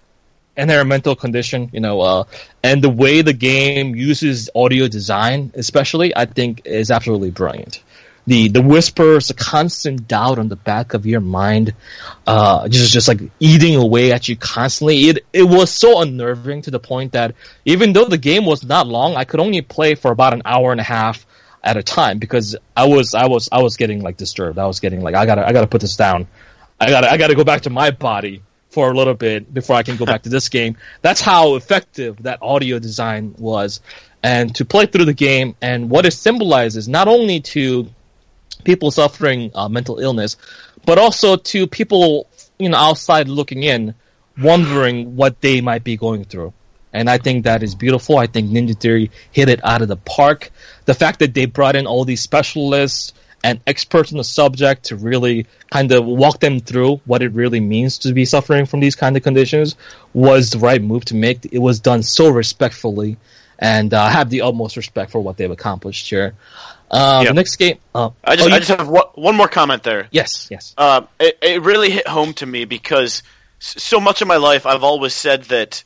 and 0.56 0.70
her 0.70 0.84
mental 0.84 1.14
condition, 1.14 1.70
you 1.72 1.80
know, 1.80 2.00
uh, 2.00 2.24
and 2.62 2.82
the 2.82 2.88
way 2.90 3.22
the 3.22 3.32
game 3.32 3.94
uses 3.94 4.50
audio 4.54 4.88
design, 4.88 5.52
especially, 5.54 6.16
I 6.16 6.26
think 6.26 6.62
is 6.64 6.90
absolutely 6.90 7.30
brilliant. 7.30 7.82
The 8.28 8.48
the 8.48 8.60
whispers, 8.60 9.28
the 9.28 9.34
constant 9.34 10.06
doubt 10.06 10.38
on 10.38 10.48
the 10.48 10.56
back 10.56 10.92
of 10.92 11.06
your 11.06 11.20
mind, 11.20 11.72
uh, 12.26 12.68
just 12.68 12.92
just 12.92 13.08
like 13.08 13.22
eating 13.40 13.74
away 13.76 14.12
at 14.12 14.28
you 14.28 14.36
constantly. 14.36 15.08
It 15.08 15.24
it 15.32 15.44
was 15.44 15.70
so 15.70 16.02
unnerving 16.02 16.62
to 16.62 16.70
the 16.70 16.78
point 16.78 17.12
that 17.12 17.34
even 17.64 17.94
though 17.94 18.04
the 18.04 18.18
game 18.18 18.44
was 18.44 18.62
not 18.62 18.86
long, 18.86 19.16
I 19.16 19.24
could 19.24 19.40
only 19.40 19.62
play 19.62 19.94
for 19.94 20.10
about 20.10 20.34
an 20.34 20.42
hour 20.44 20.72
and 20.72 20.80
a 20.80 20.84
half 20.84 21.26
at 21.64 21.78
a 21.78 21.82
time 21.82 22.18
because 22.18 22.54
I 22.76 22.86
was 22.86 23.14
I 23.14 23.28
was 23.28 23.48
I 23.50 23.62
was 23.62 23.78
getting 23.78 24.02
like 24.02 24.18
disturbed. 24.18 24.58
I 24.58 24.66
was 24.66 24.80
getting 24.80 25.00
like 25.00 25.14
I 25.14 25.24
gotta 25.24 25.46
I 25.46 25.52
gotta 25.52 25.66
put 25.66 25.80
this 25.80 25.96
down. 25.96 26.28
I 26.78 26.90
gotta 26.90 27.10
I 27.10 27.16
gotta 27.16 27.34
go 27.34 27.44
back 27.44 27.62
to 27.62 27.70
my 27.70 27.90
body 27.92 28.42
for 28.68 28.90
a 28.90 28.94
little 28.94 29.14
bit 29.14 29.52
before 29.52 29.76
I 29.76 29.82
can 29.82 29.96
go 29.96 30.04
back 30.04 30.24
to 30.24 30.28
this 30.28 30.50
game. 30.50 30.76
That's 31.00 31.22
how 31.22 31.56
effective 31.56 32.22
that 32.24 32.42
audio 32.42 32.78
design 32.78 33.34
was. 33.38 33.80
And 34.22 34.54
to 34.56 34.64
play 34.64 34.86
through 34.86 35.06
the 35.06 35.14
game 35.14 35.56
and 35.62 35.88
what 35.88 36.04
it 36.04 36.12
symbolizes 36.12 36.88
not 36.88 37.08
only 37.08 37.40
to 37.40 37.88
people 38.64 38.90
suffering 38.90 39.50
uh, 39.54 39.68
mental 39.68 39.98
illness, 39.98 40.36
but 40.84 40.98
also 40.98 41.36
to 41.36 41.66
people 41.66 42.28
you 42.58 42.68
know 42.68 42.78
outside 42.78 43.28
looking 43.28 43.62
in, 43.62 43.94
wondering 44.40 45.16
what 45.16 45.40
they 45.40 45.60
might 45.60 45.84
be 45.84 45.96
going 45.96 46.24
through. 46.24 46.52
And 46.92 47.10
I 47.10 47.18
think 47.18 47.44
that 47.44 47.62
is 47.62 47.74
beautiful. 47.74 48.16
I 48.18 48.26
think 48.26 48.50
Ninja 48.50 48.78
Theory 48.78 49.10
hit 49.30 49.48
it 49.48 49.60
out 49.64 49.82
of 49.82 49.88
the 49.88 49.96
park. 49.96 50.50
The 50.86 50.94
fact 50.94 51.18
that 51.18 51.34
they 51.34 51.44
brought 51.44 51.76
in 51.76 51.86
all 51.86 52.04
these 52.04 52.22
specialists 52.22 53.12
and 53.44 53.60
experts 53.66 54.10
in 54.10 54.18
the 54.18 54.24
subject 54.24 54.84
to 54.86 54.96
really 54.96 55.46
kind 55.70 55.92
of 55.92 56.04
walk 56.04 56.40
them 56.40 56.60
through 56.60 56.96
what 57.04 57.22
it 57.22 57.32
really 57.32 57.60
means 57.60 57.98
to 57.98 58.12
be 58.12 58.24
suffering 58.24 58.66
from 58.66 58.80
these 58.80 58.96
kind 58.96 59.16
of 59.16 59.22
conditions 59.22 59.76
was 60.12 60.50
the 60.50 60.58
right 60.58 60.82
move 60.82 61.04
to 61.06 61.14
make. 61.14 61.46
It 61.52 61.58
was 61.58 61.80
done 61.80 62.02
so 62.02 62.30
respectfully, 62.30 63.16
and 63.58 63.92
uh, 63.92 64.08
have 64.08 64.30
the 64.30 64.42
utmost 64.42 64.76
respect 64.76 65.10
for 65.10 65.20
what 65.20 65.36
they've 65.36 65.50
accomplished 65.50 66.08
here. 66.08 66.34
Uh, 66.90 67.20
Yeah. 67.24 67.30
The 67.30 67.34
next 67.34 67.56
game, 67.56 67.78
uh, 67.94 68.10
I 68.24 68.36
just, 68.36 68.46
oh, 68.46 68.48
you- 68.48 68.54
I 68.54 68.58
just 68.60 68.70
have 68.70 68.88
one, 68.88 69.04
one 69.14 69.36
more 69.36 69.48
comment 69.48 69.82
there. 69.82 70.08
yes, 70.10 70.48
yes, 70.50 70.74
Uh, 70.78 71.02
it, 71.20 71.38
it 71.42 71.62
really 71.62 71.90
hit 71.90 72.06
home 72.08 72.32
to 72.34 72.46
me 72.46 72.64
because 72.64 73.22
so 73.58 73.98
much 74.00 74.22
of 74.22 74.28
my 74.28 74.36
life 74.36 74.64
I've 74.66 74.84
always 74.84 75.12
said 75.14 75.44
that 75.44 75.82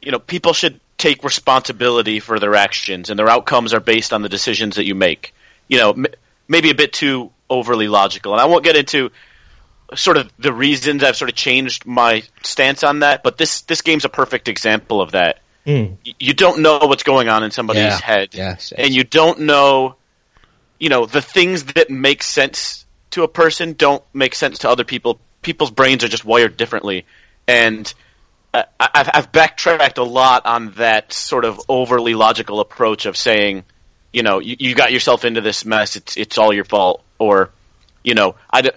you 0.00 0.12
know 0.12 0.18
people 0.18 0.52
should 0.52 0.80
take 0.96 1.24
responsibility 1.24 2.20
for 2.20 2.38
their 2.38 2.54
actions 2.54 3.10
and 3.10 3.18
their 3.18 3.28
outcomes 3.28 3.74
are 3.74 3.80
based 3.80 4.12
on 4.12 4.22
the 4.22 4.28
decisions 4.28 4.76
that 4.76 4.84
you 4.86 4.94
make. 4.94 5.34
You 5.68 5.78
know, 5.78 5.90
m- 5.90 6.06
maybe 6.46 6.70
a 6.70 6.74
bit 6.74 6.92
too 6.92 7.32
overly 7.50 7.88
logical, 7.88 8.32
and 8.32 8.40
I 8.40 8.44
won't 8.46 8.62
get 8.64 8.76
into 8.76 9.10
sort 9.94 10.16
of 10.16 10.30
the 10.38 10.52
reasons 10.52 11.02
I've 11.04 11.16
sort 11.16 11.28
of 11.30 11.36
changed 11.36 11.84
my 11.84 12.22
stance 12.42 12.82
on 12.84 13.00
that. 13.00 13.22
But 13.22 13.36
this 13.36 13.62
this 13.62 13.82
game's 13.82 14.04
a 14.04 14.08
perfect 14.08 14.48
example 14.48 15.00
of 15.02 15.12
that. 15.12 15.40
Mm. 15.66 15.96
You 16.18 16.34
don't 16.34 16.60
know 16.60 16.78
what's 16.78 17.04
going 17.04 17.28
on 17.28 17.44
in 17.44 17.50
somebody's 17.50 17.82
Yeah. 17.82 18.00
head 18.00 18.28
yes, 18.32 18.72
yes. 18.72 18.84
and 18.84 18.94
you 18.94 19.04
don't 19.04 19.40
know, 19.40 19.94
you 20.80 20.88
know, 20.88 21.06
the 21.06 21.22
things 21.22 21.64
that 21.64 21.88
make 21.90 22.22
sense 22.22 22.84
to 23.12 23.22
a 23.22 23.28
person 23.28 23.74
don't 23.74 24.02
make 24.12 24.34
sense 24.34 24.58
to 24.60 24.70
other 24.70 24.84
people. 24.84 25.20
People's 25.42 25.70
brains 25.70 26.02
are 26.02 26.08
just 26.08 26.24
wired 26.24 26.56
differently, 26.56 27.04
and 27.46 27.92
I, 28.54 28.64
I've, 28.80 29.10
I've 29.14 29.32
backtracked 29.32 29.98
a 29.98 30.04
lot 30.04 30.46
on 30.46 30.72
that 30.72 31.12
sort 31.12 31.44
of 31.44 31.60
overly 31.68 32.14
logical 32.14 32.60
approach 32.60 33.06
of 33.06 33.16
saying, 33.16 33.64
you 34.12 34.22
know, 34.22 34.40
you, 34.40 34.56
you 34.58 34.74
got 34.74 34.92
yourself 34.92 35.24
into 35.24 35.40
this 35.40 35.64
mess. 35.64 35.96
It's 35.96 36.16
it's 36.16 36.38
all 36.38 36.52
your 36.52 36.64
fault, 36.64 37.02
or, 37.18 37.50
you 38.04 38.14
know, 38.14 38.34
I, 38.50 38.62
d- 38.62 38.70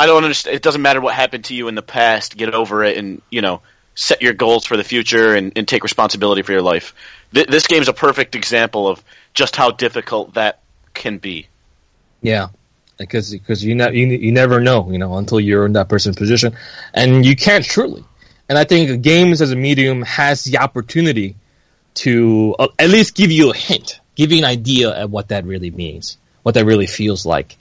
I 0.00 0.06
don't 0.06 0.22
understand. 0.24 0.56
It 0.56 0.62
doesn't 0.62 0.82
matter 0.82 1.00
what 1.00 1.14
happened 1.14 1.44
to 1.46 1.54
you 1.54 1.68
in 1.68 1.74
the 1.74 1.82
past. 1.82 2.36
Get 2.36 2.52
over 2.54 2.82
it, 2.84 2.96
and 2.96 3.22
you 3.30 3.42
know, 3.42 3.62
set 3.94 4.22
your 4.22 4.32
goals 4.32 4.64
for 4.64 4.76
the 4.76 4.84
future 4.84 5.34
and, 5.34 5.52
and 5.56 5.68
take 5.68 5.82
responsibility 5.82 6.42
for 6.42 6.52
your 6.52 6.62
life. 6.62 6.94
Th- 7.34 7.46
this 7.46 7.66
game 7.66 7.82
is 7.82 7.88
a 7.88 7.92
perfect 7.92 8.34
example 8.34 8.88
of 8.88 9.02
just 9.34 9.56
how 9.56 9.70
difficult 9.70 10.34
that 10.34 10.60
can 10.94 11.18
be. 11.18 11.48
Yeah, 12.20 12.48
because 12.98 13.30
because 13.30 13.64
you, 13.64 13.74
ne- 13.74 13.94
you 13.94 14.06
you 14.06 14.32
never 14.32 14.60
know, 14.60 14.90
you 14.90 14.98
know, 14.98 15.16
until 15.16 15.40
you're 15.40 15.66
in 15.66 15.74
that 15.74 15.88
person's 15.88 16.16
position, 16.16 16.56
and 16.94 17.24
you 17.24 17.36
can't 17.36 17.64
truly. 17.64 18.04
And 18.48 18.58
I 18.58 18.64
think 18.64 19.02
games 19.02 19.40
as 19.40 19.50
a 19.50 19.56
medium 19.56 20.02
has 20.02 20.44
the 20.44 20.58
opportunity 20.58 21.36
to 21.94 22.54
uh, 22.58 22.68
at 22.78 22.90
least 22.90 23.14
give 23.14 23.30
you 23.30 23.50
a 23.50 23.56
hint, 23.56 24.00
give 24.14 24.32
you 24.32 24.38
an 24.38 24.44
idea 24.44 24.90
of 24.90 25.10
what 25.10 25.28
that 25.28 25.44
really 25.44 25.70
means, 25.70 26.16
what 26.42 26.54
that 26.54 26.64
really 26.64 26.86
feels 26.86 27.24
like. 27.26 27.56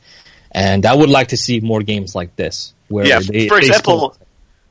And 0.51 0.85
I 0.85 0.93
would 0.93 1.09
like 1.09 1.29
to 1.29 1.37
see 1.37 1.61
more 1.61 1.81
games 1.81 2.13
like 2.13 2.35
this, 2.35 2.73
where 2.87 3.05
Yeah, 3.05 3.19
they, 3.19 3.47
for 3.47 3.57
example, 3.57 4.17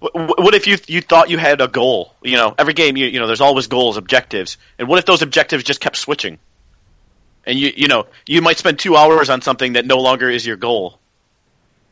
what 0.01 0.55
if 0.55 0.67
you 0.67 0.79
you 0.87 1.03
thought 1.03 1.29
you 1.31 1.39
had 1.39 1.61
a 1.61 1.69
goal? 1.69 2.15
You 2.23 2.37
know, 2.37 2.55
every 2.59 2.73
game 2.75 2.97
you 2.97 3.07
you 3.07 3.21
know 3.21 3.27
there's 3.27 3.43
always 3.43 3.67
goals, 3.67 3.97
objectives, 3.97 4.57
and 4.79 4.89
what 4.89 4.99
if 4.99 5.05
those 5.05 5.23
objectives 5.23 5.63
just 5.63 5.81
kept 5.81 5.97
switching? 5.97 6.39
And 7.45 7.59
you 7.59 7.73
you 7.77 7.89
know 7.89 8.07
you 8.27 8.41
might 8.43 8.59
spend 8.59 8.79
two 8.79 8.97
hours 8.97 9.29
on 9.31 9.43
something 9.43 9.75
that 9.75 9.85
no 9.87 9.99
longer 9.99 10.29
is 10.29 10.47
your 10.47 10.57
goal. 10.57 10.99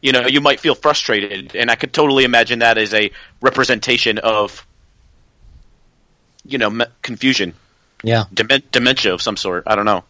You 0.01 0.13
know, 0.13 0.27
you 0.27 0.41
might 0.41 0.61
feel 0.61 0.75
frustrated, 0.77 1.57
and 1.57 1.71
I 1.71 1.75
could 1.75 1.93
totally 1.93 2.25
imagine 2.25 2.61
that 2.61 2.79
as 2.79 2.95
a 2.95 3.11
representation 3.43 4.19
of 4.19 4.67
you 6.47 6.59
know 6.59 6.71
me- 6.71 6.87
confusion, 7.03 7.55
yeah, 8.03 8.25
demen- 8.33 8.63
dementia 8.71 9.13
of 9.13 9.21
some 9.23 9.37
sort. 9.37 9.65
I 9.67 9.77
don't 9.77 9.85
know. 9.87 10.05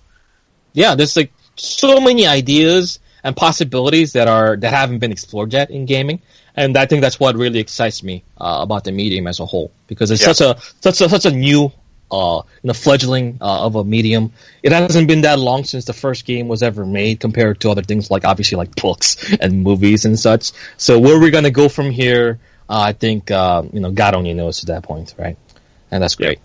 yeah, 0.72 0.94
there's 0.94 1.16
like 1.16 1.32
so 1.56 2.00
many 2.00 2.26
ideas 2.26 3.00
and 3.24 3.36
possibilities 3.36 4.12
that 4.12 4.28
are 4.28 4.56
that 4.56 4.72
haven't 4.72 4.98
been 5.00 5.10
explored 5.10 5.52
yet 5.52 5.70
in 5.70 5.86
gaming, 5.86 6.20
and 6.58 6.76
I 6.76 6.86
think 6.86 7.00
that's 7.02 7.18
what 7.20 7.36
really 7.36 7.60
excites 7.60 8.02
me 8.02 8.24
uh, 8.40 8.58
about 8.62 8.84
the 8.84 8.92
medium 8.92 9.26
as 9.26 9.40
a 9.40 9.46
whole 9.46 9.70
because 9.86 10.10
it's 10.10 10.22
Yeah. 10.22 10.32
such 10.32 10.40
a 10.40 10.60
such 10.80 11.00
a 11.00 11.08
such 11.08 11.26
a 11.26 11.30
new 11.30 11.72
uh, 12.10 12.40
you 12.62 12.68
know, 12.68 12.72
fledgling 12.72 13.38
uh, 13.40 13.66
of 13.66 13.76
a 13.76 13.84
medium. 13.84 14.32
It 14.62 14.72
hasn't 14.72 15.08
been 15.08 15.22
that 15.22 15.38
long 15.38 15.64
since 15.64 15.84
the 15.84 15.92
first 15.92 16.24
game 16.24 16.48
was 16.48 16.62
ever 16.62 16.86
made 16.86 17.20
compared 17.20 17.60
to 17.60 17.70
other 17.70 17.82
things 17.82 18.10
like 18.10 18.24
obviously 18.24 18.56
like 18.56 18.74
books 18.76 19.16
and 19.40 19.62
movies 19.62 20.04
and 20.06 20.18
such. 20.18 20.52
So 20.78 20.98
where 20.98 21.20
we're 21.20 21.30
gonna 21.30 21.50
go 21.50 21.68
from 21.68 21.90
here, 21.90 22.38
uh, 22.68 22.80
I 22.80 22.92
think 22.92 23.30
uh, 23.30 23.62
you 23.72 23.80
know 23.80 23.90
God 23.90 24.14
only 24.14 24.34
knows 24.34 24.62
at 24.62 24.68
that 24.68 24.82
point, 24.84 25.14
right? 25.18 25.36
And 25.90 26.02
that's 26.02 26.14
great. 26.14 26.38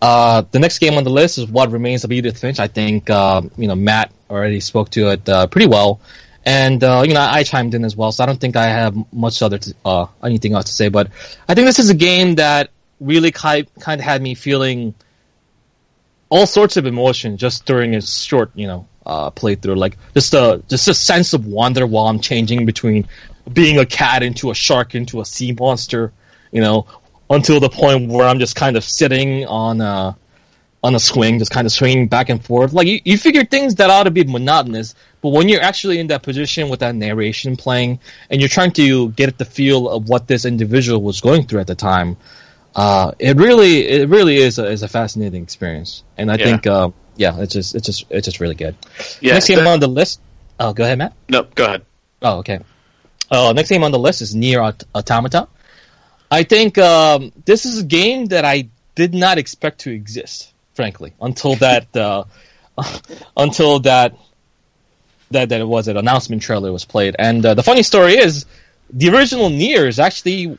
Uh, 0.00 0.42
the 0.50 0.58
next 0.60 0.78
game 0.78 0.94
on 0.94 1.04
the 1.04 1.10
list 1.10 1.38
is 1.38 1.46
What 1.46 1.72
Remains 1.72 2.04
of 2.04 2.12
Edith 2.12 2.38
Finch. 2.38 2.60
I 2.60 2.68
think 2.68 3.10
uh, 3.10 3.42
you 3.56 3.66
know 3.66 3.74
Matt 3.74 4.12
already 4.30 4.60
spoke 4.60 4.90
to 4.90 5.08
it 5.12 5.28
uh, 5.28 5.46
pretty 5.46 5.66
well, 5.66 6.00
and 6.48 6.82
uh, 6.82 7.02
you 7.06 7.12
know 7.12 7.20
I 7.20 7.42
chimed 7.42 7.74
in 7.74 7.84
as 7.84 7.94
well. 7.94 8.10
So 8.10 8.24
I 8.24 8.26
don't 8.26 8.40
think 8.40 8.56
I 8.56 8.64
have 8.64 8.96
much 9.12 9.42
other 9.42 9.58
to, 9.58 9.74
uh, 9.84 10.06
anything 10.24 10.54
else 10.54 10.64
to 10.64 10.72
say. 10.72 10.88
But 10.88 11.10
I 11.46 11.54
think 11.54 11.66
this 11.66 11.78
is 11.78 11.90
a 11.90 11.94
game 11.94 12.36
that 12.36 12.70
really 13.00 13.30
kind 13.32 13.68
kind 13.78 14.00
of 14.00 14.04
had 14.04 14.22
me 14.22 14.34
feeling 14.34 14.94
all 16.30 16.46
sorts 16.46 16.78
of 16.78 16.86
emotion 16.86 17.36
just 17.36 17.66
during 17.66 17.94
its 17.94 18.22
short 18.22 18.50
you 18.54 18.66
know 18.66 18.88
uh, 19.04 19.30
playthrough. 19.30 19.76
Like 19.76 19.98
just 20.14 20.32
a 20.32 20.62
just 20.68 20.88
a 20.88 20.94
sense 20.94 21.34
of 21.34 21.44
wonder 21.44 21.86
while 21.86 22.06
I'm 22.06 22.20
changing 22.20 22.64
between 22.64 23.08
being 23.52 23.78
a 23.78 23.84
cat 23.84 24.22
into 24.22 24.50
a 24.50 24.54
shark 24.54 24.94
into 24.94 25.20
a 25.20 25.26
sea 25.26 25.52
monster. 25.52 26.12
You 26.50 26.62
know, 26.62 26.86
until 27.28 27.60
the 27.60 27.68
point 27.68 28.08
where 28.08 28.26
I'm 28.26 28.38
just 28.38 28.56
kind 28.56 28.78
of 28.78 28.84
sitting 28.84 29.44
on 29.44 29.82
a 29.82 30.16
on 30.82 30.94
a 30.94 31.00
swing, 31.00 31.38
just 31.40 31.50
kind 31.50 31.66
of 31.66 31.72
swinging 31.72 32.06
back 32.08 32.28
and 32.28 32.44
forth. 32.44 32.72
Like 32.72 32.86
you, 32.86 33.00
you 33.04 33.18
figure 33.18 33.44
things 33.44 33.76
that 33.76 33.90
ought 33.90 34.04
to 34.04 34.10
be 34.12 34.24
monotonous, 34.24 34.94
but 35.20 35.30
when 35.30 35.48
you're 35.48 35.60
actually 35.62 35.98
in 35.98 36.06
that 36.08 36.22
position 36.22 36.68
with 36.68 36.80
that 36.80 36.94
narration 36.94 37.56
playing, 37.56 37.98
and 38.30 38.40
you're 38.40 38.48
trying 38.48 38.70
to 38.72 39.08
get 39.10 39.38
the 39.38 39.44
feel 39.44 39.88
of 39.88 40.08
what 40.08 40.28
this 40.28 40.44
individual 40.44 41.02
was 41.02 41.20
going 41.20 41.46
through 41.46 41.60
at 41.60 41.66
the 41.66 41.74
time, 41.74 42.16
uh, 42.76 43.10
it 43.18 43.36
really, 43.36 43.88
it 43.88 44.08
really 44.08 44.36
is 44.36 44.58
a, 44.60 44.66
is 44.66 44.82
a 44.82 44.88
fascinating 44.88 45.42
experience. 45.42 46.04
And 46.16 46.30
I 46.30 46.36
Yeah. 46.36 46.44
think, 46.44 46.66
uh, 46.68 46.90
yeah, 47.16 47.40
it's 47.40 47.52
just, 47.54 47.74
it's 47.74 47.86
just, 47.86 48.06
it's 48.10 48.26
just 48.26 48.38
really 48.38 48.54
good. 48.54 48.76
Yeah. 49.20 49.32
Next 49.34 49.48
game 49.48 49.58
the- 49.64 49.68
on 49.70 49.80
the 49.80 49.88
list. 49.88 50.20
Oh, 50.60 50.72
go 50.72 50.84
ahead, 50.84 50.98
Matt. 50.98 51.12
no, 51.28 51.42
go 51.42 51.64
ahead. 51.66 51.82
Oh, 52.22 52.38
okay. 52.38 52.60
Uh, 53.30 53.52
next 53.52 53.68
game 53.68 53.82
on 53.84 53.90
the 53.90 53.98
list 53.98 54.22
is 54.22 54.34
Nier 54.34 54.60
Aut- 54.60 54.84
Automata. 54.94 55.48
I 56.30 56.42
think 56.44 56.78
um, 56.78 57.32
this 57.44 57.64
is 57.66 57.80
a 57.80 57.84
game 57.84 58.26
that 58.26 58.44
I 58.44 58.68
did 58.94 59.14
not 59.14 59.38
expect 59.38 59.80
to 59.80 59.90
exist, 59.90 60.52
frankly, 60.78 61.12
until 61.20 61.56
that 61.56 61.96
uh, 61.96 62.22
until 63.36 63.80
that 63.80 64.16
that 65.32 65.48
that 65.48 65.66
was 65.66 65.88
an 65.88 65.96
announcement 65.96 66.40
trailer 66.40 66.70
was 66.70 66.84
played. 66.84 67.16
And 67.18 67.44
uh, 67.44 67.54
the 67.54 67.64
funny 67.64 67.82
story 67.82 68.16
is, 68.16 68.46
the 68.88 69.08
original 69.08 69.50
Nier 69.50 69.88
is 69.88 69.98
actually 69.98 70.56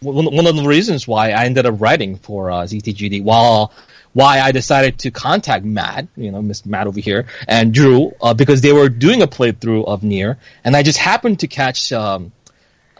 one, 0.00 0.46
of 0.48 0.56
the 0.56 0.64
reasons 0.66 1.06
why 1.06 1.30
I 1.30 1.44
ended 1.44 1.64
up 1.64 1.80
writing 1.80 2.16
for 2.16 2.50
uh, 2.50 2.62
ZTGD. 2.64 3.22
While 3.22 3.72
why 4.14 4.40
I 4.40 4.50
decided 4.50 4.98
to 4.98 5.12
contact 5.12 5.64
Matt, 5.64 6.08
you 6.16 6.32
know, 6.32 6.42
Mr. 6.42 6.66
Matt 6.66 6.88
over 6.88 6.98
here, 6.98 7.26
and 7.46 7.72
Drew, 7.72 8.12
uh, 8.20 8.34
because 8.34 8.62
they 8.62 8.72
were 8.72 8.88
doing 8.88 9.22
a 9.22 9.28
playthrough 9.28 9.86
of 9.86 10.02
Nier, 10.02 10.38
and 10.64 10.76
I 10.76 10.82
just 10.82 10.98
happened 10.98 11.38
to 11.40 11.46
catch, 11.46 11.92
um, 11.92 12.32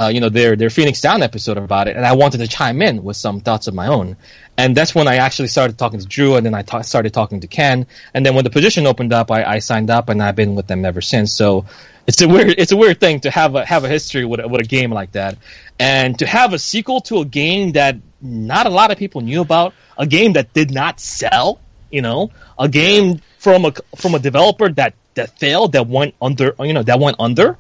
uh, 0.01 0.09
you 0.09 0.21
know, 0.21 0.29
their 0.29 0.57
their 0.57 0.71
Phoenix 0.71 1.01
Down 1.01 1.23
episode 1.23 1.59
about 1.59 1.89
it, 1.89 1.97
and 1.97 2.07
I 2.07 2.15
wanted 2.15 2.39
to 2.39 2.49
chime 2.49 2.83
in 2.83 3.03
with 3.03 3.17
some 3.17 3.41
thoughts 3.41 3.67
of 3.67 3.75
my 3.75 3.89
own, 3.89 4.17
and 4.57 4.77
that's 4.77 4.95
when 4.95 5.09
I 5.09 5.17
actually 5.17 5.49
started 5.49 5.79
talking 5.79 6.01
to 6.01 6.07
Drew, 6.07 6.37
and 6.37 6.45
then 6.47 6.55
I 6.55 6.63
ta- 6.63 6.83
started 6.83 7.13
talking 7.13 7.41
to 7.41 7.47
Ken, 7.47 7.87
and 8.15 8.25
then 8.25 8.35
when 8.35 8.45
the 8.45 8.51
position 8.51 8.87
opened 8.87 9.13
up, 9.13 9.31
I, 9.31 9.45
I 9.45 9.59
signed 9.59 9.91
up, 9.91 10.09
and 10.09 10.23
I've 10.23 10.37
been 10.37 10.55
with 10.55 10.67
them 10.67 10.85
ever 10.85 11.01
since. 11.01 11.33
So 11.33 11.67
it's 12.07 12.21
a 12.23 12.29
weird 12.29 12.55
it's 12.59 12.73
a 12.73 12.77
weird 12.77 13.01
thing 13.01 13.21
to 13.21 13.31
have 13.31 13.55
a 13.55 13.65
have 13.65 13.85
a 13.85 13.89
history 13.89 14.25
with 14.25 14.41
a, 14.41 14.49
with 14.49 14.61
a 14.63 14.67
game 14.67 14.91
like 14.91 15.13
that, 15.13 15.39
and 15.79 16.19
to 16.19 16.27
have 16.27 16.53
a 16.53 16.59
sequel 16.59 17.01
to 17.03 17.19
a 17.21 17.25
game 17.25 17.73
that 17.73 17.97
not 18.21 18.67
a 18.67 18.71
lot 18.71 18.91
of 18.91 18.99
people 18.99 19.21
knew 19.21 19.41
about, 19.41 19.75
a 19.99 20.07
game 20.07 20.35
that 20.35 20.53
did 20.53 20.71
not 20.71 21.01
sell, 21.01 21.61
you 21.91 22.03
know, 22.03 22.31
a 22.59 22.69
game 22.69 23.21
from 23.39 23.65
a 23.65 23.73
from 23.97 24.15
a 24.15 24.19
developer 24.19 24.69
that 24.71 24.95
that 25.15 25.39
failed, 25.39 25.73
that 25.73 25.87
went 25.87 26.15
under, 26.23 26.55
you 26.61 26.73
know, 26.73 26.83
that 26.83 26.99
went 26.99 27.17
under, 27.19 27.59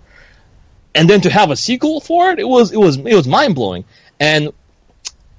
and 0.94 1.09
then 1.09 1.20
to 1.23 1.31
have 1.31 1.51
a 1.51 1.56
sequel 1.56 2.01
for 2.01 2.31
it, 2.31 2.39
it 2.39 2.48
was 2.48 2.73
it 2.73 2.78
was 2.78 2.97
it 2.97 3.14
was 3.14 3.27
mind 3.27 3.55
blowing. 3.55 3.85
And 4.20 4.52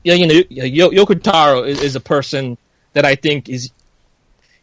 yeah, 0.03 0.15
you 0.15 0.27
know, 0.27 0.43
Yo- 0.49 0.91
Yoko 0.91 1.21
Taro 1.21 1.63
is, 1.63 1.81
is 1.81 1.95
a 1.95 1.99
person 1.99 2.57
that 2.93 3.05
I 3.05 3.15
think 3.15 3.49
is, 3.49 3.71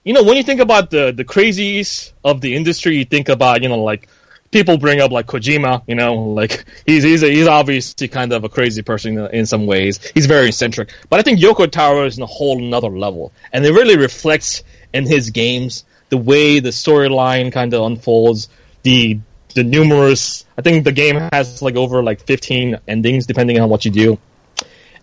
you 0.05 0.13
know, 0.13 0.23
when 0.23 0.37
you 0.37 0.43
think 0.43 0.61
about 0.61 0.91
the 0.91 1.13
the 1.13 1.25
crazies 1.25 2.13
of 2.25 2.41
the 2.41 2.55
industry, 2.55 2.97
you 2.97 3.05
think 3.05 3.29
about 3.29 3.63
you 3.63 3.69
know 3.69 3.83
like 3.83 4.09
people 4.51 4.79
bring 4.79 5.01
up 5.01 5.13
like 5.13 5.27
Kojima, 5.27 5.83
you 5.87 5.95
know, 5.95 6.15
like 6.15 6.65
he's 6.87 7.03
he's 7.03 7.23
a, 7.23 7.29
he's 7.31 7.47
obviously 7.47 8.09
kind 8.09 8.33
of 8.33 8.45
a 8.45 8.49
crazy 8.49 8.83
person 8.83 9.19
in, 9.19 9.35
in 9.35 9.47
some 9.47 9.67
ways. 9.67 10.01
He's 10.15 10.27
very 10.27 10.49
eccentric, 10.49 10.93
but 11.09 11.21
I 11.21 11.23
think 11.23 11.41
Yoko 11.41 11.71
Taro 11.71 12.07
is 12.07 12.17
in 12.17 12.23
a 12.23 12.27
whole 12.27 12.59
another 12.59 12.91
level, 12.91 13.33
and 13.53 13.65
it 13.65 13.73
really 13.73 13.97
reflects 13.97 14.63
in 14.93 15.07
his 15.07 15.31
games 15.31 15.85
the 16.09 16.19
way 16.19 16.59
the 16.59 16.71
storyline 16.71 17.53
kind 17.53 17.73
of 17.73 17.83
unfolds, 17.83 18.49
the 18.83 19.21
the 19.55 19.65
numerous. 19.65 20.45
I 20.57 20.63
think 20.63 20.85
the 20.85 20.93
game 20.93 21.17
has 21.33 21.63
like 21.63 21.77
over 21.77 22.03
like 22.03 22.23
fifteen 22.27 22.79
endings 22.87 23.27
depending 23.27 23.61
on 23.61 23.69
what 23.69 23.85
you 23.85 23.91
do, 23.91 24.19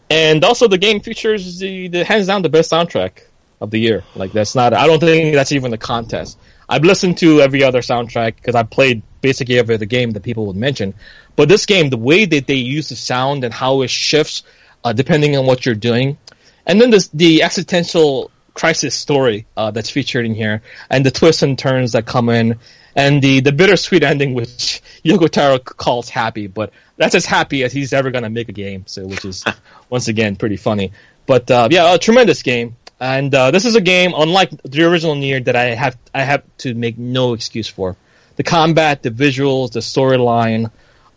and 0.09 0.43
also 0.43 0.67
the 0.67 0.77
game 0.77 0.99
features 1.01 1.59
the, 1.59 1.87
the 1.87 2.03
hands 2.03 2.27
down 2.27 2.41
the 2.41 2.49
best 2.49 2.71
soundtrack 2.71 3.23
of 3.59 3.71
the 3.71 3.79
year. 3.79 4.03
Like 4.15 4.31
that's 4.31 4.55
not. 4.55 4.73
I 4.73 4.87
don't 4.87 4.99
think 4.99 5.33
that's 5.33 5.51
even 5.51 5.73
a 5.73 5.77
contest. 5.77 6.37
I've 6.69 6.83
listened 6.83 7.17
to 7.19 7.41
every 7.41 7.63
other 7.63 7.79
soundtrack 7.81 8.35
because 8.35 8.55
I've 8.55 8.69
played 8.69 9.01
basically 9.21 9.57
every 9.57 9.75
other 9.75 9.85
game 9.85 10.11
that 10.11 10.23
people 10.23 10.47
would 10.47 10.57
mention. 10.57 10.93
But 11.35 11.47
this 11.47 11.65
game, 11.65 11.89
the 11.89 11.97
way 11.97 12.25
that 12.25 12.47
they 12.47 12.55
use 12.55 12.89
the 12.89 12.95
sound 12.95 13.43
and 13.43 13.53
how 13.53 13.81
it 13.83 13.89
shifts 13.89 14.43
uh, 14.83 14.93
depending 14.93 15.37
on 15.37 15.45
what 15.45 15.65
you're 15.65 15.75
doing, 15.75 16.17
and 16.65 16.81
then 16.81 16.89
this, 16.89 17.07
the 17.09 17.43
existential 17.43 18.31
crisis 18.53 18.95
story 18.95 19.45
uh, 19.55 19.71
that's 19.71 19.89
featured 19.89 20.25
in 20.25 20.33
here, 20.35 20.61
and 20.89 21.05
the 21.05 21.11
twists 21.11 21.43
and 21.43 21.57
turns 21.57 21.93
that 21.93 22.05
come 22.05 22.29
in, 22.29 22.59
and 22.97 23.21
the 23.21 23.39
the 23.39 23.53
bittersweet 23.53 24.03
ending, 24.03 24.33
which 24.33 24.81
Yoko 25.05 25.29
Taro 25.29 25.59
calls 25.59 26.09
happy, 26.09 26.47
but 26.47 26.73
that's 26.97 27.13
as 27.13 27.25
happy 27.25 27.63
as 27.63 27.71
he's 27.71 27.93
ever 27.93 28.09
gonna 28.09 28.29
make 28.29 28.49
a 28.49 28.53
game. 28.53 28.85
So, 28.87 29.05
which 29.05 29.23
is 29.23 29.45
once 29.89 30.09
again 30.09 30.35
pretty 30.35 30.57
funny. 30.57 30.91
But 31.27 31.49
uh, 31.49 31.69
yeah, 31.71 31.93
a 31.93 31.99
tremendous 31.99 32.41
game. 32.41 32.75
And 32.99 33.33
uh, 33.35 33.51
this 33.51 33.65
is 33.65 33.75
a 33.75 33.81
game, 33.81 34.13
unlike 34.17 34.49
the 34.63 34.83
original 34.83 35.13
Nier, 35.13 35.39
that 35.41 35.55
I 35.55 35.75
have 35.75 35.95
I 36.13 36.23
have 36.23 36.43
to 36.59 36.73
make 36.73 36.97
no 36.97 37.33
excuse 37.33 37.67
for. 37.67 37.95
The 38.35 38.43
combat, 38.43 39.03
the 39.03 39.11
visuals, 39.11 39.71
the 39.71 39.81
storyline, 39.81 40.71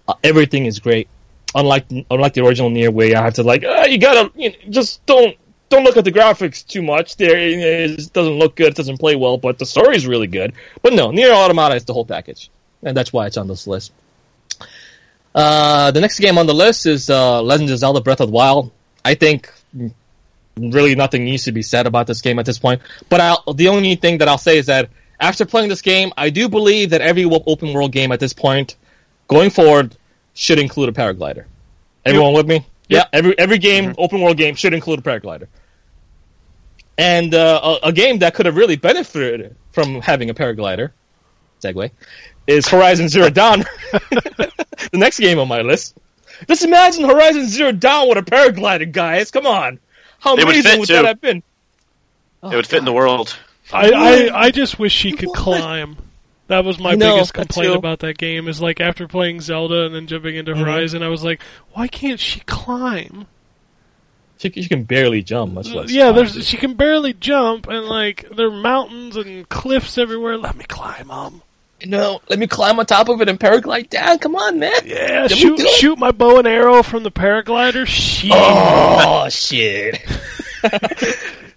uh, 0.06 0.14
everything 0.22 0.66
is 0.66 0.78
great. 0.78 1.08
Unlike 1.54 1.86
unlike 2.10 2.34
the 2.34 2.44
original 2.44 2.68
Nier, 2.68 2.90
where 2.90 3.16
I 3.16 3.22
have 3.22 3.34
to 3.34 3.42
like, 3.42 3.64
uh, 3.64 3.86
you 3.88 3.98
gotta 3.98 4.30
you 4.36 4.50
know, 4.50 4.56
just 4.68 5.04
don't 5.06 5.34
don't 5.70 5.84
look 5.84 5.96
at 5.96 6.04
the 6.04 6.12
graphics 6.12 6.66
too 6.66 6.82
much. 6.82 7.16
There, 7.16 7.36
it 7.36 8.12
doesn't 8.12 8.38
look 8.38 8.56
good, 8.56 8.68
it 8.68 8.76
doesn't 8.76 8.98
play 8.98 9.16
well, 9.16 9.38
but 9.38 9.58
the 9.58 9.64
story 9.64 9.96
is 9.96 10.06
really 10.06 10.26
good. 10.26 10.52
But 10.82 10.92
no, 10.92 11.10
Nier 11.10 11.32
Automata 11.32 11.76
is 11.76 11.84
the 11.84 11.94
whole 11.94 12.04
package, 12.04 12.50
and 12.82 12.96
that's 12.96 13.12
why 13.12 13.26
it's 13.26 13.38
on 13.38 13.48
this 13.48 13.66
list. 13.66 13.92
Uh, 15.34 15.92
the 15.92 16.00
next 16.00 16.18
game 16.18 16.38
on 16.38 16.46
the 16.46 16.54
list 16.54 16.86
is 16.86 17.08
uh, 17.08 17.40
Legend 17.40 17.70
of 17.70 17.78
Zelda: 17.78 18.00
Breath 18.00 18.20
of 18.20 18.28
the 18.28 18.34
Wild. 18.34 18.72
I 19.04 19.14
think 19.14 19.50
really 20.56 20.94
nothing 20.94 21.24
needs 21.24 21.44
to 21.44 21.52
be 21.52 21.62
said 21.62 21.86
about 21.86 22.06
this 22.06 22.20
game 22.20 22.38
at 22.38 22.46
this 22.46 22.58
point. 22.58 22.82
But 23.08 23.20
I'll, 23.20 23.54
the 23.54 23.68
only 23.68 23.94
thing 23.94 24.18
that 24.18 24.28
I'll 24.28 24.38
say 24.38 24.58
is 24.58 24.66
that 24.66 24.90
after 25.18 25.46
playing 25.46 25.68
this 25.68 25.82
game, 25.82 26.12
I 26.16 26.30
do 26.30 26.48
believe 26.48 26.90
that 26.90 27.00
every 27.00 27.24
open 27.24 27.72
world 27.72 27.92
game 27.92 28.10
at 28.10 28.20
this 28.20 28.32
point, 28.32 28.76
going 29.28 29.50
forward, 29.50 29.96
should 30.34 30.58
include 30.58 30.88
a 30.88 30.92
paraglider. 30.92 31.44
Everyone 32.04 32.34
with 32.34 32.48
me? 32.48 32.66
Yeah, 32.88 33.04
every 33.12 33.38
every 33.38 33.58
game, 33.58 33.94
open 33.98 34.20
world 34.20 34.36
game, 34.36 34.56
should 34.56 34.74
include 34.74 34.98
a 34.98 35.02
paraglider. 35.02 35.46
And 36.98 37.34
uh, 37.34 37.78
a, 37.82 37.88
a 37.88 37.92
game 37.92 38.18
that 38.18 38.34
could 38.34 38.46
have 38.46 38.56
really 38.56 38.76
benefited 38.76 39.56
from 39.72 40.00
having 40.02 40.28
a 40.30 40.34
paraglider, 40.34 40.90
segue, 41.62 41.90
is 42.46 42.68
Horizon 42.68 43.08
Zero 43.08 43.30
Dawn. 43.30 43.60
the 43.92 44.50
next 44.92 45.18
game 45.18 45.38
on 45.38 45.48
my 45.48 45.62
list. 45.62 45.96
Just 46.48 46.64
imagine 46.64 47.04
Horizon 47.04 47.46
Zero 47.46 47.72
Dawn 47.72 48.08
with 48.08 48.18
a 48.18 48.22
paraglider, 48.22 48.90
guys. 48.90 49.30
Come 49.30 49.46
on. 49.46 49.78
How 50.18 50.34
It 50.36 50.44
would 50.44 50.54
amazing 50.54 50.70
fit, 50.72 50.80
would 50.80 50.88
that 50.88 51.04
have 51.06 51.20
been? 51.20 51.42
it 52.42 52.56
would 52.56 52.66
fit 52.66 52.78
in 52.80 52.84
the 52.84 52.92
world. 52.92 53.36
I, 53.72 53.90
I, 54.32 54.46
I 54.46 54.50
just 54.50 54.78
wish 54.78 54.92
she 54.92 55.12
could 55.12 55.30
climb. 55.34 55.96
That 56.48 56.64
was 56.64 56.80
my 56.80 56.92
I 56.92 56.94
know, 56.96 57.14
biggest 57.14 57.32
complaint 57.32 57.74
about 57.76 58.00
that 58.00 58.18
game. 58.18 58.48
Is 58.48 58.60
like 58.60 58.80
after 58.80 59.06
playing 59.06 59.40
Zelda 59.40 59.84
and 59.86 59.94
then 59.94 60.06
jumping 60.08 60.34
into 60.34 60.52
Mm-hmm. 60.52 60.62
Horizon, 60.64 61.02
I 61.02 61.08
was 61.08 61.22
like, 61.22 61.40
why 61.72 61.86
can't 61.86 62.18
she 62.18 62.40
climb? 62.40 63.26
She, 64.40 64.50
she 64.50 64.68
can 64.68 64.84
barely 64.84 65.22
jump, 65.22 65.52
much 65.52 65.68
less. 65.70 65.90
yeah, 65.92 66.04
climb. 66.12 66.16
there's 66.16 66.46
she 66.46 66.56
can 66.56 66.72
barely 66.74 67.12
jump, 67.12 67.66
and 67.68 67.84
like 67.86 68.26
there 68.34 68.46
are 68.48 68.50
mountains 68.50 69.16
and 69.16 69.46
cliffs 69.48 69.98
everywhere. 69.98 70.36
Let 70.38 70.56
me 70.56 70.64
climb 70.64 71.08
them. 71.08 71.42
No, 71.86 72.20
let 72.28 72.38
me 72.38 72.46
climb 72.46 72.78
on 72.78 72.84
top 72.86 73.08
of 73.08 73.20
it 73.22 73.28
and 73.28 73.38
paraglide 73.40 73.88
down. 73.90 74.18
Come 74.18 74.36
on, 74.36 74.58
man. 74.58 74.72
Yeah, 74.84 75.22
Let 75.22 75.30
shoot 75.32 75.60
shoot 75.60 75.98
my 75.98 76.10
bow 76.10 76.38
and 76.38 76.46
arrow 76.48 76.82
from 76.82 77.02
the 77.02 77.10
paraglider. 77.10 77.86
Shit. 77.86 78.30
Oh 78.34 79.28
shit. 79.30 79.98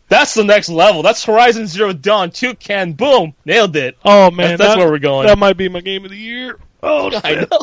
That's 0.09 0.33
the 0.33 0.43
next 0.43 0.69
level. 0.69 1.01
That's 1.01 1.23
Horizon 1.25 1.65
Zero 1.67 1.91
Dawn 1.93 2.29
2 2.31 2.55
can 2.55 2.93
boom. 2.93 3.33
Nailed 3.45 3.75
it. 3.75 3.97
Oh 4.05 4.29
man, 4.29 4.51
That's- 4.51 4.59
that's 4.59 4.73
that- 4.73 4.77
where 4.77 4.89
we're 4.91 4.99
going. 4.99 5.27
That 5.27 5.37
might 5.39 5.57
be 5.57 5.69
my 5.69 5.81
game 5.81 6.05
of 6.05 6.11
the 6.11 6.17
year. 6.17 6.59
Oh, 6.83 7.11
I 7.23 7.35
know. 7.49 7.59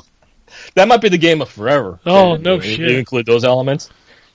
That 0.74 0.88
might 0.88 1.01
be 1.01 1.09
the 1.09 1.18
game 1.18 1.40
of 1.42 1.48
forever. 1.48 2.01
Oh, 2.05 2.32
Yeah, 2.34 2.40
no 2.42 2.55
you- 2.56 2.62
shit. 2.62 2.78
You 2.90 2.98
include 2.98 3.26
those 3.26 3.44
elements. 3.44 3.90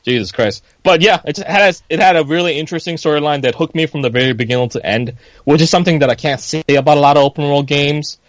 Jesus 0.05 0.31
Christ. 0.31 0.63
But 0.83 1.01
yeah, 1.01 1.19
it 1.25 1.37
has 1.37 1.83
it 1.89 1.99
had 1.99 2.15
a 2.15 2.23
really 2.23 2.57
interesting 2.57 2.95
storyline 2.95 3.41
that 3.41 3.55
hooked 3.55 3.75
me 3.75 3.87
from 3.87 4.03
the 4.03 4.09
very 4.09 4.33
beginning 4.33 4.69
to 4.69 4.85
end, 4.85 5.15
which 5.43 5.61
is 5.61 5.69
something 5.69 5.99
that 5.99 6.09
I 6.09 6.15
can't 6.15 6.39
say 6.39 6.63
about 6.69 6.97
a 6.97 7.01
lot 7.01 7.17
of 7.17 7.23
open 7.23 7.43
world 7.43 7.67
games. 7.67 8.19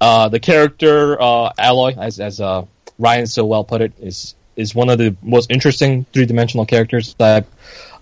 Uh, 0.00 0.28
the 0.28 0.40
character 0.40 1.20
uh, 1.20 1.52
Aloy, 1.58 1.96
as 1.96 2.18
as 2.18 2.40
uh, 2.40 2.64
Ryan 2.98 3.26
so 3.26 3.44
well 3.44 3.64
put 3.64 3.82
it, 3.82 3.92
is 4.00 4.34
is 4.56 4.74
one 4.74 4.88
of 4.88 4.98
the 4.98 5.14
most 5.22 5.50
interesting 5.50 6.06
three 6.12 6.26
dimensional 6.26 6.66
characters 6.66 7.14
that 7.18 7.36
I've, 7.36 7.46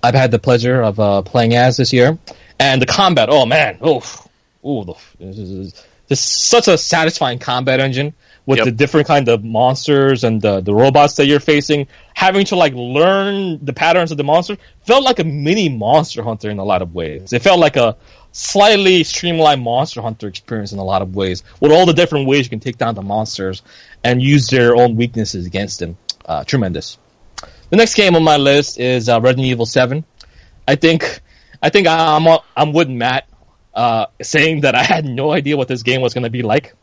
I've 0.02 0.14
had 0.14 0.30
the 0.30 0.38
pleasure 0.38 0.80
of 0.80 1.00
uh, 1.00 1.22
playing 1.22 1.54
as 1.54 1.76
this 1.76 1.92
year. 1.92 2.16
And 2.58 2.80
the 2.80 2.86
combat, 2.86 3.28
oh 3.30 3.46
man, 3.46 3.78
oh, 3.80 4.02
ooh, 4.64 4.94
the, 6.08 6.14
this 6.14 6.20
is, 6.20 6.26
this 6.26 6.42
is 6.42 6.48
such 6.48 6.68
a 6.68 6.78
satisfying 6.78 7.38
combat 7.38 7.80
engine 7.80 8.14
with 8.46 8.58
Yep. 8.58 8.64
the 8.66 8.72
different 8.72 9.06
kind 9.06 9.28
of 9.28 9.42
monsters 9.42 10.22
and 10.22 10.40
the, 10.42 10.60
the 10.60 10.74
robots 10.74 11.16
that 11.16 11.26
you're 11.26 11.40
facing. 11.40 11.86
Having 12.14 12.46
to 12.46 12.56
like 12.56 12.74
learn 12.74 13.64
the 13.64 13.72
patterns 13.72 14.10
of 14.10 14.18
the 14.18 14.24
monster 14.24 14.56
felt 14.86 15.02
like 15.02 15.18
a 15.18 15.24
mini 15.24 15.68
Monster 15.68 16.22
Hunter 16.22 16.50
in 16.50 16.58
a 16.58 16.64
lot 16.64 16.82
of 16.82 16.94
ways. 16.94 17.32
It 17.32 17.40
felt 17.42 17.58
like 17.58 17.76
a 17.76 17.96
slightly 18.32 19.02
streamlined 19.04 19.62
Monster 19.62 20.02
Hunter 20.02 20.28
experience 20.28 20.72
in 20.72 20.78
a 20.78 20.84
lot 20.84 21.00
of 21.02 21.14
ways, 21.14 21.42
with 21.60 21.72
all 21.72 21.86
the 21.86 21.94
different 21.94 22.26
ways 22.26 22.44
you 22.46 22.50
can 22.50 22.60
take 22.60 22.76
down 22.76 22.94
the 22.94 23.02
monsters 23.02 23.62
and 24.02 24.20
use 24.20 24.48
their 24.48 24.76
own 24.76 24.96
weaknesses 24.96 25.46
against 25.46 25.78
them. 25.78 25.96
Uh, 26.26 26.44
tremendous. 26.44 26.98
The 27.70 27.76
next 27.76 27.94
game 27.94 28.14
on 28.14 28.22
my 28.22 28.36
list 28.36 28.78
is 28.78 29.08
uh, 29.08 29.20
Resident 29.20 29.46
Evil 29.46 29.66
Seven. 29.66 30.04
I 30.68 30.76
think 30.76 31.20
I 31.62 31.70
think 31.70 31.86
I'm 31.86 32.26
I'm 32.56 32.72
with 32.72 32.88
Matt 32.90 33.26
uh, 33.74 34.06
saying 34.22 34.62
that 34.62 34.74
I 34.74 34.82
had 34.82 35.04
no 35.04 35.32
idea 35.32 35.56
what 35.56 35.68
this 35.68 35.82
game 35.82 36.00
was 36.00 36.14
going 36.14 36.24
to 36.24 36.30
be 36.30 36.42
like. 36.42 36.74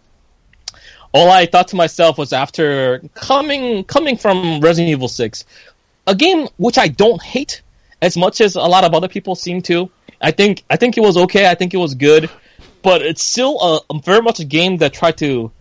All 1.14 1.30
I 1.30 1.46
thought 1.46 1.70
to 1.70 1.76
myself 1.76 2.18
was 2.18 2.32
after 2.32 3.00
coming 3.14 3.84
coming 3.84 4.18
from 4.18 4.62
Resident 4.62 4.92
Evil 4.92 5.10
Six, 5.10 5.46
a 6.08 6.16
game 6.16 6.48
which 6.58 6.78
I 6.78 6.88
don't 6.88 7.22
hate 7.22 7.62
as 8.02 8.16
much 8.16 8.40
as 8.40 8.56
a 8.56 8.62
lot 8.62 8.84
of 8.84 8.94
other 8.94 9.08
people 9.08 9.36
seem 9.36 9.62
to. 9.64 9.90
I 10.22 10.32
think 10.32 10.64
I 10.70 10.78
think 10.78 10.98
it 10.98 11.02
was 11.02 11.18
okay. 11.18 11.50
I 11.50 11.56
think 11.56 11.74
it 11.74 11.78
was 11.78 11.96
good, 11.96 12.30
but 12.82 13.02
it's 13.02 13.24
still 13.24 13.60
a, 13.60 13.82
a 13.94 14.00
very 14.00 14.22
much 14.22 14.40
a 14.40 14.46
game 14.46 14.78
that 14.78 14.94
tried 14.94 15.18
to 15.18 15.52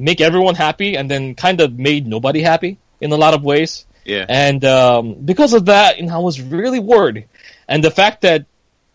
make 0.00 0.20
everyone 0.20 0.54
happy 0.54 0.96
and 0.96 1.10
then 1.10 1.34
kind 1.34 1.60
of 1.60 1.78
made 1.78 2.06
nobody 2.06 2.40
happy 2.40 2.78
in 3.00 3.12
a 3.12 3.16
lot 3.16 3.34
of 3.34 3.42
ways. 3.44 3.86
Yeah. 4.04 4.24
And 4.28 4.64
um, 4.64 5.14
because 5.14 5.52
of 5.52 5.66
that, 5.66 5.98
you 5.98 6.06
know, 6.06 6.14
I 6.14 6.18
was 6.18 6.40
really 6.40 6.80
worried. 6.80 7.26
And 7.68 7.84
the 7.84 7.90
fact 7.90 8.22
that 8.22 8.46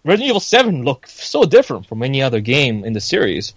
Resident 0.03 0.29
Evil 0.29 0.39
7 0.39 0.83
looked 0.83 1.09
so 1.09 1.45
different 1.45 1.85
from 1.85 2.03
any 2.03 2.21
other 2.21 2.41
game 2.41 2.83
in 2.83 2.93
the 2.93 3.01
series, 3.01 3.53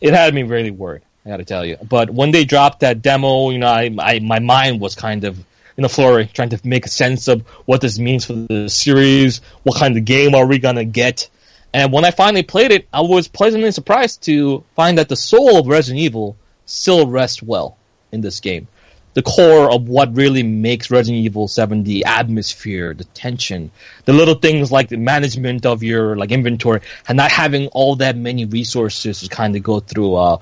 it 0.00 0.14
had 0.14 0.34
me 0.34 0.42
really 0.42 0.70
worried. 0.70 1.02
I 1.24 1.30
got 1.30 1.36
to 1.38 1.44
tell 1.44 1.64
you. 1.64 1.76
But 1.82 2.10
when 2.10 2.30
they 2.30 2.44
dropped 2.44 2.80
that 2.80 3.02
demo, 3.02 3.50
you 3.50 3.58
know, 3.58 3.68
I, 3.68 3.94
I 3.98 4.18
my 4.18 4.38
mind 4.38 4.80
was 4.80 4.94
kind 4.94 5.24
of 5.24 5.38
in 5.76 5.84
a 5.84 5.88
flurry, 5.88 6.26
trying 6.26 6.50
to 6.50 6.60
make 6.64 6.86
sense 6.86 7.28
of 7.28 7.42
what 7.64 7.80
this 7.80 7.98
means 7.98 8.24
for 8.24 8.34
the 8.34 8.68
series. 8.68 9.40
What 9.62 9.76
kind 9.76 9.96
of 9.96 10.04
game 10.04 10.34
are 10.34 10.46
we 10.46 10.58
gonna 10.58 10.84
get? 10.84 11.28
And 11.72 11.92
when 11.92 12.04
I 12.04 12.12
finally 12.12 12.44
played 12.44 12.70
it, 12.70 12.86
I 12.92 13.00
was 13.00 13.26
pleasantly 13.26 13.72
surprised 13.72 14.22
to 14.24 14.62
find 14.76 14.98
that 14.98 15.08
the 15.08 15.16
soul 15.16 15.58
of 15.58 15.66
Resident 15.66 16.02
Evil 16.02 16.36
still 16.66 17.08
rests 17.08 17.42
well 17.42 17.76
in 18.12 18.20
this 18.20 18.40
game. 18.40 18.68
The 19.14 19.22
core 19.22 19.70
of 19.70 19.88
what 19.88 20.16
really 20.16 20.42
makes 20.42 20.90
Resident 20.90 21.24
Evil 21.24 21.48
7 21.48 21.84
the 21.84 22.04
atmosphere, 22.04 22.94
the 22.94 23.04
tension, 23.04 23.70
the 24.04 24.12
little 24.12 24.34
things 24.34 24.72
like 24.72 24.88
the 24.88 24.96
management 24.96 25.64
of 25.66 25.82
your 25.82 26.16
like 26.16 26.32
inventory, 26.32 26.80
and 27.08 27.16
not 27.16 27.30
having 27.30 27.68
all 27.68 27.96
that 27.96 28.16
many 28.16 28.44
resources 28.44 29.20
to 29.20 29.28
kind 29.28 29.54
of 29.54 29.62
go 29.62 29.80
through 29.80 30.16
uh, 30.16 30.38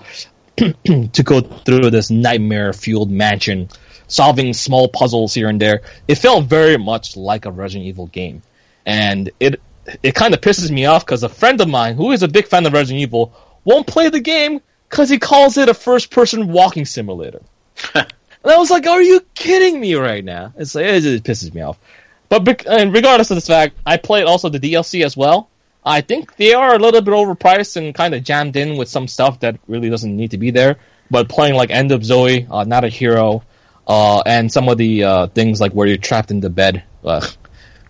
to 0.56 1.22
go 1.22 1.40
through 1.40 1.90
this 1.90 2.10
nightmare 2.10 2.72
fueled 2.72 3.10
mansion, 3.10 3.68
solving 4.06 4.52
small 4.52 4.88
puzzles 4.88 5.34
here 5.34 5.48
and 5.48 5.60
there. 5.60 5.82
It 6.08 6.16
felt 6.16 6.46
very 6.46 6.78
much 6.78 7.16
like 7.16 7.44
a 7.44 7.50
Resident 7.50 7.88
Evil 7.88 8.06
game. 8.06 8.42
And 8.84 9.30
it 9.38 9.60
it 10.02 10.14
kind 10.14 10.34
of 10.34 10.40
pisses 10.40 10.70
me 10.70 10.86
off 10.86 11.04
because 11.04 11.22
a 11.22 11.28
friend 11.28 11.60
of 11.60 11.68
mine 11.68 11.96
who 11.96 12.12
is 12.12 12.22
a 12.22 12.28
big 12.28 12.46
fan 12.46 12.66
of 12.66 12.72
Resident 12.72 13.02
Evil 13.02 13.34
won't 13.64 13.86
play 13.86 14.08
the 14.08 14.20
game 14.20 14.60
because 14.88 15.08
he 15.08 15.18
calls 15.18 15.56
it 15.56 15.68
a 15.68 15.74
first 15.74 16.10
person 16.10 16.52
walking 16.52 16.84
simulator. 16.84 17.42
and 18.42 18.52
I 18.52 18.58
was 18.58 18.70
like, 18.70 18.86
are 18.86 19.02
you 19.02 19.20
kidding 19.34 19.80
me 19.80 19.94
right 19.94 20.24
now? 20.24 20.52
It's 20.56 20.74
like, 20.74 20.86
it 20.86 21.00
just 21.00 21.24
pisses 21.24 21.54
me 21.54 21.60
off. 21.60 21.78
But 22.28 22.66
and 22.66 22.94
regardless 22.94 23.30
of 23.30 23.36
this 23.36 23.46
fact, 23.46 23.76
I 23.84 23.98
played 23.98 24.24
also 24.24 24.48
the 24.48 24.58
DLC 24.58 25.04
as 25.04 25.16
well. 25.16 25.50
I 25.84 26.00
think 26.00 26.36
they 26.36 26.54
are 26.54 26.74
a 26.74 26.78
little 26.78 27.02
bit 27.02 27.12
overpriced 27.12 27.76
and 27.76 27.94
kind 27.94 28.14
of 28.14 28.22
jammed 28.22 28.56
in 28.56 28.76
with 28.76 28.88
some 28.88 29.08
stuff 29.08 29.40
that 29.40 29.58
really 29.66 29.90
doesn't 29.90 30.16
need 30.16 30.30
to 30.30 30.38
be 30.38 30.50
there. 30.50 30.76
But 31.10 31.28
playing 31.28 31.56
like 31.56 31.70
End 31.70 31.92
of 31.92 32.04
Zoe, 32.04 32.46
uh, 32.50 32.64
Not 32.64 32.84
a 32.84 32.88
Hero, 32.88 33.42
uh, 33.86 34.22
and 34.24 34.50
some 34.50 34.68
of 34.68 34.78
the 34.78 35.04
uh, 35.04 35.26
things 35.26 35.60
like 35.60 35.72
where 35.72 35.86
you're 35.86 35.96
trapped 35.98 36.30
in 36.30 36.40
the 36.40 36.50
bed. 36.50 36.84
Uh, 37.04 37.26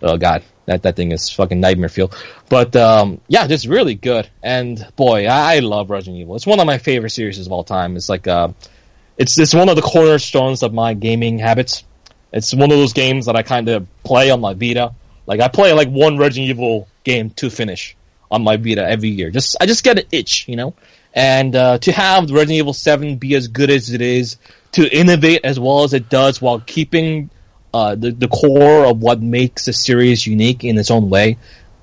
oh 0.02 0.16
god, 0.16 0.42
that 0.66 0.82
that 0.82 0.96
thing 0.96 1.12
is 1.12 1.30
fucking 1.30 1.60
nightmare 1.60 1.88
feel. 1.88 2.10
But 2.48 2.74
um, 2.74 3.20
yeah, 3.28 3.46
just 3.46 3.66
really 3.66 3.94
good. 3.94 4.28
And 4.42 4.84
boy, 4.96 5.26
I, 5.26 5.56
I 5.56 5.58
love 5.60 5.90
Resident 5.90 6.20
Evil. 6.20 6.34
It's 6.34 6.46
one 6.46 6.58
of 6.58 6.66
my 6.66 6.78
favorite 6.78 7.10
series 7.10 7.38
of 7.38 7.52
all 7.52 7.64
time. 7.64 7.96
It's 7.96 8.08
like 8.08 8.26
uh, 8.26 8.48
it's 9.16 9.38
it's 9.38 9.54
one 9.54 9.68
of 9.68 9.76
the 9.76 9.82
cornerstones 9.82 10.62
of 10.62 10.72
my 10.72 10.94
gaming 10.94 11.38
habits. 11.38 11.84
It's 12.32 12.54
one 12.54 12.70
of 12.70 12.78
those 12.78 12.92
games 12.92 13.26
that 13.26 13.36
I 13.36 13.42
kind 13.42 13.68
of 13.68 13.86
play 14.04 14.30
on 14.30 14.40
my 14.40 14.54
Vita. 14.54 14.94
Like 15.26 15.40
I 15.40 15.48
play 15.48 15.72
like 15.72 15.88
one 15.88 16.16
Resident 16.18 16.50
Evil 16.50 16.88
game 17.04 17.30
to 17.30 17.50
finish 17.50 17.96
on 18.30 18.42
my 18.42 18.56
Vita 18.56 18.88
every 18.88 19.10
year. 19.10 19.30
Just 19.30 19.56
I 19.60 19.66
just 19.66 19.84
get 19.84 19.98
an 19.98 20.06
itch, 20.10 20.48
you 20.48 20.56
know. 20.56 20.74
And 21.14 21.54
uh, 21.54 21.78
to 21.78 21.92
have 21.92 22.30
Resident 22.30 22.52
Evil 22.58 22.72
Seven 22.72 23.16
be 23.16 23.34
as 23.34 23.48
good 23.48 23.70
as 23.70 23.90
it 23.90 24.00
is, 24.00 24.38
to 24.72 24.88
innovate 24.88 25.42
as 25.44 25.60
well 25.60 25.84
as 25.84 25.92
it 25.92 26.08
does, 26.08 26.40
while 26.40 26.60
keeping 26.60 27.28
uh, 27.74 27.94
the 27.94 28.10
the 28.10 28.28
core 28.28 28.86
of 28.86 29.00
what 29.00 29.20
makes 29.20 29.66
the 29.66 29.72
series 29.72 30.26
unique 30.26 30.64
in 30.64 30.78
its 30.78 30.90
own 30.90 31.10
way, 31.10 31.38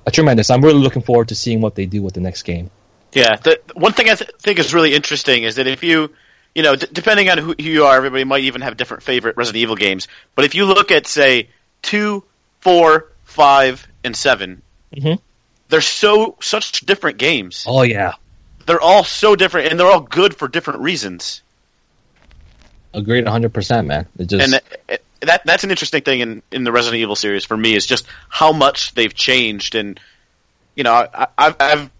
uh, 0.06 0.10
tremendous. 0.10 0.50
I'm 0.50 0.62
really 0.62 0.80
looking 0.80 1.02
forward 1.02 1.28
to 1.28 1.34
seeing 1.34 1.60
what 1.60 1.76
they 1.76 1.86
do 1.86 2.02
with 2.02 2.14
the 2.14 2.20
next 2.20 2.42
game. 2.42 2.70
Yeah, 3.12 3.36
the 3.36 3.60
one 3.74 3.92
thing 3.92 4.08
I 4.08 4.14
th- 4.14 4.30
think 4.40 4.58
is 4.58 4.72
really 4.74 4.94
interesting 4.94 5.42
is 5.44 5.56
that 5.56 5.66
if 5.66 5.82
you, 5.82 6.14
you 6.54 6.62
know, 6.62 6.76
d- 6.76 6.86
depending 6.92 7.28
on 7.30 7.38
who, 7.38 7.54
you 7.58 7.84
are, 7.84 7.96
everybody 7.96 8.24
might 8.24 8.44
even 8.44 8.60
have 8.62 8.76
different 8.76 9.02
favorite 9.02 9.36
Resident 9.36 9.62
Evil 9.62 9.76
games. 9.76 10.08
But 10.34 10.44
if 10.44 10.54
you 10.54 10.66
look 10.66 10.90
at 10.90 11.06
say 11.06 11.48
two, 11.82 12.24
four, 12.60 13.06
five, 13.24 13.86
and 14.04 14.16
7 14.16 14.62
Mhm. 14.96 15.20
they're 15.68 15.80
so 15.80 16.36
such 16.40 16.80
different 16.80 17.18
games. 17.18 17.64
Oh 17.68 17.82
yeah, 17.82 18.14
They're 18.66 18.80
all 18.80 19.04
so 19.04 19.36
different, 19.36 19.70
and 19.70 19.78
they're 19.78 19.86
all 19.86 20.00
good 20.00 20.34
for 20.36 20.48
different 20.48 20.80
reasons. 20.80 21.42
agreed, 22.92 23.24
100, 23.24 23.52
percent 23.54 23.86
man. 23.86 24.06
It 24.18 24.26
just 24.28 24.42
And 24.42 24.52
that, 24.88 25.02
that 25.20 25.42
that's 25.44 25.64
an 25.64 25.70
interesting 25.70 26.02
thing 26.02 26.20
in 26.20 26.42
in 26.50 26.64
the 26.64 26.72
Resident 26.72 27.00
Evil 27.00 27.14
series 27.16 27.44
for 27.44 27.56
me 27.56 27.74
is 27.74 27.86
just 27.86 28.06
how 28.28 28.52
much 28.52 28.94
they've 28.94 29.14
changed, 29.14 29.74
and 29.76 30.00
you 30.74 30.82
know, 30.84 30.92
I, 30.92 31.26
I've 31.38 31.56
I've 31.60 31.90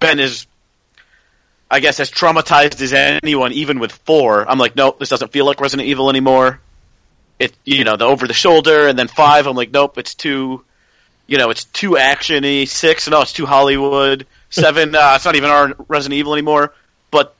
been 0.00 0.18
as 0.20 0.46
I 1.70 1.80
guess 1.80 1.98
as 1.98 2.10
traumatized 2.10 2.80
as 2.80 2.92
anyone, 2.92 3.52
even 3.52 3.78
with 3.78 3.92
four. 3.92 4.48
I'm 4.48 4.58
like, 4.58 4.76
nope, 4.76 4.98
this 4.98 5.08
doesn't 5.08 5.32
feel 5.32 5.44
like 5.44 5.60
Resident 5.60 5.88
Evil 5.88 6.10
anymore. 6.10 6.60
It 7.38 7.54
you 7.64 7.84
know 7.84 7.96
the 7.96 8.04
over 8.04 8.26
the 8.26 8.34
shoulder, 8.34 8.88
and 8.88 8.98
then 8.98 9.08
five, 9.08 9.46
I'm 9.46 9.56
like, 9.56 9.70
nope, 9.70 9.98
it's 9.98 10.14
too, 10.14 10.64
you 11.26 11.38
know, 11.38 11.50
it's 11.50 11.64
too 11.64 11.92
actiony. 11.92 12.66
Six, 12.66 13.08
no, 13.08 13.22
it's 13.22 13.32
too 13.32 13.46
Hollywood. 13.46 14.26
Seven, 14.48 14.94
uh, 14.94 15.12
it's 15.16 15.24
not 15.24 15.36
even 15.36 15.50
our 15.50 15.74
Resident 15.88 16.18
Evil 16.18 16.32
anymore. 16.32 16.72
But 17.10 17.34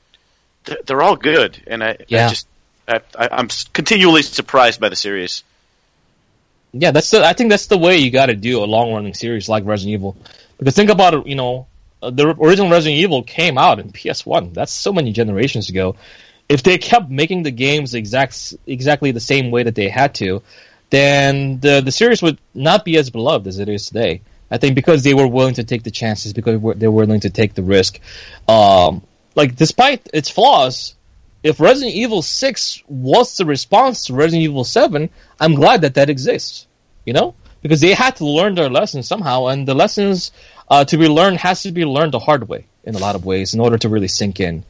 they're, 0.65 0.77
they're 0.85 1.01
all 1.01 1.15
good, 1.15 1.61
and 1.65 1.83
I, 1.83 1.97
Yeah. 2.07 2.27
I 2.27 2.29
just 2.29 2.47
I, 2.87 3.01
I'm 3.17 3.49
continually 3.73 4.21
surprised 4.21 4.79
by 4.79 4.89
the 4.89 4.95
series. 4.95 5.43
Yeah, 6.73 6.91
that's 6.91 7.11
the. 7.11 7.25
I 7.25 7.33
think 7.33 7.49
that's 7.49 7.67
the 7.67 7.77
way 7.77 7.97
you 7.97 8.11
got 8.11 8.27
to 8.27 8.35
do 8.35 8.63
a 8.63 8.65
long 8.65 8.93
running 8.93 9.13
series 9.13 9.49
like 9.49 9.65
Resident 9.65 9.93
Evil. 9.93 10.15
Because 10.57 10.75
think 10.75 10.89
about 10.89 11.13
it, 11.13 11.27
you 11.27 11.35
know, 11.35 11.67
the 12.01 12.35
original 12.39 12.69
Resident 12.69 12.99
Evil 12.99 13.23
came 13.23 13.57
out 13.57 13.79
in 13.79 13.91
PS1. 13.91 14.53
That's 14.53 14.71
so 14.71 14.93
many 14.93 15.11
generations 15.11 15.69
ago. 15.69 15.95
If 16.47 16.63
they 16.63 16.77
kept 16.77 17.09
making 17.09 17.43
the 17.43 17.51
games 17.51 17.93
exact 17.93 18.53
exactly 18.65 19.11
the 19.11 19.19
same 19.19 19.51
way 19.51 19.63
that 19.63 19.75
they 19.75 19.89
had 19.89 20.15
to, 20.15 20.41
then 20.89 21.59
the 21.59 21.81
the 21.81 21.91
series 21.91 22.21
would 22.21 22.39
not 22.53 22.85
be 22.85 22.97
as 22.97 23.09
beloved 23.09 23.47
as 23.47 23.59
it 23.59 23.67
is 23.67 23.87
today. 23.87 24.21
I 24.49 24.57
think 24.57 24.75
because 24.75 25.03
they 25.03 25.13
were 25.13 25.27
willing 25.27 25.55
to 25.55 25.65
take 25.65 25.83
the 25.83 25.91
chances, 25.91 26.31
because 26.31 26.61
they 26.77 26.87
were 26.87 27.05
willing 27.05 27.19
to 27.21 27.29
take 27.29 27.53
the 27.53 27.63
risk. 27.63 27.99
Um, 28.47 29.03
like 29.35 29.55
despite 29.55 30.09
its 30.13 30.29
flaws, 30.29 30.95
if 31.43 31.59
Resident 31.59 31.95
Evil 31.95 32.21
6 32.21 32.83
was 32.87 33.37
the 33.37 33.45
response 33.45 34.05
to 34.05 34.13
Resident 34.13 34.43
Evil 34.43 34.63
7, 34.63 35.09
I'm 35.39 35.55
glad 35.55 35.81
that 35.81 35.95
that 35.95 36.09
exists. 36.09 36.65
You 37.05 37.13
know? 37.13 37.35
Because 37.61 37.81
they 37.81 37.93
had 37.93 38.17
to 38.17 38.25
learn 38.25 38.55
their 38.55 38.69
lessons 38.69 39.07
somehow, 39.07 39.47
and 39.47 39.67
the 39.67 39.73
lessons 39.73 40.31
uh, 40.69 40.85
to 40.85 40.97
be 40.97 41.07
learned 41.07 41.37
has 41.37 41.63
to 41.63 41.71
be 41.71 41.85
learned 41.85 42.13
the 42.13 42.19
hard 42.19 42.47
way 42.47 42.65
in 42.83 42.95
a 42.95 42.99
lot 42.99 43.15
of 43.15 43.25
ways 43.25 43.53
in 43.53 43.59
order 43.59 43.77
to 43.77 43.89
really 43.89 44.07
sink 44.07 44.39
in. 44.39 44.63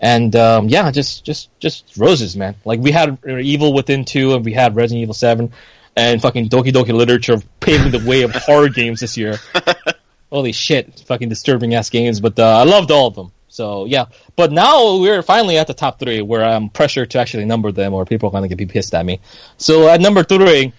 And 0.00 0.34
um, 0.36 0.68
yeah, 0.68 0.90
just 0.90 1.24
just 1.24 1.50
just 1.58 1.96
roses, 1.96 2.36
man. 2.36 2.54
Like 2.64 2.80
we 2.80 2.92
had 2.92 3.18
Evil 3.26 3.72
Within 3.72 4.04
2, 4.04 4.34
and 4.34 4.44
we 4.44 4.52
had 4.52 4.76
Resident 4.76 5.02
Evil 5.02 5.14
7, 5.14 5.52
and 5.96 6.22
fucking 6.22 6.48
Doki 6.48 6.72
Doki 6.72 6.92
Literature 6.92 7.38
paving 7.60 7.90
the 7.90 8.06
way 8.08 8.22
of 8.22 8.32
horror 8.32 8.68
games 8.68 9.00
this 9.00 9.16
year. 9.16 9.38
Holy 10.30 10.52
shit, 10.52 11.00
fucking 11.06 11.28
disturbing 11.28 11.74
ass 11.74 11.90
games, 11.90 12.20
but 12.20 12.38
uh, 12.38 12.58
I 12.58 12.64
loved 12.64 12.90
all 12.90 13.08
of 13.08 13.14
them. 13.14 13.32
So 13.48 13.86
yeah, 13.86 14.04
but 14.36 14.52
now 14.52 14.98
we're 14.98 15.22
finally 15.22 15.58
at 15.58 15.66
the 15.66 15.74
top 15.74 15.98
three 15.98 16.22
where 16.22 16.44
I'm 16.44 16.68
pressured 16.68 17.10
to 17.12 17.18
actually 17.18 17.46
number 17.46 17.72
them, 17.72 17.92
or 17.94 18.04
people 18.04 18.28
are 18.28 18.32
gonna 18.32 18.46
get 18.46 18.58
be 18.58 18.66
pissed 18.66 18.94
at 18.94 19.04
me. 19.04 19.20
So 19.56 19.88
at 19.88 20.00
number 20.00 20.22
three, 20.22 20.72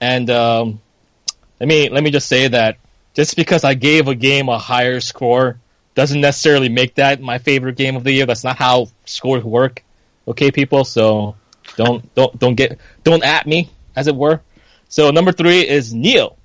and 0.00 0.28
um, 0.30 0.80
let 1.60 1.68
me 1.68 1.88
let 1.88 2.02
me 2.02 2.10
just 2.10 2.26
say 2.26 2.48
that 2.48 2.78
just 3.16 3.34
because 3.34 3.64
I 3.64 3.74
gave 3.74 4.08
a 4.08 4.14
game 4.14 4.48
a 4.50 4.58
higher 4.58 5.00
score 5.00 5.58
doesn't 5.94 6.20
necessarily 6.20 6.68
make 6.68 6.96
that 6.96 7.20
my 7.22 7.38
favorite 7.38 7.76
game 7.76 7.96
of 7.96 8.04
the 8.04 8.12
year. 8.12 8.26
That's 8.26 8.44
not 8.44 8.56
how 8.56 8.88
scores 9.06 9.42
work. 9.42 9.82
Okay, 10.28 10.52
people. 10.52 10.84
So 10.84 11.34
don't 11.76 12.14
don't 12.14 12.38
don't 12.38 12.54
get 12.54 12.78
don't 13.02 13.24
at 13.24 13.46
me 13.46 13.70
as 13.96 14.06
it 14.06 14.14
were. 14.14 14.42
So 14.88 15.10
number 15.10 15.32
three 15.32 15.66
is 15.66 15.94
Nioh. 15.94 16.36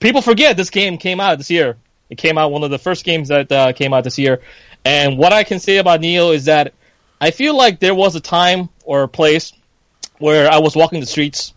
People 0.00 0.22
forget 0.22 0.56
this 0.56 0.70
game 0.70 0.96
came 0.96 1.20
out 1.20 1.36
this 1.36 1.50
year. 1.50 1.76
It 2.08 2.16
came 2.16 2.38
out 2.38 2.50
one 2.50 2.64
of 2.64 2.70
the 2.70 2.78
first 2.78 3.04
games 3.04 3.28
that 3.28 3.52
uh, 3.52 3.72
came 3.74 3.92
out 3.92 4.02
this 4.02 4.18
year. 4.18 4.40
And 4.84 5.18
what 5.18 5.34
I 5.34 5.44
can 5.44 5.60
say 5.60 5.76
about 5.76 6.00
Nioh 6.00 6.34
is 6.34 6.46
that 6.46 6.72
I 7.20 7.30
feel 7.30 7.54
like 7.54 7.78
there 7.78 7.94
was 7.94 8.16
a 8.16 8.20
time 8.20 8.70
or 8.84 9.02
a 9.02 9.08
place 9.08 9.52
where 10.18 10.50
I 10.50 10.58
was 10.58 10.74
walking 10.74 11.00
the 11.00 11.06
streets 11.06 11.52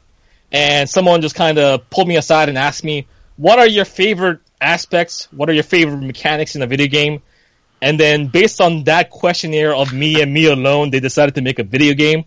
and 0.52 0.90
someone 0.90 1.22
just 1.22 1.36
kind 1.36 1.58
of 1.58 1.90
pulled 1.90 2.10
me 2.10 2.18
aside 2.18 2.50
and 2.50 2.58
asked 2.58 2.84
me, 2.84 3.08
"What 3.38 3.60
are 3.60 3.68
your 3.68 3.86
favorite 3.86 4.40
aspects? 4.62 5.28
What 5.32 5.50
are 5.50 5.54
your 5.54 5.64
favorite 5.64 6.02
mechanics 6.02 6.56
in 6.56 6.62
a 6.62 6.68
video 6.68 6.88
game?" 6.88 7.22
And 7.82 8.00
then 8.00 8.28
based 8.28 8.62
on 8.62 8.86
that 8.86 9.10
questionnaire 9.10 9.76
of 9.76 9.92
me 9.92 10.22
and 10.22 10.34
me 10.34 10.46
alone, 10.46 10.90
they 10.90 11.02
decided 11.02 11.36
to 11.36 11.42
make 11.42 11.60
a 11.60 11.64
video 11.64 11.94
game. 11.94 12.24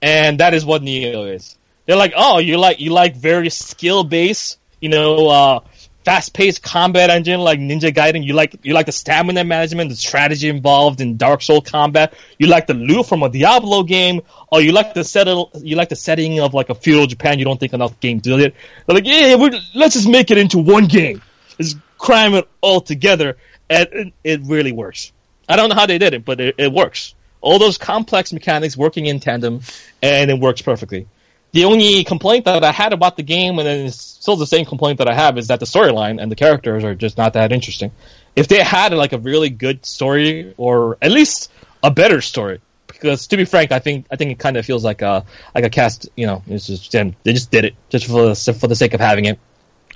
And 0.00 0.38
that 0.40 0.54
is 0.54 0.64
what 0.64 0.82
Nioh 0.82 1.34
is. 1.34 1.56
They're 1.86 1.96
like, 1.96 2.12
"Oh, 2.16 2.38
you 2.38 2.56
like 2.56 2.80
you 2.80 2.90
like 2.92 3.16
very 3.16 3.50
skill 3.50 4.04
based, 4.04 4.58
you 4.80 4.88
know, 4.88 5.28
uh 5.28 5.60
fast 6.04 6.32
paced 6.32 6.62
combat 6.62 7.10
engine 7.10 7.40
like 7.40 7.58
Ninja 7.58 7.92
Gaiden. 7.92 8.24
You 8.24 8.34
like 8.34 8.56
you 8.62 8.74
like 8.74 8.86
the 8.86 8.92
stamina 8.92 9.44
management, 9.44 9.90
the 9.90 9.96
strategy 9.96 10.48
involved 10.48 11.00
in 11.00 11.16
Dark 11.16 11.42
Soul 11.42 11.60
combat. 11.60 12.14
You 12.38 12.46
like 12.46 12.66
the 12.66 12.74
loot 12.74 13.06
from 13.06 13.22
a 13.22 13.28
Diablo 13.28 13.82
game, 13.82 14.22
or 14.50 14.60
you 14.60 14.72
like 14.72 14.94
the 14.94 15.04
settle 15.04 15.50
you 15.62 15.76
like 15.76 15.88
the 15.88 15.96
setting 15.96 16.40
of 16.40 16.54
like 16.54 16.70
a 16.70 16.74
feudal 16.74 17.06
Japan. 17.06 17.38
You 17.38 17.44
don't 17.44 17.58
think 17.58 17.72
enough 17.72 17.98
games 18.00 18.22
do 18.22 18.38
it. 18.38 18.54
They're 18.86 18.94
like, 18.94 19.06
yeah, 19.06 19.36
let's 19.74 19.94
just 19.94 20.08
make 20.08 20.30
it 20.30 20.38
into 20.38 20.58
one 20.58 20.86
game. 20.86 21.22
Let's 21.58 21.76
cram 21.98 22.34
it 22.34 22.48
all 22.60 22.80
together, 22.80 23.36
and 23.68 23.88
it, 23.92 24.12
it 24.24 24.40
really 24.44 24.72
works. 24.72 25.12
I 25.48 25.56
don't 25.56 25.68
know 25.68 25.74
how 25.74 25.86
they 25.86 25.98
did 25.98 26.14
it, 26.14 26.24
but 26.24 26.40
it, 26.40 26.54
it 26.58 26.72
works. 26.72 27.14
All 27.40 27.58
those 27.58 27.78
complex 27.78 28.32
mechanics 28.32 28.76
working 28.76 29.06
in 29.06 29.18
tandem, 29.20 29.62
and 30.02 30.30
it 30.30 30.38
works 30.38 30.62
perfectly. 30.62 31.08
The 31.52 31.64
only 31.64 32.04
complaint 32.04 32.44
that 32.44 32.62
I 32.62 32.70
had 32.70 32.92
about 32.92 33.16
the 33.16 33.22
game, 33.24 33.58
and 33.58 33.66
it's 33.66 33.96
still 34.00 34.36
the 34.36 34.46
same 34.46 34.64
complaint 34.64 34.98
that 34.98 35.08
I 35.08 35.14
have, 35.14 35.36
is 35.36 35.48
that 35.48 35.58
the 35.58 35.66
storyline 35.66 36.22
and 36.22 36.30
the 36.30 36.36
characters 36.36 36.84
are 36.84 36.94
just 36.94 37.18
not 37.18 37.32
that 37.32 37.52
interesting. 37.52 37.90
If 38.36 38.46
they 38.46 38.62
had 38.62 38.92
like 38.92 39.12
a 39.12 39.18
really 39.18 39.50
good 39.50 39.84
story, 39.84 40.54
or 40.56 40.96
at 41.02 41.10
least 41.10 41.50
a 41.82 41.90
better 41.90 42.20
story, 42.20 42.60
because 42.86 43.26
to 43.28 43.36
be 43.36 43.44
frank, 43.44 43.72
I 43.72 43.80
think 43.80 44.06
I 44.10 44.16
think 44.16 44.30
it 44.30 44.38
kind 44.38 44.56
of 44.56 44.64
feels 44.64 44.84
like 44.84 45.02
a 45.02 45.24
like 45.54 45.64
a 45.64 45.70
cast. 45.70 46.08
You 46.16 46.26
know, 46.26 46.42
it's 46.46 46.66
just 46.66 46.92
they 46.92 47.32
just 47.32 47.50
did 47.50 47.64
it 47.64 47.74
just 47.88 48.06
for 48.06 48.32
the, 48.34 48.54
for 48.54 48.68
the 48.68 48.76
sake 48.76 48.94
of 48.94 49.00
having 49.00 49.24
it. 49.24 49.38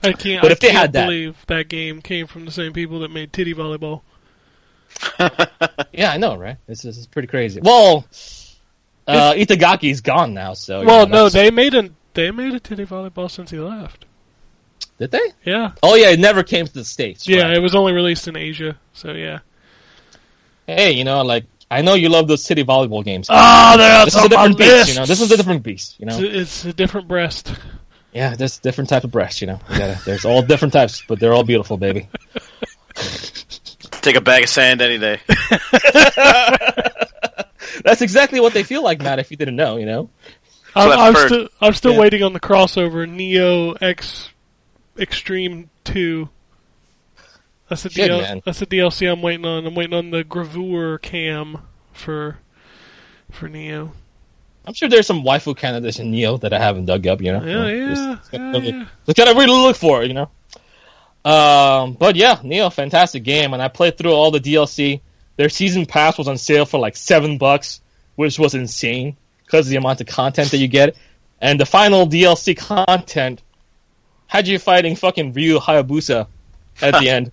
I 0.03 0.13
can't. 0.13 0.43
But 0.43 0.51
I 0.51 0.53
if 0.53 0.61
they 0.61 0.69
can't 0.69 0.79
had 0.79 0.93
that- 0.95 1.05
believe 1.07 1.37
that 1.47 1.69
game 1.69 2.03
came 2.03 2.27
from 2.27 2.45
the 2.47 2.51
same 2.51 2.73
people 2.73 3.01
that 3.01 3.11
made 3.13 3.33
Titty 3.33 3.55
Volleyball. 3.55 4.03
Yeah, 5.93 6.11
I 6.11 6.17
know, 6.19 6.37
right? 6.37 6.57
This, 6.67 6.83
this 6.83 6.99
is 6.99 7.07
pretty 7.07 7.29
crazy. 7.29 7.61
Well, 7.63 8.05
uh, 9.07 9.35
Itagaki's 9.35 10.01
gone 10.01 10.35
now, 10.35 10.55
so 10.55 10.85
well, 10.85 11.07
know, 11.07 11.25
no, 11.25 11.29
they 11.29 11.51
made 11.51 11.75
a 11.75 11.91
they 12.15 12.31
made 12.31 12.55
a 12.55 12.61
Titty 12.61 12.87
Volleyball 12.87 13.31
since 13.31 13.51
he 13.51 13.59
left. 13.59 14.07
did 14.99 15.11
they? 15.11 15.33
Yeah, 15.45 15.73
Oh 15.83 15.95
yeah, 15.95 16.11
it 16.11 16.21
never 16.21 16.43
came 16.43 16.67
to 16.67 16.73
the 16.73 16.85
states. 16.85 17.29
yeah, 17.29 17.43
right. 17.43 17.57
it 17.57 17.61
was 17.61 17.75
only 17.75 17.93
released 17.93 18.29
in 18.29 18.37
Asia. 18.37 18.79
So 18.93 19.13
yeah. 19.13 19.41
Hey, 20.67 20.93
you 20.93 21.05
know, 21.05 21.23
like 21.23 21.45
I 21.71 21.83
know 21.83 21.95
you 21.95 22.09
love 22.09 22.29
those 22.29 22.45
city 22.45 22.65
volleyball 22.65 23.05
games. 23.05 23.29
Oh, 23.31 23.77
that's 23.77 24.15
this 24.15 24.17
is 24.17 24.25
a 24.25 24.29
different 24.29 24.59
beast, 24.59 24.89
you 24.89 24.95
know. 24.95 25.07
This 25.07 25.21
is 25.21 25.33
a 25.33 25.37
different 25.37 25.63
beast, 25.63 25.97
you 25.99 26.07
know. 26.07 26.19
It's, 26.19 26.35
it's 26.35 26.65
a 26.65 26.73
different 26.73 27.09
breast. 27.09 27.53
Yeah, 28.13 28.37
there's 28.37 28.59
different 28.59 28.91
type 28.91 29.03
of 29.03 29.11
breasts, 29.11 29.41
you 29.41 29.49
know. 29.49 29.59
You 29.71 29.79
gotta, 29.79 30.01
there's 30.05 30.25
all 30.25 30.41
different 30.41 30.73
types, 30.73 31.03
but 31.07 31.19
they're 31.19 31.35
all 31.35 31.43
beautiful, 31.43 31.77
baby. 31.77 32.09
Take 32.95 34.15
a 34.15 34.21
bag 34.21 34.45
of 34.45 34.49
sand 34.49 34.81
any 34.81 34.99
day. 34.99 35.21
That's 37.85 38.03
exactly 38.03 38.41
what 38.41 38.53
they 38.55 38.65
feel 38.65 38.83
like, 38.83 39.01
Matt. 39.01 39.21
If 39.21 39.31
you 39.31 39.37
didn't 39.37 39.55
know, 39.57 39.77
you 39.77 39.87
know. 39.87 40.11
I'm, 40.75 40.91
I've 40.91 40.99
I'm 40.99 41.15
heard. 41.15 41.27
still 41.29 41.49
I'm 41.61 41.73
still 41.75 41.93
Yeah. 41.93 42.01
waiting 42.01 42.23
on 42.25 42.33
the 42.33 42.41
crossover 42.41 43.07
Nioh 43.09 43.81
X 43.81 44.31
Extreme 44.99 45.71
Two. 45.85 46.29
That's 47.69 47.85
the 47.85 47.91
Shit, 47.91 48.11
DL, 48.11 48.43
that's 48.45 48.59
the 48.59 48.67
DLC 48.67 49.11
I'm 49.11 49.23
waiting 49.23 49.47
on. 49.47 49.67
I'm 49.67 49.75
waiting 49.75 49.95
on 49.95 50.11
the 50.11 50.25
gravure 50.25 51.01
cam 51.01 51.59
for 51.93 52.39
for 53.31 53.49
Nioh. 53.49 53.91
I'm 54.67 54.73
sure 54.75 54.89
there's 54.89 55.07
some 55.07 55.23
waifu 55.23 55.57
candidates 55.57 55.99
in 55.99 56.11
Nioh 56.11 56.41
that 56.41 56.53
I 56.55 56.59
haven't 56.59 56.87
dug 56.87 57.07
up, 57.07 57.21
you 57.21 57.33
know. 57.33 57.45
Yeah, 57.45 57.67
yeah, 57.69 57.89
Just- 57.89 58.03
yeah, 58.03 58.15
just 58.17 58.31
gotta- 58.33 58.61
yeah. 58.61 58.85
just 59.07 59.17
gotta 59.17 59.35
really 59.35 59.47
look 59.61 59.77
for 59.77 60.03
it, 60.03 60.09
you 60.09 60.15
know. 60.15 60.31
Um, 61.31 61.95
but 61.95 62.17
yeah, 62.17 62.37
Nioh, 62.37 62.73
fantastic 62.73 63.23
game, 63.25 63.53
and 63.55 63.63
I 63.63 63.69
played 63.69 63.97
through 63.97 64.13
all 64.13 64.31
the 64.31 64.41
DLC. 64.41 65.01
Their 65.37 65.49
season 65.49 65.87
pass 65.87 66.17
was 66.19 66.29
on 66.29 66.39
sale 66.39 66.65
for 66.65 66.79
like 66.79 66.97
seven 66.97 67.39
bucks, 67.39 67.81
which 68.17 68.39
was 68.39 68.55
insane 68.55 69.17
because 69.45 69.67
of 69.67 69.71
the 69.71 69.77
amount 69.77 70.01
of 70.01 70.07
content 70.07 70.51
that 70.51 70.59
you 70.59 70.69
get. 70.69 70.97
and 71.41 71.61
the 71.61 71.67
final 71.67 72.07
DLC 72.07 72.57
content 72.57 73.43
had 74.27 74.49
you 74.49 74.59
fighting 74.59 74.97
fucking 74.97 75.33
Ryu 75.33 75.59
Hayabusa 75.59 76.27
at 76.81 77.01
the 77.01 77.09
end, 77.17 77.33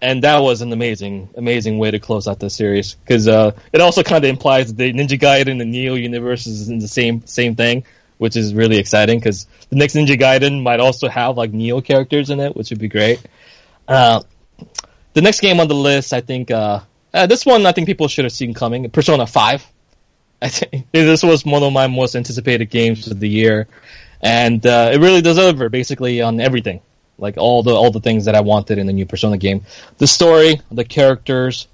and 0.00 0.24
that 0.24 0.38
was 0.38 0.60
an 0.60 0.72
amazing, 0.72 1.30
amazing 1.36 1.78
way 1.78 1.90
to 1.90 1.98
close 1.98 2.26
out 2.26 2.38
the 2.40 2.50
series 2.50 2.94
because 2.94 3.28
uh, 3.28 3.52
it 3.72 3.80
also 3.80 4.02
kind 4.02 4.24
of 4.24 4.28
implies 4.28 4.68
that 4.68 4.76
the 4.76 4.92
Ninja 4.92 5.18
Gaiden 5.18 5.60
and 5.60 5.60
the 5.60 5.86
Nioh 5.86 6.00
universe 6.00 6.46
is 6.46 6.68
in 6.68 6.78
the 6.78 6.88
same 6.88 7.24
same 7.26 7.54
thing, 7.54 7.84
which 8.18 8.36
is 8.36 8.54
really 8.54 8.78
exciting 8.78 9.18
because 9.18 9.46
the 9.70 9.76
next 9.76 9.94
Ninja 9.94 10.18
Gaiden 10.18 10.62
might 10.62 10.80
also 10.80 11.08
have 11.08 11.36
like 11.36 11.52
Nioh 11.52 11.84
characters 11.84 12.30
in 12.30 12.40
it, 12.40 12.56
which 12.56 12.70
would 12.70 12.80
be 12.80 12.88
great. 12.88 13.20
Uh, 13.86 14.22
the 15.12 15.22
next 15.22 15.40
game 15.40 15.60
on 15.60 15.68
the 15.68 15.74
list, 15.74 16.12
I 16.12 16.20
think, 16.20 16.50
uh, 16.50 16.80
uh, 17.14 17.26
this 17.26 17.46
one 17.46 17.64
I 17.64 17.72
think 17.72 17.86
people 17.86 18.08
should 18.08 18.24
have 18.24 18.32
seen 18.32 18.52
coming. 18.52 18.90
Persona 18.90 19.26
Five. 19.26 19.64
I 20.42 20.48
think 20.48 20.86
this 20.92 21.22
was 21.22 21.44
one 21.44 21.62
of 21.62 21.72
my 21.72 21.86
most 21.86 22.16
anticipated 22.16 22.68
games 22.68 23.06
of 23.06 23.20
the 23.20 23.28
year, 23.28 23.68
and 24.20 24.64
uh, 24.66 24.90
it 24.92 24.98
really 24.98 25.22
does 25.22 25.36
deliver 25.36 25.68
basically 25.68 26.20
on 26.20 26.40
everything, 26.40 26.80
like 27.16 27.36
all 27.38 27.62
the 27.62 27.72
all 27.72 27.92
the 27.92 28.00
things 28.00 28.24
that 28.24 28.34
I 28.34 28.40
wanted 28.40 28.78
in 28.78 28.86
the 28.86 28.92
new 28.92 29.06
Persona 29.06 29.38
game. 29.38 29.62
The 29.98 30.08
story, 30.08 30.60
the 30.72 30.84
characters, 30.84 31.68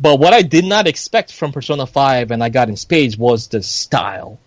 but 0.00 0.18
what 0.18 0.32
I 0.32 0.42
did 0.42 0.64
not 0.64 0.86
expect 0.86 1.32
from 1.32 1.52
Persona 1.52 1.86
Five, 1.86 2.30
and 2.30 2.42
I 2.42 2.48
got 2.48 2.70
in 2.70 2.76
spades, 2.76 3.18
was 3.18 3.48
the 3.48 3.62
style. 3.62 4.38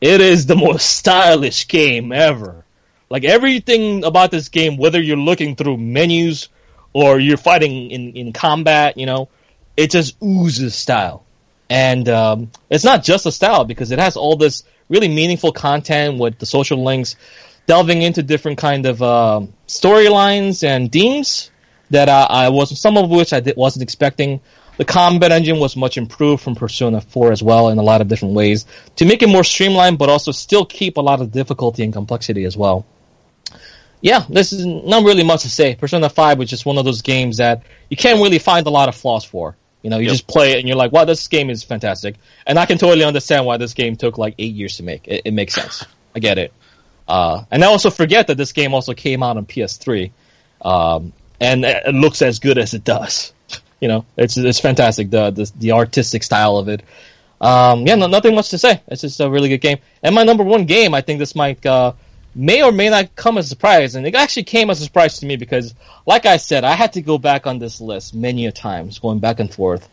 It 0.00 0.20
is 0.20 0.46
the 0.46 0.56
most 0.56 0.96
stylish 0.96 1.68
game 1.68 2.10
ever. 2.10 2.64
Like 3.08 3.24
everything 3.24 4.04
about 4.04 4.32
this 4.32 4.48
game, 4.48 4.78
whether 4.78 5.00
you're 5.00 5.16
looking 5.16 5.54
through 5.54 5.76
menus 5.76 6.48
or 6.92 7.20
you're 7.20 7.36
fighting 7.36 7.90
in, 7.90 8.14
in 8.14 8.32
combat, 8.32 8.96
you 8.96 9.06
know, 9.06 9.28
it 9.76 9.90
just 9.90 10.16
oozes 10.22 10.74
style. 10.74 11.24
And 11.70 12.08
um, 12.08 12.50
it's 12.68 12.84
not 12.84 13.02
just 13.02 13.26
a 13.26 13.32
style 13.32 13.64
because 13.64 13.90
it 13.92 13.98
has 13.98 14.16
all 14.16 14.36
this 14.36 14.64
really 14.88 15.08
meaningful 15.08 15.52
content 15.52 16.18
with 16.18 16.38
the 16.38 16.46
social 16.46 16.84
links, 16.84 17.16
delving 17.66 18.02
into 18.02 18.22
different 18.22 18.58
kind 18.58 18.84
of 18.86 19.02
uh, 19.02 19.40
storylines 19.66 20.64
and 20.64 20.92
themes 20.92 21.50
that 21.90 22.08
uh, 22.08 22.26
I 22.28 22.48
was 22.50 22.78
some 22.78 22.96
of 22.96 23.08
which 23.08 23.32
I 23.32 23.40
did, 23.40 23.56
wasn't 23.56 23.82
expecting. 23.82 24.40
The 24.78 24.84
combat 24.84 25.32
engine 25.32 25.58
was 25.60 25.76
much 25.76 25.96
improved 25.98 26.42
from 26.42 26.54
Persona 26.54 27.00
4 27.00 27.32
as 27.32 27.42
well 27.42 27.68
in 27.68 27.78
a 27.78 27.82
lot 27.82 28.00
of 28.00 28.08
different 28.08 28.34
ways 28.34 28.66
to 28.96 29.04
make 29.04 29.22
it 29.22 29.28
more 29.28 29.44
streamlined, 29.44 29.98
but 29.98 30.08
also 30.08 30.32
still 30.32 30.64
keep 30.64 30.96
a 30.96 31.02
lot 31.02 31.20
of 31.20 31.30
difficulty 31.30 31.84
and 31.84 31.92
complexity 31.92 32.44
as 32.44 32.56
well. 32.56 32.86
Yeah, 34.00 34.24
this 34.28 34.52
is 34.52 34.66
not 34.66 35.04
really 35.04 35.22
much 35.22 35.42
to 35.42 35.50
say. 35.50 35.76
Persona 35.76 36.08
5 36.08 36.38
was 36.38 36.50
just 36.50 36.66
one 36.66 36.76
of 36.78 36.84
those 36.84 37.02
games 37.02 37.36
that 37.36 37.62
you 37.88 37.96
can't 37.96 38.20
really 38.20 38.40
find 38.40 38.66
a 38.66 38.70
lot 38.70 38.88
of 38.88 38.96
flaws 38.96 39.24
for. 39.24 39.56
You 39.82 39.90
know, 39.90 39.98
you 39.98 40.04
Yep. 40.04 40.12
just 40.12 40.26
play 40.28 40.52
it 40.52 40.58
and 40.58 40.68
you're 40.68 40.76
like, 40.76 40.92
wow, 40.92 41.04
this 41.04 41.26
game 41.28 41.50
is 41.50 41.62
fantastic. 41.64 42.14
And 42.46 42.58
I 42.58 42.66
can 42.66 42.78
totally 42.78 43.04
understand 43.04 43.44
why 43.46 43.56
this 43.56 43.74
game 43.74 43.96
took 43.96 44.16
like 44.18 44.34
eight 44.38 44.54
years 44.54 44.76
to 44.76 44.82
make. 44.84 45.08
It, 45.08 45.22
it 45.26 45.34
makes 45.34 45.54
sense. 45.54 45.84
I 46.14 46.20
get 46.20 46.38
it. 46.38 46.52
Uh, 47.08 47.44
and 47.50 47.64
I 47.64 47.66
also 47.66 47.90
forget 47.90 48.28
that 48.28 48.36
this 48.36 48.52
game 48.52 48.74
also 48.74 48.94
came 48.94 49.22
out 49.22 49.36
on 49.36 49.44
PS3. 49.44 50.10
Um, 50.62 51.12
and 51.40 51.64
it 51.64 51.92
looks 51.94 52.22
as 52.22 52.38
good 52.38 52.58
as 52.58 52.74
it 52.74 52.84
does. 52.84 53.32
You 53.82 53.88
know, 53.88 54.04
it's 54.16 54.36
it's 54.36 54.60
fantastic. 54.60 55.10
The 55.10 55.32
the, 55.32 55.50
the 55.58 55.72
artistic 55.72 56.22
style 56.22 56.56
of 56.56 56.68
it. 56.68 56.84
Um, 57.40 57.84
yeah, 57.84 57.96
no, 57.96 58.06
nothing 58.06 58.32
much 58.36 58.50
to 58.50 58.58
say. 58.58 58.80
It's 58.86 59.00
just 59.02 59.18
a 59.18 59.28
really 59.28 59.48
good 59.48 59.60
game. 59.60 59.78
And 60.04 60.14
my 60.14 60.22
number 60.22 60.44
one 60.44 60.66
game, 60.66 60.94
I 60.94 61.00
think 61.00 61.18
this 61.18 61.34
might 61.34 61.66
uh, 61.66 61.94
may 62.34 62.62
or 62.62 62.72
may 62.72 62.88
not 62.88 63.14
come 63.14 63.38
as 63.38 63.46
a 63.46 63.48
surprise, 63.48 63.94
and 63.94 64.06
it 64.06 64.14
actually 64.14 64.44
came 64.44 64.70
as 64.70 64.80
a 64.80 64.84
surprise 64.84 65.18
to 65.18 65.26
me 65.26 65.36
because, 65.36 65.74
like 66.06 66.26
I 66.26 66.36
said, 66.36 66.64
I 66.64 66.74
had 66.74 66.94
to 66.94 67.02
go 67.02 67.18
back 67.18 67.46
on 67.46 67.58
this 67.58 67.80
list 67.80 68.14
many 68.14 68.46
a 68.46 68.52
times, 68.52 68.98
going 68.98 69.18
back 69.18 69.40
and 69.40 69.52
forth, 69.52 69.88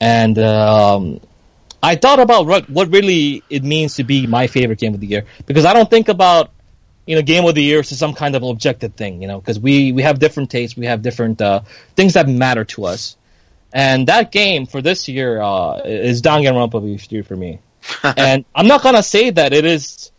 and 0.00 0.38
um, 0.38 1.20
I 1.82 1.96
thought 1.96 2.18
about 2.18 2.46
what, 2.46 2.70
what 2.70 2.90
really 2.90 3.42
it 3.50 3.62
means 3.62 3.96
to 3.96 4.04
be 4.04 4.26
my 4.26 4.46
favorite 4.46 4.78
game 4.78 4.94
of 4.94 5.00
the 5.00 5.06
year 5.06 5.26
because 5.44 5.66
I 5.66 5.74
don't 5.74 5.90
think 5.90 6.08
about 6.08 6.50
you 7.06 7.16
know 7.16 7.22
game 7.22 7.44
of 7.44 7.54
the 7.54 7.62
year 7.62 7.80
as 7.80 7.98
some 7.98 8.14
kind 8.14 8.34
of 8.34 8.42
objective 8.42 8.94
thing, 8.94 9.20
you 9.20 9.28
know, 9.28 9.38
because 9.38 9.58
we 9.58 9.92
we 9.92 10.02
have 10.02 10.18
different 10.18 10.50
tastes, 10.50 10.76
we 10.76 10.86
have 10.86 11.02
different 11.02 11.42
uh, 11.42 11.60
things 11.94 12.14
that 12.14 12.28
matter 12.28 12.64
to 12.64 12.86
us, 12.86 13.16
and 13.72 14.08
that 14.08 14.32
game 14.32 14.64
for 14.64 14.80
this 14.80 15.08
year 15.08 15.40
uh, 15.40 15.82
is 15.84 16.22
Danganronpa 16.22 16.72
V3 16.72 17.26
for 17.26 17.36
me, 17.36 17.60
and 18.02 18.46
I'm 18.54 18.66
not 18.66 18.82
gonna 18.82 19.02
say 19.02 19.28
that 19.30 19.52
it 19.52 19.66
is 19.66 20.10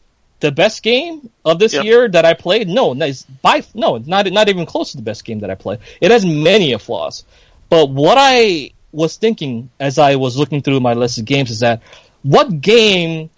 the 0.45 0.51
best 0.51 0.83
game 0.83 1.29
of 1.43 1.57
this 1.57 1.73
Yep. 1.73 1.83
year 1.83 2.07
that 2.09 2.23
I 2.23 2.33
played. 2.35 2.67
No, 2.69 2.93
it's 2.93 3.23
by 3.41 3.63
no, 3.73 3.97
not 3.97 4.31
not 4.31 4.47
even 4.47 4.65
close 4.65 4.91
to 4.91 4.97
the 4.97 5.03
best 5.03 5.25
game 5.25 5.39
that 5.39 5.49
I 5.49 5.55
played. 5.55 5.79
It 5.99 6.11
has 6.11 6.23
many 6.25 6.77
flaws, 6.77 7.23
but 7.69 7.89
what 7.89 8.17
I 8.19 8.71
was 8.91 9.17
thinking 9.17 9.69
as 9.79 9.97
I 9.97 10.15
was 10.15 10.37
looking 10.37 10.61
through 10.61 10.79
my 10.79 10.93
list 10.93 11.17
of 11.17 11.25
games 11.25 11.49
is 11.49 11.59
that 11.61 11.81
what 12.21 12.61
game 12.61 13.29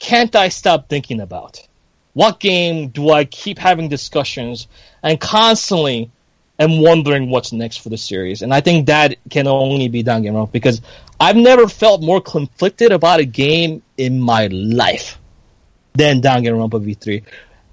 can't 0.00 0.34
I 0.34 0.48
stop 0.48 0.88
thinking 0.88 1.20
about? 1.20 1.66
What 2.14 2.40
game 2.40 2.88
do 2.88 3.10
I 3.10 3.24
keep 3.24 3.58
having 3.58 3.88
discussions 3.88 4.66
and 5.02 5.18
constantly 5.18 6.10
am 6.58 6.82
wondering 6.82 7.30
what's 7.30 7.52
next 7.52 7.78
for 7.78 7.88
the 7.88 7.96
series? 7.96 8.42
And 8.42 8.52
I 8.52 8.60
think 8.60 8.86
that 8.86 9.16
can 9.30 9.46
only 9.46 9.88
be 9.88 10.02
Danganronpa 10.02 10.52
because 10.52 10.82
I've 11.18 11.36
never 11.36 11.68
felt 11.68 12.02
more 12.02 12.20
conflicted 12.20 12.90
about 12.92 13.20
a 13.20 13.24
game 13.24 13.82
in 13.96 14.20
my 14.20 14.48
life 14.48 15.18
than 15.94 16.20
Danganronpa 16.20 16.84
V3. 16.84 17.24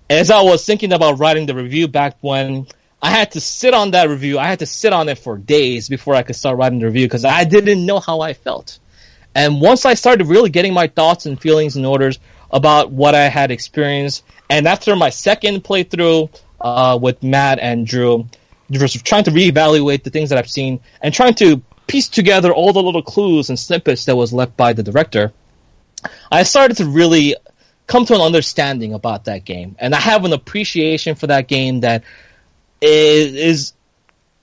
As 0.10 0.32
I 0.32 0.42
was 0.42 0.66
thinking 0.66 0.92
about 0.94 1.20
writing 1.20 1.46
the 1.46 1.56
review 1.56 1.88
back 1.88 2.18
when 2.22 2.68
I 3.02 3.12
had 3.12 3.32
to 3.32 3.42
sit 3.42 3.74
on 3.74 3.92
that 3.92 4.10
review, 4.10 4.40
I 4.40 4.48
had 4.48 4.60
to 4.60 4.66
sit 4.66 4.92
on 4.92 5.08
it 5.08 5.20
for 5.20 5.38
days 5.38 5.88
before 5.88 6.16
I 6.16 6.24
could 6.24 6.36
start 6.36 6.58
writing 6.58 6.80
the 6.80 6.88
review 6.88 7.06
because 7.06 7.26
I 7.26 7.44
didn't 7.44 7.86
know 7.86 8.00
how 8.00 8.22
I 8.22 8.34
felt. 8.34 8.80
And 9.36 9.62
once 9.62 9.86
I 9.86 9.94
started 9.94 10.28
really 10.28 10.50
getting 10.50 10.74
my 10.74 10.88
thoughts 10.88 11.26
and 11.26 11.40
feelings 11.40 11.78
in 11.78 11.86
orders 11.86 12.20
about 12.52 12.92
what 12.92 13.16
I 13.16 13.30
had 13.30 13.52
experienced, 13.52 14.24
and 14.50 14.68
after 14.68 14.96
my 14.96 15.12
second 15.12 15.64
playthrough 15.64 16.30
uh, 16.60 16.98
with 17.02 17.22
Matt 17.22 17.60
and 17.60 17.86
Drew, 17.86 18.28
trying 18.72 19.24
to 19.24 19.32
reevaluate 19.32 20.04
the 20.04 20.10
things 20.10 20.30
that 20.30 20.38
I've 20.38 20.50
seen 20.50 20.80
and 21.02 21.14
trying 21.14 21.36
to 21.36 21.62
piece 21.88 22.10
together 22.10 22.52
all 22.52 22.74
the 22.74 22.84
little 22.84 23.02
clues 23.02 23.50
and 23.50 23.58
snippets 23.58 24.06
that 24.06 24.16
was 24.16 24.34
left 24.34 24.58
by 24.58 24.74
the 24.74 24.84
director, 24.84 25.32
I 26.32 26.44
started 26.44 26.78
to 26.78 26.86
really 26.86 27.36
come 27.90 28.06
to 28.06 28.14
an 28.14 28.22
understanding 28.22 28.94
about 28.94 29.26
that 29.26 29.44
game, 29.44 29.76
and 29.80 29.94
I 29.96 30.00
have 30.00 30.24
an 30.24 30.32
appreciation 30.32 31.16
for 31.16 31.28
that 31.28 31.48
game 31.48 31.82
that 31.82 32.04
is 32.82 33.74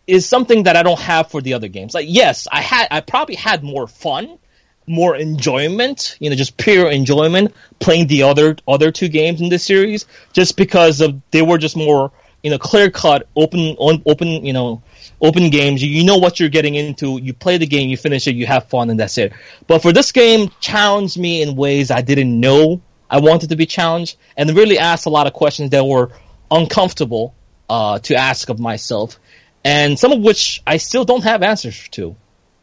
is 0.06 0.26
something 0.26 0.64
that 0.64 0.76
I 0.76 0.82
don't 0.82 1.00
have 1.00 1.30
for 1.30 1.40
the 1.40 1.54
other 1.54 1.68
games. 1.68 1.94
Like, 1.94 2.06
yes, 2.08 2.46
I 2.50 2.60
had, 2.60 2.88
I 2.90 3.00
probably 3.00 3.36
had 3.36 3.62
more 3.62 3.86
fun, 3.86 4.38
more 4.86 5.16
enjoyment, 5.16 6.16
you 6.20 6.28
know, 6.28 6.36
just 6.36 6.56
pure 6.56 6.90
enjoyment 6.90 7.54
playing 7.78 8.08
the 8.08 8.24
other 8.24 8.56
other 8.66 8.90
two 8.90 9.08
games 9.08 9.40
in 9.40 9.48
this 9.48 9.64
series, 9.64 10.06
just 10.32 10.56
because 10.56 11.00
of 11.00 11.20
they 11.30 11.42
were 11.42 11.58
just 11.58 11.76
more, 11.76 12.10
you 12.42 12.50
know, 12.50 12.58
clear 12.58 12.90
cut, 12.90 13.28
open, 13.36 13.76
on, 13.78 14.02
open, 14.06 14.44
you 14.44 14.52
know, 14.52 14.82
open 15.20 15.50
games. 15.50 15.80
You, 15.80 15.88
you 15.88 16.04
know 16.04 16.18
what 16.18 16.40
you're 16.40 16.48
getting 16.48 16.74
into. 16.74 17.20
You 17.22 17.32
play 17.32 17.58
the 17.58 17.66
game, 17.66 17.88
you 17.90 17.96
finish 17.96 18.26
it, 18.26 18.34
you 18.34 18.46
have 18.46 18.68
fun, 18.68 18.90
and 18.90 18.98
that's 18.98 19.18
it. 19.18 19.32
But 19.68 19.82
for 19.82 19.92
this 19.92 20.10
game, 20.10 20.50
challenged 20.58 21.16
me 21.16 21.42
in 21.42 21.54
ways 21.54 21.92
I 21.92 22.00
didn't 22.00 22.40
know 22.40 22.82
I 23.08 23.20
wanted 23.20 23.50
to 23.50 23.56
be 23.56 23.66
challenged, 23.66 24.16
and 24.36 24.50
really 24.56 24.78
asked 24.78 25.06
a 25.06 25.10
lot 25.10 25.26
of 25.26 25.32
questions 25.32 25.70
that 25.70 25.84
were 25.84 26.10
uncomfortable 26.50 27.34
uh, 27.68 27.98
to 28.00 28.14
ask 28.14 28.48
of 28.48 28.58
myself, 28.58 29.18
and 29.64 29.98
some 29.98 30.12
of 30.12 30.20
which 30.20 30.62
I 30.66 30.76
still 30.78 31.04
don't 31.04 31.24
have 31.24 31.42
answers 31.42 31.88
to, 31.90 32.16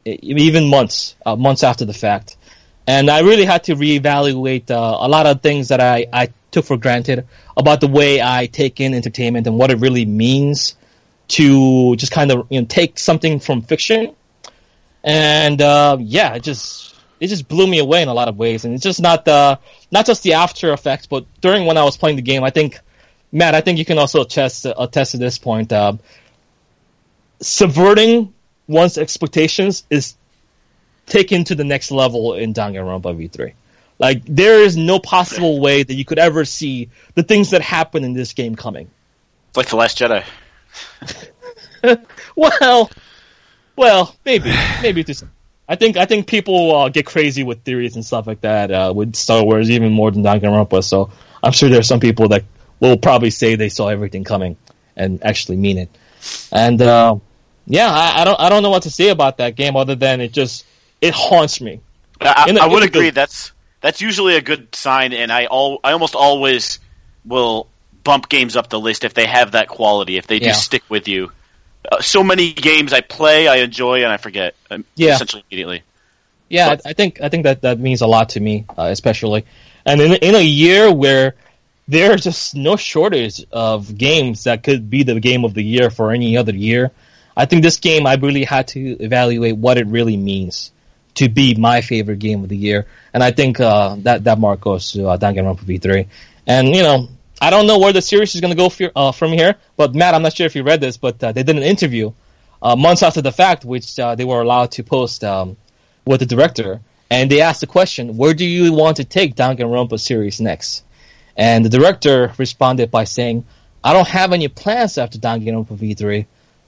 even 0.05 0.69
months 0.69 1.15
uh, 1.25 1.35
months 1.35 1.63
after 1.63 1.85
the 1.85 1.93
fact. 1.93 2.37
And 2.85 3.09
I 3.09 3.21
really 3.21 3.45
had 3.45 3.63
to 3.65 3.75
reevaluate 3.75 4.69
uh, 4.69 4.97
a 4.99 5.07
lot 5.07 5.25
of 5.25 5.41
things 5.41 5.69
that 5.69 5.79
I, 5.79 6.07
I 6.11 6.29
took 6.51 6.65
for 6.65 6.77
granted 6.77 7.25
about 7.55 7.79
the 7.79 7.87
way 7.87 8.21
I 8.21 8.47
take 8.47 8.81
in 8.81 8.93
entertainment 8.93 9.47
and 9.47 9.57
what 9.57 9.71
it 9.71 9.77
really 9.77 10.05
means 10.05 10.75
to 11.29 11.95
just 11.95 12.11
kind 12.11 12.31
of 12.31 12.47
you 12.49 12.61
know 12.61 12.67
take 12.67 12.99
something 12.99 13.39
from 13.39 13.61
fiction. 13.61 14.15
And 15.03 15.61
uh, 15.61 15.97
yeah, 15.99 16.37
just 16.37 16.92
it 17.23 17.27
just 17.27 17.47
blew 17.47 17.65
me 17.65 17.79
away 17.79 18.01
in 18.01 18.09
a 18.09 18.13
lot 18.13 18.27
of 18.27 18.37
ways. 18.37 18.65
And 18.65 18.73
it's 18.73 18.83
just 18.83 19.01
not 19.01 19.23
the 19.23 19.57
not 19.91 20.05
just 20.05 20.23
the 20.23 20.33
after 20.33 20.73
effects, 20.73 21.07
but 21.07 21.25
during 21.39 21.65
when 21.65 21.77
I 21.77 21.83
was 21.83 21.95
playing 21.95 22.17
the 22.17 22.21
game, 22.21 22.43
I 22.43 22.49
think 22.49 22.79
Matt, 23.31 23.55
I 23.55 23.61
think 23.61 23.79
you 23.79 23.85
can 23.85 23.97
also 23.97 24.21
attest 24.21 24.65
attest 24.65 25.11
to 25.11 25.17
this 25.17 25.37
point. 25.37 25.71
Um, 25.71 25.99
subverting 27.39 28.33
one's 28.67 28.97
expectations 28.97 29.85
is 29.89 30.15
taken 31.05 31.45
to 31.45 31.55
the 31.55 31.63
next 31.63 31.91
level 31.91 32.33
in 32.33 32.53
Danganronpa 32.53 33.15
V3. 33.15 33.53
Like 33.99 34.25
there 34.25 34.61
is 34.61 34.75
no 34.75 34.99
possible 34.99 35.61
way 35.61 35.83
that 35.83 35.93
you 35.93 36.03
could 36.03 36.19
ever 36.19 36.43
see 36.43 36.89
the 37.15 37.23
things 37.23 37.51
that 37.51 37.61
happen 37.61 38.03
in 38.03 38.13
this 38.13 38.33
game 38.33 38.55
coming. 38.55 38.89
It's 39.47 39.57
like 39.57 39.69
the 39.69 39.77
Last 39.77 39.97
Jedi. 39.97 40.25
Well, 42.35 42.89
well, 43.75 44.15
maybe, 44.25 44.51
maybe 44.81 45.03
to 45.03 45.13
some. 45.13 45.31
I 45.73 45.75
think 45.75 45.97
I 45.97 46.05
think 46.05 46.27
people 46.27 46.75
uh, 46.75 46.89
get 46.89 47.05
crazy 47.07 47.41
with 47.43 47.63
theories 47.63 47.95
and 47.95 48.05
stuff 48.05 48.27
like 48.27 48.41
that 48.41 48.69
uh, 48.69 48.93
with 48.95 49.15
Star 49.15 49.43
Wars 49.43 49.71
even 49.71 49.91
more 49.91 50.11
than 50.11 50.21
Danganronpa. 50.23 50.83
So 50.83 51.09
I'm 51.41 51.51
sure 51.51 51.67
there's 51.67 51.87
some 51.87 51.99
people 51.99 52.27
that 52.27 52.43
will 52.79 52.97
probably 52.97 53.31
say 53.31 53.55
they 53.55 53.69
saw 53.69 53.87
everything 53.87 54.23
coming 54.23 54.55
and 54.95 55.23
actually 55.25 55.57
mean 55.57 55.79
it. 55.79 55.89
And 56.51 56.79
uh, 56.79 57.15
yeah, 57.65 57.89
I, 57.91 58.21
I 58.21 58.23
don't 58.23 58.39
I 58.39 58.49
don't 58.49 58.61
know 58.61 58.69
what 58.69 58.83
to 58.83 58.91
say 58.91 59.09
about 59.09 59.37
that 59.37 59.55
game 59.55 59.75
other 59.75 59.95
than 59.95 60.21
it 60.21 60.31
just 60.31 60.63
it 61.01 61.15
haunts 61.15 61.59
me. 61.59 61.81
I, 62.21 62.45
a- 62.55 62.61
I 62.61 62.67
would 62.67 62.83
agree. 62.83 63.07
good- 63.07 63.15
That's 63.15 63.51
that's 63.81 63.99
usually 63.99 64.35
a 64.35 64.41
good 64.41 64.75
sign, 64.75 65.11
and 65.11 65.31
I 65.31 65.47
all 65.47 65.79
I 65.83 65.93
almost 65.93 66.13
always 66.13 66.79
will 67.25 67.67
bump 68.03 68.29
games 68.29 68.55
up 68.55 68.69
the 68.69 68.79
list 68.79 69.05
if 69.05 69.13
they 69.15 69.25
have 69.25 69.53
that 69.53 69.69
quality, 69.69 70.17
if 70.17 70.27
they 70.27 70.37
do 70.39 70.45
Yeah. 70.47 70.51
stick 70.53 70.83
with 70.87 71.07
you. 71.07 71.31
Uh, 71.91 72.01
so 72.01 72.23
many 72.23 72.53
games 72.53 72.93
I 72.93 73.01
play, 73.01 73.47
I 73.47 73.57
enjoy, 73.57 74.03
and 74.03 74.11
I 74.11 74.17
forget 74.17 74.55
um, 74.71 74.85
Yeah. 74.95 75.15
essentially 75.15 75.43
immediately. 75.49 75.83
Yeah, 76.49 76.69
I, 76.85 76.89
I 76.89 76.93
think 76.93 77.19
I 77.21 77.29
think 77.29 77.43
that 77.43 77.61
that 77.61 77.79
means 77.79 78.01
a 78.01 78.07
lot 78.07 78.29
to 78.29 78.39
me, 78.39 78.65
uh, 78.77 78.83
especially, 78.83 79.45
and 79.85 79.99
in 79.99 80.13
in 80.13 80.35
a 80.35 80.41
year 80.43 80.93
where 80.93 81.35
there's 81.87 82.23
just 82.23 82.55
no 82.55 82.75
shortage 82.75 83.43
of 83.51 83.97
games 83.97 84.43
that 84.45 84.63
could 84.63 84.89
be 84.89 85.03
the 85.03 85.19
game 85.19 85.45
of 85.45 85.53
the 85.53 85.63
year 85.63 85.89
for 85.89 86.11
any 86.11 86.37
other 86.37 86.53
year. 86.53 86.91
I 87.35 87.45
think 87.45 87.63
this 87.63 87.77
game 87.77 88.05
I 88.05 88.15
really 88.15 88.43
had 88.43 88.67
to 88.69 88.79
evaluate 88.79 89.57
what 89.57 89.77
it 89.77 89.87
really 89.87 90.15
means 90.15 90.71
to 91.15 91.27
be 91.27 91.55
my 91.55 91.81
favorite 91.81 92.19
game 92.19 92.43
of 92.43 92.49
the 92.49 92.57
year, 92.57 92.85
and 93.13 93.23
I 93.23 93.31
think 93.31 93.59
uh, 93.59 93.95
that 93.99 94.25
that 94.25 94.39
mark 94.39 94.61
goes 94.61 94.91
to 94.91 95.07
uh, 95.09 95.17
Danganronpa 95.17 95.61
V3. 95.65 96.07
And 96.45 96.67
you 96.69 96.83
know, 96.83 97.09
I 97.45 97.49
don't 97.49 97.67
know 97.67 97.79
where 97.79 97.93
the 97.93 98.01
series 98.01 98.35
is 98.35 98.41
going 98.41 98.51
to 98.51 98.57
go 98.57 98.69
for, 98.69 98.91
uh, 98.95 99.11
from 99.11 99.31
here, 99.31 99.55
but 99.75 99.93
Matt, 99.93 100.13
I'm 100.13 100.21
not 100.21 100.33
sure 100.35 100.45
if 100.45 100.55
you 100.55 100.63
read 100.63 100.81
this, 100.81 100.97
but 100.97 101.23
uh, 101.23 101.31
they 101.31 101.43
did 101.43 101.57
an 101.57 101.63
interview 101.63 102.13
uh, 102.61 102.75
months 102.75 103.03
after 103.03 103.21
the 103.21 103.31
fact, 103.31 103.65
which 103.65 103.99
uh, 103.99 104.15
they 104.15 104.25
were 104.25 104.41
allowed 104.41 104.71
to 104.71 104.83
post. 104.83 105.23
Um, 105.23 105.57
with 106.05 106.19
the 106.19 106.25
director, 106.25 106.81
and 107.09 107.29
they 107.29 107.41
asked 107.41 107.61
the 107.61 107.67
question, 107.67 108.17
"Where 108.17 108.33
do 108.33 108.45
you 108.45 108.73
want 108.73 108.97
to 108.97 109.03
take 109.03 109.35
Danganronpa 109.35 109.99
series 109.99 110.41
next?" 110.41 110.83
And 111.35 111.65
the 111.65 111.69
director 111.69 112.33
responded 112.37 112.91
by 112.91 113.05
saying, 113.05 113.45
"I 113.83 113.93
don't 113.93 114.07
have 114.07 114.33
any 114.33 114.47
plans 114.47 114.97
after 114.97 115.17
Danganronpa 115.17 115.77
V3, 115.77 116.25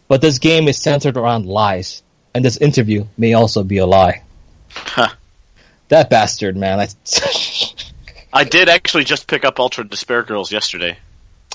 but 0.08 0.22
this 0.22 0.40
game 0.40 0.68
is 0.68 0.78
centered 0.78 1.18
around 1.18 1.46
lies, 1.46 2.04
and 2.34 2.44
this 2.44 2.58
interview 2.58 3.06
may 3.18 3.34
also 3.34 3.64
be 3.64 3.78
a 3.78 3.86
lie." 3.86 4.22
Huh. 4.70 5.10
That 5.90 6.10
bastard, 6.10 6.58
man. 6.58 6.80
That's, 8.36 8.48
I 8.48 8.50
did 8.50 8.70
actually 8.70 9.06
just 9.06 9.28
pick 9.28 9.46
up 9.46 9.60
Ultra 9.60 9.88
Despair 9.88 10.24
Girls 10.24 10.52
yesterday. 10.52 10.98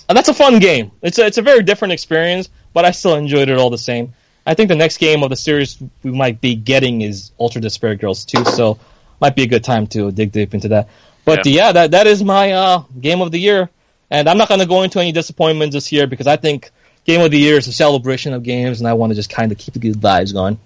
and 0.08 0.16
that's 0.16 0.28
a 0.28 0.34
fun 0.34 0.58
game. 0.58 0.92
It's 1.02 1.18
a, 1.18 1.26
it's 1.26 1.38
a 1.38 1.42
very 1.42 1.62
different 1.62 1.92
experience, 1.92 2.48
but 2.72 2.84
I 2.84 2.90
still 2.92 3.14
enjoyed 3.16 3.48
it 3.48 3.58
all 3.58 3.70
the 3.70 3.78
same. 3.78 4.14
I 4.46 4.54
think 4.54 4.68
the 4.68 4.76
next 4.76 4.96
game 4.96 5.22
of 5.22 5.30
the 5.30 5.36
series 5.36 5.78
we 6.02 6.10
might 6.10 6.40
be 6.40 6.54
getting 6.54 7.02
is 7.02 7.32
Ultra 7.38 7.60
Despair 7.60 7.94
Girls 7.94 8.24
2, 8.24 8.44
so 8.46 8.78
might 9.20 9.36
be 9.36 9.42
a 9.42 9.46
good 9.46 9.62
time 9.62 9.86
to 9.88 10.10
dig 10.10 10.32
deep 10.32 10.54
into 10.54 10.68
that. 10.68 10.88
But 11.24 11.44
yeah, 11.46 11.72
that 11.72 11.90
that 11.90 12.06
is 12.06 12.24
my 12.24 12.52
uh, 12.52 12.82
game 12.98 13.20
of 13.20 13.30
the 13.30 13.38
year, 13.38 13.68
and 14.10 14.28
I'm 14.28 14.38
not 14.38 14.48
going 14.48 14.60
to 14.60 14.66
go 14.66 14.82
into 14.82 14.98
any 14.98 15.12
disappointments 15.12 15.74
this 15.74 15.92
year 15.92 16.06
because 16.06 16.26
I 16.26 16.36
think 16.36 16.70
game 17.04 17.20
of 17.20 17.30
the 17.30 17.38
year 17.38 17.58
is 17.58 17.68
a 17.68 17.72
celebration 17.72 18.32
of 18.32 18.42
games, 18.42 18.80
and 18.80 18.88
I 18.88 18.94
want 18.94 19.10
to 19.10 19.14
just 19.14 19.30
kind 19.30 19.52
of 19.52 19.58
keep 19.58 19.74
the 19.74 19.80
good 19.80 20.00
vibes 20.00 20.32
going. 20.32 20.58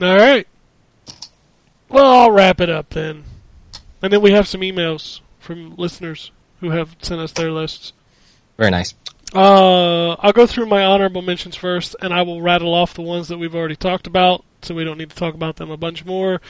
All 0.00 0.16
right. 0.16 0.46
Well, 1.88 2.06
I'll 2.06 2.30
wrap 2.30 2.60
it 2.60 2.70
up 2.70 2.90
then. 2.90 3.24
And 4.02 4.12
then 4.12 4.20
we 4.22 4.32
have 4.32 4.48
some 4.48 4.60
emails 4.62 5.20
from 5.38 5.74
listeners 5.76 6.30
who 6.60 6.70
have 6.70 6.96
sent 7.02 7.20
us 7.20 7.32
their 7.32 7.50
lists. 7.52 7.92
Very 8.56 8.70
nice. 8.70 8.94
Uh, 9.34 10.10
I'll 10.18 10.32
go 10.32 10.46
through 10.46 10.66
my 10.66 10.84
honorable 10.84 11.22
mentions 11.22 11.54
first, 11.56 11.94
and 12.00 12.12
I 12.12 12.22
will 12.22 12.42
rattle 12.42 12.74
off 12.74 12.94
the 12.94 13.02
ones 13.02 13.28
that 13.28 13.38
we've 13.38 13.54
already 13.54 13.76
talked 13.76 14.06
about, 14.06 14.44
so 14.62 14.74
we 14.74 14.84
don't 14.84 14.98
need 14.98 15.10
to 15.10 15.16
talk 15.16 15.34
about 15.34 15.56
them 15.56 15.70
a 15.70 15.76
bunch 15.76 16.04
more. 16.04 16.40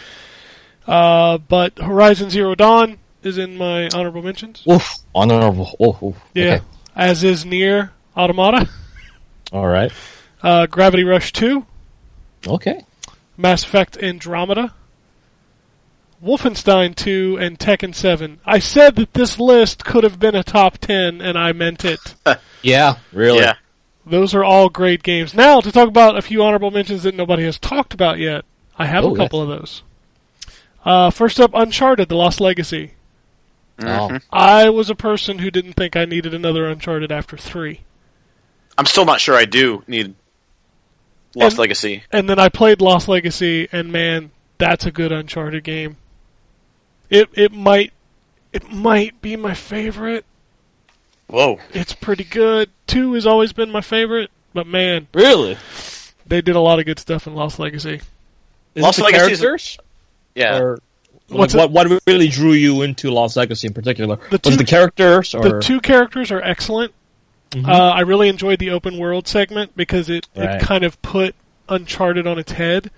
Uh, 0.87 1.39
but 1.39 1.79
Horizon 1.79 2.31
Zero 2.31 2.55
Dawn 2.55 2.99
is 3.23 3.37
in 3.39 3.57
my 3.59 3.89
honorable 3.91 4.23
mentions. 4.23 4.63
Oof, 4.71 4.97
honorable. 5.15 5.77
Oof, 5.83 6.03
oof. 6.03 6.17
Yeah. 6.35 6.55
Okay. 6.55 6.65
As 6.97 7.23
is 7.23 7.45
Nier 7.45 7.93
Automata, 8.17 8.69
All 9.53 9.67
right. 9.67 9.93
uh, 10.43 10.67
Gravity 10.67 11.05
Rush 11.05 11.33
2, 11.35 11.65
Okay. 12.47 12.85
Mass 13.37 13.63
Effect 13.63 13.99
Andromeda, 13.99 14.73
Wolfenstein 16.25 16.95
2, 16.95 17.39
and 17.41 17.59
Tekken 17.59 17.95
7. 17.95 18.41
I 18.45 18.59
said 18.59 18.97
that 18.97 19.15
this 19.15 19.39
list 19.41 19.85
could 19.85 20.05
have 20.05 20.19
been 20.19 20.35
a 20.35 20.43
top 20.45 20.79
10, 20.79 21.21
and 21.21 21.39
I 21.39 21.53
meant 21.53 21.85
it. 21.85 22.15
Yeah. 22.63 22.97
Really. 23.13 23.39
Yeah. 23.39 23.55
Those 24.05 24.35
are 24.35 24.45
all 24.45 24.69
great 24.69 25.03
games. 25.03 25.33
Now, 25.33 25.61
to 25.63 25.73
talk 25.73 25.89
about 25.89 26.19
a 26.19 26.23
few 26.23 26.43
honorable 26.43 26.71
mentions 26.71 27.05
that 27.05 27.15
nobody 27.15 27.45
has 27.45 27.59
talked 27.59 27.95
about 27.95 28.19
yet, 28.19 28.45
I 28.79 28.85
have 28.85 29.03
Oh, 29.03 29.15
a 29.15 29.17
couple 29.17 29.41
of 29.41 29.49
those. 29.49 29.83
Uh, 30.85 31.09
first 31.11 31.41
up, 31.41 31.53
Uncharted: 31.55 32.11
The 32.11 32.17
Lost 32.17 32.39
Legacy. 32.39 32.93
Mm-hmm. 33.79 34.17
Oh. 34.17 34.19
I 34.31 34.69
was 34.69 34.91
a 34.91 34.95
person 34.95 35.39
who 35.39 35.51
didn't 35.51 35.73
think 35.73 35.97
I 35.97 36.05
needed 36.05 36.35
another 36.35 36.67
Uncharted 36.69 37.11
after 37.11 37.39
three, 37.39 37.81
I'm 38.77 38.85
still 38.85 39.07
not 39.07 39.21
sure 39.23 39.35
I 39.37 39.47
do 39.47 39.83
need 39.87 40.15
Lost 41.35 41.53
And- 41.55 41.61
Legacy. 41.61 42.03
and 42.13 42.29
then 42.29 42.39
I 42.39 42.51
played 42.51 42.83
Lost 42.83 43.09
Legacy, 43.09 43.69
and 43.73 43.91
man, 43.91 44.33
that's 44.59 44.85
a 44.85 44.91
good 44.93 45.13
Uncharted 45.13 45.65
game. 45.65 45.97
It 47.11 47.29
it 47.35 47.53
might 47.53 47.93
it 48.53 48.71
might 48.73 49.21
be 49.21 49.37
my 49.37 49.55
favorite. 49.55 50.25
Whoa. 51.27 51.59
It's 51.73 51.93
pretty 51.93 52.25
good. 52.25 52.71
Two 52.87 53.13
has 53.15 53.27
always 53.27 53.53
been 53.53 53.71
my 53.71 53.81
favorite, 53.83 54.31
but 54.53 54.67
man, 54.67 55.07
Really? 55.15 55.57
they 56.27 56.41
did 56.41 56.57
a 56.57 56.61
lot 56.61 56.79
of 56.81 56.87
good 56.87 56.99
stuff 56.99 57.27
in 57.27 57.35
Lost 57.35 57.59
Legacy. 57.59 58.01
Is 58.75 58.83
Lost 58.83 58.99
Legacy 59.01 59.33
is- 59.33 59.41
characters? 59.41 59.79
Yeah. 60.35 60.59
Or 60.59 60.79
What's 61.29 61.55
what, 61.55 61.71
what 61.71 61.87
really 62.09 62.27
drew 62.29 62.53
you 62.53 62.83
into 62.83 63.11
Lost 63.13 63.37
Legacy 63.37 63.69
in 63.69 63.73
particular? 63.75 64.19
The 64.31 64.39
two- 64.39 64.51
it 64.51 64.57
the 64.57 64.65
characters 64.65 65.33
or 65.35 65.43
The 65.43 65.61
two 65.61 65.81
characters 65.81 66.33
are 66.33 66.43
excellent. 66.43 66.93
Mhm. 67.53 67.69
Uh, 67.69 67.73
I 67.91 68.01
really 68.01 68.29
enjoyed 68.29 68.59
the 68.59 68.71
open 68.71 68.99
world 68.99 69.29
segment 69.29 69.77
because 69.77 70.09
it, 70.11 70.27
Right. 70.37 70.57
it 70.57 70.61
kind 70.63 70.83
of 70.85 71.01
put 71.03 71.35
Uncharted 71.69 72.27
on 72.27 72.37
its 72.41 72.51
head. 72.53 72.91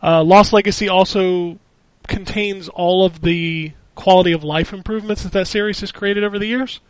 Uh, 0.00 0.22
Lost 0.22 0.52
Legacy 0.52 0.88
also 0.88 1.58
contains 2.08 2.68
all 2.68 3.04
of 3.04 3.22
the 3.22 3.72
quality 3.94 4.32
of 4.32 4.42
life 4.42 4.72
improvements 4.72 5.22
that 5.22 5.32
that 5.32 5.46
series 5.46 5.80
has 5.80 5.92
created 5.92 6.24
over 6.24 6.38
the 6.38 6.46
years. 6.46 6.80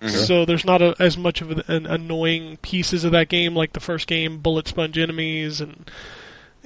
Mm-hmm. 0.00 0.14
So 0.14 0.44
there's 0.44 0.64
not 0.64 0.82
a, 0.82 0.94
as 0.98 1.16
much 1.16 1.40
of 1.40 1.50
an 1.50 1.86
annoying 1.86 2.58
pieces 2.58 3.04
of 3.04 3.12
that 3.12 3.28
game 3.28 3.54
like 3.54 3.72
the 3.72 3.80
first 3.80 4.06
game, 4.06 4.38
bullet 4.38 4.68
sponge 4.68 4.98
enemies, 4.98 5.60
and 5.60 5.90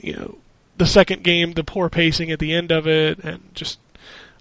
you 0.01 0.15
know 0.15 0.39
the 0.77 0.87
second 0.87 1.23
game, 1.23 1.53
the 1.53 1.63
poor 1.65 1.89
pacing 1.89 2.31
at 2.31 2.39
the 2.41 2.53
end 2.53 2.73
of 2.73 2.89
it, 2.89 3.19
and 3.21 3.55
just 3.55 3.79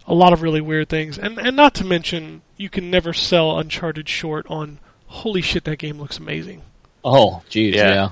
a 0.08 0.14
lot 0.14 0.34
of 0.34 0.42
really 0.42 0.62
weird 0.62 0.90
things. 0.90 1.20
And 1.20 1.38
and 1.38 1.56
not 1.56 1.76
to 1.76 1.86
mention, 1.86 2.42
you 2.58 2.70
can 2.70 2.90
never 2.90 3.14
sell 3.14 3.60
Uncharted 3.60 4.10
short 4.10 4.48
on 4.50 4.80
holy 5.06 5.42
shit 5.42 5.66
that 5.66 5.78
game 5.78 6.00
looks 6.00 6.18
amazing. 6.18 6.64
Oh, 7.04 7.44
geez, 7.50 7.76
Yeah. 7.76 7.94
yeah. 7.94 8.10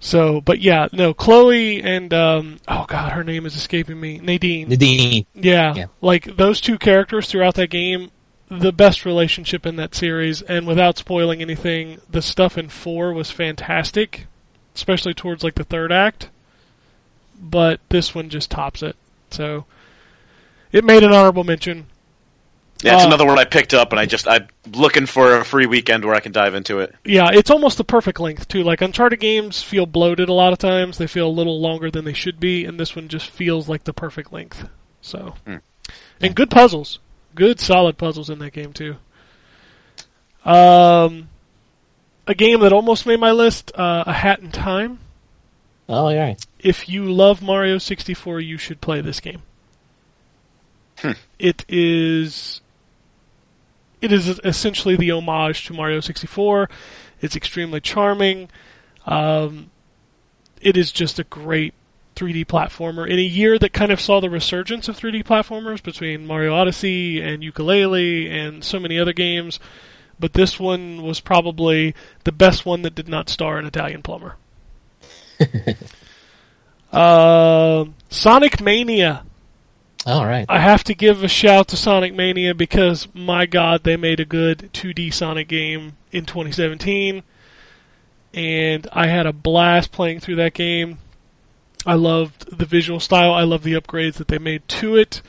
So, 0.00 0.40
but 0.40 0.60
yeah, 0.60 0.86
no, 0.92 1.12
Chloe 1.12 1.82
and 1.82 2.12
um, 2.14 2.58
oh 2.68 2.84
god, 2.86 3.12
her 3.12 3.24
name 3.24 3.44
is 3.46 3.56
escaping 3.56 3.98
me, 4.00 4.18
Nadine. 4.18 4.68
Nadine. 4.68 5.26
Yeah, 5.34 5.74
Yeah. 5.74 5.86
like 6.00 6.36
those 6.36 6.60
two 6.60 6.78
characters 6.78 7.28
throughout 7.28 7.54
that 7.56 7.70
game, 7.70 8.10
the 8.48 8.72
best 8.72 9.04
relationship 9.04 9.66
in 9.66 9.74
that 9.76 9.94
series. 9.96 10.40
And 10.42 10.66
without 10.68 10.98
spoiling 10.98 11.42
anything, 11.42 12.00
the 12.08 12.22
stuff 12.22 12.56
in 12.56 12.68
four 12.68 13.12
was 13.12 13.30
fantastic, 13.32 14.26
especially 14.74 15.14
towards 15.14 15.42
like 15.42 15.56
the 15.56 15.64
third 15.64 15.90
act. 15.90 16.30
But 17.40 17.80
this 17.88 18.14
one 18.14 18.28
just 18.28 18.50
tops 18.52 18.82
it. 18.82 18.96
So 19.30 19.64
it 20.70 20.84
made 20.84 21.02
an 21.02 21.12
honorable 21.12 21.44
mention. 21.44 21.86
Yeah, 22.82 22.94
it's 22.94 23.04
Uh, 23.04 23.08
another 23.08 23.26
one 23.26 23.38
I 23.38 23.44
picked 23.44 23.74
up, 23.74 23.92
and 23.92 23.98
I 23.98 24.06
just 24.06 24.28
I'm 24.28 24.46
looking 24.72 25.06
for 25.06 25.36
a 25.38 25.44
free 25.44 25.66
weekend 25.66 26.04
where 26.04 26.14
I 26.14 26.20
can 26.20 26.30
dive 26.32 26.54
into 26.54 26.78
it. 26.78 26.94
Yeah, 27.04 27.30
it's 27.32 27.50
almost 27.50 27.76
the 27.76 27.84
perfect 27.84 28.20
length 28.20 28.46
too. 28.48 28.62
Like 28.62 28.80
Uncharted 28.80 29.18
games 29.18 29.62
feel 29.62 29.84
bloated 29.86 30.28
a 30.28 30.32
lot 30.32 30.52
of 30.52 30.58
times; 30.58 30.96
they 30.98 31.06
feel 31.08 31.26
a 31.26 31.30
little 31.30 31.60
longer 31.60 31.90
than 31.90 32.04
they 32.04 32.12
should 32.12 32.38
be, 32.38 32.64
and 32.64 32.78
this 32.78 32.94
one 32.94 33.08
just 33.08 33.30
feels 33.30 33.68
like 33.68 33.84
the 33.84 33.92
perfect 33.92 34.32
length. 34.32 34.68
So, 35.00 35.34
and 36.20 36.34
good 36.36 36.50
puzzles, 36.50 37.00
good 37.34 37.58
solid 37.58 37.98
puzzles 37.98 38.30
in 38.30 38.38
that 38.40 38.52
game 38.52 38.72
too. 38.72 38.96
Um, 40.44 41.28
a 42.26 42.34
game 42.34 42.60
that 42.60 42.72
almost 42.72 43.06
made 43.06 43.18
my 43.18 43.32
list: 43.32 43.72
uh, 43.74 44.04
A 44.06 44.12
Hat 44.12 44.38
in 44.40 44.50
Time. 44.52 45.00
Oh, 45.88 46.10
yeah. 46.10 46.34
If 46.60 46.88
you 46.88 47.10
love 47.10 47.40
Mario 47.40 47.78
64, 47.78 48.40
you 48.40 48.58
should 48.58 48.80
play 48.82 49.00
this 49.00 49.20
game. 49.20 49.42
It 51.38 51.64
is 51.68 52.60
it 54.00 54.12
is 54.12 54.28
essentially 54.44 54.96
the 54.96 55.10
homage 55.12 55.66
to 55.66 55.72
Mario 55.72 56.00
64. 56.00 56.68
It's 57.20 57.36
extremely 57.36 57.80
charming. 57.80 58.48
Um, 59.06 59.70
it 60.60 60.76
is 60.76 60.92
just 60.92 61.18
a 61.18 61.24
great 61.24 61.74
3D 62.16 62.46
platformer 62.46 63.08
in 63.08 63.18
a 63.18 63.22
year 63.22 63.58
that 63.58 63.72
kind 63.72 63.92
of 63.92 64.00
saw 64.00 64.20
the 64.20 64.30
resurgence 64.30 64.88
of 64.88 64.98
3D 64.98 65.24
platformers 65.24 65.82
between 65.82 66.26
Mario 66.26 66.54
Odyssey 66.54 67.20
and 67.20 67.42
Yooka-Laylee 67.42 68.28
and 68.28 68.64
so 68.64 68.80
many 68.80 68.98
other 68.98 69.12
games. 69.12 69.60
But 70.18 70.32
this 70.32 70.58
one 70.58 71.02
was 71.02 71.20
probably 71.20 71.94
the 72.24 72.32
best 72.32 72.66
one 72.66 72.82
that 72.82 72.96
did 72.96 73.08
not 73.08 73.28
star 73.28 73.58
an 73.58 73.66
Italian 73.66 74.02
plumber. 74.02 74.34
Um 76.92 77.94
Sonic 78.10 78.60
Mania. 78.60 79.24
All 80.06 80.24
right. 80.24 80.46
I 80.48 80.60
have 80.60 80.84
to 80.84 80.94
give 80.94 81.22
a 81.22 81.28
shout 81.28 81.68
to 81.68 81.76
Sonic 81.76 82.14
Mania 82.14 82.54
because 82.54 83.08
my 83.14 83.46
god, 83.46 83.84
they 83.84 83.96
made 83.96 84.20
a 84.20 84.24
good 84.24 84.70
2D 84.72 85.12
Sonic 85.12 85.48
game 85.48 85.96
in 86.12 86.24
2017, 86.24 87.22
and 88.32 88.86
I 88.92 89.06
had 89.08 89.26
a 89.26 89.32
blast 89.32 89.92
playing 89.92 90.20
through 90.20 90.36
that 90.36 90.54
game. 90.54 90.98
I 91.84 91.94
loved 91.94 92.56
the 92.56 92.66
visual 92.66 93.00
style. 93.00 93.32
I 93.32 93.42
love 93.42 93.62
the 93.62 93.74
upgrades 93.74 94.14
that 94.14 94.28
they 94.28 94.38
made 94.38 94.66
to 94.68 94.96
it. 94.96 95.22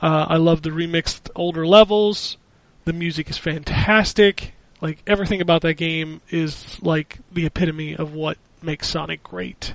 Uh, 0.00 0.26
I 0.28 0.36
love 0.36 0.62
the 0.62 0.70
remixed 0.70 1.30
older 1.34 1.66
levels. 1.66 2.36
The 2.84 2.92
music 2.92 3.30
is 3.30 3.38
fantastic. 3.38 4.54
Like 4.80 5.00
everything 5.06 5.40
about 5.40 5.62
that 5.62 5.74
game 5.74 6.20
is 6.30 6.82
like 6.82 7.18
the 7.30 7.46
epitome 7.46 7.94
of 7.94 8.12
what 8.12 8.36
makes 8.60 8.88
Sonic 8.88 9.22
great. 9.22 9.74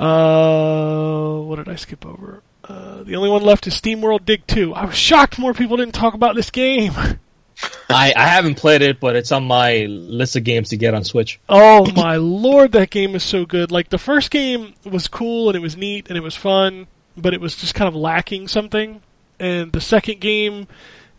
Uh, 0.00 1.40
what 1.42 1.56
did 1.56 1.68
I 1.68 1.76
skip 1.76 2.06
over? 2.06 2.42
Uh, 2.64 3.02
the 3.02 3.16
only 3.16 3.28
one 3.28 3.42
left 3.42 3.66
is 3.66 3.74
SteamWorld 3.74 4.24
Dig 4.24 4.46
2. 4.46 4.74
I 4.74 4.86
was 4.86 4.94
shocked 4.94 5.38
more 5.38 5.52
people 5.52 5.76
didn't 5.76 5.94
talk 5.94 6.14
about 6.14 6.34
this 6.34 6.50
game. 6.50 6.92
I, 7.90 8.14
I 8.16 8.26
haven't 8.26 8.54
played 8.54 8.80
it, 8.80 8.98
but 8.98 9.14
it's 9.14 9.30
on 9.30 9.44
my 9.44 9.84
list 9.88 10.36
of 10.36 10.44
games 10.44 10.70
to 10.70 10.78
get 10.78 10.94
on 10.94 11.04
Switch. 11.04 11.38
Oh 11.50 11.90
my 11.92 12.16
lord, 12.16 12.72
that 12.72 12.88
game 12.88 13.14
is 13.14 13.22
so 13.22 13.44
good. 13.44 13.70
Like 13.70 13.90
the 13.90 13.98
first 13.98 14.30
game 14.30 14.72
was 14.84 15.06
cool 15.06 15.50
and 15.50 15.56
it 15.56 15.60
was 15.60 15.76
neat 15.76 16.08
and 16.08 16.16
it 16.16 16.22
was 16.22 16.34
fun, 16.34 16.86
but 17.16 17.34
it 17.34 17.40
was 17.40 17.56
just 17.56 17.74
kind 17.74 17.88
of 17.88 17.94
lacking 17.94 18.48
something. 18.48 19.02
And 19.38 19.70
the 19.70 19.82
second 19.82 20.20
game 20.20 20.66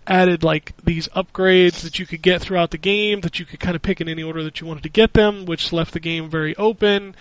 added 0.07 0.43
like 0.43 0.73
these 0.83 1.07
upgrades 1.09 1.81
that 1.81 1.99
you 1.99 2.07
could 2.07 2.23
get 2.23 2.41
throughout 2.41 2.71
the 2.71 2.77
game 2.79 3.21
that 3.21 3.37
you 3.37 3.45
could 3.45 3.59
kind 3.59 3.75
of 3.75 3.83
pick 3.83 4.01
in 4.01 4.09
any 4.09 4.23
order 4.23 4.41
that 4.43 4.59
you 4.59 4.65
wanted 4.65 4.83
to 4.83 4.89
get 4.89 5.13
them, 5.13 5.45
which 5.45 5.71
left 5.71 5.93
the 5.93 5.99
game 5.99 6.29
very 6.29 6.55
open. 6.55 7.15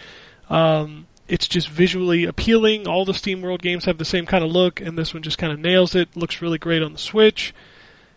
Um, 0.49 1.07
it's 1.31 1.47
just 1.47 1.69
visually 1.69 2.24
appealing. 2.24 2.89
All 2.89 3.05
the 3.05 3.12
SteamWorld 3.12 3.62
games 3.62 3.85
have 3.85 3.98
the 3.98 4.05
same 4.05 4.27
kind 4.27 4.43
of 4.43 4.51
look, 4.51 4.81
and 4.81 4.98
this 4.98 5.15
one 5.15 5.23
just 5.23 5.39
kind 5.39 5.52
of 5.52 5.61
nails 5.61 5.94
it. 5.94 6.16
Looks 6.16 6.43
really 6.43 6.59
great 6.59 6.82
on 6.82 6.93
the 6.93 6.98
Switch, 6.98 7.55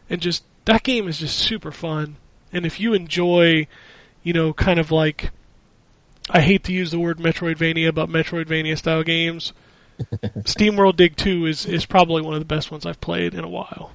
and 0.09 0.19
just 0.19 0.43
that 0.65 0.81
game 0.81 1.07
is 1.07 1.19
just 1.19 1.37
super 1.37 1.71
fun. 1.71 2.15
And 2.51 2.65
if 2.65 2.79
you 2.79 2.95
enjoy, 2.95 3.67
you 4.23 4.33
know, 4.33 4.51
kind 4.51 4.79
of 4.79 4.91
like, 4.91 5.29
I 6.31 6.41
hate 6.41 6.63
to 6.63 6.73
use 6.73 6.89
the 6.89 6.99
word 6.99 7.19
Metroidvania, 7.19 7.93
but 7.93 8.09
Metroidvania 8.09 8.77
style 8.79 9.03
games, 9.03 9.53
SteamWorld 9.99 10.95
Dig 10.95 11.15
2 11.15 11.45
is 11.45 11.67
is 11.67 11.85
probably 11.85 12.23
one 12.23 12.33
of 12.33 12.41
the 12.41 12.45
best 12.45 12.71
ones 12.71 12.83
I've 12.83 13.01
played 13.01 13.35
in 13.35 13.43
a 13.43 13.49
while. 13.49 13.91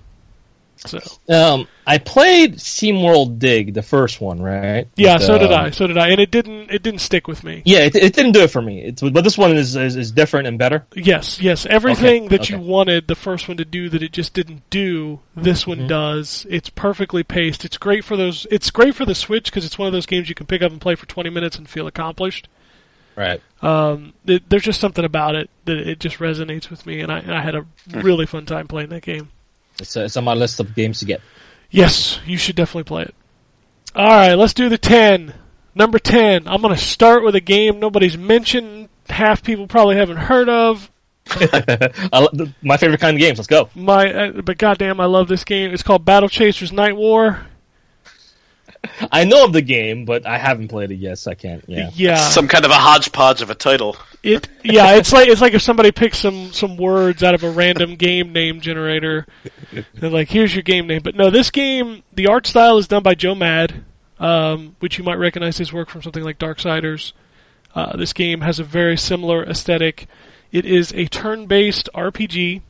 So 0.87 1.01
Um, 1.29 1.67
I 1.87 1.99
played 1.99 2.57
SteamWorld 2.57 3.39
Dig, 3.39 3.75
the 3.75 3.83
first 3.83 4.21
one, 4.21 4.41
right? 4.41 4.87
yeah, 4.97 5.15
With, 5.15 5.23
so 5.23 5.39
did 5.39 5.53
um, 5.53 5.65
I. 5.67 5.71
So 5.71 5.87
did 5.87 5.99
I, 5.99 6.09
and 6.09 6.21
it 6.21 6.31
didn't 6.31 6.71
it 6.71 6.83
didn't 6.83 7.01
stick 7.01 7.27
with 7.27 7.43
me. 7.45 7.63
Yeah, 7.65 7.81
it, 7.81 7.95
it 7.97 8.15
didn't 8.15 8.33
do 8.33 8.41
it 8.41 8.51
for 8.51 8.63
me. 8.63 8.83
It's, 8.83 9.03
but 9.03 9.25
this 9.25 9.37
one 9.37 9.57
is, 9.57 9.75
is 9.77 9.97
is 9.97 10.13
different 10.13 10.47
and 10.47 10.59
better. 10.59 10.87
Yes, 10.95 11.41
yes. 11.41 11.67
Everything 11.67 12.27
Okay, 12.27 12.37
that 12.37 12.51
you 12.51 12.59
wanted 12.59 13.09
the 13.09 13.15
first 13.17 13.49
one 13.49 13.57
to 13.57 13.65
do 13.65 13.89
that 13.89 14.03
it 14.03 14.13
just 14.13 14.35
didn't 14.35 14.63
do, 14.71 15.21
this 15.37 15.67
one 15.67 15.79
Mm-hmm. 15.79 15.87
does. 15.89 16.47
It's 16.49 16.71
perfectly 16.71 17.23
paced. 17.25 17.65
It's 17.65 17.77
great 17.79 18.05
for 18.05 18.17
those. 18.17 18.47
It's 18.51 18.71
great 18.71 18.95
for 18.95 19.05
the 19.05 19.15
Switch 19.15 19.47
because 19.47 19.65
it's 19.65 19.79
one 19.79 19.87
of 19.87 19.93
those 19.93 20.07
games 20.07 20.29
you 20.29 20.35
can 20.35 20.47
pick 20.47 20.63
up 20.63 20.71
and 20.73 20.81
play 20.81 20.95
for 20.95 21.07
20 21.07 21.31
minutes 21.31 21.57
and 21.59 21.69
feel 21.69 21.87
accomplished. 21.87 22.49
Right. 23.17 23.41
Um, 23.63 24.13
it, 24.27 24.49
there's 24.49 24.63
just 24.63 24.81
something 24.81 25.05
about 25.05 25.35
it 25.35 25.51
that 25.65 25.77
it 25.77 25.99
just 25.99 26.19
resonates 26.19 26.71
with 26.71 26.87
me, 26.87 27.01
and 27.01 27.11
I, 27.11 27.19
and 27.19 27.35
I 27.35 27.41
had 27.43 27.57
a 27.57 27.67
really 27.89 28.27
fun 28.27 28.47
time 28.47 28.69
playing 28.69 28.91
that 28.91 29.03
game. 29.03 29.31
It's, 29.81 29.97
uh, 29.97 30.03
it's 30.05 30.17
on 30.17 30.25
my 30.25 30.35
list 30.35 30.61
of 30.61 30.75
games 30.75 31.01
to 31.01 31.05
get. 31.05 31.21
Yes, 31.71 32.19
you 32.27 32.39
should 32.39 32.57
definitely 32.57 32.85
play 32.85 33.03
it. 33.03 33.15
All 33.95 34.07
right, 34.07 34.35
let's 34.35 34.55
do 34.55 34.69
the 34.69 34.79
10. 34.79 35.35
Number 35.75 35.99
10. 35.99 36.49
I'm 36.49 36.61
going 36.63 36.75
to 36.75 36.81
start 36.81 37.25
with 37.25 37.35
a 37.35 37.41
game 37.41 37.79
nobody's 37.79 38.17
mentioned, 38.17 38.89
half 39.09 39.43
people 39.43 39.67
probably 39.67 39.97
haven't 39.97 40.17
heard 40.17 40.49
of. 40.49 40.91
I, 41.31 42.09
lo- 42.21 42.29
th- 42.35 42.51
my 42.63 42.77
favorite 42.79 43.01
kind 43.01 43.17
of 43.17 43.21
games. 43.21 43.39
Let's 43.39 43.49
go. 43.49 43.69
My, 43.75 44.13
uh, 44.13 44.41
but 44.43 44.57
goddamn, 44.59 44.99
I 45.01 45.05
love 45.05 45.29
this 45.29 45.45
game. 45.45 45.73
It's 45.73 45.83
called 45.83 46.05
Battle 46.05 46.29
Chasers 46.29 46.73
Night 46.73 46.97
War. 46.97 47.47
I 49.11 49.25
know 49.25 49.45
of 49.45 49.53
the 49.53 49.63
game, 49.63 50.05
but 50.05 50.27
I 50.27 50.39
haven't 50.39 50.69
played 50.69 50.91
it 50.91 50.97
yet, 50.97 51.19
so 51.19 51.31
I 51.31 51.35
can't. 51.35 51.65
Yeah. 51.67 51.91
Yeah, 51.95 52.17
Some 52.17 52.49
kind 52.49 52.65
of 52.65 52.71
a 52.71 52.75
hodgepodge 52.75 53.43
of 53.43 53.51
a 53.51 53.55
title. 53.55 53.97
it. 54.23 54.49
Yeah, 54.65 54.97
it's 54.97 55.13
like 55.13 55.29
it's 55.29 55.41
like 55.41 55.55
if 55.55 55.63
somebody 55.63 55.93
picks 55.93 56.19
some 56.19 56.53
some 56.53 56.77
words 56.77 57.23
out 57.23 57.35
of 57.35 57.43
a 57.45 57.51
random 57.51 57.97
game 57.97 58.33
name 58.33 58.61
generator, 58.61 59.27
and 59.73 60.13
like 60.13 60.29
here's 60.29 60.55
your 60.55 60.63
game 60.63 60.87
name. 60.87 61.03
But 61.03 61.15
no, 61.15 61.31
this 61.31 61.51
game, 61.51 62.03
the 62.13 62.27
art 62.27 62.47
style 62.47 62.79
is 62.79 62.89
done 62.89 63.03
by 63.03 63.15
Joe 63.15 63.35
Mad, 63.35 63.85
um, 64.19 64.77
which 64.81 64.99
you 64.99 65.05
might 65.05 65.17
recognize 65.17 65.59
his 65.59 65.73
work 65.73 65.89
from 65.91 66.03
something 66.03 66.25
like 66.25 66.39
Darksiders. 66.39 67.13
Uh, 67.75 67.97
this 67.97 68.13
game 68.13 68.41
has 68.41 68.59
a 68.59 68.65
very 68.65 68.97
similar 68.97 69.45
aesthetic. 69.45 70.07
It 70.51 70.65
is 70.65 70.93
a 70.95 71.07
turn-based 71.07 71.91
RPG, 71.95 72.63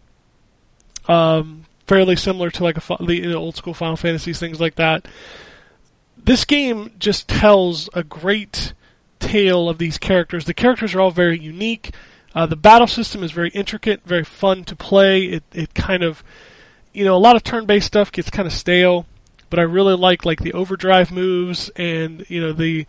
um, 1.06 1.65
fairly 1.86 2.16
similar 2.16 2.51
to 2.51 2.65
like 2.65 2.77
a 2.77 2.81
fi- 2.81 2.97
the 3.01 3.15
you 3.15 3.31
know, 3.31 3.39
old 3.39 3.56
school 3.56 3.74
Final 3.74 3.97
Fantasies, 3.97 4.39
things 4.39 4.60
like 4.60 4.74
that. 4.77 5.06
This 6.29 6.45
game 6.45 6.93
just 6.99 7.27
tells 7.27 7.89
a 7.95 8.05
great 8.05 8.75
tale 9.19 9.67
of 9.71 9.79
these 9.79 9.97
characters. 9.97 10.45
The 10.45 10.53
characters 10.53 10.95
are 10.95 11.01
all 11.01 11.11
very 11.11 11.39
unique. 11.39 11.95
Uh, 12.35 12.45
the 12.45 12.55
battle 12.55 12.87
system 12.87 13.23
is 13.23 13.33
very 13.33 13.49
intricate, 13.49 14.03
very 14.05 14.25
fun 14.25 14.65
to 14.65 14.77
play. 14.77 15.25
It 15.25 15.43
it 15.55 15.73
kind 15.73 16.03
of, 16.03 16.23
you 16.93 17.07
know, 17.07 17.17
a 17.17 17.17
lot 17.17 17.37
of 17.37 17.45
turn-based 17.45 17.87
stuff 17.87 18.13
gets 18.13 18.29
kind 18.29 18.47
of 18.47 18.53
stale, 18.53 19.07
but 19.49 19.59
I 19.59 19.63
really 19.63 19.97
like 19.97 20.27
like 20.27 20.41
the 20.41 20.53
overdrive 20.53 21.11
moves 21.11 21.71
and 21.77 22.29
you 22.29 22.43
know 22.43 22.53
the 22.53 22.85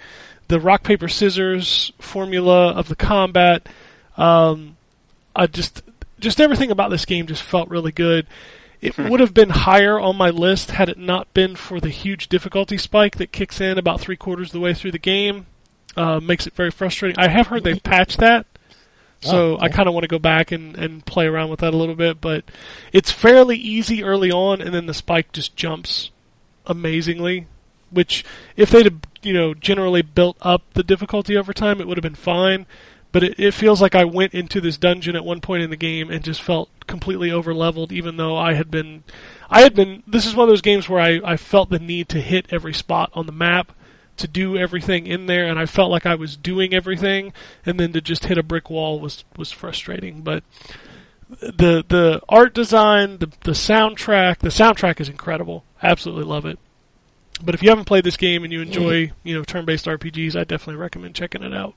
the 0.49 0.59
rock 0.59 0.83
paper 0.83 1.07
scissors 1.07 1.93
formula 1.97 2.73
of 2.73 2.89
the 2.89 2.95
combat. 2.97 3.69
Um, 4.17 4.75
I 5.33 5.47
just 5.47 5.81
just 6.19 6.41
everything 6.41 6.71
about 6.71 6.89
this 6.89 7.05
game 7.05 7.25
just 7.25 7.43
felt 7.43 7.69
really 7.69 7.93
good. 7.93 8.27
It 8.81 8.97
would 8.97 9.19
have 9.19 9.33
been 9.33 9.49
higher 9.49 9.99
on 9.99 10.15
my 10.15 10.29
list 10.29 10.71
had 10.71 10.87
it 10.87 10.97
not 10.97 11.33
been 11.33 11.55
for 11.55 11.81
the 11.81 11.89
huge 11.89 12.29
difficulty 12.29 12.77
spike 12.77 13.17
that 13.17 13.33
kicks 13.33 13.59
in 13.59 13.77
about 13.77 13.99
three 13.99 14.15
quarters 14.15 14.49
of 14.49 14.53
the 14.53 14.59
way 14.59 14.73
through 14.73 14.91
the 14.91 14.99
game. 14.99 15.47
Uh, 15.97 16.19
makes 16.21 16.47
it 16.47 16.53
very 16.53 16.71
frustrating. 16.71 17.19
I 17.19 17.27
have 17.27 17.47
heard 17.47 17.63
they've 17.65 17.83
patched 17.83 18.19
that, 18.19 18.45
so 19.19 19.59
I 19.59 19.67
kind 19.67 19.89
of 19.89 19.93
want 19.93 20.03
to 20.05 20.07
go 20.07 20.19
back 20.19 20.51
and, 20.53 20.77
and 20.77 21.05
play 21.05 21.25
around 21.25 21.49
with 21.49 21.59
that 21.59 21.73
a 21.73 21.77
little 21.77 21.95
bit. 21.95 22.21
But 22.21 22.45
it's 22.93 23.11
fairly 23.11 23.57
easy 23.57 24.01
early 24.03 24.31
on, 24.31 24.61
and 24.61 24.73
then 24.73 24.85
the 24.85 24.93
spike 24.93 25.33
just 25.33 25.57
jumps 25.57 26.11
amazingly. 26.65 27.47
Which, 27.91 28.23
if 28.55 28.69
they'd 28.69 28.85
have, 28.85 28.99
you 29.23 29.33
know 29.33 29.53
generally 29.53 30.03
built 30.03 30.37
up 30.41 30.61
the 30.73 30.83
difficulty 30.83 31.35
over 31.35 31.51
time, 31.53 31.81
it 31.81 31.87
would 31.87 31.97
have 31.97 32.03
been 32.03 32.15
fine. 32.15 32.65
But 33.11 33.23
it, 33.23 33.39
it 33.39 33.53
feels 33.53 33.81
like 33.81 33.95
I 33.95 34.05
went 34.05 34.33
into 34.33 34.61
this 34.61 34.77
dungeon 34.77 35.15
at 35.15 35.25
one 35.25 35.41
point 35.41 35.63
in 35.63 35.69
the 35.69 35.75
game 35.75 36.11
and 36.11 36.23
just 36.23 36.41
felt 36.41 36.69
completely 36.85 37.31
over 37.31 37.53
leveled, 37.53 37.91
even 37.91 38.17
though 38.17 38.37
I 38.37 38.53
had 38.53 38.69
been, 38.69 39.03
I 39.49 39.61
had 39.61 39.73
been. 39.73 40.03
This 40.05 40.25
is 40.25 40.35
one 40.35 40.47
of 40.47 40.51
those 40.51 40.61
games 40.61 40.87
where 40.87 41.01
I, 41.01 41.19
I 41.23 41.37
felt 41.37 41.69
the 41.69 41.79
need 41.79 42.09
to 42.09 42.21
hit 42.21 42.47
every 42.51 42.73
spot 42.73 43.09
on 43.13 43.25
the 43.25 43.31
map 43.31 43.71
to 44.17 44.27
do 44.27 44.57
everything 44.57 45.07
in 45.07 45.25
there, 45.25 45.47
and 45.47 45.57
I 45.57 45.65
felt 45.65 45.89
like 45.89 46.05
I 46.05 46.15
was 46.15 46.37
doing 46.37 46.73
everything, 46.73 47.33
and 47.65 47.79
then 47.79 47.93
to 47.93 48.01
just 48.01 48.25
hit 48.25 48.37
a 48.37 48.43
brick 48.43 48.69
wall 48.69 48.99
was 48.99 49.23
was 49.37 49.51
frustrating. 49.51 50.21
But 50.21 50.43
the 51.29 51.83
the 51.87 52.21
art 52.29 52.53
design, 52.53 53.17
the 53.17 53.31
the 53.41 53.51
soundtrack, 53.51 54.39
the 54.39 54.49
soundtrack 54.49 54.99
is 54.99 55.09
incredible. 55.09 55.63
Absolutely 55.81 56.25
love 56.25 56.45
it. 56.45 56.59
But 57.41 57.55
if 57.55 57.63
you 57.63 57.69
haven't 57.69 57.85
played 57.85 58.03
this 58.03 58.17
game 58.17 58.43
and 58.43 58.51
you 58.51 58.61
enjoy, 58.61 59.11
you 59.23 59.33
know, 59.33 59.43
turn-based 59.43 59.85
RPGs, 59.85 60.35
I 60.35 60.43
definitely 60.43 60.75
recommend 60.75 61.15
checking 61.15 61.41
it 61.41 61.53
out. 61.53 61.73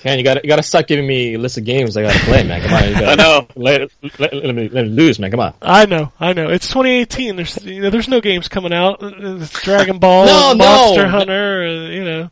Ken, 0.00 0.16
you 0.18 0.24
got 0.24 0.42
you 0.42 0.48
got 0.48 0.56
to 0.56 0.62
start 0.62 0.86
giving 0.88 1.06
me 1.06 1.34
a 1.34 1.38
list 1.38 1.58
of 1.58 1.64
games 1.64 1.96
I 1.96 2.02
got 2.02 2.12
to 2.14 2.18
play, 2.20 2.42
man. 2.42 2.62
Come 2.62 2.72
on, 2.72 2.88
you 2.88 2.94
gotta 2.94 3.06
I 3.12 3.14
know. 3.16 3.46
Let, 3.54 3.90
let, 4.18 4.32
let 4.34 4.54
me 4.54 4.68
let 4.68 4.84
me 4.86 4.90
lose, 4.90 5.18
man. 5.18 5.30
Come 5.30 5.40
on. 5.40 5.54
I 5.60 5.84
know, 5.86 6.10
I 6.18 6.32
know. 6.32 6.48
It's 6.48 6.68
2018. 6.68 7.36
There's 7.36 7.62
you 7.64 7.82
know, 7.82 7.90
there's 7.90 8.08
no 8.08 8.20
games 8.20 8.48
coming 8.48 8.72
out. 8.72 8.98
It's 9.02 9.62
Dragon 9.62 9.98
Ball, 10.00 10.26
No, 10.26 10.50
and 10.50 10.58
no. 10.58 10.64
Monster 10.64 11.06
Hunter, 11.06 11.62
uh, 11.66 11.88
you 11.90 12.04
know. 12.04 12.30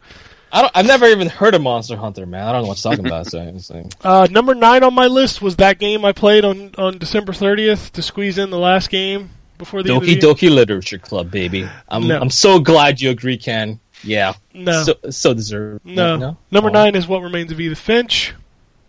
I 0.51 0.63
don't. 0.63 0.73
I've 0.75 0.87
never 0.87 1.07
even 1.09 1.29
heard 1.29 1.55
of 1.55 1.61
Monster 1.61 1.97
Hunter, 1.97 2.25
man. 2.25 2.43
I 2.49 2.53
don't 2.53 2.63
know 2.63 2.69
what 2.69 2.83
you're 2.83 2.91
talking 2.93 3.07
about. 3.07 3.27
So, 3.27 3.39
it's 3.43 3.69
like- 3.75 3.93
Uh, 4.03 4.27
number 4.31 4.55
nine 4.55 4.83
on 4.83 4.95
my 4.95 5.07
list 5.07 5.43
was 5.43 5.57
that 5.57 5.79
game 5.79 6.07
I 6.07 6.13
played 6.13 6.47
on, 6.47 6.75
on 6.79 6.97
December 6.97 7.33
30th 7.33 7.91
to 7.93 8.03
squeeze 8.03 8.39
in 8.39 8.49
the 8.49 8.59
last 8.59 8.89
game 8.89 9.29
before 9.59 9.83
the 9.83 9.91
end 9.93 9.99
of 10.03 10.07
the 10.09 10.17
Doki 10.17 10.23
year. 10.43 10.51
Doki 10.53 10.55
Literature 10.55 10.97
Club, 10.99 11.31
baby. 11.31 11.69
I'm 11.87 12.09
No. 12.09 12.19
I'm 12.19 12.31
so 12.31 12.61
glad 12.61 12.99
you 12.99 13.11
agree, 13.11 13.37
Ken. 13.37 13.79
Yeah. 14.05 14.35
No. 14.55 14.83
So 14.85 14.95
so 15.11 15.35
deserved. 15.35 15.85
No. 15.85 16.37
Number 16.51 16.71
Oh. 16.71 16.73
nine 16.73 16.95
is 16.95 17.07
What 17.09 17.23
Remains 17.23 17.51
of 17.53 17.61
Edith 17.61 17.79
Finch. 17.79 18.35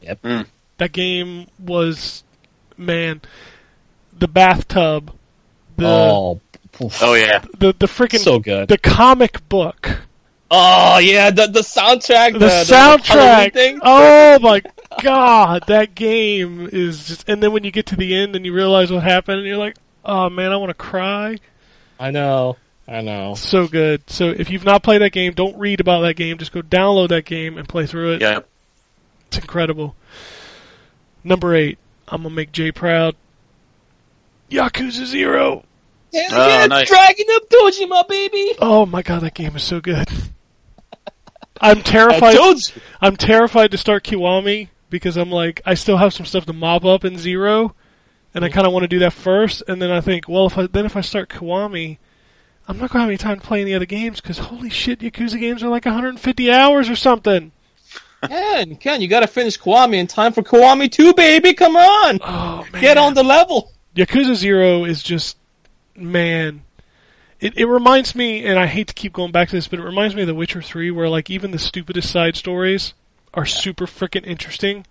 Yep. 0.01 0.21
Mm. 0.21 0.45
That 0.77 0.91
game 0.93 1.47
was, 1.59 2.23
man, 2.77 3.21
the 4.17 4.27
bathtub, 4.27 5.11
the 5.77 5.87
oh. 5.87 6.41
Oh 7.01 7.13
yeah. 7.15 7.39
the 7.57 7.73
the 7.77 7.87
freaking 7.87 8.19
so 8.19 8.39
good. 8.39 8.69
the 8.69 8.77
comic 8.77 9.47
book, 9.49 10.01
Oh 10.51 10.97
yeah, 10.99 11.29
the 11.29 11.47
the 11.47 11.59
soundtrack. 11.59 12.33
the, 12.33 12.39
The, 12.39 12.65
soundtrack. 12.65 13.53
thing. 13.53 13.79
oh 13.83 14.39
my 14.39 14.61
god, 15.03 15.65
that 15.67 15.93
game 15.95 16.69
is 16.71 17.07
just. 17.07 17.27
And 17.27 17.43
then 17.43 17.51
when 17.51 17.63
you 17.65 17.71
get 17.71 17.85
to 17.87 17.95
the 17.97 18.15
end 18.15 18.35
and 18.37 18.45
you 18.45 18.53
realize 18.53 18.91
what 18.91 19.03
happened, 19.03 19.39
and 19.39 19.47
you're 19.47 19.57
like, 19.57 19.75
oh 20.05 20.29
man, 20.29 20.51
I 20.53 20.55
want 20.57 20.69
to 20.69 20.73
cry. 20.75 21.37
I 21.99 22.11
know. 22.11 22.55
I 22.89 23.01
know. 23.01 23.35
So 23.35 23.67
good. 23.67 24.09
So 24.09 24.29
if 24.29 24.49
you've 24.49 24.65
not 24.65 24.81
played 24.81 25.03
that 25.03 25.11
game, 25.11 25.33
don't 25.33 25.57
read 25.59 25.79
about 25.79 26.01
that 26.01 26.15
game. 26.15 26.39
Just 26.39 26.51
go 26.51 26.63
download 26.63 27.09
that 27.09 27.23
game 27.23 27.57
and 27.57 27.69
play 27.69 27.85
through 27.85 28.13
it. 28.13 28.21
Yeah. 28.21 28.39
It's 29.27 29.37
incredible. 29.37 29.95
Number 31.23 31.53
eight. 31.53 31.77
I'm 32.07 32.23
gonna 32.23 32.33
make 32.33 32.51
Jay 32.51 32.71
proud. 32.71 33.15
Yakuza 34.49 35.05
Zero. 35.05 35.63
Hell 36.11 36.25
Oh, 36.31 36.47
yeah, 36.47 36.65
nice. 36.65 36.87
Dragon 36.87 37.25
of 37.35 37.49
Dojima, 37.49 38.07
baby. 38.07 38.55
Oh 38.59 38.87
my 38.87 39.03
god, 39.03 39.21
that 39.21 39.35
game 39.35 39.55
is 39.55 39.61
so 39.61 39.79
good. 39.79 40.07
I'm 41.61 41.79
I 41.79 41.81
terrified. 41.81 42.35
told 42.35 42.67
you. 42.75 42.81
I'm 42.99 43.15
terrified 43.15 43.71
to 43.71 43.77
start 43.77 44.03
Kiwami 44.03 44.69
because 44.89 45.17
I'm 45.17 45.29
like, 45.29 45.61
I 45.65 45.75
still 45.75 45.97
have 45.97 46.13
some 46.15 46.25
stuff 46.25 46.47
to 46.47 46.53
mop 46.53 46.85
up 46.85 47.05
in 47.05 47.19
Zero, 47.19 47.75
and 48.33 48.43
I 48.43 48.47
mm-hmm. 48.47 48.55
kind 48.55 48.65
of 48.65 48.73
want 48.73 48.85
to 48.85 48.87
do 48.87 48.99
that 48.99 49.13
first, 49.13 49.61
and 49.67 49.79
then 49.79 49.91
I 49.91 50.01
think, 50.01 50.27
well, 50.27 50.47
if 50.47 50.57
I 50.57 50.65
then 50.65 50.87
if 50.87 50.95
I 50.95 51.01
start 51.01 51.29
Kiwami, 51.29 51.99
I'm 52.69 52.77
not 52.77 52.91
gonna 52.91 53.01
have 53.01 53.09
any 53.09 53.17
time 53.17 53.39
to 53.39 53.45
play 53.45 53.61
any 53.61 53.73
other 53.73 53.87
games 53.87 54.21
because 54.21 54.37
holy 54.37 54.69
shit, 54.69 54.99
Yakuza 54.99 55.39
games 55.39 55.63
are 55.63 55.69
like 55.69 55.85
150 55.85 56.51
hours 56.51 56.87
or 56.87 56.95
something. 56.95 57.51
Ken, 58.27 58.75
Ken, 58.75 59.01
you 59.01 59.07
gotta 59.07 59.25
finish 59.25 59.59
Kiwami 59.59 59.95
in 59.95 60.05
time 60.05 60.33
for 60.33 60.43
Kiwami 60.43 60.91
2, 60.91 61.15
baby. 61.15 61.55
Come 61.55 61.75
on, 61.75 62.19
Oh 62.21 62.67
man, 62.71 62.81
get 62.81 62.97
on 62.99 63.15
the 63.15 63.23
level. 63.23 63.71
Yakuza 63.95 64.35
Zero 64.35 64.85
is 64.85 65.01
just 65.01 65.35
man. 65.95 66.61
It 67.39 67.57
it 67.57 67.65
reminds 67.65 68.13
me, 68.13 68.45
and 68.45 68.59
I 68.59 68.67
hate 68.67 68.89
to 68.89 68.93
keep 68.93 69.13
going 69.13 69.31
back 69.31 69.49
to 69.49 69.55
this, 69.55 69.67
but 69.67 69.79
it 69.79 69.83
reminds 69.83 70.13
me 70.13 70.21
of 70.21 70.27
The 70.27 70.35
Witcher 70.35 70.61
Three, 70.61 70.91
where 70.91 71.09
like 71.09 71.31
even 71.31 71.49
the 71.49 71.57
stupidest 71.57 72.11
side 72.11 72.35
stories 72.35 72.93
are 73.33 73.47
super 73.47 73.87
freaking 73.87 74.27
interesting. 74.27 74.85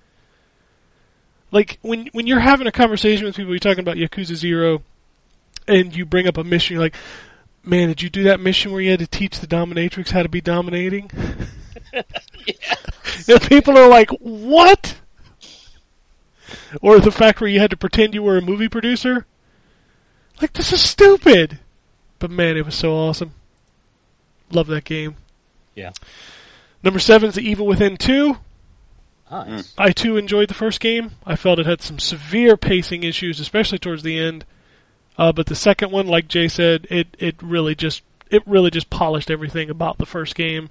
Like 1.53 1.79
when 1.83 2.09
when 2.13 2.27
you're 2.27 2.41
having 2.41 2.67
a 2.67 2.73
conversation 2.73 3.25
with 3.25 3.37
people, 3.37 3.53
you're 3.53 3.61
talking 3.61 3.81
about 3.81 3.99
Yakuza 3.99 4.35
Zero, 4.35 4.83
and 5.69 5.95
you 5.95 6.05
bring 6.05 6.27
up 6.27 6.39
a 6.39 6.45
mission, 6.45 6.75
you're 6.75 6.83
like, 6.83 6.97
"Man, 7.69 7.89
did 7.89 8.03
you 8.03 8.11
do 8.11 8.25
that 8.25 8.41
mission 8.41 8.73
where 8.73 8.81
you 8.81 8.91
had 8.91 9.01
to 9.01 9.07
teach 9.07 9.39
the 9.39 9.47
dominatrix 9.47 10.11
how 10.11 10.23
to 10.23 10.29
be 10.29 10.41
dominating?" 10.41 11.11
And 13.29 13.43
people 13.43 13.77
are 13.77 13.89
like, 13.89 14.11
"What?" 14.21 14.99
Or 16.81 16.99
the 16.99 17.11
fact 17.11 17.41
where 17.41 17.51
you 17.51 17.61
had 17.61 17.71
to 17.71 17.77
pretend 17.77 18.15
you 18.15 18.23
were 18.23 18.39
a 18.39 18.43
movie 18.43 18.69
producer. 18.69 19.27
Like 20.41 20.53
this 20.55 20.73
is 20.73 20.81
stupid. 20.81 21.59
But 22.19 22.31
man, 22.31 22.57
it 22.57 22.65
was 22.65 22.75
so 22.75 22.95
awesome. 22.95 23.35
Love 24.51 24.67
that 24.69 24.85
game. 24.85 25.17
Yeah. 25.75 25.93
Number 26.83 26.99
seven 26.99 27.29
is 27.29 27.35
The 27.35 27.43
Evil 27.43 27.67
Within 27.67 27.97
2. 27.97 28.39
Nice. 29.31 29.75
Hmm. 29.75 29.81
I 29.81 29.93
too 29.93 30.17
enjoyed 30.17 30.49
the 30.49 30.55
first 30.55 30.81
game. 30.81 31.13
I 31.27 31.37
felt 31.37 31.59
it 31.59 31.67
had 31.67 31.83
some 31.83 31.99
severe 31.99 32.57
pacing 32.57 33.03
issues, 33.03 33.41
especially 33.41 33.79
towards 33.79 34.03
the 34.03 34.19
end. 34.19 34.45
Uh, 35.19 35.33
but 35.33 35.47
the 35.47 35.57
second 35.57 35.91
one, 35.91 36.07
like 36.07 36.29
Jay 36.29 36.47
said, 36.49 36.87
it, 36.91 37.09
it 37.19 37.35
really 37.43 37.75
just 37.75 38.03
it 38.31 38.47
really 38.47 38.71
just 38.71 38.89
polished 38.89 39.31
everything 39.31 39.69
about 39.69 39.99
the 39.99 40.07
first 40.07 40.35
game, 40.35 40.71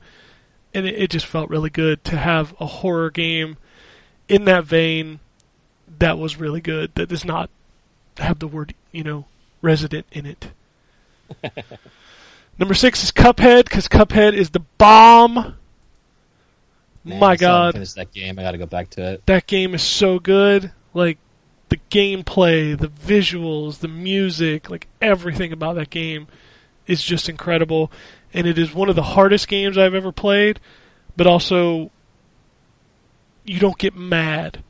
and 0.73 0.87
it, 0.87 0.95
it 0.95 1.09
just 1.09 1.25
felt 1.25 1.49
really 1.49 1.69
good 1.69 2.03
to 2.05 2.17
have 2.17 2.55
a 2.59 2.65
horror 2.65 3.09
game 3.09 3.57
in 4.29 4.45
that 4.45 4.63
vein. 4.63 5.19
That 5.99 6.17
was 6.17 6.37
really 6.37 6.61
good. 6.61 6.95
That 6.95 7.09
does 7.09 7.25
not 7.25 7.49
have 8.17 8.39
the 8.39 8.47
word 8.47 8.73
you 8.91 9.03
know 9.03 9.25
resident 9.61 10.05
in 10.11 10.25
it. 10.25 10.51
Number 12.59 12.73
six 12.73 13.03
is 13.03 13.11
Cuphead 13.11 13.65
because 13.65 13.87
Cuphead 13.87 14.33
is 14.33 14.51
the 14.51 14.61
bomb. 14.77 15.55
Man, 17.03 17.19
My 17.19 17.31
I 17.31 17.35
still 17.35 17.49
haven't 17.49 17.81
God, 17.81 17.87
that 17.95 18.13
game. 18.13 18.39
I 18.39 18.43
gotta 18.43 18.57
go 18.57 18.65
back 18.65 18.89
to 18.91 19.13
it. 19.13 19.25
that 19.25 19.45
game 19.45 19.75
is 19.75 19.83
so 19.83 20.19
good. 20.19 20.71
Like 20.93 21.17
the 21.69 21.79
gameplay, 21.89 22.77
the 22.77 22.87
visuals, 22.87 23.79
the 23.79 23.87
music, 23.87 24.69
like 24.69 24.87
everything 25.01 25.51
about 25.51 25.75
that 25.75 25.89
game 25.89 26.27
is 26.85 27.03
just 27.03 27.29
incredible. 27.29 27.91
And 28.33 28.47
it 28.47 28.57
is 28.57 28.73
one 28.73 28.89
of 28.89 28.95
the 28.95 29.03
hardest 29.03 29.47
games 29.47 29.77
I've 29.77 29.93
ever 29.93 30.11
played, 30.11 30.59
but 31.15 31.27
also 31.27 31.91
you 33.43 33.59
don't 33.59 33.77
get 33.77 33.95
mad 33.95 34.63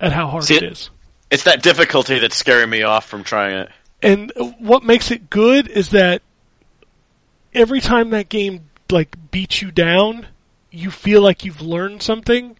at 0.00 0.12
how 0.12 0.26
hard 0.28 0.44
See, 0.44 0.56
it 0.56 0.62
is. 0.62 0.90
It's 1.30 1.44
that 1.44 1.62
difficulty 1.62 2.18
that's 2.18 2.36
scaring 2.36 2.70
me 2.70 2.82
off 2.82 3.06
from 3.06 3.24
trying 3.24 3.56
it. 3.58 3.70
And 4.02 4.32
what 4.58 4.84
makes 4.84 5.10
it 5.10 5.30
good 5.30 5.68
is 5.68 5.90
that 5.90 6.22
every 7.54 7.80
time 7.80 8.10
that 8.10 8.28
game 8.28 8.68
like 8.90 9.16
beats 9.30 9.62
you 9.62 9.70
down, 9.70 10.26
you 10.70 10.90
feel 10.90 11.22
like 11.22 11.44
you've 11.44 11.62
learned 11.62 12.02
something 12.02 12.56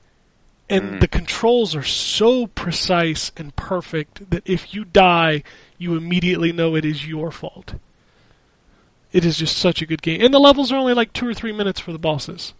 and 0.69 0.93
mm. 0.93 1.01
the 1.01 1.09
controls 1.09 1.75
are 1.75 1.83
so 1.83 2.47
precise 2.47 3.31
and 3.37 3.55
perfect 3.57 4.31
that 4.31 4.43
if 4.47 4.73
you 4.73 4.85
die, 4.85 5.43
you 5.79 5.95
immediately 5.95 6.53
know 6.53 6.75
it 6.75 6.85
is 6.85 7.07
your 7.07 7.31
fault. 7.31 7.75
It 9.13 9.25
is 9.25 9.39
just 9.39 9.57
such 9.57 9.83
a 9.83 9.87
good 9.87 10.03
game. 10.03 10.21
And 10.21 10.33
the 10.33 10.41
levels 10.41 10.73
are 10.73 10.77
only 10.77 10.95
like 10.95 11.13
2 11.13 11.29
or 11.29 11.35
3 11.35 11.53
minutes 11.53 11.81
for 11.81 11.93
the 11.93 11.99
bosses. 11.99 12.55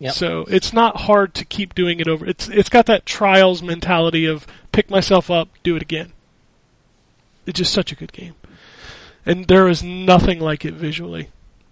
Yep. 0.00 0.14
So 0.14 0.44
it's 0.48 0.72
not 0.72 1.02
hard 1.02 1.32
to 1.34 1.44
keep 1.44 1.76
doing 1.76 2.00
it 2.00 2.08
over. 2.08 2.26
It's 2.26 2.48
it's 2.48 2.68
got 2.68 2.86
that 2.86 3.06
trials 3.06 3.62
mentality 3.62 4.26
of 4.26 4.48
pick 4.72 4.90
myself 4.90 5.30
up, 5.30 5.48
do 5.62 5.76
it 5.76 5.82
again. 5.82 6.12
It's 7.46 7.58
just 7.58 7.72
such 7.72 7.92
a 7.92 7.94
good 7.94 8.12
game. 8.12 8.34
And 9.24 9.46
there 9.46 9.68
is 9.68 9.82
nothing 9.84 10.40
like 10.40 10.64
it 10.64 10.74
visually. 10.74 11.28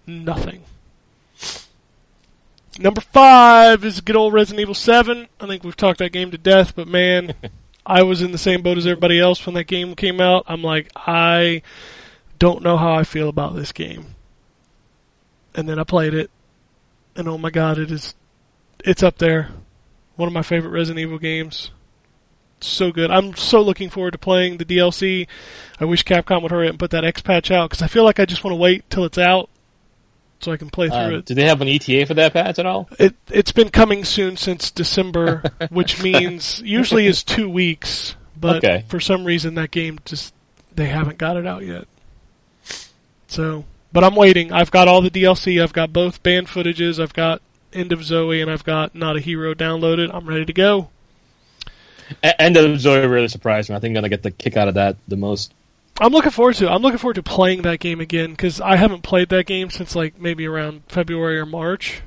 Nothing. 0.07 0.63
Number 2.81 3.01
five 3.01 3.85
is 3.85 4.01
good 4.01 4.15
old 4.15 4.33
Resident 4.33 4.59
Evil 4.59 4.73
7. 4.73 5.27
I 5.39 5.45
think 5.45 5.63
we've 5.63 5.77
talked 5.77 5.99
that 5.99 6.11
game 6.11 6.31
to 6.31 6.37
death, 6.39 6.75
but 6.75 6.87
man, 6.87 7.35
I 7.85 8.01
was 8.01 8.23
in 8.23 8.31
the 8.31 8.39
same 8.39 8.63
boat 8.63 8.79
as 8.79 8.87
everybody 8.87 9.19
else 9.19 9.45
when 9.45 9.53
that 9.53 9.65
game 9.65 9.93
came 9.93 10.19
out. 10.19 10.45
I'm 10.47 10.63
like, 10.63 10.91
I 10.95 11.61
don't 12.39 12.63
know 12.63 12.77
how 12.77 12.93
I 12.93 13.03
feel 13.03 13.29
about 13.29 13.55
this 13.55 13.71
game. 13.71 14.15
And 15.53 15.69
then 15.69 15.77
I 15.77 15.83
played 15.83 16.15
it, 16.15 16.31
and 17.15 17.27
oh 17.27 17.37
my 17.37 17.51
god, 17.51 17.77
it 17.77 17.91
is, 17.91 18.15
it's 18.83 19.03
up 19.03 19.19
there. 19.19 19.51
One 20.15 20.25
of 20.25 20.33
my 20.33 20.41
favorite 20.41 20.71
Resident 20.71 21.01
Evil 21.01 21.19
games. 21.19 21.69
So 22.61 22.91
good. 22.91 23.11
I'm 23.11 23.35
so 23.35 23.61
looking 23.61 23.91
forward 23.91 24.11
to 24.11 24.17
playing 24.17 24.57
the 24.57 24.65
DLC. 24.65 25.27
I 25.79 25.85
wish 25.85 26.03
Capcom 26.03 26.41
would 26.41 26.51
hurry 26.51 26.65
up 26.65 26.71
and 26.71 26.79
put 26.79 26.91
that 26.91 27.05
X 27.05 27.21
patch 27.21 27.51
out 27.51 27.69
because 27.69 27.83
I 27.83 27.87
feel 27.87 28.03
like 28.03 28.19
I 28.19 28.25
just 28.25 28.43
want 28.43 28.53
to 28.53 28.59
wait 28.59 28.89
till 28.89 29.05
it's 29.05 29.19
out 29.19 29.50
so 30.43 30.51
I 30.51 30.57
can 30.57 30.69
play 30.69 30.87
through 30.89 30.97
Uh, 30.97 31.17
it. 31.19 31.25
do 31.25 31.33
they 31.33 31.45
have 31.47 31.61
an 31.61 31.67
ETA 31.67 32.05
for 32.05 32.13
that 32.15 32.33
patch 32.33 32.59
at 32.59 32.65
all? 32.65 32.89
It 32.99 33.15
it's 33.29 33.51
been 33.51 33.69
coming 33.69 34.03
soon 34.05 34.37
since 34.37 34.71
December, 34.71 35.43
which 35.69 36.01
means 36.01 36.61
usually 36.65 37.07
is 37.07 37.23
two 37.23 37.49
weeks. 37.49 38.15
But 38.39 38.57
Okay. 38.57 38.85
for 38.87 38.99
some 38.99 39.23
reason, 39.25 39.55
that 39.55 39.71
game 39.71 39.99
just 40.05 40.33
they 40.73 40.87
haven't 40.87 41.17
got 41.17 41.37
it 41.37 41.45
out 41.45 41.65
yet. 41.65 41.85
So, 43.27 43.65
but 43.93 44.03
I'm 44.03 44.15
waiting. 44.15 44.51
I've 44.51 44.71
got 44.71 44.87
all 44.87 45.01
the 45.01 45.09
DLC. 45.09 45.61
I've 45.61 45.73
got 45.73 45.93
both 45.93 46.21
Banned 46.23 46.47
Footages. 46.47 47.01
I've 47.01 47.13
got 47.13 47.41
End 47.73 47.91
of 47.91 48.03
Zoe, 48.03 48.41
and 48.41 48.51
I've 48.51 48.63
got 48.63 48.93
Not 48.95 49.15
a 49.15 49.19
Hero 49.21 49.53
downloaded. 49.53 50.09
I'm 50.13 50.27
ready 50.27 50.45
to 50.45 50.53
go. 50.53 50.89
End 52.23 52.57
of 52.57 52.79
Zoe 52.79 53.05
really 53.07 53.29
surprised 53.29 53.69
me. 53.69 53.75
I 53.75 53.79
think 53.79 53.91
I'm 53.91 53.95
gonna 54.01 54.09
get 54.09 54.23
the 54.23 54.31
kick 54.31 54.57
out 54.57 54.67
of 54.67 54.73
that 54.73 54.97
the 55.07 55.15
most. 55.15 55.53
I'm 55.99 56.11
looking 56.11 56.31
forward 56.31 56.55
to. 56.55 56.65
it. 56.65 56.69
I'm 56.69 56.81
looking 56.81 56.97
forward 56.97 57.15
to 57.15 57.23
playing 57.23 57.61
that 57.63 57.79
game 57.79 57.99
again 57.99 58.31
because 58.31 58.59
I 58.59 58.75
haven't 58.75 59.01
played 59.03 59.29
that 59.29 59.45
game 59.45 59.69
since 59.69 59.95
like 59.95 60.19
maybe 60.19 60.47
around 60.47 60.83
February 60.87 61.37
or 61.37 61.45
March. 61.45 62.01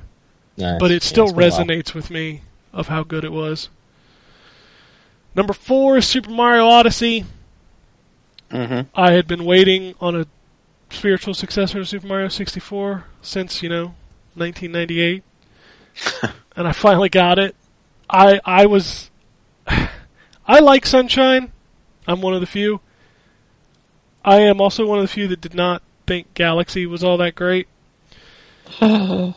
Nice. 0.57 0.79
but 0.79 0.91
it 0.91 1.03
still 1.03 1.25
it's 1.25 1.33
been 1.33 1.43
a 1.43 1.49
while. 1.49 1.65
resonates 1.65 1.93
with 1.93 2.09
me 2.09 2.41
of 2.71 2.87
how 2.87 3.03
good 3.03 3.23
it 3.25 3.31
was. 3.31 3.69
Number 5.35 5.53
four 5.53 5.97
is 5.97 6.07
Super 6.07 6.29
Mario 6.29 6.65
Odyssey. 6.65 7.25
Mm-hmm. 8.51 8.87
I 8.95 9.11
had 9.11 9.27
been 9.27 9.43
waiting 9.43 9.95
on 9.99 10.15
a 10.15 10.27
spiritual 10.89 11.33
successor 11.33 11.79
to 11.79 11.85
Super 11.85 12.07
Mario 12.07 12.29
64 12.29 13.05
since 13.21 13.61
you 13.61 13.67
know 13.69 13.95
1998, 14.35 15.23
and 16.55 16.67
I 16.67 16.71
finally 16.71 17.09
got 17.09 17.37
it. 17.37 17.55
I 18.09 18.39
I 18.45 18.65
was 18.65 19.09
I 19.67 20.59
like 20.59 20.85
Sunshine. 20.85 21.51
I'm 22.07 22.21
one 22.21 22.33
of 22.33 22.39
the 22.39 22.47
few. 22.47 22.79
I 24.25 24.39
am 24.41 24.59
also 24.59 24.87
one 24.87 24.97
of 24.97 25.03
the 25.03 25.07
few 25.07 25.27
that 25.27 25.39
did 25.39 25.53
not 25.53 25.83
think 26.07 26.33
Galaxy 26.33 26.87
was 26.87 27.03
all 27.03 27.17
that 27.17 27.35
great. 27.35 27.67
and 28.81 29.35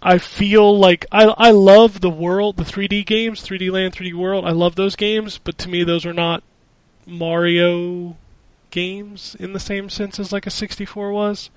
I 0.00 0.18
feel 0.18 0.78
like 0.78 1.04
I 1.10 1.24
I 1.36 1.50
love 1.50 2.00
the 2.00 2.08
world, 2.08 2.56
the 2.56 2.64
3D 2.64 3.04
games, 3.04 3.42
3D 3.42 3.72
Land, 3.72 3.94
3D 3.94 4.14
World. 4.14 4.44
I 4.46 4.52
love 4.52 4.76
those 4.76 4.94
games, 4.94 5.36
but 5.36 5.58
to 5.58 5.68
me 5.68 5.82
those 5.82 6.06
are 6.06 6.12
not 6.12 6.44
Mario 7.06 8.16
games 8.70 9.36
in 9.40 9.52
the 9.52 9.58
same 9.58 9.90
sense 9.90 10.20
as 10.20 10.30
like 10.30 10.46
a 10.46 10.50
64 10.50 11.10
was. 11.10 11.50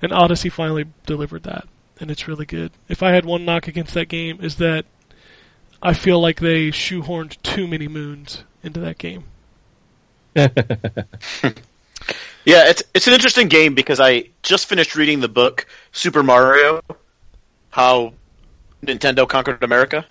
And 0.00 0.14
Odyssey 0.14 0.48
finally 0.48 0.86
delivered 1.04 1.42
that, 1.42 1.68
and 2.00 2.10
it's 2.10 2.26
really 2.26 2.46
good. 2.46 2.72
If 2.88 3.02
I 3.02 3.10
had 3.10 3.26
one 3.26 3.44
knock 3.44 3.68
against 3.68 3.92
that 3.94 4.08
game 4.08 4.38
is 4.40 4.56
that 4.56 4.86
I 5.82 5.92
feel 5.92 6.20
like 6.20 6.40
they 6.40 6.68
shoehorned 6.68 7.40
too 7.42 7.68
many 7.68 7.86
moons 7.86 8.44
into 8.62 8.80
that 8.80 8.96
game. 8.96 9.24
Yeah, 12.44 12.68
it's 12.70 12.82
it's 12.92 13.06
an 13.06 13.14
interesting 13.14 13.46
game 13.48 13.74
because 13.74 14.00
I 14.00 14.30
just 14.42 14.66
finished 14.66 14.96
reading 14.96 15.20
the 15.20 15.28
book 15.28 15.66
Super 15.92 16.24
Mario, 16.24 16.82
how 17.70 18.14
Nintendo 18.84 19.28
conquered 19.28 19.62
America, 19.62 20.04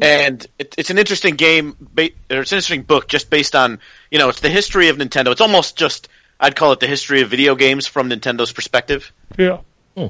and 0.00 0.46
it, 0.60 0.76
it's 0.78 0.90
an 0.90 0.98
interesting 0.98 1.34
game. 1.34 1.76
Or 1.98 2.04
it's 2.38 2.52
an 2.52 2.58
interesting 2.58 2.82
book 2.82 3.08
just 3.08 3.30
based 3.30 3.56
on 3.56 3.80
you 4.12 4.20
know 4.20 4.28
it's 4.28 4.40
the 4.40 4.48
history 4.48 4.90
of 4.90 4.96
Nintendo. 4.96 5.32
It's 5.32 5.40
almost 5.40 5.76
just 5.76 6.06
I'd 6.38 6.54
call 6.54 6.70
it 6.70 6.78
the 6.78 6.86
history 6.86 7.20
of 7.22 7.30
video 7.30 7.56
games 7.56 7.88
from 7.88 8.08
Nintendo's 8.10 8.52
perspective, 8.52 9.10
Yeah. 9.36 9.58
Hmm. 9.96 10.06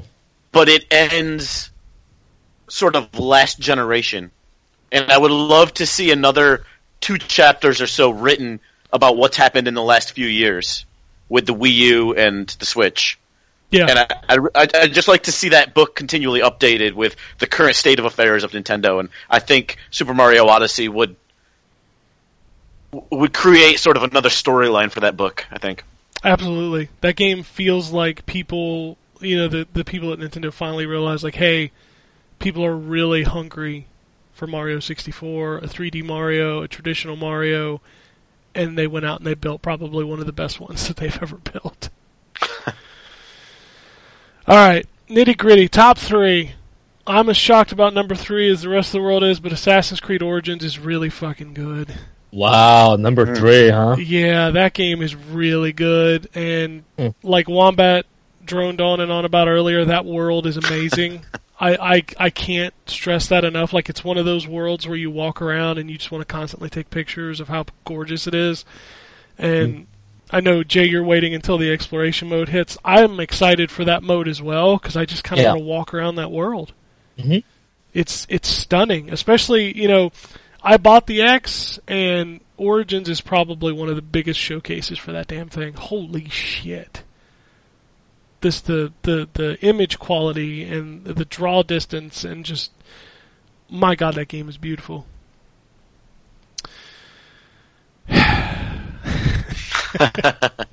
but 0.51 0.69
it 0.69 0.85
ends 0.91 1.71
sort 2.67 2.95
of 2.95 3.17
last 3.17 3.59
generation, 3.59 4.29
and 4.91 5.11
I 5.11 5.17
would 5.17 5.31
love 5.31 5.73
to 5.75 5.87
see 5.87 6.11
another 6.11 6.65
two 7.01 7.17
chapters 7.17 7.81
or 7.81 7.87
so 7.87 8.11
written 8.11 8.59
about 8.91 9.17
what's 9.17 9.37
happened 9.37 9.67
in 9.67 9.73
the 9.73 9.83
last 9.83 10.13
few 10.13 10.27
years 10.27 10.85
with 11.27 11.45
the 11.45 11.53
Wii 11.53 11.73
U 11.73 12.15
and 12.15 12.47
the 12.59 12.65
Switch. 12.65 13.19
Yeah. 13.69 13.87
And 13.87 13.99
I, 13.99 14.07
I, 14.27 14.37
I 14.55 14.67
I'd 14.81 14.93
just 14.93 15.07
like 15.07 15.23
to 15.23 15.31
see 15.31 15.49
that 15.49 15.73
book 15.73 15.95
continually 15.95 16.41
updated 16.41 16.93
with 16.93 17.15
the 17.37 17.45
current 17.45 17.75
state 17.75 17.99
of 17.99 18.05
affairs 18.05 18.43
of 18.43 18.51
Nintendo. 18.51 18.99
And 18.99 19.09
I 19.29 19.39
think 19.39 19.77
Super 19.91 20.13
Mario 20.13 20.47
Odyssey 20.47 20.89
would 20.89 21.15
would 23.11 23.33
create 23.33 23.79
sort 23.79 23.97
of 23.97 24.03
another 24.03 24.29
storyline 24.29 24.91
for 24.91 25.01
that 25.01 25.15
book. 25.15 25.45
I 25.51 25.59
think. 25.59 25.83
Absolutely. 26.23 26.89
That 27.01 27.15
game 27.15 27.43
feels 27.43 27.91
like 27.91 28.25
people, 28.25 28.97
you 29.19 29.37
know, 29.37 29.47
the 29.47 29.67
the 29.71 29.85
people 29.85 30.11
at 30.11 30.19
Nintendo 30.19 30.51
finally 30.51 30.87
realized 30.87 31.23
like, 31.23 31.35
hey, 31.35 31.71
people 32.39 32.65
are 32.65 32.75
really 32.75 33.23
hungry 33.23 33.85
for 34.33 34.47
Mario 34.47 34.79
64, 34.79 35.57
a 35.57 35.61
3D 35.61 36.03
Mario, 36.03 36.63
a 36.63 36.67
traditional 36.67 37.17
Mario, 37.17 37.81
and 38.55 38.77
they 38.77 38.87
went 38.87 39.05
out 39.05 39.19
and 39.19 39.27
they 39.27 39.33
built 39.33 39.61
probably 39.61 40.03
one 40.03 40.19
of 40.19 40.25
the 40.25 40.31
best 40.33 40.59
ones 40.59 40.87
that 40.89 40.97
they've 40.97 41.17
ever 41.21 41.37
built. 41.37 41.89
All 44.47 44.55
right, 44.55 44.85
nitty 45.09 45.37
gritty, 45.37 45.67
top 45.67 45.97
three. 45.97 46.53
I'm 47.05 47.29
as 47.29 47.37
shocked 47.37 47.71
about 47.71 47.93
number 47.93 48.15
three 48.15 48.49
as 48.51 48.61
the 48.61 48.69
rest 48.69 48.89
of 48.89 48.93
the 48.93 49.01
world 49.01 49.23
is, 49.23 49.39
but 49.39 49.51
Assassin's 49.51 49.99
Creed 49.99 50.21
Origins 50.21 50.63
is 50.63 50.77
really 50.79 51.09
fucking 51.09 51.53
good. 51.53 51.93
Wow, 52.31 52.95
number 52.95 53.35
three, 53.35 53.69
huh? 53.69 53.95
Yeah, 53.97 54.51
that 54.51 54.73
game 54.73 55.01
is 55.01 55.15
really 55.15 55.73
good, 55.73 56.29
and 56.35 56.83
Hmm. 56.97 57.07
like 57.23 57.47
Wombat 57.49 58.05
droned 58.49 58.81
on 58.81 58.99
and 58.99 59.11
on 59.11 59.23
about 59.23 59.47
earlier, 59.47 59.85
that 59.85 60.05
world 60.05 60.45
is 60.45 60.57
amazing. 60.57 61.25
I, 61.61 61.95
I 61.97 62.03
I 62.17 62.29
can't 62.29 62.73
stress 62.85 63.27
that 63.27 63.43
enough. 63.43 63.73
Like 63.73 63.89
it's 63.89 64.03
one 64.03 64.17
of 64.17 64.25
those 64.25 64.47
worlds 64.47 64.87
where 64.87 64.95
you 64.97 65.11
walk 65.11 65.41
around 65.41 65.77
and 65.77 65.89
you 65.89 65.97
just 65.97 66.09
want 66.11 66.21
to 66.21 66.33
constantly 66.33 66.69
take 66.69 66.89
pictures 66.89 67.39
of 67.41 67.49
how 67.49 67.65
gorgeous 67.85 68.27
it 68.27 68.33
is. 68.33 68.63
And 69.37 69.87
I 70.31 70.39
know 70.39 70.63
Jay, 70.63 70.85
you're 70.87 71.03
waiting 71.03 71.33
until 71.33 71.57
the 71.57 71.71
exploration 71.71 72.29
mode 72.29 72.47
hits. 72.49 72.77
I'm 72.85 73.19
excited 73.19 73.71
for 73.71 73.83
that 73.85 74.03
mode 74.03 74.27
as 74.29 74.41
well 74.41 74.77
because 74.77 74.95
I 74.95 75.03
just 75.05 75.23
kind 75.25 75.39
of 75.39 75.43
Yeah. 75.43 75.49
want 75.51 75.59
to 75.59 75.65
walk 75.65 75.93
around 75.93 76.15
that 76.15 76.31
world. 76.31 76.71
Mhm. 77.17 77.43
It's 77.93 78.25
it's 78.29 78.47
stunning, 78.47 79.11
especially 79.11 79.77
you 79.77 79.87
know. 79.87 80.11
I 80.61 80.75
bought 80.77 81.07
the 81.07 81.21
X, 81.21 81.79
and 81.87 82.41
Origins 82.57 83.07
is 83.09 83.21
probably 83.21 83.71
one 83.71 83.87
of 83.89 83.95
the 83.95 84.01
biggest 84.01 84.39
showcases 84.39 84.97
for 84.97 85.11
that 85.13 85.27
damn 85.27 85.47
thing. 85.49 85.73
Holy 85.73 86.27
shit! 86.29 87.03
This 88.41 88.61
the 88.61 88.93
the 89.03 89.27
the 89.33 89.59
image 89.61 89.99
quality 89.99 90.63
and 90.63 91.03
the 91.03 91.25
draw 91.25 91.61
distance 91.63 92.23
and 92.23 92.45
just 92.45 92.71
my 93.69 93.95
god, 93.95 94.15
that 94.15 94.27
game 94.29 94.47
is 94.49 94.57
beautiful. 94.57 95.05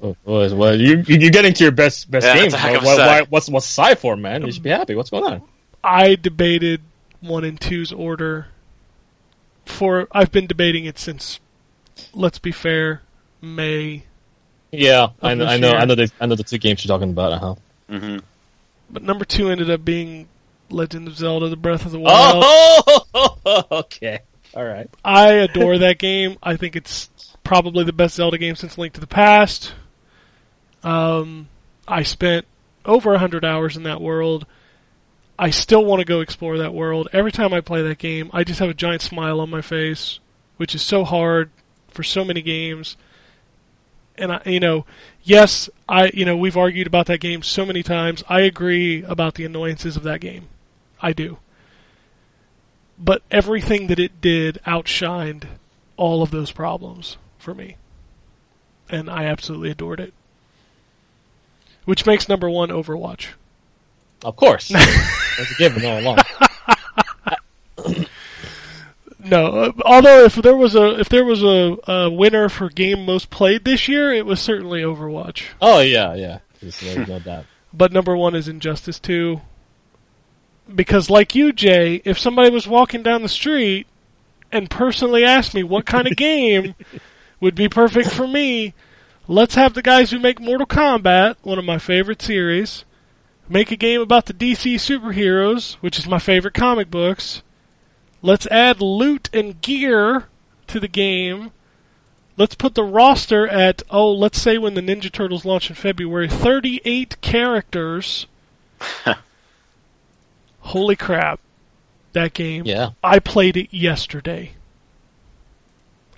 Oh, 0.02 0.14
Well, 0.24 0.54
well, 0.56 0.78
you 0.78 1.02
you're 1.06 1.30
getting 1.30 1.54
to 1.54 1.64
your 1.64 1.72
best 1.72 2.10
best 2.10 2.26
Yeah, 2.26 2.34
game. 2.34 2.50
that's 2.50 2.62
a 2.62 2.66
Why- 2.66 2.74
of 2.76 2.82
a 2.82 2.86
why- 2.86 2.96
set. 2.96 3.06
why- 3.06 3.26
what's 3.30 3.48
what's 3.48 3.66
sigh 3.66 3.94
for, 3.94 4.14
man? 4.16 4.44
You 4.44 4.52
should 4.52 4.62
be 4.62 4.68
happy. 4.70 4.94
What's 4.94 5.10
going 5.10 5.24
on? 5.24 5.42
I 5.82 6.16
debated 6.16 6.82
one 7.20 7.42
and 7.44 7.58
two's 7.60 7.92
order 7.92 8.48
for 9.64 10.06
I've 10.12 10.30
been 10.30 10.46
debating 10.46 10.84
it 10.84 10.98
since. 10.98 11.40
Let's 12.12 12.38
be 12.38 12.52
fair, 12.52 13.02
May. 13.40 14.04
Yeah, 14.72 15.08
I 15.22 15.34
know, 15.34 15.46
I 15.46 15.56
know, 15.58 15.68
year. 15.70 15.76
I 15.76 15.84
know, 15.84 15.94
the, 15.94 16.10
I 16.20 16.26
know 16.26 16.34
the 16.34 16.42
two 16.42 16.58
games 16.58 16.84
you're 16.84 16.94
talking 16.96 17.10
about. 17.10 17.32
Uh 17.32 17.38
huh. 17.38 17.54
hmm 17.88 18.18
But 18.90 19.02
number 19.02 19.24
two 19.24 19.48
ended 19.50 19.70
up 19.70 19.84
being 19.84 20.28
Legend 20.70 21.08
of 21.08 21.16
Zelda: 21.16 21.48
The 21.48 21.56
Breath 21.56 21.86
of 21.86 21.92
the 21.92 22.00
Wild. 22.00 22.42
Oh, 22.46 23.64
okay, 23.70 24.20
all 24.54 24.64
right. 24.64 24.88
I 25.04 25.32
adore 25.32 25.78
that 25.78 25.98
game. 25.98 26.36
I 26.42 26.56
think 26.56 26.76
it's 26.76 27.08
probably 27.44 27.84
the 27.84 27.92
best 27.92 28.16
Zelda 28.16 28.38
game 28.38 28.56
since 28.56 28.76
Link 28.76 28.92
to 28.94 29.00
the 29.00 29.06
Past. 29.06 29.74
Um, 30.82 31.48
I 31.86 32.02
spent 32.02 32.46
over 32.84 33.14
a 33.14 33.18
hundred 33.18 33.44
hours 33.44 33.76
in 33.76 33.84
that 33.84 34.00
world. 34.00 34.46
I 35.38 35.50
still 35.50 35.84
want 35.84 36.00
to 36.00 36.04
go 36.06 36.20
explore 36.20 36.58
that 36.58 36.72
world. 36.72 37.08
Every 37.12 37.30
time 37.32 37.52
I 37.52 37.60
play 37.60 37.82
that 37.82 37.98
game, 37.98 38.30
I 38.32 38.42
just 38.44 38.58
have 38.60 38.70
a 38.70 38.74
giant 38.74 39.02
smile 39.02 39.40
on 39.40 39.50
my 39.50 39.60
face, 39.60 40.18
which 40.56 40.74
is 40.74 40.82
so 40.82 41.04
hard 41.04 41.50
for 41.88 42.02
so 42.02 42.24
many 42.24 42.40
games. 42.40 42.96
And 44.18 44.32
I, 44.32 44.42
you 44.46 44.60
know, 44.60 44.86
yes, 45.22 45.68
I, 45.88 46.10
you 46.14 46.24
know, 46.24 46.36
we've 46.36 46.56
argued 46.56 46.86
about 46.86 47.06
that 47.06 47.20
game 47.20 47.42
so 47.42 47.66
many 47.66 47.82
times. 47.82 48.24
I 48.28 48.40
agree 48.40 49.02
about 49.02 49.34
the 49.34 49.44
annoyances 49.44 49.96
of 49.96 50.02
that 50.04 50.20
game. 50.20 50.48
I 51.00 51.12
do 51.12 51.38
but 52.98 53.22
everything 53.30 53.88
that 53.88 53.98
it 53.98 54.20
did 54.20 54.58
outshined 54.66 55.44
all 55.96 56.22
of 56.22 56.30
those 56.30 56.50
problems 56.50 57.16
for 57.38 57.54
me. 57.54 57.76
And 58.88 59.10
I 59.10 59.24
absolutely 59.24 59.70
adored 59.70 60.00
it. 60.00 60.14
Which 61.84 62.06
makes 62.06 62.28
number 62.28 62.48
one 62.50 62.70
Overwatch. 62.70 63.28
Of 64.24 64.36
course, 64.36 64.68
that's 64.68 65.50
a 65.50 65.54
given 65.58 65.84
all 65.84 66.00
along. 66.00 66.18
No, 69.28 69.46
uh, 69.46 69.72
although 69.84 70.24
if 70.24 70.36
there 70.36 70.56
was 70.56 70.74
a 70.74 71.00
if 71.00 71.08
there 71.08 71.24
was 71.24 71.42
a, 71.42 71.76
a 71.90 72.10
winner 72.10 72.48
for 72.48 72.68
game 72.68 73.04
most 73.04 73.28
played 73.30 73.64
this 73.64 73.88
year, 73.88 74.12
it 74.12 74.24
was 74.24 74.40
certainly 74.40 74.82
Overwatch. 74.82 75.44
Oh 75.60 75.80
yeah, 75.80 76.14
yeah. 76.14 76.38
There's 76.60 76.96
no, 76.96 77.04
no 77.04 77.18
doubt. 77.18 77.44
But 77.72 77.92
number 77.92 78.16
one 78.16 78.34
is 78.34 78.48
Injustice 78.48 78.98
2. 79.00 79.38
Because, 80.74 81.10
like 81.10 81.34
you, 81.34 81.52
Jay, 81.52 82.00
if 82.06 82.18
somebody 82.18 82.48
was 82.48 82.66
walking 82.66 83.02
down 83.02 83.20
the 83.20 83.28
street 83.28 83.86
and 84.50 84.70
personally 84.70 85.24
asked 85.24 85.52
me 85.52 85.62
what 85.62 85.84
kind 85.84 86.06
of 86.06 86.16
game 86.16 86.74
would 87.38 87.54
be 87.54 87.68
perfect 87.68 88.10
for 88.10 88.26
me, 88.26 88.72
let's 89.28 89.56
have 89.56 89.74
the 89.74 89.82
guys 89.82 90.10
who 90.10 90.18
make 90.18 90.40
Mortal 90.40 90.66
Kombat, 90.66 91.36
one 91.42 91.58
of 91.58 91.66
my 91.66 91.76
favorite 91.78 92.22
series, 92.22 92.86
make 93.46 93.70
a 93.70 93.76
game 93.76 94.00
about 94.00 94.24
the 94.24 94.32
DC 94.32 94.76
superheroes, 94.76 95.74
which 95.74 95.98
is 95.98 96.06
my 96.06 96.18
favorite 96.18 96.54
comic 96.54 96.90
books. 96.90 97.42
Let's 98.26 98.48
add 98.48 98.80
loot 98.80 99.30
and 99.32 99.60
gear 99.60 100.24
to 100.66 100.80
the 100.80 100.88
game. 100.88 101.52
Let's 102.36 102.56
put 102.56 102.74
the 102.74 102.82
roster 102.82 103.46
at, 103.46 103.84
oh, 103.88 104.10
let's 104.12 104.42
say 104.42 104.58
when 104.58 104.74
the 104.74 104.80
Ninja 104.80 105.12
Turtles 105.12 105.44
launch 105.44 105.70
in 105.70 105.76
February, 105.76 106.28
38 106.28 107.20
characters. 107.20 108.26
Holy 110.58 110.96
crap. 110.96 111.38
That 112.14 112.34
game. 112.34 112.64
Yeah. 112.66 112.90
I 113.00 113.20
played 113.20 113.56
it 113.56 113.72
yesterday. 113.72 114.54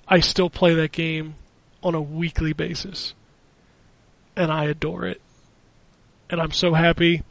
I 0.07 0.19
still 0.19 0.49
play 0.49 0.73
that 0.73 0.91
game 0.91 1.35
on 1.83 1.93
a 1.93 2.01
weekly 2.01 2.53
basis. 2.53 3.13
And 4.35 4.51
I 4.51 4.65
adore 4.65 5.05
it. 5.05 5.21
And 6.27 6.41
I'm 6.41 6.53
so 6.53 6.73
happy. 6.73 7.21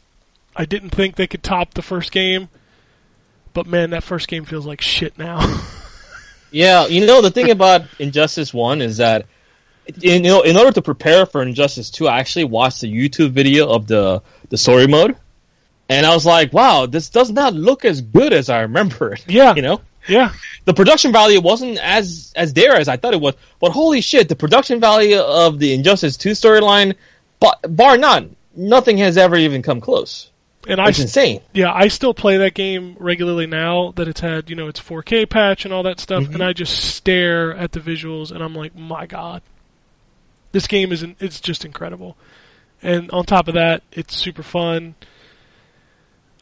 I 0.56 0.64
didn't 0.64 0.90
think 0.90 1.16
they 1.16 1.26
could 1.26 1.42
top 1.42 1.74
the 1.74 1.82
first 1.82 2.12
game. 2.12 2.48
But 3.52 3.66
man, 3.66 3.90
that 3.90 4.02
first 4.02 4.28
game 4.28 4.44
feels 4.44 4.66
like 4.66 4.80
shit 4.80 5.18
now. 5.18 5.62
Yeah, 6.52 6.86
you 6.86 7.06
know 7.06 7.22
the 7.22 7.30
thing 7.30 7.50
about 7.50 7.86
Injustice 7.98 8.52
One 8.52 8.82
is 8.82 8.98
that 8.98 9.24
in, 10.02 10.22
you 10.22 10.30
know 10.30 10.42
in 10.42 10.58
order 10.58 10.70
to 10.72 10.82
prepare 10.82 11.24
for 11.24 11.42
Injustice 11.42 11.90
Two, 11.90 12.06
I 12.06 12.20
actually 12.20 12.44
watched 12.44 12.82
the 12.82 12.92
YouTube 12.92 13.30
video 13.30 13.70
of 13.70 13.86
the 13.86 14.22
the 14.50 14.58
story 14.58 14.86
mode, 14.86 15.16
and 15.88 16.04
I 16.04 16.14
was 16.14 16.26
like, 16.26 16.52
wow, 16.52 16.84
this 16.84 17.08
does 17.08 17.30
not 17.30 17.54
look 17.54 17.86
as 17.86 18.02
good 18.02 18.34
as 18.34 18.50
I 18.50 18.60
remember 18.60 19.14
it. 19.14 19.24
Yeah. 19.26 19.54
you 19.54 19.62
know 19.62 19.80
yeah. 20.08 20.32
the 20.64 20.74
production 20.74 21.12
value 21.12 21.40
wasn't 21.40 21.78
as 21.78 22.32
as 22.36 22.52
there 22.52 22.76
as 22.76 22.88
I 22.88 22.96
thought 22.96 23.14
it 23.14 23.20
was, 23.20 23.34
but 23.58 23.72
holy 23.72 24.00
shit, 24.00 24.28
the 24.28 24.36
production 24.36 24.78
value 24.78 25.18
of 25.18 25.58
the 25.58 25.72
Injustice 25.72 26.16
Two 26.16 26.32
storyline, 26.32 26.96
bar 27.40 27.96
none, 27.96 28.36
nothing 28.54 28.98
has 28.98 29.16
ever 29.16 29.36
even 29.36 29.62
come 29.62 29.80
close. 29.80 30.30
And 30.68 30.80
I 30.80 30.88
It's 30.90 31.00
insane. 31.00 31.40
yeah, 31.52 31.72
I 31.74 31.88
still 31.88 32.14
play 32.14 32.36
that 32.36 32.54
game 32.54 32.96
regularly 33.00 33.46
now 33.46 33.92
that 33.96 34.06
it's 34.06 34.20
had, 34.20 34.48
you 34.48 34.54
know, 34.56 34.68
its 34.68 34.78
4K 34.80 35.28
patch 35.28 35.64
and 35.64 35.74
all 35.74 35.82
that 35.82 35.98
stuff, 35.98 36.24
Mm-hmm. 36.24 36.34
and 36.34 36.42
I 36.44 36.52
just 36.52 36.76
stare 36.94 37.52
at 37.54 37.72
the 37.72 37.80
visuals 37.80 38.30
and 38.30 38.42
I'm 38.44 38.54
like, 38.54 38.74
my 38.76 39.06
god. 39.06 39.42
This 40.52 40.66
game 40.66 40.92
is 40.92 41.04
it's 41.18 41.40
just 41.40 41.64
incredible. 41.64 42.16
And 42.82 43.10
on 43.10 43.24
top 43.24 43.48
of 43.48 43.54
that, 43.54 43.82
it's 43.92 44.14
super 44.16 44.42
fun. 44.42 44.94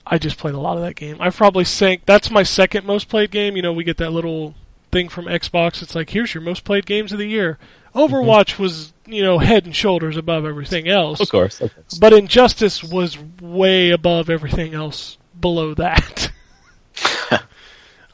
I 0.07 0.19
just 0.19 0.39
played 0.39 0.55
a 0.55 0.61
lot 0.61 0.77
of 0.77 0.83
that 0.83 0.97
game. 0.97 1.17
I've 1.21 1.37
probably 1.37 1.65
sank 1.65 2.05
that's 2.07 2.31
my 2.31 2.43
second 2.43 2.85
most 2.87 3.09
played 3.09 3.31
game. 3.31 3.57
You 3.57 3.63
know, 3.63 3.73
we 3.73 3.85
get 3.85 3.99
that 3.99 4.11
little 4.11 4.55
thing 4.91 5.09
from 5.09 5.27
Xbox. 5.27 5.83
It's 5.83 5.95
like, 5.95 6.11
here's 6.11 6.35
your 6.35 6.43
most 6.43 6.65
played 6.65 6.87
games 6.87 7.13
of 7.13 7.19
the 7.19 7.27
year. 7.29 7.59
Overwatch 7.95 8.59
was, 8.59 8.93
you 9.07 9.23
know, 9.23 9.39
head 9.39 9.65
and 9.65 9.75
shoulders 9.75 10.17
above 10.17 10.45
everything 10.45 10.89
else. 10.89 11.21
Of 11.21 11.29
course, 11.31 11.61
of 11.61 11.75
course. 11.75 11.99
But 11.99 12.13
Injustice 12.13 12.85
was 12.85 13.19
way 13.41 13.91
above 13.91 14.31
everything 14.31 14.75
else 14.75 15.19
below 15.39 15.75
that. 15.75 16.31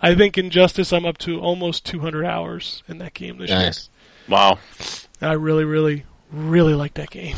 I 0.01 0.15
think 0.15 0.39
Injustice, 0.39 0.93
I'm 0.93 1.05
up 1.05 1.19
to 1.19 1.40
almost 1.40 1.85
200 1.86 2.24
hours 2.24 2.82
in 2.89 2.98
that 2.98 3.15
game 3.15 3.39
this 3.39 3.51
nice. 3.51 3.90
Wow. 4.28 4.59
I 5.20 5.32
really, 5.32 5.65
really, 5.65 6.05
really 6.31 6.74
like 6.74 6.94
that 6.94 7.11
game. 7.11 7.36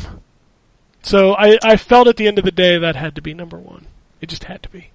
So 1.01 1.33
I, 1.33 1.57
I 1.63 1.77
felt 1.77 2.07
at 2.07 2.17
the 2.17 2.27
end 2.27 2.37
of 2.37 2.45
the 2.45 2.51
day 2.51 2.77
that 2.77 2.95
had 2.95 3.15
to 3.15 3.21
be 3.21 3.33
number 3.33 3.57
one. 3.57 3.87
It 4.21 4.27
just 4.27 4.45
had 4.45 4.63
to 4.63 4.69
be. 4.69 4.91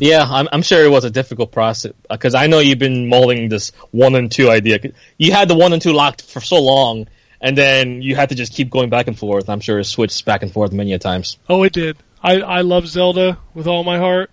Yeah, 0.00 0.26
I'm, 0.28 0.48
I'm 0.50 0.62
sure 0.62 0.82
it 0.82 0.90
was 0.90 1.04
a 1.04 1.10
difficult 1.10 1.52
process 1.52 1.92
uh, 2.08 2.16
because 2.16 2.34
I 2.34 2.46
know 2.46 2.58
you've 2.58 2.78
been 2.78 3.08
molding 3.08 3.48
this 3.48 3.72
one 3.90 4.14
and 4.14 4.32
two 4.32 4.50
idea. 4.50 4.78
You 5.18 5.32
had 5.32 5.48
the 5.48 5.54
one 5.54 5.72
and 5.72 5.82
two 5.82 5.92
locked 5.92 6.22
for 6.22 6.40
so 6.40 6.60
long, 6.60 7.06
and 7.40 7.56
then 7.56 8.00
you 8.00 8.16
had 8.16 8.30
to 8.30 8.34
just 8.34 8.54
keep 8.54 8.70
going 8.70 8.88
back 8.88 9.08
and 9.08 9.18
forth. 9.18 9.50
I'm 9.50 9.60
sure 9.60 9.78
it 9.78 9.84
switched 9.84 10.24
back 10.24 10.42
and 10.42 10.50
forth 10.52 10.72
many 10.72 10.94
a 10.94 10.98
times. 10.98 11.38
Oh, 11.48 11.62
it 11.64 11.72
did. 11.72 11.98
I, 12.22 12.40
I 12.40 12.60
love 12.62 12.86
Zelda 12.86 13.38
with 13.54 13.66
all 13.66 13.84
my 13.84 13.98
heart, 13.98 14.30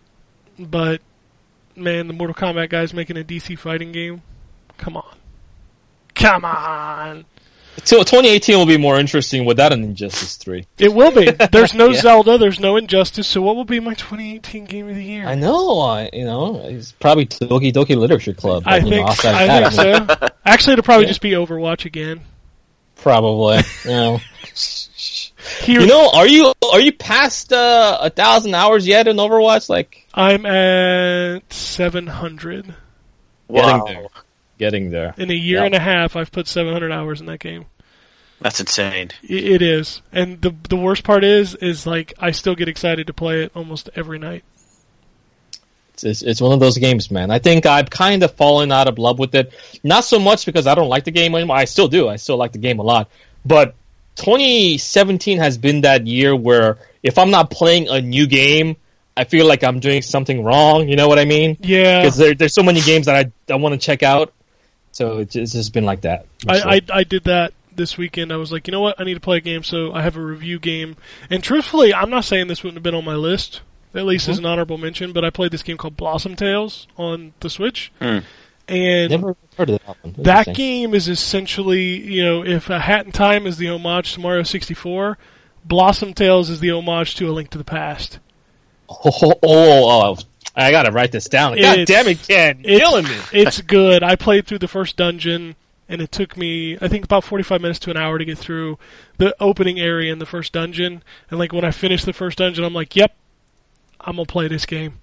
but 0.57 1.02
man, 1.76 2.07
the 2.07 2.14
Mortal 2.14 2.35
Kombat 2.35 2.69
guys 2.69 2.94
making 2.94 3.18
a 3.18 3.23
DC 3.23 3.60
fighting 3.60 3.91
game, 3.91 4.22
come 4.77 4.98
on. 4.98 5.15
come 6.15 6.45
on. 6.45 7.26
So 7.84 7.98
2018 7.99 8.58
will 8.58 8.66
be 8.66 8.78
more 8.78 8.99
interesting 8.99 9.45
without 9.45 9.72
an 9.72 9.84
Injustice 9.84 10.36
3. 10.38 10.66
It 10.80 10.94
will 10.94 11.12
be. 11.12 11.30
There's 11.52 11.74
no 11.74 11.90
Yeah. 11.90 12.02
Zelda. 12.02 12.38
There's 12.38 12.60
no 12.60 12.76
Injustice. 12.76 13.28
So 13.28 13.41
what 13.41 13.56
will 13.56 13.66
be 13.66 13.80
my 13.80 13.94
2018 13.94 14.66
game 14.66 14.90
of 14.90 14.95
the 14.95 15.04
year? 15.04 15.26
I 15.28 15.36
know, 15.36 15.80
I, 15.80 16.10
you 16.12 16.26
know, 16.26 16.62
it's 16.66 16.91
probably 16.94 17.28
Doki 17.28 17.72
Doki 17.72 17.95
Literature 17.95 18.34
Club. 18.34 18.64
I 18.66 18.80
but, 18.80 18.86
you 18.86 18.90
know, 18.91 18.98
think 18.98 19.10
outside 19.10 19.32
of 19.32 19.38
I 19.38 19.48
that, 19.48 20.08
think 20.10 20.20
so. 20.20 20.28
Actually, 20.45 20.74
it'll 20.74 20.84
probably 20.84 21.06
Yeah. 21.06 21.10
just 21.10 21.22
be 21.22 21.32
Overwatch 21.32 21.86
again. 21.86 22.22
Probably. 22.95 23.60
You 23.86 23.91
know. 23.91 24.22
Here, 25.62 25.80
you 25.82 25.88
know, 25.88 26.12
are 26.14 26.28
you 26.28 26.52
are 26.74 26.80
you 26.82 26.91
past 26.91 27.54
uh, 27.54 27.98
a 28.02 28.10
thousand 28.10 28.54
hours 28.54 28.86
yet 28.86 29.08
in 29.08 29.16
Overwatch? 29.18 29.70
Like 29.70 30.06
I'm 30.14 30.45
at 30.45 31.54
700. 31.54 32.76
Wow. 33.48 34.10
Getting 34.57 34.89
there. 34.91 35.13
In 35.17 35.29
a 35.29 35.34
year 35.35 35.57
Yep. 35.57 35.65
and 35.67 35.75
a 35.75 35.79
half, 35.79 36.15
I've 36.15 36.31
put 36.31 36.47
700 36.47 36.91
hours 36.91 37.19
in 37.19 37.27
that 37.27 37.39
game. 37.39 37.65
That's 38.41 38.59
insane. 38.59 39.09
It 39.23 39.61
is, 39.63 40.01
and 40.11 40.39
the 40.41 40.53
the 40.69 40.75
worst 40.75 41.03
part 41.03 41.23
is, 41.23 41.55
is 41.55 41.88
like 41.88 42.13
I 42.19 42.29
still 42.31 42.53
get 42.53 42.67
excited 42.67 43.07
to 43.07 43.13
play 43.13 43.43
it 43.43 43.51
almost 43.55 43.89
every 43.95 44.19
night. 44.19 44.43
It's, 45.93 46.03
it's, 46.03 46.21
it's 46.21 46.39
one 46.41 46.51
of 46.51 46.59
those 46.59 46.77
games, 46.77 47.09
man. 47.09 47.31
I 47.31 47.39
think 47.39 47.65
I've 47.65 47.89
kind 47.89 48.21
of 48.21 48.31
fallen 48.35 48.71
out 48.71 48.88
of 48.88 48.99
love 48.99 49.17
with 49.17 49.34
it. 49.34 49.51
Not 49.84 50.03
so 50.05 50.19
much 50.19 50.45
because 50.45 50.67
I 50.67 50.75
don't 50.75 50.89
like 50.89 51.05
the 51.05 51.11
game 51.11 51.34
anymore. 51.34 51.57
I 51.57 51.65
still 51.65 51.88
do. 51.88 52.07
I 52.07 52.17
still 52.17 52.38
like 52.38 52.51
the 52.51 52.59
game 52.59 52.77
a 52.77 52.84
lot. 52.84 53.09
But 53.43 53.73
2017 54.17 55.39
has 55.39 55.57
been 55.57 55.81
that 55.81 56.05
year 56.05 56.35
where 56.35 56.77
if 57.01 57.17
I'm 57.17 57.31
not 57.31 57.49
playing 57.49 57.88
a 57.89 58.01
new 58.01 58.27
game, 58.27 58.75
I 59.15 59.23
feel 59.23 59.47
like 59.47 59.63
I'm 59.63 59.79
doing 59.79 60.03
something 60.03 60.43
wrong. 60.43 60.88
You 60.88 60.95
know 60.95 61.07
what 61.07 61.17
I 61.17 61.25
mean? 61.25 61.57
Yeah, 61.61 62.01
Because 62.01 62.17
there, 62.17 62.35
there's 62.35 62.53
so 62.53 62.61
many 62.63 62.81
games 62.81 63.07
that 63.07 63.15
I, 63.49 63.51
I 63.51 63.55
want 63.55 63.73
to 63.73 63.79
check 63.84 64.03
out. 64.03 64.34
So 64.98 65.19
it's, 65.19 65.36
it's 65.36 65.52
just 65.52 65.74
been 65.74 65.86
like 65.86 66.02
that. 66.02 66.26
I, 66.48 66.82
I 66.91 66.99
I 66.99 67.03
did 67.03 67.26
that 67.26 67.53
this 67.76 67.99
weekend. 67.99 68.34
I 68.34 68.38
was 68.38 68.52
like, 68.52 68.65
you 68.68 68.72
know 68.72 68.82
what, 68.82 68.99
I 68.99 69.03
need 69.03 69.14
to 69.14 69.19
play 69.19 69.38
a 69.38 69.41
game, 69.41 69.61
so 69.61 69.94
I 69.94 70.02
have 70.02 70.18
a 70.18 70.22
review 70.22 70.57
game. 70.57 70.95
And 71.30 71.44
truthfully, 71.44 71.94
I'm 71.94 72.10
not 72.10 72.26
saying 72.26 72.48
this 72.48 72.64
wouldn't 72.64 72.78
have 72.78 72.84
been 72.84 72.95
on 72.95 73.06
my 73.06 73.14
list, 73.14 73.61
at 73.94 74.06
least 74.06 74.28
as 74.28 74.40
an 74.40 74.45
honorable 74.48 74.80
mention. 74.80 75.14
But 75.14 75.24
I 75.24 75.30
played 75.30 75.52
this 75.52 75.61
game 75.61 75.78
called 75.78 75.95
Blossom 75.98 76.36
Tales 76.36 76.88
on 76.98 77.34
the 77.41 77.49
Switch, 77.52 77.91
Hmm. 78.02 78.19
and 78.68 79.11
never 79.11 79.36
heard 79.56 79.69
of 79.69 79.80
that 79.86 79.98
one. 80.03 80.15
that 80.24 80.56
game 80.56 80.95
is 80.95 81.07
essentially, 81.07 82.02
you 82.02 82.24
know, 82.24 82.44
if 82.44 82.68
A 82.72 82.80
Hat 82.80 83.06
in 83.06 83.11
Time 83.11 83.45
is 83.45 83.57
the 83.57 83.69
homage 83.69 84.14
to 84.15 84.19
Mario 84.19 84.41
64, 84.41 85.15
Blossom 85.64 86.15
Tales 86.15 86.49
is 86.49 86.60
the 86.60 86.72
homage 86.72 87.14
to 87.18 87.30
A 87.30 87.32
Link 87.32 87.52
to 87.52 87.60
the 87.60 87.64
Past. 87.64 88.18
Oh, 88.90 89.11
oh, 89.22 89.34
oh, 89.44 90.15
oh, 90.18 90.18
I 90.57 90.71
gotta 90.71 90.91
write 90.91 91.11
this 91.11 91.29
down. 91.29 91.53
God 91.53 91.79
It's- 91.79 91.88
damn 91.88 92.07
it, 92.07 92.19
Ken! 92.27 92.61
You're 92.63 92.79
killing 92.79 93.05
me. 93.05 93.15
it's 93.31 93.61
good. 93.61 94.03
I 94.03 94.15
played 94.15 94.47
through 94.47 94.59
the 94.59 94.67
first 94.67 94.97
dungeon, 94.97 95.55
and 95.88 96.01
it 96.01 96.11
took 96.11 96.35
me, 96.35 96.77
I 96.81 96.88
think, 96.88 97.05
about 97.05 97.23
45 97.23 97.61
minutes 97.61 97.79
to 97.79 97.91
an 97.91 97.97
hour 97.97 98.17
to 98.17 98.25
get 98.25 98.38
through 98.38 98.77
the 99.19 99.35
opening 99.39 99.79
area 99.79 100.11
in 100.11 100.19
the 100.19 100.25
first 100.25 100.53
dungeon. 100.53 101.03
And 101.29 101.39
like 101.39 101.53
when 101.53 101.63
I 101.63 101.71
finished 101.71 102.05
the 102.05 102.13
first 102.13 102.39
dungeon, 102.39 102.63
I'm 102.65 102.73
like, 102.73 102.95
yep, 102.95 103.15
I'm 104.01 104.15
gonna 104.15 104.25
play 104.25 104.47
this 104.47 104.65
game. 104.65 104.93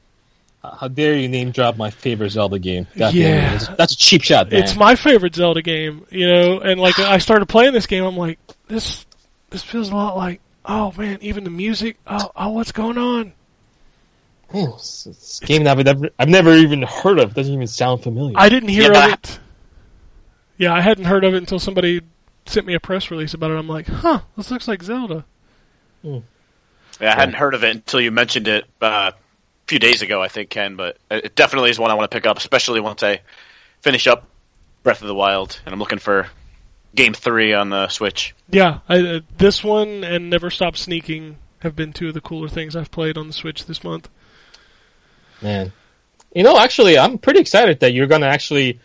Uh, 0.62 0.74
how 0.76 0.89
dare 0.89 1.14
you 1.14 1.28
name 1.28 1.51
drop 1.51 1.76
my 1.76 1.90
favorite 1.90 2.31
Zelda 2.31 2.59
game? 2.59 2.86
God 2.97 3.12
damn 3.12 3.14
Yeah. 3.14 3.40
That's- 3.52 3.68
That's 3.76 3.93
a 3.93 3.97
cheap 3.97 4.22
shot, 4.22 4.51
man. 4.51 4.62
It's 4.62 4.74
my 4.74 4.94
favorite 4.97 5.35
Zelda 5.35 5.62
game, 5.62 6.06
you 6.10 6.26
know. 6.32 6.59
And 6.60 6.81
like 6.81 6.98
I 6.98 7.18
started 7.18 7.47
playing 7.47 7.74
this 7.74 7.86
game, 7.86 8.02
I'm 8.05 8.16
like, 8.16 8.39
this, 8.68 9.05
this 9.51 9.62
feels 9.62 9.90
a 9.90 9.94
lot 9.94 10.16
like, 10.16 10.40
oh 10.64 10.93
man, 10.97 11.18
even 11.20 11.44
the 11.44 11.51
music. 11.51 11.97
Oh, 12.06 12.31
oh, 12.35 12.48
what's 12.51 12.72
going 12.72 12.97
on? 12.98 13.35
Man, 14.55 14.68
it's, 14.74 15.06
it's 15.06 15.43
a 15.43 15.44
game 15.47 15.64
that 15.64 15.76
I've 15.78 15.85
never, 15.85 16.10
I've 16.18 16.28
never 16.28 16.55
even 16.55 16.82
heard 16.82 17.18
of. 17.18 17.32
It 17.32 17.35
Doesn't 17.35 17.52
even 17.52 17.66
sound 17.66 18.02
familiar. 18.02 18.35
I 18.36 18.48
didn't 18.48 18.68
hear 18.70 18.93
Yeah. 18.93 19.06
of 19.06 19.12
it. 19.14 19.40
Yeah, 20.56 20.72
I 20.72 20.81
hadn't 20.81 21.05
heard 21.06 21.24
of 21.24 21.35
it 21.35 21.39
until 21.39 21.59
somebody 21.59 22.01
sent 22.47 22.64
me 22.66 22.74
a 22.74 22.81
press 22.81 23.10
release 23.10 23.35
about 23.35 23.51
it. 23.51 23.55
I'm 23.59 23.68
like, 23.68 23.89
huh, 23.89 24.20
this 24.36 24.51
looks 24.52 24.68
like 24.68 24.82
Zelda. 24.82 25.24
Yeah, 26.05 26.20
I 27.01 27.05
hadn't 27.06 27.35
heard 27.35 27.55
of 27.55 27.64
it 27.64 27.74
until 27.74 28.01
you 28.01 28.12
mentioned 28.12 28.47
it 28.47 28.64
uh, 28.81 29.10
a 29.14 29.66
few 29.66 29.81
days 29.81 30.02
ago, 30.02 30.22
I 30.22 30.28
think, 30.28 30.51
Ken. 30.51 30.76
But 30.76 30.98
it 31.10 31.35
definitely 31.35 31.70
is 31.70 31.78
one 31.78 31.90
I 31.90 31.94
want 31.94 32.09
to 32.10 32.14
pick 32.14 32.26
up, 32.26 32.39
especially 32.39 32.81
once 32.81 33.02
I 33.02 33.20
finish 33.81 34.06
up 34.06 34.28
Breath 34.85 35.01
of 35.02 35.09
the 35.09 35.14
Wild, 35.14 35.60
and 35.66 35.72
I'm 35.72 35.81
looking 35.81 35.98
for 35.98 36.28
Game 36.94 37.14
Three 37.14 37.52
on 37.55 37.70
the 37.70 37.89
Switch. 37.89 38.35
Yeah, 38.51 38.78
I, 38.89 38.98
uh, 39.01 39.20
this 39.36 39.64
one 39.64 40.05
and 40.05 40.31
Never 40.31 40.51
Stop 40.51 40.76
Sneaking 40.76 41.39
have 41.60 41.74
been 41.74 41.93
two 41.93 42.09
of 42.09 42.14
the 42.14 42.20
cooler 42.20 42.48
things 42.48 42.76
I've 42.76 42.90
played 42.93 43.18
on 43.18 43.26
the 43.26 43.32
Switch 43.32 43.66
this 43.66 43.82
month. 43.82 44.09
Man. 45.45 45.73
You 46.35 46.43
know, 46.43 46.59
actually, 46.59 46.99
I'm 46.99 47.19
pretty 47.19 47.39
excited 47.41 47.81
that 47.81 47.93
you're 47.93 48.09
gonna 48.09 48.27
actually 48.27 48.81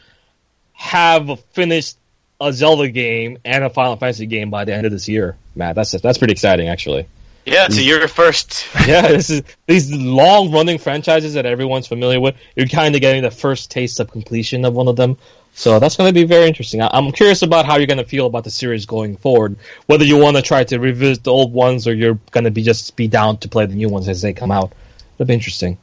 have 0.74 1.40
finished 1.54 1.98
a 2.40 2.54
Zelda 2.54 2.90
game 2.90 3.38
and 3.44 3.64
a 3.64 3.70
Final 3.70 3.96
Fantasy 3.96 4.26
game 4.28 4.50
by 4.50 4.66
the 4.66 4.74
end 4.74 4.86
of 4.86 4.92
this 4.92 5.10
year, 5.10 5.36
Matt. 5.56 5.76
That's 5.76 5.92
that's 5.92 6.18
pretty 6.18 6.34
exciting, 6.34 6.68
actually. 6.70 7.08
Yeah, 7.46 7.66
it's 7.66 7.78
a 7.78 7.82
year 7.82 8.08
first. 8.08 8.68
yeah, 8.88 9.08
this 9.08 9.30
is 9.30 9.42
these 9.66 9.92
long 9.92 10.52
running 10.52 10.78
franchises 10.78 11.34
that 11.34 11.46
everyone's 11.48 11.88
familiar 11.88 12.20
with. 12.20 12.36
You're 12.56 12.68
kind 12.68 12.94
of 12.94 13.02
getting 13.02 13.24
the 13.24 13.32
first 13.32 13.72
taste 13.72 14.00
of 14.00 14.12
completion 14.12 14.66
of 14.66 14.74
one 14.76 14.88
of 14.88 14.96
them. 14.96 15.18
So 15.54 15.80
that's 15.80 15.98
going 15.98 16.10
to 16.10 16.14
be 16.14 16.26
very 16.26 16.48
interesting. 16.48 16.82
I- 16.82 16.92
I'm 16.94 17.12
curious 17.12 17.42
about 17.42 17.66
how 17.66 17.78
you're 17.78 17.88
going 17.88 17.98
to 17.98 18.06
feel 18.06 18.28
about 18.28 18.44
the 18.44 18.52
series 18.52 18.86
going 18.86 19.18
forward. 19.18 19.56
Whether 19.88 20.06
you 20.06 20.18
want 20.18 20.38
to 20.38 20.44
try 20.44 20.64
to 20.66 20.78
revisit 20.80 21.24
the 21.24 21.32
old 21.32 21.52
ones 21.52 21.88
or 21.88 21.94
you're 21.96 22.20
going 22.32 22.44
to 22.44 22.52
be 22.52 22.62
just 22.62 22.96
be 22.96 23.08
down 23.08 23.38
to 23.38 23.50
play 23.50 23.66
the 23.66 23.74
new 23.76 23.90
ones 23.90 24.08
as 24.08 24.22
they 24.22 24.34
come 24.34 24.52
out. 24.52 24.72
It'll 25.16 25.26
be 25.28 25.34
interesting. 25.34 25.80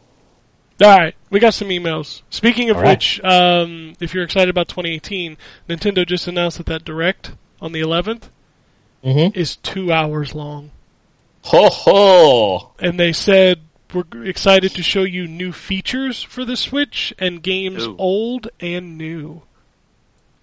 All 0.82 0.98
right, 0.98 1.14
we 1.30 1.40
got 1.40 1.54
some 1.54 1.68
emails. 1.68 2.20
Speaking 2.28 2.68
of 2.70 2.76
All 2.76 2.82
right. 2.82 2.98
which, 2.98 3.20
um, 3.24 3.94
if 3.98 4.12
you're 4.12 4.24
excited 4.24 4.50
about 4.50 4.68
2018, 4.68 5.38
Nintendo 5.68 6.06
just 6.06 6.28
announced 6.28 6.58
that 6.58 6.66
that 6.66 6.84
Direct 6.84 7.32
on 7.60 7.72
the 7.72 7.80
11th 7.80 8.28
Mm-hmm. 9.04 9.38
is 9.38 9.56
two 9.56 9.92
hours 9.92 10.34
long, 10.34 10.72
Ho 11.44 11.68
ho! 11.70 12.72
and 12.80 12.98
they 12.98 13.12
said 13.12 13.60
we're 13.94 14.24
excited 14.24 14.72
to 14.72 14.82
show 14.82 15.04
you 15.04 15.28
new 15.28 15.52
features 15.52 16.22
for 16.22 16.44
the 16.44 16.56
Switch 16.56 17.14
and 17.18 17.40
games 17.42 17.86
Ooh. 17.86 17.94
old 17.98 18.48
and 18.58 18.98
new. 18.98 19.42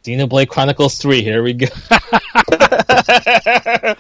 Xenoblade 0.06 0.48
Chronicles 0.48 0.98
3, 0.98 1.22
here 1.24 1.44
we 1.44 1.54
go. 1.54 1.68
yeah, 1.90 3.96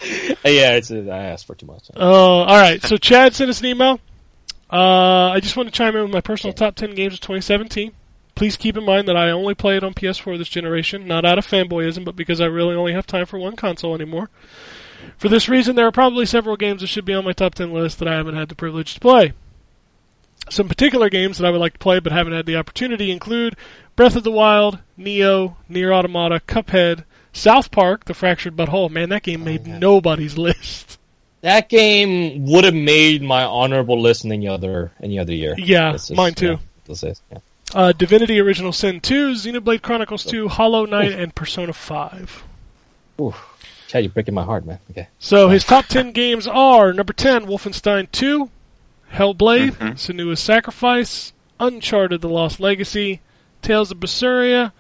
it's, 0.46 0.92
I 0.92 1.24
asked 1.24 1.46
for 1.46 1.56
too 1.56 1.66
much. 1.66 1.90
Uh, 1.96 2.00
all 2.00 2.46
right. 2.46 2.82
So 2.84 2.98
Chad 2.98 3.34
sent 3.36 3.50
us 3.50 3.60
an 3.62 3.68
email. 3.68 4.00
Uh, 4.74 5.30
I 5.30 5.40
just 5.40 5.56
want 5.56 5.68
to 5.68 5.72
chime 5.72 5.96
in 5.96 6.02
with 6.02 6.12
my 6.12 6.22
personal 6.22 6.52
top 6.52 6.74
10 6.74 6.96
games 6.96 7.14
of 7.14 7.20
2017. 7.20 7.92
Please 8.34 8.58
keep 8.58 8.76
in 8.76 8.84
mind 8.84 9.08
that 9.08 9.16
I 9.16 9.30
only 9.30 9.54
play 9.54 9.78
it 9.78 9.84
on 9.84 9.94
PS4 9.94 10.36
this 10.40 10.50
generation, 10.50 11.06
not 11.06 11.26
out 11.26 11.38
of 11.38 11.46
fanboyism, 11.46 12.04
but 12.04 12.16
because 12.16 12.42
I 12.42 12.46
really 12.46 12.74
only 12.74 12.94
have 12.94 13.06
time 13.06 13.28
for 13.28 13.38
one 13.38 13.56
console 13.56 13.94
anymore. 13.94 14.32
For 15.16 15.30
this 15.30 15.48
reason, 15.48 15.76
there 15.76 15.86
are 15.86 15.92
probably 15.92 16.26
several 16.26 16.58
games 16.58 16.82
that 16.82 16.88
should 16.88 17.06
be 17.06 17.14
on 17.14 17.24
my 17.24 17.34
top 17.34 17.54
10 17.54 17.72
list 17.72 18.00
that 18.00 18.08
I 18.08 18.16
haven't 18.16 18.36
had 18.36 18.50
the 18.50 18.56
privilege 18.56 18.96
to 18.96 19.00
play. 19.00 19.34
Some 20.50 20.68
particular 20.68 21.08
games 21.08 21.38
that 21.38 21.46
I 21.46 21.52
would 21.52 21.62
like 21.62 21.74
to 21.74 21.80
play 21.80 22.00
but 22.00 22.12
haven't 22.12 22.34
had 22.34 22.48
the 22.48 22.58
opportunity 22.58 23.12
include 23.12 23.56
Breath 23.96 24.16
of 24.16 24.24
the 24.24 24.32
Wild, 24.32 24.80
Neo, 24.98 25.56
Nier 25.70 25.94
Automata, 25.94 26.42
Cuphead, 26.48 27.06
South 27.32 27.70
Park, 27.70 28.06
The 28.06 28.16
Fractured 28.16 28.56
But 28.56 28.70
Whole. 28.70 28.90
Man, 28.90 29.10
that 29.10 29.22
game 29.22 29.44
made 29.44 29.68
nobody's 29.68 30.36
list. 30.40 30.98
That 31.44 31.68
game 31.68 32.46
would 32.46 32.64
have 32.64 32.74
made 32.74 33.22
my 33.22 33.44
honorable 33.44 34.02
list 34.02 34.24
in 34.24 34.32
any 34.32 34.48
other 34.48 34.92
any 35.04 35.20
other 35.20 35.34
year. 35.34 35.56
Yeah, 35.58 35.92
Let's 35.92 36.08
just- 36.08 36.18
mine 36.18 36.34
too. 36.34 36.52
Yeah, 36.52 36.58
let's 36.88 37.04
yeah. 37.04 37.38
Uh, 37.74 37.92
Divinity 37.92 38.40
Original 38.40 38.72
Sin 38.72 39.02
2, 39.02 39.34
Xenoblade 39.34 39.82
Chronicles 39.82 40.24
2, 40.26 40.48
Hollow 40.48 40.86
Knight, 40.86 41.12
and 41.12 41.34
Persona 41.34 41.74
5. 41.74 42.44
Oof. 43.20 43.36
Chad, 43.88 44.04
you're 44.04 44.12
breaking 44.12 44.36
my 44.36 44.44
heart, 44.44 44.66
man. 44.66 44.80
Okay. 44.92 45.08
So 45.20 45.50
his 45.50 45.64
top 45.64 45.86
10 45.88 46.12
games 46.12 46.48
are 46.48 46.94
number 46.94 47.14
10, 47.14 47.46
Wolfenstein 47.46 48.12
2, 48.12 48.50
Hellblade, 49.14 49.72
Senua's 49.96 50.40
Sacrifice, 50.40 51.34
Uncharted 51.60 52.22
The 52.22 52.30
Lost 52.30 52.60
Legacy, 52.60 53.22
Tales 53.62 53.92
of 53.92 53.98
Berseria, 54.00 54.72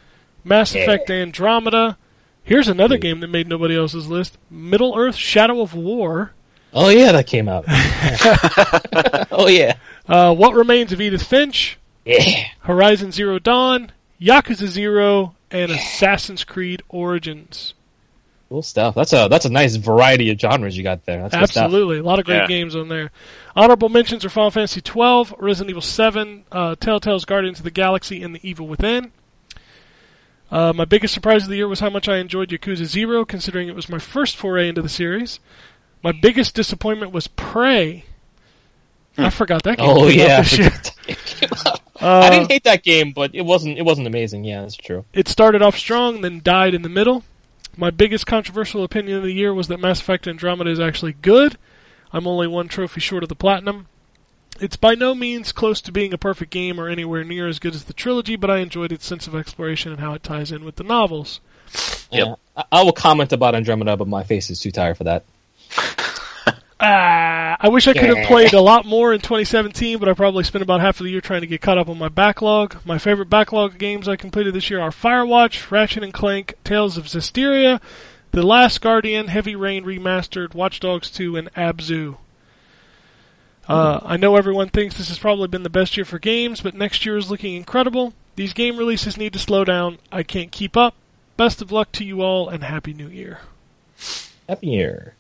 Mass 0.44 0.76
Effect 0.76 1.10
Andromeda. 1.10 1.98
Here's 2.44 2.68
another 2.68 2.98
game 2.98 3.22
that 3.22 3.30
made 3.30 3.48
nobody 3.48 3.76
else's 3.76 4.08
list 4.08 4.38
Middle 4.52 4.96
Earth 4.98 5.16
Shadow 5.16 5.62
of 5.62 5.74
War, 5.74 6.32
Oh 6.74 6.90
yeah, 6.90 7.12
that 7.12 7.28
came 7.28 7.48
out. 7.48 7.66
oh 9.32 9.48
yeah. 9.48 9.76
uh, 10.08 10.34
What 10.34 10.54
Remains 10.56 10.92
of 10.92 11.00
Edith 11.02 11.24
Finch, 11.24 11.78
Yeah. 12.06 12.46
Horizon 12.62 13.12
Zero 13.12 13.40
Dawn, 13.40 13.92
Yakuza 14.20 14.68
Zero, 14.68 15.36
and 15.52 15.72
Assassin's 15.72 16.44
Creed 16.44 16.82
Origins. 16.90 17.74
Cool 18.50 18.62
stuff. 18.64 18.94
That's 18.96 19.14
a 19.14 19.28
that's 19.30 19.46
a 19.46 19.50
nice 19.50 19.76
variety 19.78 20.30
of 20.32 20.40
genres 20.40 20.78
you 20.78 20.84
got 20.84 21.06
there. 21.06 21.28
That's. 21.30 21.34
Absolutely, 21.58 21.98
a 21.98 22.04
lot 22.04 22.20
of 22.20 22.26
great 22.26 22.38
Yeah. 22.42 22.48
games 22.48 22.76
on 22.76 22.88
there. 22.88 23.12
Honorable 23.56 23.90
mentions 23.90 24.24
are 24.26 24.30
Final 24.30 24.52
Fantasy 24.52 24.82
twelve, 24.82 25.34
Resident 25.40 25.70
Evil 25.72 25.82
seven, 25.82 26.44
uh, 26.52 26.76
Telltale's 26.76 27.26
Guardians 27.26 27.60
of 27.60 27.64
the 27.66 27.72
Galaxy, 27.72 28.22
and 28.24 28.36
The 28.36 28.48
Evil 28.48 28.68
Within. 28.68 29.12
Uh, 30.52 30.72
my 30.72 30.86
biggest 30.86 31.16
surprise 31.16 31.44
of 31.44 31.50
the 31.50 31.56
year 31.56 31.68
was 31.68 31.80
how 31.80 31.90
much 31.90 32.08
I 32.08 32.18
enjoyed 32.18 32.50
Yakuza 32.50 32.86
Zero, 32.86 33.26
considering 33.26 33.70
it 33.70 33.76
was 33.76 33.90
my 33.90 33.98
first 33.98 34.36
foray 34.38 34.70
into 34.70 34.84
the 34.84 34.90
series. 34.90 35.40
My 36.04 36.12
biggest 36.12 36.54
disappointment 36.54 37.14
was 37.14 37.28
Prey. 37.28 38.06
I 39.18 39.24
hmm. 39.24 39.30
forgot 39.30 39.64
that 39.64 39.80
oh, 39.80 39.96
game. 39.96 40.04
Oh 40.04 40.08
yeah. 40.08 40.38
I 40.38 40.42
this 40.42 40.58
year. 40.58 40.70
forgot 40.70 40.84
that 40.84 41.08
game 41.08 41.18
came 41.26 41.50
out. 41.66 41.80
Uh, 42.02 42.20
I 42.20 42.32
didn't 42.32 42.52
hate 42.52 42.66
that 42.66 42.84
game, 42.84 43.14
but 43.14 43.34
it 43.34 43.44
wasn't 43.44 43.78
it 43.78 43.84
wasn't 43.84 44.08
amazing. 44.08 44.44
Yeah, 44.44 44.62
that's 44.62 44.76
true. 44.76 45.06
It 45.14 45.30
started 45.30 45.62
off 45.62 45.78
strong, 45.78 46.20
then 46.20 46.42
died 46.44 46.74
in 46.74 46.82
the 46.82 46.90
middle. 46.90 47.24
My 47.78 47.92
biggest 47.92 48.28
controversial 48.28 48.84
opinion 48.84 49.18
of 49.18 49.24
the 49.24 49.32
year 49.32 49.54
was 49.54 49.70
that 49.70 49.80
Mass 49.80 50.02
Effect 50.02 50.28
Andromeda 50.28 50.70
is 50.70 50.82
actually 50.82 51.14
good. 51.14 51.58
I'm 52.12 52.28
only 52.28 52.48
one 52.48 52.68
trophy 52.68 53.00
short 53.00 53.24
of 53.24 53.30
the 53.30 53.36
platinum. 53.36 53.88
It's 54.60 54.76
by 54.76 54.96
no 54.96 55.16
means 55.16 55.54
close 55.54 55.80
to 55.82 55.94
being 55.94 56.14
a 56.14 56.18
perfect 56.18 56.52
game 56.52 56.78
or 56.80 56.90
anywhere 56.90 57.24
near 57.24 57.48
as 57.48 57.60
good 57.60 57.74
as 57.74 57.86
the 57.86 57.94
trilogy, 57.94 58.36
but 58.36 58.50
I 58.50 58.58
enjoyed 58.58 58.92
its 58.92 59.06
sense 59.06 59.26
of 59.26 59.36
exploration 59.36 59.92
and 59.92 60.02
how 60.02 60.14
it 60.14 60.24
ties 60.24 60.52
in 60.52 60.66
with 60.66 60.76
the 60.76 60.84
novels. 60.84 61.40
Yeah. 62.12 62.36
I, 62.58 62.66
I 62.72 62.84
will 62.84 62.92
comment 62.92 63.32
about 63.32 63.56
Andromeda, 63.56 63.96
but 63.96 64.10
my 64.10 64.24
face 64.24 64.50
is 64.50 64.60
too 64.60 64.72
tired 64.72 64.98
for 64.98 65.06
that. 65.06 65.24
Ah, 66.80 67.58
I 67.62 67.70
wish 67.70 67.88
I 67.88 67.94
could 67.94 68.16
have 68.16 68.28
played 68.28 68.54
a 68.54 68.62
lot 68.62 68.86
more 68.86 69.14
in 69.14 69.22
2017, 69.22 70.00
but 70.00 70.10
I 70.10 70.14
probably 70.14 70.44
spent 70.44 70.64
about 70.64 70.82
half 70.82 71.00
of 71.00 71.06
the 71.06 71.12
year 71.12 71.22
trying 71.22 71.42
to 71.42 71.48
get 71.48 71.62
caught 71.62 71.78
up 71.78 71.88
on 71.90 71.98
my 71.98 72.10
backlog. 72.10 72.78
My 72.86 72.98
favorite 72.98 73.30
backlog 73.30 73.78
games 73.78 74.08
I 74.08 74.16
completed 74.16 74.54
this 74.54 74.70
year 74.70 74.82
are 74.82 74.92
Firewatch, 74.92 75.72
Ratchet 75.72 76.04
and 76.04 76.14
Clank, 76.14 76.56
Tales 76.64 76.98
of 76.98 77.06
Zestiria, 77.06 77.80
The 78.32 78.44
Last 78.44 78.82
Guardian, 78.82 79.28
Heavy 79.28 79.56
Rain 79.56 79.86
Remastered, 79.86 80.54
Watch 80.54 80.80
Dogs 80.80 81.10
2, 81.10 81.38
and 81.38 81.54
Abzu. 81.54 82.18
Uh, 83.68 84.02
I 84.04 84.18
know 84.18 84.36
everyone 84.36 84.70
thinks 84.70 84.98
this 84.98 85.08
has 85.08 85.20
probably 85.20 85.48
been 85.48 85.64
the 85.64 85.70
best 85.70 85.96
year 85.96 86.06
for 86.06 86.20
games, 86.20 86.60
but 86.60 86.76
next 86.76 87.06
year 87.06 87.18
is 87.18 87.32
looking 87.32 87.56
incredible. 87.56 88.14
These 88.36 88.54
game 88.54 88.78
releases 88.78 89.16
need 89.16 89.34
to 89.34 89.40
slow 89.40 89.64
down. 89.64 90.00
I 90.12 90.24
can't 90.24 90.52
keep 90.52 90.76
up. 90.76 90.96
Best 91.38 91.62
of 91.62 91.72
luck 91.72 91.92
to 91.94 92.04
you 92.04 92.22
all, 92.22 92.50
and 92.50 92.64
Happy 92.64 92.94
New 92.94 93.08
Year. 93.08 93.40
Happy 94.50 94.68
Year. 94.68 95.16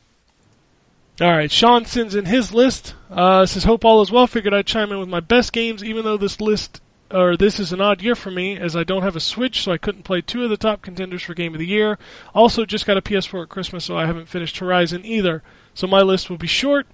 All 1.21 1.31
right, 1.31 1.51
Sean 1.51 1.85
sends 1.85 2.15
in 2.15 2.25
his 2.25 2.53
list. 2.53 2.95
Uh, 3.09 3.45
says, 3.45 3.63
"Hope 3.65 3.85
all 3.85 4.01
is 4.01 4.11
well." 4.11 4.25
Figured 4.27 4.53
I'd 4.53 4.65
chime 4.65 4.91
in 4.91 4.99
with 4.99 5.09
my 5.09 5.19
best 5.19 5.53
games, 5.53 5.83
even 5.83 6.03
though 6.05 6.17
this 6.17 6.41
list 6.41 6.81
or 7.11 7.37
this 7.37 7.59
is 7.59 7.71
an 7.71 7.79
odd 7.79 8.01
year 8.01 8.15
for 8.15 8.31
me, 8.31 8.57
as 8.57 8.75
I 8.75 8.83
don't 8.83 9.03
have 9.03 9.15
a 9.15 9.19
Switch, 9.19 9.61
so 9.61 9.71
I 9.71 9.77
couldn't 9.77 10.01
play 10.03 10.21
two 10.21 10.43
of 10.43 10.49
the 10.49 10.57
top 10.57 10.81
contenders 10.81 11.21
for 11.21 11.35
Game 11.35 11.53
of 11.53 11.59
the 11.59 11.67
Year. 11.67 11.99
Also, 12.33 12.65
just 12.65 12.87
got 12.87 12.97
a 12.97 13.03
PS4 13.03 13.43
at 13.43 13.49
Christmas, 13.49 13.85
so 13.85 13.95
I 13.95 14.07
haven't 14.07 14.27
finished 14.27 14.57
Horizon 14.57 15.05
either. 15.05 15.43
So 15.75 15.85
my 15.85 16.01
list 16.01 16.31
will 16.31 16.39
be 16.39 16.47
short. 16.47 16.87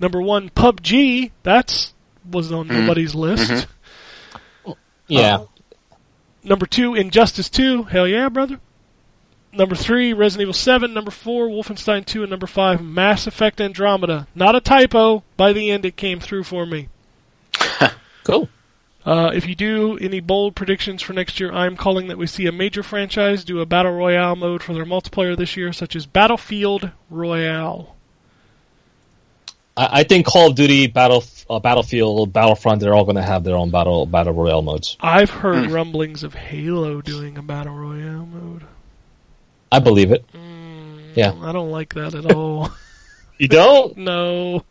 Number 0.00 0.20
one, 0.20 0.50
PUBG. 0.50 1.30
That's 1.44 1.94
was 2.28 2.50
on 2.50 2.66
nobody's 2.66 3.14
list. 3.14 3.68
Yeah. 5.06 5.36
Uh, 5.36 5.46
Number 6.42 6.66
two, 6.66 6.94
Injustice 6.94 7.48
2. 7.48 7.84
Hell 7.84 8.06
yeah, 8.06 8.28
brother. 8.28 8.60
Number 9.56 9.74
three, 9.74 10.12
Resident 10.12 10.42
Evil 10.42 10.54
7. 10.54 10.92
Number 10.92 11.10
four, 11.10 11.48
Wolfenstein 11.48 12.04
2. 12.04 12.22
And 12.22 12.30
number 12.30 12.46
five, 12.46 12.82
Mass 12.82 13.26
Effect 13.26 13.60
Andromeda. 13.60 14.26
Not 14.34 14.56
a 14.56 14.60
typo. 14.60 15.22
By 15.36 15.52
the 15.52 15.70
end, 15.70 15.84
it 15.84 15.96
came 15.96 16.20
through 16.20 16.44
for 16.44 16.66
me. 16.66 16.88
cool. 18.24 18.48
Uh, 19.06 19.30
if 19.34 19.46
you 19.46 19.54
do 19.54 19.98
any 19.98 20.20
bold 20.20 20.56
predictions 20.56 21.02
for 21.02 21.12
next 21.12 21.38
year, 21.38 21.52
I'm 21.52 21.76
calling 21.76 22.08
that 22.08 22.16
we 22.16 22.26
see 22.26 22.46
a 22.46 22.52
major 22.52 22.82
franchise 22.82 23.44
do 23.44 23.60
a 23.60 23.66
Battle 23.66 23.92
Royale 23.92 24.34
mode 24.34 24.62
for 24.62 24.72
their 24.72 24.86
multiplayer 24.86 25.36
this 25.36 25.56
year, 25.56 25.72
such 25.74 25.94
as 25.94 26.06
Battlefield 26.06 26.90
Royale. 27.10 27.94
I, 29.76 30.00
I 30.00 30.02
think 30.04 30.24
Call 30.26 30.50
of 30.50 30.56
Duty, 30.56 30.86
Battle, 30.86 31.22
uh, 31.50 31.58
Battlefield, 31.58 32.32
Battlefront, 32.32 32.80
they're 32.80 32.94
all 32.94 33.04
going 33.04 33.16
to 33.16 33.22
have 33.22 33.44
their 33.44 33.56
own 33.56 33.70
battle 33.70 34.06
battle 34.06 34.32
royale 34.32 34.62
modes. 34.62 34.96
I've 35.00 35.30
heard 35.30 35.70
rumblings 35.70 36.22
of 36.22 36.32
Halo 36.32 37.02
doing 37.02 37.36
a 37.36 37.42
Battle 37.42 37.74
Royale 37.74 38.24
mode. 38.24 38.64
I 39.74 39.78
believe 39.80 40.12
it. 40.12 40.24
Mm, 40.32 41.16
yeah. 41.16 41.32
I 41.42 41.52
don't 41.52 41.70
like 41.70 41.94
that 41.94 42.14
at 42.14 42.32
all. 42.32 42.70
You 43.36 43.48
don't? 43.48 43.96
no. 44.10 44.64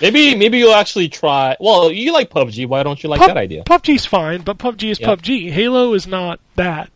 Maybe 0.00 0.34
maybe 0.34 0.58
you'll 0.58 0.74
actually 0.74 1.08
try. 1.08 1.56
Well, 1.60 1.92
you 1.92 2.12
like 2.12 2.28
PUBG. 2.28 2.66
Why 2.66 2.82
don't 2.82 3.00
you 3.00 3.08
like 3.08 3.20
Pub- 3.20 3.28
that 3.28 3.36
idea? 3.36 3.62
PUBG's 3.62 4.04
fine, 4.04 4.42
but 4.42 4.58
PUBG 4.58 4.90
is 4.90 4.98
Yeah. 5.00 5.14
PUBG. 5.14 5.52
Halo 5.52 5.94
is 5.94 6.04
not 6.08 6.40
that. 6.56 6.90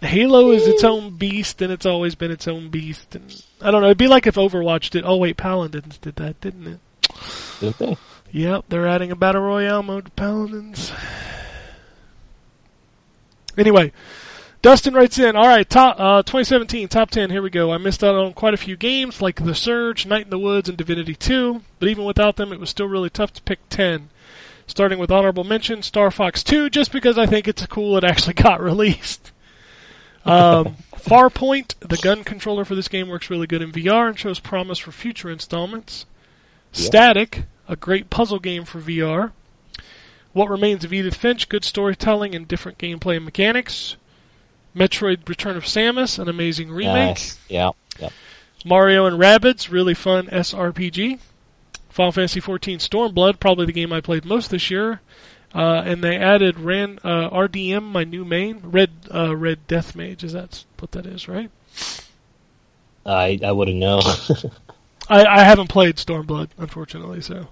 Halo 0.00 0.52
is 0.52 0.68
its 0.68 0.84
own 0.84 1.16
beast, 1.16 1.60
and 1.62 1.72
it's 1.72 1.84
always 1.84 2.14
been 2.14 2.30
its 2.30 2.46
own 2.46 2.68
beast. 2.68 3.16
And 3.16 3.42
I 3.60 3.72
don't 3.72 3.80
know. 3.80 3.88
It'd 3.88 3.98
be 3.98 4.06
like 4.06 4.28
if 4.28 4.36
Overwatch 4.36 4.90
did. 4.90 5.02
Oh 5.04 5.16
wait, 5.16 5.36
Paladins 5.36 5.98
did 5.98 6.14
that, 6.16 6.40
didn't 6.40 6.66
it? 6.68 6.78
Didn't 7.58 7.78
they? 7.78 7.96
Yep, 8.30 8.66
they're 8.68 8.86
adding 8.86 9.10
a 9.10 9.16
battle 9.16 9.42
royale 9.42 9.82
mode 9.82 10.04
to 10.04 10.10
Paladins. 10.12 10.92
Anyway, 13.56 13.90
Dustin 14.60 14.94
writes 14.94 15.18
in. 15.18 15.36
All 15.36 15.46
right, 15.46 15.68
top 15.68 16.00
uh, 16.00 16.22
2017 16.22 16.88
top 16.88 17.10
10. 17.10 17.30
Here 17.30 17.42
we 17.42 17.50
go. 17.50 17.72
I 17.72 17.78
missed 17.78 18.02
out 18.02 18.16
on 18.16 18.32
quite 18.32 18.54
a 18.54 18.58
few 18.58 18.76
games 18.76 19.22
like 19.22 19.44
The 19.44 19.54
Surge, 19.54 20.04
Night 20.04 20.24
in 20.24 20.30
the 20.30 20.38
Woods, 20.38 20.68
and 20.68 20.76
Divinity 20.76 21.14
2. 21.14 21.62
But 21.78 21.88
even 21.88 22.04
without 22.04 22.36
them, 22.36 22.52
it 22.52 22.58
was 22.58 22.70
still 22.70 22.88
really 22.88 23.10
tough 23.10 23.32
to 23.34 23.42
pick 23.42 23.60
10. 23.68 24.10
Starting 24.66 24.98
with 24.98 25.10
honorable 25.10 25.44
mention, 25.44 25.82
Star 25.82 26.10
Fox 26.10 26.42
2, 26.42 26.70
just 26.70 26.92
because 26.92 27.16
I 27.16 27.26
think 27.26 27.46
it's 27.46 27.64
cool 27.66 27.96
it 27.96 28.04
actually 28.04 28.34
got 28.34 28.60
released. 28.60 29.30
Um, 30.24 30.76
Farpoint, 30.96 31.74
the 31.78 31.96
gun 31.96 32.24
controller 32.24 32.64
for 32.64 32.74
this 32.74 32.88
game 32.88 33.08
works 33.08 33.30
really 33.30 33.46
good 33.46 33.62
in 33.62 33.72
VR 33.72 34.08
and 34.08 34.18
shows 34.18 34.40
promise 34.40 34.78
for 34.78 34.90
future 34.90 35.30
installments. 35.30 36.04
Static, 36.72 37.44
a 37.68 37.76
great 37.76 38.10
puzzle 38.10 38.40
game 38.40 38.64
for 38.64 38.80
VR. 38.80 39.30
What 40.32 40.50
Remains 40.50 40.84
of 40.84 40.92
Edith 40.92 41.14
Finch, 41.14 41.48
good 41.48 41.64
storytelling 41.64 42.34
and 42.34 42.46
different 42.46 42.76
gameplay 42.76 43.22
mechanics. 43.22 43.96
Metroid 44.78 45.28
Return 45.28 45.56
of 45.56 45.64
Samus, 45.64 46.18
an 46.18 46.28
amazing 46.28 46.70
remake. 46.70 46.94
Nice. 47.16 47.38
Yeah. 47.48 47.70
Yeah. 47.98 48.10
Mario 48.64 49.06
and 49.06 49.18
Rabbids, 49.18 49.70
really 49.70 49.94
fun 49.94 50.26
SRPG. 50.26 51.18
Final 51.88 52.12
Fantasy 52.12 52.40
XIV 52.40 52.76
Stormblood, 52.78 53.40
probably 53.40 53.66
the 53.66 53.72
game 53.72 53.92
I 53.92 54.00
played 54.00 54.24
most 54.24 54.50
this 54.50 54.70
year. 54.70 55.00
Uh, 55.54 55.82
and 55.84 56.04
they 56.04 56.16
added 56.16 56.60
Ran, 56.60 56.98
uh, 57.02 57.30
RDM, 57.30 57.82
my 57.82 58.04
new 58.04 58.24
main, 58.24 58.60
Red 58.62 58.90
uh, 59.12 59.34
Red 59.34 59.66
Death 59.66 59.96
Mage. 59.96 60.22
Is 60.22 60.32
that 60.34 60.64
what 60.78 60.92
that 60.92 61.06
is, 61.06 61.26
right? 61.26 61.50
I 63.06 63.40
I 63.42 63.52
wouldn't 63.52 63.78
know. 63.78 64.00
I, 65.08 65.24
I 65.24 65.42
haven't 65.44 65.68
played 65.68 65.96
Stormblood, 65.96 66.50
unfortunately. 66.58 67.22
So, 67.22 67.48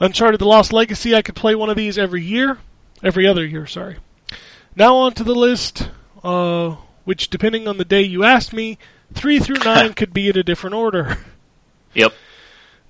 Uncharted: 0.00 0.40
The 0.40 0.46
Lost 0.46 0.72
Legacy. 0.72 1.14
I 1.14 1.22
could 1.22 1.34
play 1.34 1.56
one 1.56 1.70
of 1.70 1.76
these 1.76 1.98
every 1.98 2.22
year, 2.22 2.58
every 3.02 3.26
other 3.26 3.44
year. 3.44 3.66
Sorry. 3.66 3.96
Now 4.76 4.94
on 4.96 5.12
to 5.14 5.24
the 5.24 5.34
list, 5.34 5.90
uh, 6.22 6.76
which, 7.04 7.30
depending 7.30 7.66
on 7.66 7.78
the 7.78 7.84
day 7.84 8.02
you 8.02 8.24
asked 8.24 8.52
me, 8.52 8.78
three 9.12 9.38
through 9.38 9.58
nine 9.64 9.94
could 9.94 10.12
be 10.12 10.28
in 10.28 10.38
a 10.38 10.42
different 10.42 10.74
order. 10.74 11.18
Yep. 11.94 12.12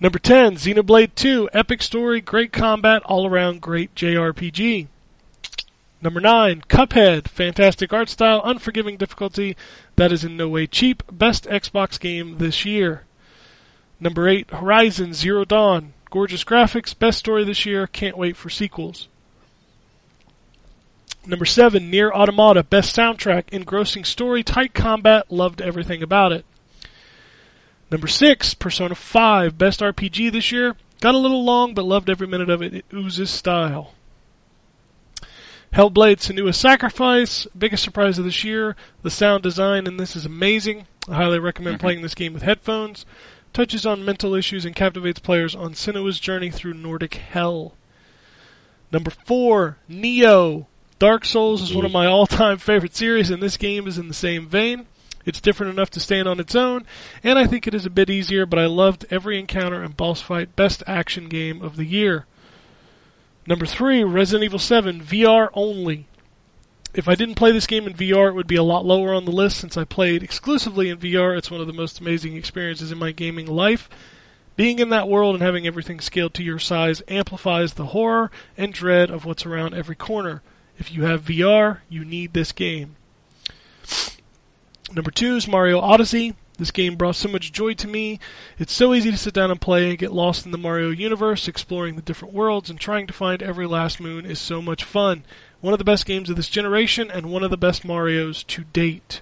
Number 0.00 0.18
10, 0.18 0.54
Xenoblade 0.56 1.14
2, 1.16 1.50
epic 1.52 1.82
story, 1.82 2.20
great 2.20 2.52
combat, 2.52 3.02
all 3.04 3.26
around 3.26 3.60
great 3.60 3.94
JRPG. 3.96 4.86
Number 6.00 6.20
9, 6.20 6.62
Cuphead, 6.68 7.26
fantastic 7.26 7.92
art 7.92 8.08
style, 8.08 8.40
unforgiving 8.44 8.96
difficulty, 8.96 9.56
that 9.96 10.12
is 10.12 10.22
in 10.22 10.36
no 10.36 10.48
way 10.48 10.68
cheap, 10.68 11.02
best 11.10 11.44
Xbox 11.46 11.98
game 11.98 12.38
this 12.38 12.64
year. 12.64 13.02
Number 13.98 14.28
8, 14.28 14.50
Horizon 14.50 15.14
Zero 15.14 15.44
Dawn, 15.44 15.94
gorgeous 16.10 16.44
graphics, 16.44 16.96
best 16.96 17.18
story 17.18 17.42
this 17.42 17.66
year, 17.66 17.88
can't 17.88 18.16
wait 18.16 18.36
for 18.36 18.48
sequels. 18.48 19.08
Number 21.28 21.44
7, 21.44 21.90
Nier 21.90 22.10
Automata, 22.10 22.62
best 22.62 22.96
soundtrack, 22.96 23.50
engrossing 23.52 24.02
story, 24.04 24.42
tight 24.42 24.72
combat, 24.72 25.30
loved 25.30 25.60
everything 25.60 26.02
about 26.02 26.32
it. 26.32 26.46
Number 27.90 28.06
six, 28.06 28.54
Persona 28.54 28.94
5, 28.94 29.58
best 29.58 29.80
RPG 29.80 30.32
this 30.32 30.50
year. 30.50 30.74
Got 31.02 31.14
a 31.14 31.18
little 31.18 31.44
long, 31.44 31.74
but 31.74 31.84
loved 31.84 32.08
every 32.08 32.26
minute 32.26 32.48
of 32.48 32.62
it. 32.62 32.72
It 32.72 32.86
oozes 32.94 33.28
style. 33.28 33.92
Hellblade 35.74 36.16
Senua's 36.16 36.56
Sacrifice, 36.56 37.46
biggest 37.56 37.84
surprise 37.84 38.18
of 38.18 38.24
this 38.24 38.42
year. 38.42 38.74
The 39.02 39.10
sound 39.10 39.42
design 39.42 39.86
in 39.86 39.98
this 39.98 40.16
is 40.16 40.24
amazing. 40.24 40.86
I 41.10 41.16
highly 41.16 41.38
recommend 41.38 41.76
mm-hmm. 41.76 41.86
playing 41.86 42.02
this 42.02 42.14
game 42.14 42.32
with 42.32 42.42
headphones. 42.42 43.04
Touches 43.52 43.84
on 43.84 44.02
mental 44.02 44.34
issues 44.34 44.64
and 44.64 44.74
captivates 44.74 45.20
players 45.20 45.54
on 45.54 45.74
Senua's 45.74 46.20
journey 46.20 46.50
through 46.50 46.72
Nordic 46.72 47.16
hell. 47.16 47.74
Number 48.90 49.10
four, 49.10 49.76
Nioh. 49.90 50.64
Dark 50.98 51.24
Souls 51.24 51.62
is 51.62 51.72
one 51.72 51.84
of 51.84 51.92
my 51.92 52.06
all-time 52.06 52.58
favorite 52.58 52.96
series, 52.96 53.30
and 53.30 53.40
this 53.40 53.56
game 53.56 53.86
is 53.86 53.98
in 53.98 54.08
the 54.08 54.14
same 54.14 54.48
vein. 54.48 54.86
It's 55.24 55.40
different 55.40 55.72
enough 55.72 55.90
to 55.90 56.00
stand 56.00 56.26
on 56.26 56.40
its 56.40 56.56
own, 56.56 56.86
and 57.22 57.38
I 57.38 57.46
think 57.46 57.68
it 57.68 57.74
is 57.74 57.86
a 57.86 57.90
bit 57.90 58.10
easier, 58.10 58.46
but 58.46 58.58
I 58.58 58.66
loved 58.66 59.06
every 59.08 59.38
encounter 59.38 59.80
and 59.80 59.96
boss 59.96 60.20
fight. 60.20 60.56
Best 60.56 60.82
action 60.88 61.28
game 61.28 61.62
of 61.62 61.76
the 61.76 61.84
year. 61.84 62.26
Number 63.46 63.64
three, 63.64 64.02
Resident 64.02 64.44
Evil 64.44 64.58
7, 64.58 65.00
VR 65.00 65.50
only. 65.54 66.06
If 66.94 67.08
I 67.08 67.14
didn't 67.14 67.36
play 67.36 67.52
this 67.52 67.68
game 67.68 67.86
in 67.86 67.94
VR, 67.94 68.30
it 68.30 68.34
would 68.34 68.48
be 68.48 68.56
a 68.56 68.62
lot 68.64 68.84
lower 68.84 69.14
on 69.14 69.24
the 69.24 69.30
list 69.30 69.58
since 69.58 69.76
I 69.76 69.84
played 69.84 70.24
exclusively 70.24 70.88
in 70.88 70.98
VR. 70.98 71.38
It's 71.38 71.50
one 71.50 71.60
of 71.60 71.68
the 71.68 71.72
most 71.72 72.00
amazing 72.00 72.34
experiences 72.34 72.90
in 72.90 72.98
my 72.98 73.12
gaming 73.12 73.46
life. 73.46 73.88
Being 74.56 74.80
in 74.80 74.88
that 74.88 75.08
world 75.08 75.36
and 75.36 75.42
having 75.44 75.64
everything 75.64 76.00
scaled 76.00 76.34
to 76.34 76.42
your 76.42 76.58
size 76.58 77.02
amplifies 77.06 77.74
the 77.74 77.86
horror 77.86 78.32
and 78.56 78.72
dread 78.72 79.10
of 79.10 79.24
what's 79.24 79.46
around 79.46 79.74
every 79.74 79.94
corner. 79.94 80.42
If 80.78 80.92
you 80.92 81.02
have 81.02 81.22
VR, 81.24 81.80
you 81.88 82.04
need 82.04 82.32
this 82.32 82.52
game. 82.52 82.96
Number 84.92 85.10
two 85.10 85.36
is 85.36 85.48
Mario 85.48 85.80
Odyssey. 85.80 86.34
This 86.56 86.70
game 86.70 86.96
brought 86.96 87.16
so 87.16 87.28
much 87.28 87.52
joy 87.52 87.74
to 87.74 87.86
me. 87.86 88.18
It's 88.58 88.72
so 88.72 88.94
easy 88.94 89.10
to 89.10 89.16
sit 89.16 89.34
down 89.34 89.50
and 89.50 89.60
play 89.60 89.90
and 89.90 89.98
get 89.98 90.12
lost 90.12 90.46
in 90.46 90.52
the 90.52 90.58
Mario 90.58 90.90
universe, 90.90 91.46
exploring 91.46 91.96
the 91.96 92.02
different 92.02 92.34
worlds 92.34 92.70
and 92.70 92.80
trying 92.80 93.06
to 93.06 93.12
find 93.12 93.42
every 93.42 93.66
last 93.66 94.00
moon 94.00 94.24
is 94.24 94.40
so 94.40 94.62
much 94.62 94.82
fun. 94.82 95.24
One 95.60 95.72
of 95.72 95.78
the 95.78 95.84
best 95.84 96.06
games 96.06 96.30
of 96.30 96.36
this 96.36 96.48
generation 96.48 97.10
and 97.10 97.26
one 97.26 97.44
of 97.44 97.50
the 97.50 97.56
best 97.56 97.84
Marios 97.84 98.44
to 98.46 98.64
date. 98.64 99.20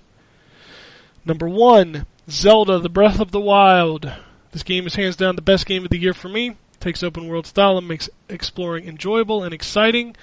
Number 1.25 1.49
one, 1.49 2.07
Zelda: 2.31 2.79
The 2.79 2.89
Breath 2.89 3.21
of 3.21 3.33
the 3.33 3.41
Wild. 3.41 4.13
This 4.53 4.63
game 4.63 4.87
is 4.87 4.95
hands 4.95 5.17
down 5.17 5.37
the 5.37 5.43
best 5.43 5.67
game 5.67 5.85
of 5.85 5.91
the 5.91 5.99
year 5.99 6.15
for 6.15 6.29
me. 6.29 6.57
Takes 6.81 7.03
open 7.03 7.29
world 7.29 7.47
style 7.47 7.77
and 7.77 7.89
makes 7.89 8.09
exploring 8.29 8.87
enjoyable 8.87 9.43
and 9.43 9.53
exciting. 9.53 10.17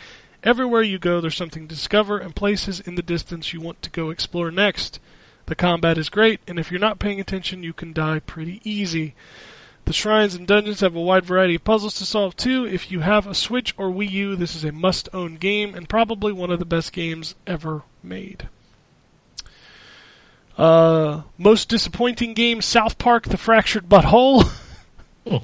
Everywhere 0.43 0.81
you 0.81 0.99
go, 0.99 1.21
there's 1.21 1.37
something 1.37 1.67
to 1.67 1.75
discover 1.75 2.17
and 2.17 2.35
places 2.35 2.81
in 2.81 2.95
the 2.95 3.01
distance 3.01 3.53
you 3.53 3.61
want 3.61 3.81
to 3.81 3.89
go 3.89 4.09
explore 4.09 4.51
next. 4.51 4.99
The 5.45 5.55
combat 5.55 5.97
is 5.97 6.09
great, 6.09 6.41
and 6.47 6.59
if 6.59 6.69
you're 6.69 6.79
not 6.81 6.99
paying 6.99 7.19
attention, 7.19 7.63
you 7.63 7.71
can 7.71 7.93
die 7.93 8.19
pretty 8.19 8.59
easy. 8.63 9.15
The 9.85 9.93
shrines 9.93 10.35
and 10.35 10.47
dungeons 10.47 10.81
have 10.81 10.95
a 10.95 11.01
wide 11.01 11.25
variety 11.25 11.55
of 11.55 11.63
puzzles 11.63 11.95
to 11.95 12.05
solve 12.05 12.35
too. 12.35 12.65
If 12.65 12.91
you 12.91 13.01
have 13.01 13.27
a 13.27 13.33
Switch 13.33 13.73
or 13.77 13.89
Wii 13.89 14.09
U, 14.11 14.35
this 14.35 14.55
is 14.55 14.63
a 14.63 14.71
must 14.71 15.09
own 15.13 15.35
game 15.35 15.75
and 15.75 15.89
probably 15.89 16.31
one 16.31 16.51
of 16.51 16.59
the 16.59 16.65
best 16.65 16.93
games 16.93 17.35
ever 17.45 17.83
made. 18.01 18.47
Uh, 20.57 21.23
most 21.37 21.67
disappointing 21.67 22.33
game 22.33 22.61
South 22.61 22.97
Park 22.97 23.23
The 23.23 23.37
Fractured 23.37 23.89
Butthole. 23.89 24.49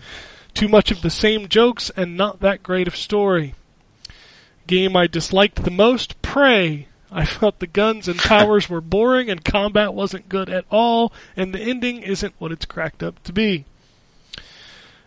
Too 0.53 0.67
much 0.67 0.91
of 0.91 1.01
the 1.01 1.09
same 1.09 1.47
jokes 1.47 1.89
and 1.95 2.15
not 2.15 2.39
that 2.41 2.63
great 2.63 2.87
of 2.87 2.95
story. 2.95 3.55
Game 4.69 4.95
I 4.95 5.07
disliked 5.07 5.63
the 5.63 5.71
most 5.71 6.21
Prey. 6.21 6.85
I 7.11 7.25
felt 7.25 7.57
the 7.57 7.65
guns 7.65 8.07
and 8.07 8.19
powers 8.19 8.69
were 8.69 8.81
boring 8.81 9.27
and 9.27 9.43
combat 9.43 9.95
wasn't 9.95 10.29
good 10.29 10.47
at 10.47 10.65
all, 10.69 11.11
and 11.35 11.55
the 11.55 11.59
ending 11.59 12.03
isn't 12.03 12.35
what 12.37 12.51
it's 12.51 12.65
cracked 12.65 13.01
up 13.01 13.23
to 13.23 13.33
be. 13.33 13.65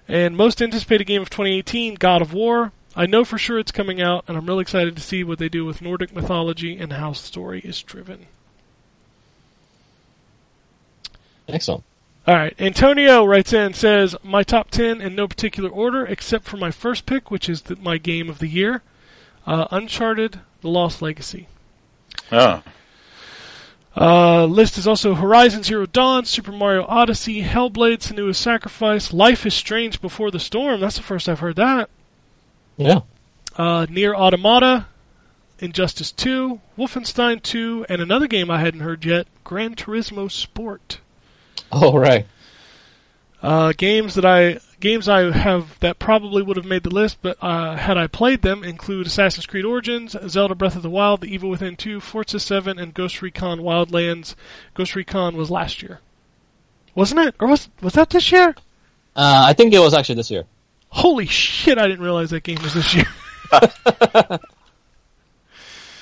And 0.08 0.36
most 0.36 0.60
anticipated 0.60 1.04
game 1.04 1.22
of 1.22 1.30
2018, 1.30 1.94
God 1.94 2.20
of 2.20 2.32
War. 2.32 2.72
I 2.96 3.06
know 3.06 3.24
for 3.24 3.38
sure 3.38 3.60
it's 3.60 3.70
coming 3.70 4.02
out, 4.02 4.24
and 4.26 4.36
I'm 4.36 4.46
really 4.46 4.62
excited 4.62 4.96
to 4.96 5.02
see 5.02 5.22
what 5.22 5.38
they 5.38 5.48
do 5.48 5.64
with 5.64 5.80
Nordic 5.80 6.12
mythology 6.12 6.76
and 6.76 6.94
how 6.94 7.10
the 7.10 7.18
story 7.18 7.60
is 7.60 7.80
driven. 7.84 8.26
Excellent. 11.46 11.84
All 12.26 12.34
right, 12.34 12.54
Antonio 12.58 13.24
writes 13.24 13.52
in 13.52 13.60
and 13.60 13.76
says 13.76 14.16
my 14.24 14.42
top 14.42 14.72
ten 14.72 15.00
in 15.00 15.14
no 15.14 15.28
particular 15.28 15.70
order, 15.70 16.04
except 16.04 16.46
for 16.46 16.56
my 16.56 16.72
first 16.72 17.06
pick, 17.06 17.30
which 17.30 17.48
is 17.48 17.62
the, 17.62 17.76
my 17.76 17.96
game 17.96 18.28
of 18.28 18.40
the 18.40 18.48
year, 18.48 18.82
uh, 19.46 19.66
Uncharted: 19.70 20.40
The 20.60 20.68
Lost 20.68 21.02
Legacy. 21.02 21.48
Oh. 22.30 22.62
Uh, 23.94 24.46
list 24.46 24.78
is 24.78 24.86
also 24.86 25.14
Horizon 25.14 25.62
Zero 25.62 25.84
Dawn, 25.84 26.24
Super 26.24 26.52
Mario 26.52 26.84
Odyssey, 26.88 27.42
Hellblade: 27.42 27.98
Senua's 27.98 28.38
Sacrifice, 28.38 29.12
Life 29.12 29.44
is 29.44 29.54
Strange 29.54 30.00
Before 30.00 30.30
the 30.30 30.40
Storm. 30.40 30.80
That's 30.80 30.96
the 30.96 31.02
first 31.02 31.28
I've 31.28 31.40
heard 31.40 31.56
that. 31.56 31.90
Yeah. 32.76 33.00
Uh, 33.56 33.86
Nier 33.90 34.14
Automata, 34.14 34.86
Injustice 35.58 36.10
2, 36.10 36.60
Wolfenstein 36.78 37.42
2, 37.42 37.86
and 37.88 38.00
another 38.00 38.26
game 38.26 38.50
I 38.50 38.60
hadn't 38.60 38.80
heard 38.80 39.04
yet, 39.04 39.26
Gran 39.44 39.74
Turismo 39.74 40.30
Sport. 40.30 41.00
Oh 41.70 41.96
right. 41.96 42.26
Uh, 43.42 43.72
games 43.76 44.14
that 44.14 44.24
I 44.24 44.58
games 44.82 45.08
I 45.08 45.30
have 45.30 45.78
that 45.80 45.98
probably 45.98 46.42
would 46.42 46.58
have 46.58 46.66
made 46.66 46.82
the 46.82 46.90
list, 46.90 47.18
but 47.22 47.38
uh, 47.40 47.76
had 47.76 47.96
I 47.96 48.08
played 48.08 48.42
them, 48.42 48.62
include 48.62 49.06
Assassin's 49.06 49.46
Creed 49.46 49.64
Origins, 49.64 50.14
Zelda: 50.28 50.54
Breath 50.54 50.76
of 50.76 50.82
the 50.82 50.90
Wild, 50.90 51.22
The 51.22 51.32
Evil 51.32 51.48
Within 51.48 51.76
2, 51.76 52.00
Forza 52.00 52.38
7, 52.38 52.78
and 52.78 52.92
Ghost 52.92 53.22
Recon 53.22 53.60
Wildlands. 53.60 54.34
Ghost 54.74 54.94
Recon 54.94 55.36
was 55.36 55.50
last 55.50 55.82
year, 55.82 56.00
wasn't 56.94 57.20
it? 57.20 57.34
Or 57.40 57.48
was 57.48 57.70
was 57.80 57.94
that 57.94 58.10
this 58.10 58.30
year? 58.30 58.54
Uh, 59.16 59.44
I 59.46 59.54
think 59.54 59.72
it 59.72 59.78
was 59.78 59.94
actually 59.94 60.16
this 60.16 60.30
year. 60.30 60.44
Holy 60.90 61.26
shit! 61.26 61.78
I 61.78 61.88
didn't 61.88 62.04
realize 62.04 62.30
that 62.30 62.42
game 62.42 62.60
was 62.62 62.74
this 62.74 62.94
year. 62.94 63.06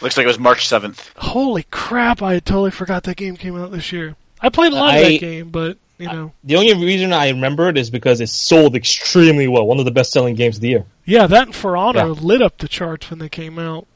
Looks 0.00 0.16
like 0.16 0.24
it 0.24 0.26
was 0.26 0.38
March 0.38 0.66
7th. 0.66 1.10
Holy 1.16 1.64
crap! 1.64 2.22
I 2.22 2.40
totally 2.40 2.70
forgot 2.70 3.04
that 3.04 3.16
game 3.16 3.36
came 3.36 3.56
out 3.56 3.70
this 3.70 3.92
year. 3.92 4.16
I 4.40 4.48
played 4.48 4.72
a 4.72 4.76
lot 4.76 4.96
of 4.96 5.04
that 5.04 5.20
game, 5.20 5.50
but 5.50 5.76
you 6.00 6.08
know, 6.08 6.32
The 6.44 6.56
only 6.56 6.74
reason 6.74 7.12
I 7.12 7.28
remember 7.28 7.68
it 7.68 7.76
is 7.78 7.90
because 7.90 8.20
it 8.20 8.28
sold 8.28 8.74
extremely 8.74 9.46
well. 9.48 9.66
One 9.66 9.78
of 9.78 9.84
the 9.84 9.90
best 9.90 10.12
selling 10.12 10.34
games 10.34 10.56
of 10.56 10.62
the 10.62 10.68
year. 10.68 10.84
Yeah, 11.04 11.26
that 11.26 11.46
and 11.46 11.54
For 11.54 11.76
Honor 11.76 11.98
Yeah. 12.00 12.04
lit 12.06 12.42
up 12.42 12.58
the 12.58 12.68
charts 12.68 13.10
when 13.10 13.18
they 13.18 13.28
came 13.28 13.58
out. 13.58 13.86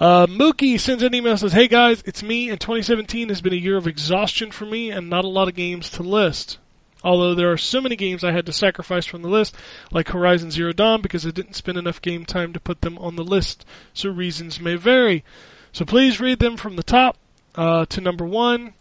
Uh, 0.00 0.26
Mookie 0.26 0.78
sends 0.78 1.02
an 1.02 1.14
email 1.14 1.32
and 1.32 1.40
says, 1.40 1.52
Hey 1.52 1.68
guys, 1.68 2.02
it's 2.04 2.22
me, 2.22 2.50
and 2.50 2.60
2017 2.60 3.28
has 3.28 3.40
been 3.40 3.52
a 3.52 3.56
year 3.56 3.76
of 3.76 3.86
exhaustion 3.86 4.50
for 4.50 4.66
me 4.66 4.90
and 4.90 5.08
not 5.08 5.24
a 5.24 5.28
lot 5.28 5.48
of 5.48 5.54
games 5.54 5.88
to 5.90 6.02
list. 6.02 6.58
Although 7.04 7.34
there 7.34 7.52
are 7.52 7.58
so 7.58 7.80
many 7.80 7.96
games 7.96 8.24
I 8.24 8.32
had 8.32 8.46
to 8.46 8.52
sacrifice 8.52 9.04
from 9.04 9.22
the 9.22 9.28
list, 9.28 9.54
like 9.92 10.08
Horizon 10.08 10.50
Zero 10.50 10.72
Dawn, 10.72 11.02
because 11.02 11.26
I 11.26 11.30
didn't 11.30 11.54
spend 11.54 11.76
enough 11.78 12.00
game 12.00 12.24
time 12.24 12.52
to 12.54 12.60
put 12.60 12.80
them 12.80 12.96
on 12.98 13.16
the 13.16 13.22
list, 13.24 13.64
so 13.92 14.08
reasons 14.08 14.58
may 14.58 14.74
vary. 14.76 15.22
So 15.70 15.84
please 15.84 16.18
read 16.18 16.38
them 16.38 16.56
from 16.56 16.76
the 16.76 16.82
top 16.82 17.18
uh, 17.54 17.84
to 17.86 18.00
number 18.00 18.24
one. 18.24 18.72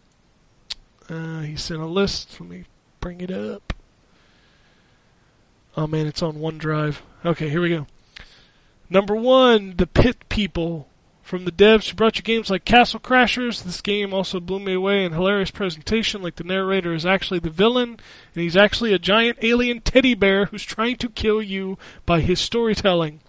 Uh, 1.13 1.41
he 1.41 1.55
sent 1.55 1.79
a 1.79 1.85
list. 1.85 2.39
Let 2.39 2.49
me 2.49 2.65
bring 2.99 3.21
it 3.21 3.29
up. 3.29 3.73
Oh 5.77 5.85
man, 5.85 6.07
it's 6.07 6.23
on 6.23 6.37
OneDrive. 6.37 6.97
Okay, 7.23 7.49
here 7.49 7.61
we 7.61 7.69
go. 7.69 7.85
Number 8.89 9.15
one, 9.15 9.75
The 9.77 9.85
Pit 9.85 10.27
People. 10.29 10.87
From 11.21 11.45
the 11.45 11.51
devs 11.51 11.89
who 11.89 11.95
brought 11.95 12.17
you 12.17 12.23
games 12.23 12.49
like 12.49 12.65
Castle 12.65 12.99
Crashers, 12.99 13.63
this 13.63 13.79
game 13.79 14.13
also 14.13 14.39
blew 14.41 14.59
me 14.59 14.73
away 14.73 15.05
in 15.05 15.13
hilarious 15.13 15.51
presentation. 15.51 16.21
Like 16.21 16.35
the 16.35 16.43
narrator 16.43 16.93
is 16.93 17.05
actually 17.05 17.39
the 17.39 17.49
villain, 17.49 17.91
and 17.91 18.43
he's 18.43 18.57
actually 18.57 18.91
a 18.91 18.99
giant 18.99 19.37
alien 19.41 19.81
teddy 19.81 20.15
bear 20.15 20.45
who's 20.45 20.63
trying 20.63 20.97
to 20.97 21.09
kill 21.09 21.41
you 21.41 21.77
by 22.05 22.21
his 22.21 22.41
storytelling. 22.41 23.21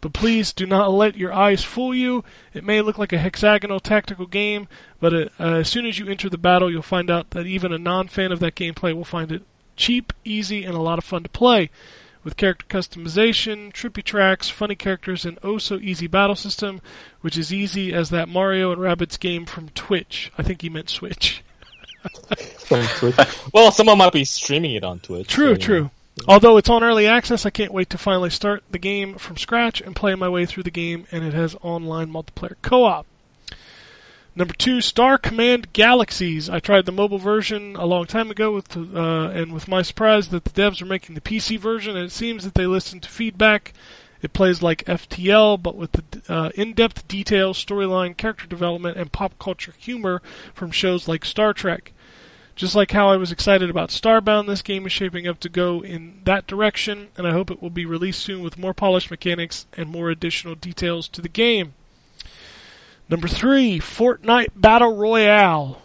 But 0.00 0.14
please 0.14 0.52
do 0.52 0.66
not 0.66 0.92
let 0.92 1.16
your 1.16 1.32
eyes 1.32 1.62
fool 1.62 1.94
you. 1.94 2.24
It 2.54 2.64
may 2.64 2.80
look 2.80 2.96
like 2.96 3.12
a 3.12 3.18
hexagonal 3.18 3.80
tactical 3.80 4.26
game, 4.26 4.66
but 4.98 5.12
uh, 5.12 5.28
uh, 5.38 5.54
as 5.56 5.68
soon 5.68 5.84
as 5.84 5.98
you 5.98 6.08
enter 6.08 6.30
the 6.30 6.38
battle, 6.38 6.70
you'll 6.70 6.82
find 6.82 7.10
out 7.10 7.30
that 7.30 7.46
even 7.46 7.72
a 7.72 7.78
non-fan 7.78 8.32
of 8.32 8.40
that 8.40 8.54
gameplay 8.54 8.94
will 8.94 9.04
find 9.04 9.30
it 9.30 9.42
cheap, 9.76 10.12
easy, 10.24 10.64
and 10.64 10.74
a 10.74 10.80
lot 10.80 10.98
of 10.98 11.04
fun 11.04 11.22
to 11.22 11.28
play. 11.28 11.70
With 12.22 12.36
character 12.36 12.66
customization, 12.68 13.72
trippy 13.72 14.02
tracks, 14.02 14.50
funny 14.50 14.74
characters, 14.74 15.24
and 15.24 15.38
oh 15.42 15.56
so 15.56 15.76
easy 15.76 16.06
battle 16.06 16.36
system, 16.36 16.82
which 17.22 17.38
is 17.38 17.50
easy 17.50 17.94
as 17.94 18.10
that 18.10 18.28
Mario 18.28 18.72
and 18.72 18.80
Rabbids 18.80 19.18
game 19.18 19.46
from 19.46 19.70
Twitch. 19.70 20.30
I 20.36 20.42
think 20.42 20.60
he 20.60 20.68
meant 20.68 20.90
Switch. 20.90 21.42
From 22.58 22.86
Twitch. 22.96 23.16
well, 23.52 23.70
someone 23.72 23.98
might 23.98 24.12
be 24.12 24.24
streaming 24.24 24.72
it 24.72 24.84
on 24.84 25.00
Twitch. 25.00 25.28
True, 25.28 25.54
so, 25.54 25.60
true. 25.60 25.82
know. 25.82 25.90
Although 26.26 26.56
it's 26.58 26.68
on 26.68 26.84
early 26.84 27.06
access, 27.06 27.46
I 27.46 27.50
can't 27.50 27.72
wait 27.72 27.90
to 27.90 27.98
finally 27.98 28.30
start 28.30 28.62
the 28.70 28.78
game 28.78 29.16
from 29.16 29.36
scratch 29.36 29.80
and 29.80 29.96
play 29.96 30.14
my 30.14 30.28
way 30.28 30.44
through 30.44 30.64
the 30.64 30.70
game, 30.70 31.06
and 31.10 31.24
it 31.24 31.34
has 31.34 31.56
online 31.62 32.12
multiplayer 32.12 32.56
co-op. 32.62 33.06
Number 34.36 34.54
two, 34.54 34.80
Star 34.80 35.18
Command 35.18 35.72
Galaxies. 35.72 36.48
I 36.48 36.60
tried 36.60 36.86
the 36.86 36.92
mobile 36.92 37.18
version 37.18 37.74
a 37.76 37.84
long 37.84 38.06
time 38.06 38.30
ago, 38.30 38.52
with 38.52 38.76
uh, 38.76 39.30
and 39.34 39.52
with 39.52 39.66
my 39.66 39.82
surprise 39.82 40.28
that 40.28 40.44
the 40.44 40.50
devs 40.50 40.80
are 40.80 40.86
making 40.86 41.14
the 41.14 41.20
PC 41.20 41.58
version, 41.58 41.96
and 41.96 42.06
it 42.06 42.12
seems 42.12 42.44
that 42.44 42.54
they 42.54 42.66
listened 42.66 43.02
to 43.02 43.08
feedback. 43.08 43.72
It 44.22 44.32
plays 44.32 44.62
like 44.62 44.84
FTL, 44.84 45.62
but 45.62 45.76
with 45.76 45.92
the 45.92 46.32
uh, 46.32 46.50
in-depth 46.54 47.08
details, 47.08 47.62
storyline, 47.62 48.16
character 48.16 48.46
development, 48.46 48.98
and 48.98 49.10
pop 49.10 49.38
culture 49.38 49.74
humor 49.78 50.20
from 50.54 50.70
shows 50.70 51.08
like 51.08 51.24
Star 51.24 51.52
Trek. 51.52 51.92
Just 52.56 52.74
like 52.74 52.90
how 52.90 53.08
I 53.08 53.16
was 53.16 53.32
excited 53.32 53.70
about 53.70 53.88
Starbound, 53.88 54.46
this 54.46 54.62
game 54.62 54.84
is 54.84 54.92
shaping 54.92 55.26
up 55.26 55.40
to 55.40 55.48
go 55.48 55.82
in 55.82 56.20
that 56.24 56.46
direction, 56.46 57.08
and 57.16 57.26
I 57.26 57.32
hope 57.32 57.50
it 57.50 57.62
will 57.62 57.70
be 57.70 57.86
released 57.86 58.22
soon 58.22 58.42
with 58.42 58.58
more 58.58 58.74
polished 58.74 59.10
mechanics 59.10 59.66
and 59.76 59.88
more 59.88 60.10
additional 60.10 60.54
details 60.54 61.08
to 61.08 61.22
the 61.22 61.28
game. 61.28 61.74
Number 63.08 63.28
three, 63.28 63.80
Fortnite 63.80 64.50
Battle 64.54 64.96
Royale. 64.96 65.82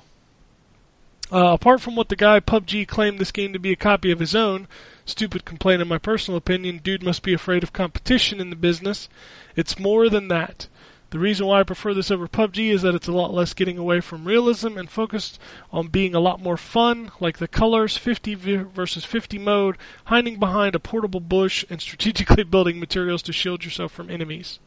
Uh, 1.31 1.53
apart 1.53 1.81
from 1.81 1.95
what 1.95 2.09
the 2.09 2.15
guy 2.15 2.39
PUBG 2.39 2.87
claimed 2.87 3.17
this 3.17 3.31
game 3.31 3.51
to 3.53 3.59
be 3.59 3.71
a 3.71 3.77
copy 3.77 4.11
of 4.11 4.19
his 4.19 4.35
own, 4.35 4.67
stupid 5.05 5.43
complaint 5.43 5.81
in 5.81 5.87
my 5.87 5.97
personal 5.97 6.37
opinion, 6.37 6.79
dude 6.83 7.01
must 7.01 7.23
be 7.23 7.33
afraid 7.33 7.63
of 7.63 7.73
competition 7.73 8.39
in 8.39 8.51
the 8.51 8.55
business. 8.55 9.09
It's 9.55 9.79
more 9.79 10.07
than 10.09 10.27
that. 10.27 10.67
The 11.15 11.21
reason 11.21 11.45
why 11.45 11.61
I 11.61 11.63
prefer 11.63 11.93
this 11.93 12.11
over 12.11 12.27
PUBG 12.27 12.73
is 12.73 12.81
that 12.81 12.93
it's 12.93 13.07
a 13.07 13.13
lot 13.13 13.33
less 13.33 13.53
getting 13.53 13.77
away 13.77 14.01
from 14.01 14.25
realism 14.25 14.77
and 14.77 14.89
focused 14.89 15.39
on 15.71 15.87
being 15.87 16.13
a 16.13 16.19
lot 16.19 16.41
more 16.41 16.57
fun, 16.57 17.09
like 17.21 17.37
the 17.37 17.47
colors, 17.47 17.95
50 17.95 18.35
versus 18.35 19.05
50 19.05 19.37
mode, 19.37 19.77
hiding 20.03 20.41
behind 20.41 20.75
a 20.75 20.79
portable 20.79 21.21
bush, 21.21 21.63
and 21.69 21.79
strategically 21.79 22.43
building 22.51 22.81
materials 22.81 23.21
to 23.21 23.31
shield 23.31 23.63
yourself 23.63 23.93
from 23.93 24.09
enemies. 24.09 24.59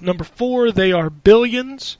Number 0.00 0.24
four, 0.24 0.72
they 0.72 0.90
are 0.90 1.10
billions. 1.10 1.96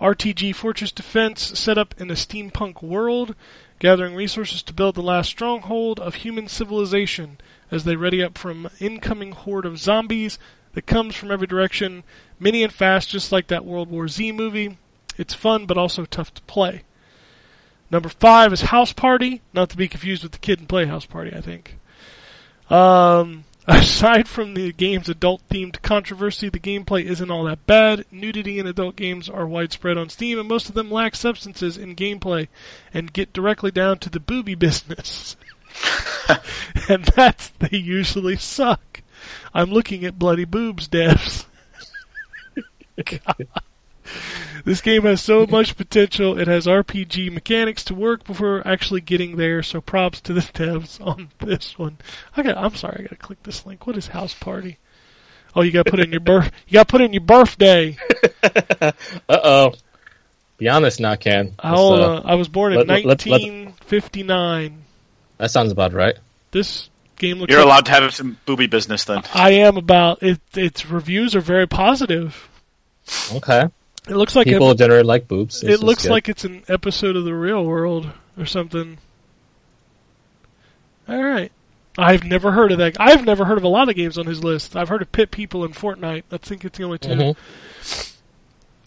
RTG 0.00 0.54
Fortress 0.54 0.92
Defense 0.92 1.58
set 1.58 1.76
up 1.76 1.94
in 2.00 2.10
a 2.10 2.14
steampunk 2.14 2.80
world, 2.80 3.34
gathering 3.80 4.14
resources 4.14 4.62
to 4.62 4.72
build 4.72 4.94
the 4.94 5.02
last 5.02 5.28
stronghold 5.28 6.00
of 6.00 6.14
human 6.14 6.48
civilization 6.48 7.36
as 7.70 7.84
they 7.84 7.96
ready 7.96 8.22
up 8.22 8.38
from 8.38 8.70
incoming 8.80 9.32
horde 9.32 9.66
of 9.66 9.78
zombies 9.78 10.38
that 10.74 10.86
comes 10.86 11.14
from 11.14 11.30
every 11.30 11.46
direction, 11.46 12.04
many 12.38 12.62
and 12.62 12.72
fast, 12.72 13.10
just 13.10 13.32
like 13.32 13.48
that 13.48 13.64
World 13.64 13.90
War 13.90 14.08
Z 14.08 14.32
movie. 14.32 14.78
It's 15.18 15.34
fun, 15.34 15.66
but 15.66 15.78
also 15.78 16.04
tough 16.04 16.32
to 16.34 16.42
play. 16.42 16.82
Number 17.90 18.08
five 18.08 18.52
is 18.52 18.62
House 18.62 18.92
Party, 18.92 19.42
not 19.52 19.68
to 19.70 19.76
be 19.76 19.88
confused 19.88 20.22
with 20.22 20.32
the 20.32 20.38
Kid 20.38 20.58
and 20.58 20.68
Play 20.68 20.86
House 20.86 21.04
Party. 21.04 21.34
I 21.34 21.42
think. 21.42 21.78
Um, 22.70 23.44
aside 23.66 24.26
from 24.28 24.54
the 24.54 24.72
game's 24.72 25.10
adult-themed 25.10 25.82
controversy, 25.82 26.48
the 26.48 26.58
gameplay 26.58 27.04
isn't 27.04 27.30
all 27.30 27.44
that 27.44 27.66
bad. 27.66 28.06
Nudity 28.10 28.58
in 28.58 28.66
adult 28.66 28.96
games 28.96 29.28
are 29.28 29.46
widespread 29.46 29.98
on 29.98 30.08
Steam, 30.08 30.38
and 30.38 30.48
most 30.48 30.68
of 30.68 30.74
them 30.74 30.90
lack 30.90 31.14
substances 31.14 31.76
in 31.76 31.94
gameplay 31.94 32.48
and 32.94 33.12
get 33.12 33.34
directly 33.34 33.70
down 33.70 33.98
to 33.98 34.10
the 34.10 34.20
booby 34.20 34.54
business. 34.56 35.36
and 36.88 37.04
that's 37.04 37.48
they 37.58 37.76
usually 37.76 38.36
suck. 38.36 39.01
I'm 39.54 39.70
looking 39.70 40.04
at 40.04 40.18
bloody 40.18 40.44
boobs, 40.44 40.88
devs. 40.88 41.46
This 44.64 44.80
game 44.80 45.02
has 45.02 45.20
so 45.20 45.44
much 45.46 45.76
potential. 45.76 46.38
It 46.38 46.46
has 46.46 46.66
RPG 46.66 47.32
mechanics 47.32 47.82
to 47.84 47.94
work 47.94 48.24
before 48.24 48.62
actually 48.66 49.00
getting 49.00 49.36
there. 49.36 49.62
So 49.62 49.80
props 49.80 50.20
to 50.22 50.32
the 50.32 50.40
devs 50.54 51.04
on 51.04 51.30
this 51.38 51.76
one. 51.78 51.98
I 52.36 52.42
got. 52.42 52.56
I'm 52.56 52.74
sorry. 52.76 52.98
I 52.98 53.02
got 53.02 53.10
to 53.10 53.16
click 53.16 53.42
this 53.42 53.64
link. 53.66 53.86
What 53.86 53.96
is 53.96 54.08
House 54.08 54.34
Party? 54.34 54.78
Oh, 55.56 55.62
you 55.62 55.72
got 55.72 55.86
to 55.86 55.90
put 55.90 56.00
in 56.00 56.10
your 56.12 56.20
birth. 56.20 56.50
You 56.68 56.74
got 56.74 56.86
to 56.88 56.90
put 56.92 57.00
in 57.00 57.12
your 57.12 57.22
birthday. 57.22 57.96
Uh 58.42 58.92
oh. 59.28 59.72
Be 60.58 60.68
honest 60.68 61.00
now, 61.00 61.16
Ken. 61.16 61.54
How 61.60 61.94
Uh, 61.94 62.22
I 62.24 62.34
was 62.36 62.48
born 62.48 62.72
in 62.72 62.78
let- 62.80 62.88
let- 62.88 63.04
let- 63.04 63.26
1959. 63.26 64.82
that 65.38 65.50
sounds 65.50 65.72
about 65.72 65.92
right. 65.92 66.16
This 66.52 66.88
game 67.22 67.38
looks. 67.38 67.50
You're 67.50 67.60
like- 67.60 67.66
allowed 67.68 67.86
to 67.86 67.92
have 67.92 68.14
some 68.14 68.36
booby 68.44 68.66
business 68.66 69.04
then. 69.04 69.22
I 69.32 69.52
am 69.52 69.78
about 69.78 70.22
it. 70.22 70.40
Its 70.54 70.84
reviews 70.84 71.34
are 71.34 71.40
very 71.40 71.66
positive. 71.66 72.48
Okay. 73.32 73.62
It 74.08 74.14
looks 74.16 74.36
like 74.36 74.46
a, 74.48 74.50
People 74.50 74.74
generally 74.74 75.02
like 75.04 75.26
boobs. 75.28 75.60
This 75.60 75.70
it 75.70 75.74
is 75.74 75.82
looks 75.82 76.02
good. 76.02 76.10
like 76.10 76.28
it's 76.28 76.44
an 76.44 76.64
episode 76.68 77.16
of 77.16 77.24
the 77.24 77.34
Real 77.34 77.64
World 77.64 78.10
or 78.36 78.44
something. 78.46 78.98
All 81.08 81.22
right. 81.22 81.50
I've 81.98 82.24
never 82.24 82.50
heard 82.52 82.72
of 82.72 82.78
that. 82.78 82.96
I've 82.98 83.24
never 83.24 83.44
heard 83.44 83.58
of 83.58 83.64
a 83.64 83.68
lot 83.68 83.88
of 83.88 83.94
games 83.96 84.16
on 84.18 84.26
his 84.26 84.42
list. 84.42 84.76
I've 84.76 84.88
heard 84.88 85.02
of 85.02 85.12
Pit 85.12 85.30
People 85.30 85.64
and 85.64 85.74
Fortnite. 85.74 86.22
I 86.32 86.36
think 86.38 86.64
it's 86.64 86.78
the 86.78 86.84
only 86.84 86.98
2 86.98 87.08
Mhm. 87.10 88.11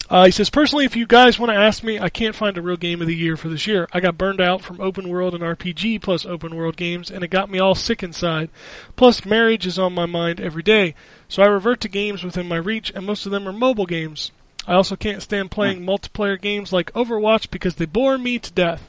Uh, 0.08 0.24
he 0.24 0.30
says, 0.30 0.50
personally, 0.50 0.84
if 0.84 0.94
you 0.94 1.06
guys 1.06 1.38
want 1.38 1.50
to 1.50 1.58
ask 1.58 1.82
me, 1.82 1.98
I 1.98 2.08
can't 2.08 2.34
find 2.34 2.56
a 2.56 2.62
real 2.62 2.76
game 2.76 3.00
of 3.00 3.08
the 3.08 3.14
year 3.14 3.36
for 3.36 3.48
this 3.48 3.66
year. 3.66 3.88
I 3.92 3.98
got 3.98 4.16
burned 4.16 4.40
out 4.40 4.62
from 4.62 4.80
open 4.80 5.08
world 5.08 5.34
and 5.34 5.42
RPG 5.42 6.00
plus 6.00 6.24
open 6.24 6.54
world 6.54 6.76
games, 6.76 7.10
and 7.10 7.24
it 7.24 7.28
got 7.28 7.50
me 7.50 7.58
all 7.58 7.74
sick 7.74 8.02
inside. 8.04 8.48
Plus, 8.94 9.24
marriage 9.24 9.66
is 9.66 9.78
on 9.78 9.94
my 9.94 10.06
mind 10.06 10.40
every 10.40 10.62
day, 10.62 10.94
so 11.28 11.42
I 11.42 11.46
revert 11.46 11.80
to 11.80 11.88
games 11.88 12.22
within 12.22 12.46
my 12.46 12.56
reach, 12.56 12.92
and 12.94 13.04
most 13.04 13.26
of 13.26 13.32
them 13.32 13.48
are 13.48 13.52
mobile 13.52 13.86
games. 13.86 14.30
I 14.66 14.74
also 14.74 14.94
can't 14.94 15.22
stand 15.22 15.50
playing 15.50 15.82
multiplayer 15.82 16.40
games 16.40 16.72
like 16.72 16.92
Overwatch 16.92 17.50
because 17.50 17.74
they 17.76 17.86
bore 17.86 18.18
me 18.18 18.38
to 18.38 18.52
death. 18.52 18.88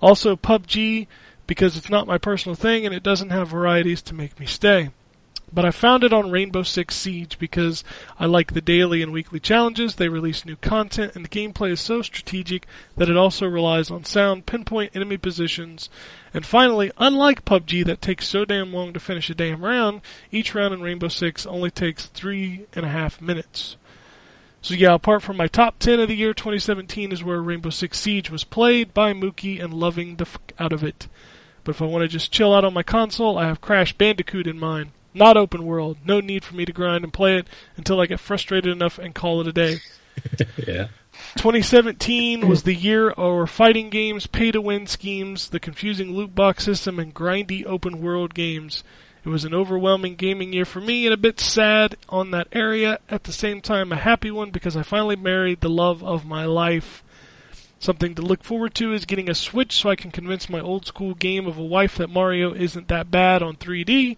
Also, 0.00 0.36
PUBG 0.36 1.06
because 1.48 1.76
it's 1.76 1.90
not 1.90 2.06
my 2.06 2.18
personal 2.18 2.54
thing 2.54 2.86
and 2.86 2.94
it 2.94 3.02
doesn't 3.02 3.30
have 3.30 3.48
varieties 3.48 4.02
to 4.02 4.14
make 4.14 4.38
me 4.38 4.46
stay. 4.46 4.90
But 5.50 5.64
I 5.64 5.70
found 5.70 6.04
it 6.04 6.12
on 6.12 6.30
Rainbow 6.30 6.62
Six 6.62 6.94
Siege 6.94 7.38
because 7.38 7.82
I 8.18 8.26
like 8.26 8.52
the 8.52 8.60
daily 8.60 9.02
and 9.02 9.12
weekly 9.12 9.40
challenges, 9.40 9.94
they 9.94 10.10
release 10.10 10.44
new 10.44 10.56
content, 10.56 11.16
and 11.16 11.24
the 11.24 11.28
gameplay 11.28 11.70
is 11.70 11.80
so 11.80 12.02
strategic 12.02 12.66
that 12.96 13.08
it 13.08 13.16
also 13.16 13.46
relies 13.46 13.90
on 13.90 14.04
sound, 14.04 14.44
pinpoint 14.44 14.94
enemy 14.94 15.16
positions. 15.16 15.88
And 16.34 16.44
finally, 16.44 16.92
unlike 16.98 17.46
PUBG 17.46 17.86
that 17.86 18.02
takes 18.02 18.28
so 18.28 18.44
damn 18.44 18.74
long 18.74 18.92
to 18.92 19.00
finish 19.00 19.30
a 19.30 19.34
damn 19.34 19.64
round, 19.64 20.02
each 20.30 20.54
round 20.54 20.74
in 20.74 20.82
Rainbow 20.82 21.08
Six 21.08 21.46
only 21.46 21.70
takes 21.70 22.06
three 22.06 22.66
and 22.74 22.84
a 22.84 22.90
half 22.90 23.20
minutes. 23.22 23.76
So 24.60 24.74
yeah, 24.74 24.92
apart 24.92 25.22
from 25.22 25.38
my 25.38 25.46
top 25.46 25.78
10 25.78 26.00
of 26.00 26.08
the 26.08 26.16
year 26.16 26.34
2017 26.34 27.10
is 27.10 27.24
where 27.24 27.40
Rainbow 27.40 27.70
Six 27.70 27.98
Siege 27.98 28.28
was 28.28 28.44
played 28.44 28.92
by 28.92 29.14
Mookie 29.14 29.62
and 29.62 29.72
loving 29.72 30.16
the 30.16 30.26
fuck 30.26 30.52
out 30.58 30.74
of 30.74 30.84
it. 30.84 31.08
But 31.64 31.76
if 31.76 31.82
I 31.82 31.86
want 31.86 32.02
to 32.02 32.08
just 32.08 32.32
chill 32.32 32.52
out 32.52 32.64
on 32.64 32.74
my 32.74 32.82
console, 32.82 33.38
I 33.38 33.46
have 33.46 33.60
Crash 33.60 33.92
Bandicoot 33.94 34.46
in 34.46 34.58
mind. 34.58 34.90
Not 35.18 35.36
open 35.36 35.66
world. 35.66 35.98
No 36.04 36.20
need 36.20 36.44
for 36.44 36.54
me 36.54 36.64
to 36.64 36.72
grind 36.72 37.02
and 37.02 37.12
play 37.12 37.36
it 37.36 37.48
until 37.76 38.00
I 38.00 38.06
get 38.06 38.20
frustrated 38.20 38.72
enough 38.72 38.98
and 38.98 39.14
call 39.14 39.40
it 39.40 39.48
a 39.48 39.52
day. 39.52 39.78
yeah. 40.66 40.88
2017 41.36 42.48
was 42.48 42.62
the 42.62 42.74
year 42.74 43.10
of 43.10 43.50
fighting 43.50 43.90
games, 43.90 44.28
pay 44.28 44.52
to 44.52 44.60
win 44.60 44.86
schemes, 44.86 45.48
the 45.48 45.58
confusing 45.58 46.12
loot 46.14 46.34
box 46.34 46.64
system, 46.64 47.00
and 47.00 47.12
grindy 47.12 47.66
open 47.66 48.00
world 48.00 48.34
games. 48.34 48.84
It 49.24 49.28
was 49.28 49.44
an 49.44 49.52
overwhelming 49.52 50.14
gaming 50.14 50.52
year 50.52 50.64
for 50.64 50.80
me 50.80 51.04
and 51.04 51.12
a 51.12 51.18
bit 51.18 51.40
sad 51.40 51.96
on 52.08 52.30
that 52.30 52.48
area. 52.52 53.00
At 53.10 53.24
the 53.24 53.32
same 53.32 53.60
time, 53.60 53.90
a 53.90 53.96
happy 53.96 54.30
one 54.30 54.50
because 54.50 54.76
I 54.76 54.82
finally 54.82 55.16
married 55.16 55.60
the 55.60 55.68
love 55.68 56.02
of 56.04 56.24
my 56.24 56.44
life. 56.44 57.02
Something 57.80 58.14
to 58.14 58.22
look 58.22 58.42
forward 58.42 58.74
to 58.76 58.92
is 58.92 59.04
getting 59.04 59.28
a 59.28 59.34
Switch 59.34 59.72
so 59.72 59.90
I 59.90 59.96
can 59.96 60.10
convince 60.10 60.48
my 60.48 60.60
old 60.60 60.86
school 60.86 61.14
game 61.14 61.46
of 61.46 61.58
a 61.58 61.64
wife 61.64 61.96
that 61.96 62.10
Mario 62.10 62.54
isn't 62.54 62.88
that 62.88 63.10
bad 63.10 63.42
on 63.42 63.56
3D. 63.56 64.16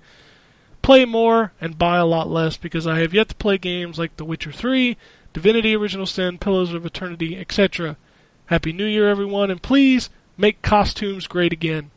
Play 0.82 1.04
more 1.04 1.52
and 1.60 1.78
buy 1.78 1.98
a 1.98 2.06
lot 2.06 2.28
less 2.28 2.56
because 2.56 2.86
I 2.86 3.00
have 3.00 3.12
yet 3.14 3.28
to 3.28 3.34
play 3.34 3.58
games 3.58 3.98
like 3.98 4.16
The 4.16 4.24
Witcher 4.24 4.52
3, 4.52 4.96
Divinity 5.32 5.76
Original 5.76 6.06
Sin, 6.06 6.38
Pillars 6.38 6.72
of 6.72 6.86
Eternity, 6.86 7.38
etc. 7.38 7.96
Happy 8.46 8.72
New 8.72 8.86
Year, 8.86 9.08
everyone, 9.08 9.50
and 9.50 9.62
please 9.62 10.10
make 10.36 10.62
costumes 10.62 11.26
great 11.26 11.52
again. 11.52 11.90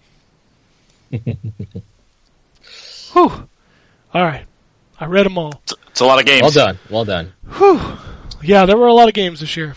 Whew. 3.14 3.48
All 4.14 4.24
right. 4.24 4.46
I 5.00 5.06
read 5.06 5.26
them 5.26 5.38
all. 5.38 5.62
It's 5.90 6.02
a 6.02 6.06
lot 6.06 6.20
of 6.20 6.26
games. 6.26 6.42
Well 6.42 6.52
done. 6.52 6.80
Well 6.90 7.06
done. 7.06 7.34
Whew. 7.58 7.82
Yeah, 8.44 8.66
there 8.66 8.78
were 8.78 8.88
a 8.88 8.94
lot 8.94 9.08
of 9.08 9.14
games 9.14 9.40
this 9.40 9.56
year. 9.56 9.76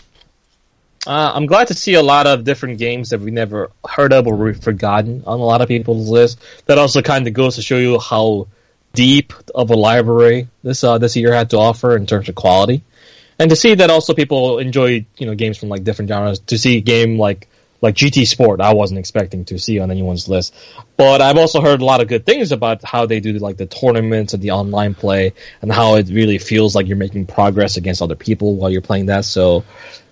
Uh, 1.05 1.31
I'm 1.33 1.45
glad 1.45 1.67
to 1.67 1.73
see 1.73 1.93
a 1.93 2.03
lot 2.03 2.27
of 2.27 2.43
different 2.43 2.79
games 2.79 3.11
that 3.11 3.21
we 3.21 3.31
never 3.31 3.71
heard 3.87 4.11
of 4.11 4.27
or 4.27 4.35
we've 4.35 4.61
forgotten 4.61 5.23
on 5.25 5.39
a 5.39 5.43
lot 5.43 5.61
of 5.61 5.69
people's 5.69 6.09
list. 6.09 6.39
That 6.65 6.77
also 6.77 7.01
kind 7.01 7.27
of 7.27 7.33
goes 7.33 7.55
to 7.55 7.61
show 7.61 7.77
you 7.77 7.97
how 7.99 8.47
deep 8.97 9.31
of 9.53 9.69
a 9.69 9.75
library 9.75 10.47
this 10.63 10.83
uh, 10.83 10.97
this 10.97 11.15
year 11.15 11.31
had 11.31 11.51
to 11.51 11.57
offer 11.57 11.95
in 11.95 12.07
terms 12.07 12.27
of 12.29 12.33
quality, 12.33 12.83
and 13.37 13.51
to 13.51 13.55
see 13.55 13.75
that 13.75 13.91
also 13.91 14.15
people 14.15 14.57
enjoy 14.57 15.05
you 15.17 15.25
know 15.27 15.35
games 15.35 15.59
from 15.59 15.69
like 15.69 15.83
different 15.83 16.09
genres. 16.09 16.39
To 16.39 16.57
see 16.57 16.77
a 16.77 16.81
game 16.81 17.19
like 17.19 17.47
like 17.79 17.93
GT 17.93 18.25
Sport, 18.25 18.59
I 18.59 18.73
wasn't 18.73 18.97
expecting 18.97 19.45
to 19.45 19.59
see 19.59 19.77
on 19.79 19.91
anyone's 19.91 20.27
list, 20.27 20.55
but 20.97 21.21
I've 21.21 21.37
also 21.37 21.61
heard 21.61 21.79
a 21.81 21.85
lot 21.85 22.01
of 22.01 22.07
good 22.07 22.25
things 22.25 22.51
about 22.51 22.83
how 22.83 23.05
they 23.05 23.19
do 23.19 23.33
like 23.33 23.57
the 23.57 23.67
tournaments 23.67 24.33
and 24.33 24.41
the 24.41 24.51
online 24.51 24.95
play, 24.95 25.33
and 25.61 25.71
how 25.71 25.95
it 25.95 26.09
really 26.09 26.39
feels 26.39 26.73
like 26.73 26.87
you're 26.87 26.97
making 26.97 27.27
progress 27.27 27.77
against 27.77 28.01
other 28.01 28.15
people 28.15 28.55
while 28.55 28.71
you're 28.71 28.81
playing 28.81 29.05
that. 29.05 29.25
So 29.25 29.63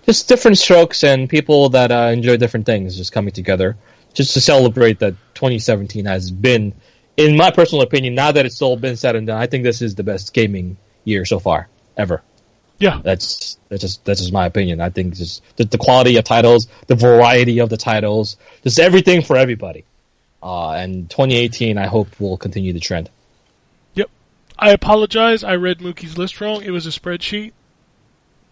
just 0.06 0.28
different 0.28 0.60
strokes 0.60 1.04
and 1.04 1.28
people 1.28 1.70
that 1.70 1.92
uh, 1.92 2.12
enjoy 2.14 2.38
different 2.38 2.68
things 2.68 2.96
just 2.96 3.12
coming 3.12 3.34
together 3.34 3.76
just 4.14 4.34
to 4.34 4.42
celebrate 4.42 5.00
that 5.00 5.14
2017 5.36 6.06
has 6.06 6.32
been, 6.32 6.74
in 7.18 7.38
my 7.38 7.52
personal 7.52 7.84
opinion, 7.84 8.16
now 8.16 8.32
that 8.32 8.46
it's 8.46 8.62
all 8.62 8.78
been 8.78 8.98
said 8.98 9.16
and 9.16 9.28
done, 9.28 9.42
I 9.42 9.48
think 9.48 9.64
this 9.64 9.82
is 9.82 9.96
the 9.96 10.04
best 10.04 10.34
gaming 10.34 10.78
year 11.04 11.26
so 11.26 11.40
far 11.40 11.68
ever. 11.96 12.22
Yeah. 12.78 13.00
That's 13.04 13.58
that's 13.70 13.82
just 13.82 14.04
that's 14.06 14.20
just 14.20 14.34
my 14.34 14.46
opinion. 14.46 14.82
I 14.82 14.90
think 14.90 15.16
just 15.16 15.42
the, 15.56 15.66
the 15.66 15.78
quality 15.78 16.18
of 16.18 16.26
titles, 16.26 16.68
the 16.88 16.96
variety 16.96 17.60
of 17.60 17.70
the 17.70 17.78
titles, 17.78 18.38
just 18.64 18.80
everything 18.80 19.22
for 19.22 19.38
everybody. 19.38 19.86
Uh, 20.44 20.72
and 20.72 21.10
2018, 21.10 21.78
I 21.78 21.88
hope 21.88 22.20
will 22.20 22.38
continue 22.38 22.74
the 22.74 22.80
trend. 22.80 23.10
Yep. 23.96 24.10
I 24.60 24.72
apologize. 24.72 25.44
I 25.44 25.56
read 25.56 25.80
Mookie's 25.80 26.18
list 26.18 26.40
wrong. 26.42 26.62
It 26.64 26.72
was 26.72 26.86
a 26.86 26.90
spreadsheet. 26.90 27.54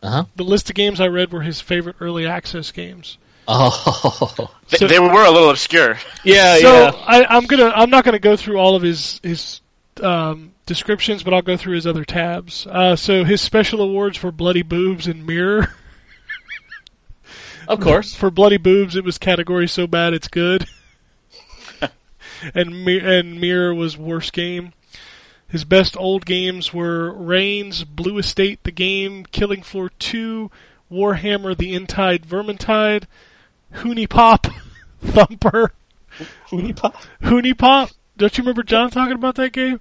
Uh 0.02 0.10
huh. 0.10 0.26
The 0.36 0.44
list 0.44 0.70
of 0.70 0.76
games 0.76 1.00
I 1.00 1.08
read 1.08 1.32
were 1.32 1.42
his 1.42 1.62
favorite 1.62 1.98
early 2.00 2.26
access 2.26 2.72
games. 2.72 3.18
Oh, 3.48 4.50
Th- 4.70 4.80
So- 4.80 4.88
they 4.88 5.00
were 5.00 5.26
a 5.26 5.32
little 5.32 5.50
obscure. 5.50 5.98
yeah, 6.24 6.58
so 6.60 6.74
yeah. 6.86 6.92
I, 7.06 7.26
I'm 7.26 7.46
gonna 7.46 7.72
I'm 7.76 7.90
not 7.90 8.04
gonna 8.06 8.20
go 8.20 8.36
through 8.38 8.58
all 8.58 8.76
of 8.76 8.82
his 8.82 9.20
his 9.24 9.62
um, 10.02 10.54
descriptions, 10.66 11.24
but 11.24 11.34
I'll 11.34 11.42
go 11.42 11.58
through 11.58 11.76
his 11.76 11.86
other 11.86 12.06
tabs. 12.06 12.66
Uh, 12.68 12.96
so 12.96 13.24
his 13.24 13.42
special 13.42 13.82
awards 13.82 14.18
for 14.18 14.32
Bloody 14.32 14.62
Boobs 14.64 15.08
and 15.08 15.26
Mirror. 15.28 15.74
Of 17.68 17.80
course. 17.80 18.14
For 18.14 18.30
Bloody 18.30 18.58
Boobs, 18.58 18.96
it 18.98 19.06
was 19.06 19.18
category 19.18 19.68
so 19.70 19.88
bad 19.88 20.14
it's 20.14 20.28
good. 20.28 20.66
and 22.54 22.88
and 22.88 23.40
Mirror 23.40 23.74
was 23.76 23.98
worst 23.98 24.34
game. 24.34 24.74
His 25.48 25.64
best 25.66 25.96
old 25.98 26.26
games 26.26 26.74
were 26.74 27.14
Reigns, 27.14 27.84
Blue 27.84 28.18
Estate, 28.18 28.64
the 28.64 28.72
game, 28.72 29.24
Killing 29.26 29.62
Floor 29.62 29.92
2, 30.00 30.50
Warhammer, 30.92 31.56
the 31.56 31.74
Entide, 31.76 32.26
Vermintide, 32.26 33.04
HuniePop, 33.74 34.54
Thumper, 35.02 35.72
HuniePop. 36.50 36.96
Hooney 37.24 37.54
Pop. 37.54 37.90
Don't 38.18 38.38
you 38.38 38.44
remember 38.44 38.64
John 38.64 38.90
talking 38.90 39.16
about 39.16 39.36
that 39.36 39.54
game? 39.54 39.80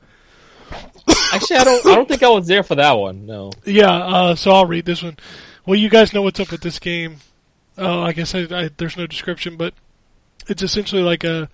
Actually, 1.32 1.56
I 1.56 1.64
don't. 1.64 1.86
I 1.86 1.94
don't 1.94 2.08
think 2.08 2.22
I 2.22 2.28
was 2.28 2.46
there 2.46 2.62
for 2.62 2.74
that 2.76 2.92
one. 2.92 3.26
No. 3.26 3.50
Yeah, 3.64 3.92
uh, 3.92 4.34
so 4.34 4.52
I'll 4.52 4.66
read 4.66 4.86
this 4.86 5.02
one. 5.02 5.18
Well, 5.66 5.78
you 5.78 5.90
guys 5.90 6.12
know 6.12 6.22
what's 6.22 6.40
up 6.40 6.50
with 6.50 6.62
this 6.62 6.78
game. 6.78 7.16
Oh, 7.78 8.02
I 8.02 8.12
guess 8.12 8.34
I, 8.34 8.40
I, 8.50 8.70
there's 8.76 8.96
no 8.96 9.06
description, 9.06 9.56
but 9.56 9.74
it's 10.48 10.62
essentially 10.62 11.02
like 11.02 11.24
a 11.24 11.48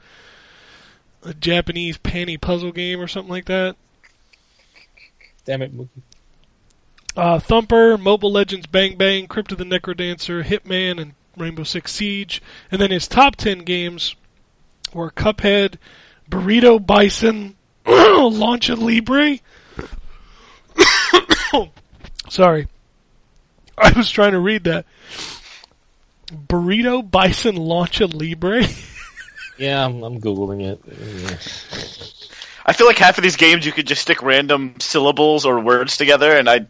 a 1.25 1.35
Japanese 1.35 1.99
panty 1.99 2.41
puzzle 2.41 2.73
game 2.73 3.01
or 3.01 3.09
something 3.09 3.31
like 3.31 3.47
that. 3.47 3.77
Damn 5.45 5.63
it, 5.63 5.77
Mookie. 5.77 5.89
Uh, 7.17 7.41
Thumper, 7.41 7.99
Mobile 7.99 8.31
Legends 8.31 8.67
Bang 8.67 8.97
Bang, 8.97 9.27
Crypt 9.27 9.51
of 9.51 9.59
the 9.59 9.65
Necrodancer, 9.65 10.45
Hitman, 10.45 11.01
and 11.01 11.15
Rainbow 11.39 11.65
Six 11.65 11.93
Siege, 11.93 12.43
and 12.71 12.81
then 12.81 12.91
his 12.91 13.09
top 13.09 13.37
ten 13.37 13.61
games 13.61 14.15
were 14.93 15.11
Cuphead, 15.11 15.77
Burrito 16.31 16.85
Bison, 16.85 17.57
Launch 17.87 18.69
Libre. 18.69 19.39
Sorry, 22.29 22.69
I 23.77 23.93
was 23.97 24.11
trying 24.11 24.33
to 24.33 24.41
read 24.41 24.65
that. 24.65 24.87
Burrito 26.27 27.09
Bison 27.09 27.57
Launch 27.57 28.01
Libre. 28.01 28.63
Yeah, 29.59 29.85
I'm, 29.85 30.05
I'm 30.05 30.21
googling 30.21 30.63
it. 30.63 30.81
Yeah. 30.87 31.37
I 32.65 32.73
feel 32.73 32.87
like 32.87 32.99
half 32.99 33.19
of 33.19 33.25
these 33.25 33.37
games 33.37 33.67
you 33.67 33.73
could 33.73 33.89
just 33.89 34.03
stick 34.03 34.23
random 34.23 34.77
syllables 34.79 35.45
or 35.45 35.59
words 35.59 35.97
together, 35.97 36.31
and 36.31 36.49
I, 36.49 36.67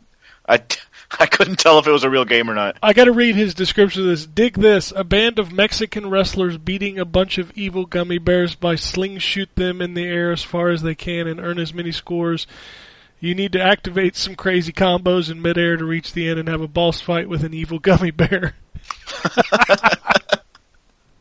I, 0.48 0.62
I 1.18 1.26
couldn't 1.26 1.58
tell 1.58 1.78
if 1.78 1.86
it 1.86 1.92
was 1.92 2.04
a 2.04 2.10
real 2.10 2.24
game 2.24 2.50
or 2.50 2.54
not. 2.54 2.76
I 2.82 2.92
gotta 2.92 3.12
read 3.12 3.34
his 3.34 3.54
description 3.54 4.02
of 4.02 4.08
this. 4.08 4.26
Dig 4.26 4.54
this. 4.54 4.92
A 4.94 5.04
band 5.04 5.38
of 5.38 5.52
Mexican 5.52 6.10
wrestlers 6.10 6.58
beating 6.58 6.98
a 6.98 7.04
bunch 7.04 7.38
of 7.38 7.52
evil 7.56 7.86
gummy 7.86 8.18
bears 8.18 8.54
by 8.54 8.74
sling 8.74 9.18
shoot 9.18 9.48
them 9.54 9.80
in 9.80 9.94
the 9.94 10.04
air 10.04 10.32
as 10.32 10.42
far 10.42 10.68
as 10.68 10.82
they 10.82 10.94
can 10.94 11.26
and 11.26 11.40
earn 11.40 11.58
as 11.58 11.72
many 11.72 11.92
scores. 11.92 12.46
You 13.20 13.34
need 13.34 13.52
to 13.52 13.62
activate 13.62 14.16
some 14.16 14.36
crazy 14.36 14.72
combos 14.72 15.30
in 15.30 15.42
midair 15.42 15.76
to 15.76 15.84
reach 15.84 16.12
the 16.12 16.28
end 16.28 16.38
and 16.38 16.48
have 16.48 16.60
a 16.60 16.68
boss 16.68 17.00
fight 17.00 17.28
with 17.28 17.42
an 17.42 17.54
evil 17.54 17.78
gummy 17.80 18.10
bear. 18.10 18.54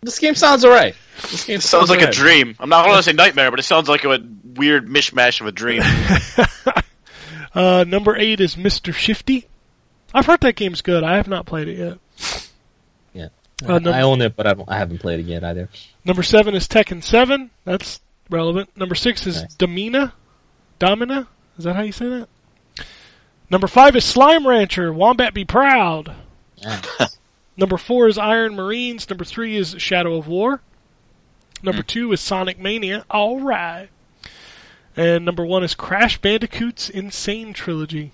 This 0.01 0.19
game 0.19 0.35
sounds 0.35 0.63
alright. 0.63 0.95
This 1.23 1.43
game 1.45 1.57
It 1.57 1.63
sounds 1.63 1.89
like 1.89 2.01
a 2.01 2.11
dream. 2.11 2.55
I'm 2.59 2.69
not 2.69 2.85
going 2.85 2.95
to 2.95 3.03
say 3.03 3.13
nightmare, 3.13 3.49
but 3.49 3.59
it 3.59 3.63
sounds 3.63 3.89
like 3.89 4.05
a 4.05 4.19
weird 4.55 4.87
mishmash 4.87 5.41
of 5.41 5.47
a 5.47 5.51
dream. 5.51 5.81
Uh, 7.53 7.83
number 7.85 8.15
eight 8.15 8.39
is 8.39 8.55
Mr. 8.55 8.93
Shifty. 8.93 9.47
I've 10.13 10.25
heard 10.25 10.41
that 10.41 10.55
game's 10.55 10.81
good. 10.81 11.03
I 11.03 11.17
have 11.17 11.27
not 11.27 11.45
played 11.45 11.67
it 11.67 11.77
yet. 11.77 11.97
Yeah. 13.13 13.27
Uh, 13.65 13.79
num- 13.79 13.93
I 13.93 14.01
own 14.01 14.21
it, 14.21 14.35
but 14.35 14.47
I, 14.47 14.53
don't, 14.53 14.69
I 14.69 14.77
haven't 14.77 14.99
played 14.99 15.19
it 15.19 15.25
yet 15.25 15.43
either. 15.43 15.69
Number 16.05 16.23
seven 16.23 16.55
is 16.55 16.67
Tekken 16.67 17.03
7. 17.03 17.49
That's 17.65 17.99
relevant. 18.29 18.75
Number 18.77 18.95
six 18.95 19.25
is 19.27 19.41
Nice. 19.41 19.55
Domina. 19.55 20.13
Domina? 20.79 21.27
Is 21.57 21.65
that 21.65 21.75
how 21.75 21.81
you 21.81 21.91
say 21.91 22.07
that? 22.09 22.27
Number 23.49 23.67
five 23.67 23.95
is 23.95 24.05
Slime 24.05 24.45
Rancher. 24.47 24.93
Wombat 24.93 25.33
Be 25.33 25.45
Proud. 25.45 26.13
Yeah. 26.57 26.81
Number 27.57 27.77
four 27.77 28.07
is 28.07 28.17
Iron 28.17 28.55
Marines. 28.55 29.09
Number 29.09 29.25
three 29.25 29.55
is 29.55 29.75
Shadow 29.79 30.15
of 30.15 30.27
War. 30.27 30.61
Number 31.63 31.81
two 31.81 32.11
is 32.11 32.21
Sonic 32.21 32.59
Mania. 32.59 33.03
All 33.09 33.39
right. 33.39 33.89
And 34.95 35.25
number 35.25 35.43
one 35.45 35.63
is 35.63 35.73
Crash 35.73 36.19
Bandicoot's 36.19 36.91
N. 36.93 37.09
Sane 37.09 37.53
Trilogy. 37.53 38.11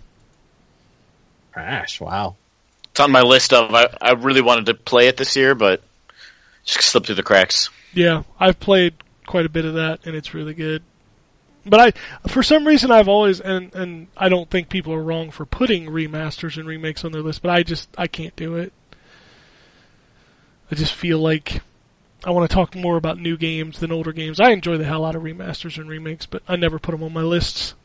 Crash, 1.53 2.01
wow. 2.01 2.35
it's 2.91 2.99
on 2.99 3.11
my 3.11 3.21
list 3.21 3.53
of 3.53 3.73
I, 3.73 3.87
I 4.01 4.13
really 4.13 4.41
wanted 4.41 4.65
to 4.67 4.73
play 4.73 5.07
it 5.07 5.17
this 5.17 5.35
year, 5.35 5.53
but 5.53 5.81
just 6.63 6.81
slipped 6.81 7.07
through 7.07 7.15
the 7.15 7.23
cracks. 7.23 7.69
Yeah, 7.93 8.23
I've 8.39 8.59
played 8.59 8.95
quite 9.27 9.45
a 9.45 9.49
bit 9.49 9.65
of 9.65 9.75
that, 9.75 10.05
and 10.05 10.15
it's 10.15 10.33
really 10.33 10.53
good. 10.53 10.83
But 11.65 11.79
I, 11.79 12.27
for 12.27 12.43
some 12.43 12.67
reason, 12.67 12.91
I've 12.91 13.07
always 13.07 13.39
and 13.39 13.73
and 13.73 14.07
I 14.17 14.29
don't 14.29 14.49
think 14.49 14.69
people 14.69 14.93
are 14.93 15.03
wrong 15.03 15.31
for 15.31 15.45
putting 15.45 15.85
remasters 15.85 16.57
and 16.57 16.67
remakes 16.67 17.05
on 17.05 17.11
their 17.11 17.21
list, 17.21 17.41
but 17.41 17.51
I 17.51 17.63
just 17.63 17.89
I 17.97 18.07
can't 18.07 18.35
do 18.35 18.55
it. 18.55 18.73
I 20.71 20.75
just 20.75 20.93
feel 20.93 21.19
like 21.19 21.61
I 22.25 22.31
want 22.31 22.49
to 22.49 22.53
talk 22.53 22.75
more 22.75 22.97
about 22.97 23.19
new 23.19 23.37
games 23.37 23.79
than 23.79 23.91
older 23.91 24.11
games. 24.11 24.39
I 24.39 24.49
enjoy 24.51 24.77
the 24.77 24.85
hell 24.85 25.05
out 25.05 25.15
of 25.15 25.23
remasters 25.23 25.77
and 25.77 25.89
remakes, 25.89 26.25
but 26.25 26.41
I 26.47 26.55
never 26.55 26.79
put 26.79 26.93
them 26.93 27.03
on 27.03 27.13
my 27.13 27.21
lists. 27.21 27.75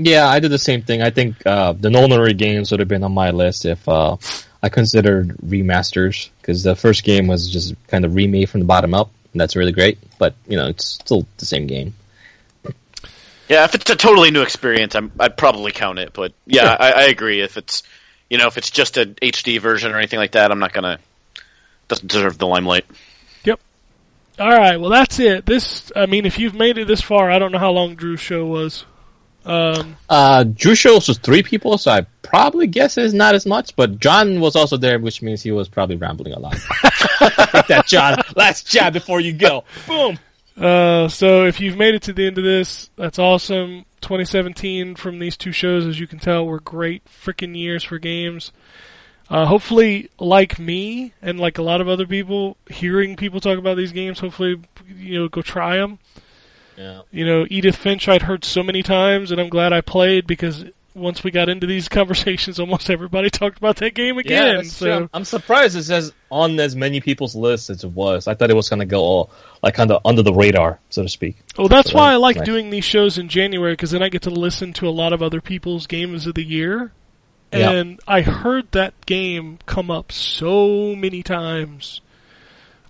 Yeah, 0.00 0.28
I 0.28 0.38
did 0.38 0.52
the 0.52 0.58
same 0.58 0.82
thing. 0.82 1.02
I 1.02 1.10
think 1.10 1.44
uh, 1.44 1.72
the 1.72 1.88
Nolnary 1.88 2.36
games 2.36 2.70
would 2.70 2.78
have 2.78 2.88
been 2.88 3.02
on 3.02 3.12
my 3.12 3.32
list 3.32 3.64
if 3.64 3.86
uh, 3.88 4.16
I 4.62 4.68
considered 4.68 5.36
remasters, 5.38 6.30
because 6.40 6.62
the 6.62 6.76
first 6.76 7.02
game 7.02 7.26
was 7.26 7.50
just 7.50 7.74
kind 7.88 8.04
of 8.04 8.14
remade 8.14 8.48
from 8.48 8.60
the 8.60 8.66
bottom 8.66 8.94
up, 8.94 9.10
and 9.32 9.40
that's 9.40 9.56
really 9.56 9.72
great. 9.72 9.98
But 10.18 10.34
you 10.46 10.56
know, 10.56 10.68
it's 10.68 10.84
still 10.84 11.26
the 11.38 11.44
same 11.44 11.66
game. 11.66 11.94
Yeah, 13.48 13.64
if 13.64 13.74
it's 13.74 13.90
a 13.90 13.96
totally 13.96 14.30
new 14.30 14.42
experience, 14.42 14.94
I'm, 14.94 15.10
I'd 15.18 15.36
probably 15.36 15.72
count 15.72 15.98
it. 15.98 16.12
But 16.12 16.32
yeah, 16.46 16.76
Sure. 16.76 16.82
I, 16.82 16.90
I 16.90 17.02
agree. 17.04 17.40
If 17.40 17.56
it's 17.56 17.82
you 18.30 18.38
know 18.38 18.46
if 18.46 18.56
it's 18.56 18.70
just 18.70 18.98
an 18.98 19.14
HD 19.14 19.60
version 19.60 19.92
or 19.92 19.98
anything 19.98 20.20
like 20.20 20.32
that, 20.32 20.52
I'm 20.52 20.60
not 20.60 20.72
gonna 20.72 21.00
doesn't 21.88 22.08
deserve 22.08 22.38
the 22.38 22.46
limelight. 22.46 22.84
Yep. 23.42 23.58
All 24.38 24.48
right, 24.52 24.76
well 24.76 24.90
that's 24.90 25.18
it. 25.18 25.44
This, 25.44 25.90
I 25.96 26.06
mean, 26.06 26.24
if 26.24 26.38
you've 26.38 26.54
made 26.54 26.78
it 26.78 26.86
this 26.86 27.00
far, 27.00 27.32
I 27.32 27.40
don't 27.40 27.50
know 27.50 27.58
how 27.58 27.72
long 27.72 27.96
Drew's 27.96 28.20
show 28.20 28.46
was. 28.46 28.84
Um, 29.48 29.96
Uh, 30.08 30.44
Drew 30.44 30.74
shows 30.74 31.08
was 31.08 31.18
three 31.18 31.42
people, 31.42 31.78
so 31.78 31.90
I 31.90 32.06
probably 32.22 32.66
guess 32.66 32.98
it's 32.98 33.14
not 33.14 33.34
as 33.34 33.46
much. 33.46 33.74
But 33.74 33.98
John 33.98 34.40
was 34.40 34.54
also 34.54 34.76
there, 34.76 34.98
which 34.98 35.22
means 35.22 35.42
he 35.42 35.52
was 35.52 35.68
probably 35.68 35.96
rambling 35.96 36.34
a 36.34 36.38
lot. 36.38 36.56
That, 37.68 37.84
John. 37.86 38.20
Last 38.36 38.70
jab 38.70 38.92
before 38.92 39.20
you 39.20 39.32
go. 39.32 39.64
Boom. 39.86 40.18
Uh, 40.56 41.08
so 41.08 41.44
if 41.46 41.60
you've 41.60 41.76
made 41.76 41.94
it 41.94 42.02
to 42.02 42.12
the 42.12 42.26
end 42.26 42.38
of 42.38 42.44
this, 42.44 42.90
that's 42.96 43.18
awesome. 43.18 43.84
2017 44.00 44.94
from 44.94 45.18
these 45.18 45.36
two 45.36 45.52
shows, 45.52 45.86
as 45.86 45.98
you 45.98 46.06
can 46.06 46.18
tell, 46.18 46.46
were 46.46 46.60
great 46.60 47.02
freaking 47.06 47.56
years 47.56 47.82
for 47.84 47.98
games. 47.98 48.52
Uh, 49.30 49.44
hopefully, 49.44 50.08
like 50.18 50.58
me 50.58 51.12
and 51.20 51.38
like 51.38 51.58
a 51.58 51.62
lot 51.62 51.80
of 51.80 51.88
other 51.88 52.06
people, 52.06 52.56
hearing 52.70 53.16
people 53.16 53.40
talk 53.40 53.58
about 53.58 53.76
these 53.76 53.92
games, 53.92 54.18
hopefully, 54.18 54.60
you 54.96 55.18
know, 55.20 55.28
go 55.28 55.42
try 55.42 55.76
them. 55.76 55.98
Yeah. 56.78 57.02
You 57.10 57.26
know, 57.26 57.46
Edith 57.50 57.76
Finch 57.76 58.08
I'd 58.08 58.22
heard 58.22 58.44
so 58.44 58.62
many 58.62 58.82
times, 58.82 59.32
and 59.32 59.40
I'm 59.40 59.48
glad 59.48 59.72
I 59.72 59.80
played 59.80 60.26
because 60.26 60.64
once 60.94 61.24
we 61.24 61.30
got 61.30 61.48
into 61.48 61.66
these 61.66 61.88
conversations, 61.98 62.60
almost 62.60 62.88
everybody 62.88 63.30
talked 63.30 63.58
about 63.58 63.76
that 63.76 63.94
game 63.94 64.16
again. 64.18 64.56
that's 64.56 64.72
so 64.72 64.98
true. 65.00 65.10
I'm 65.12 65.24
surprised 65.24 65.76
it's 65.76 65.88
says 65.88 66.12
on 66.30 66.58
as 66.60 66.76
many 66.76 67.00
people's 67.00 67.34
lists 67.34 67.68
as 67.70 67.82
it 67.84 67.90
was. 67.90 68.28
I 68.28 68.34
thought 68.34 68.50
it 68.50 68.56
was 68.56 68.68
gonna 68.68 68.86
go 68.86 69.00
all 69.00 69.30
like 69.62 69.74
kind 69.74 69.90
of 69.90 70.02
under 70.04 70.22
the 70.22 70.32
radar, 70.32 70.78
so 70.90 71.02
to 71.02 71.08
speak. 71.08 71.36
Well, 71.56 71.68
that's 71.68 71.90
So 71.90 71.96
why 71.96 72.12
I 72.12 72.16
like 72.16 72.36
nice. 72.36 72.46
doing 72.46 72.70
these 72.70 72.84
shows 72.84 73.18
in 73.18 73.28
January 73.28 73.72
because 73.72 73.90
then 73.90 74.02
I 74.02 74.08
get 74.08 74.22
to 74.22 74.30
listen 74.30 74.72
to 74.74 74.88
a 74.88 74.90
lot 74.90 75.12
of 75.12 75.22
other 75.22 75.40
people's 75.40 75.86
games 75.86 76.26
of 76.26 76.34
the 76.34 76.44
year. 76.44 76.92
Yeah. 77.52 77.70
And 77.70 77.98
I 78.06 78.20
heard 78.20 78.70
that 78.72 78.94
game 79.06 79.58
come 79.66 79.90
up 79.90 80.12
so 80.12 80.94
many 80.94 81.22
times. 81.22 82.02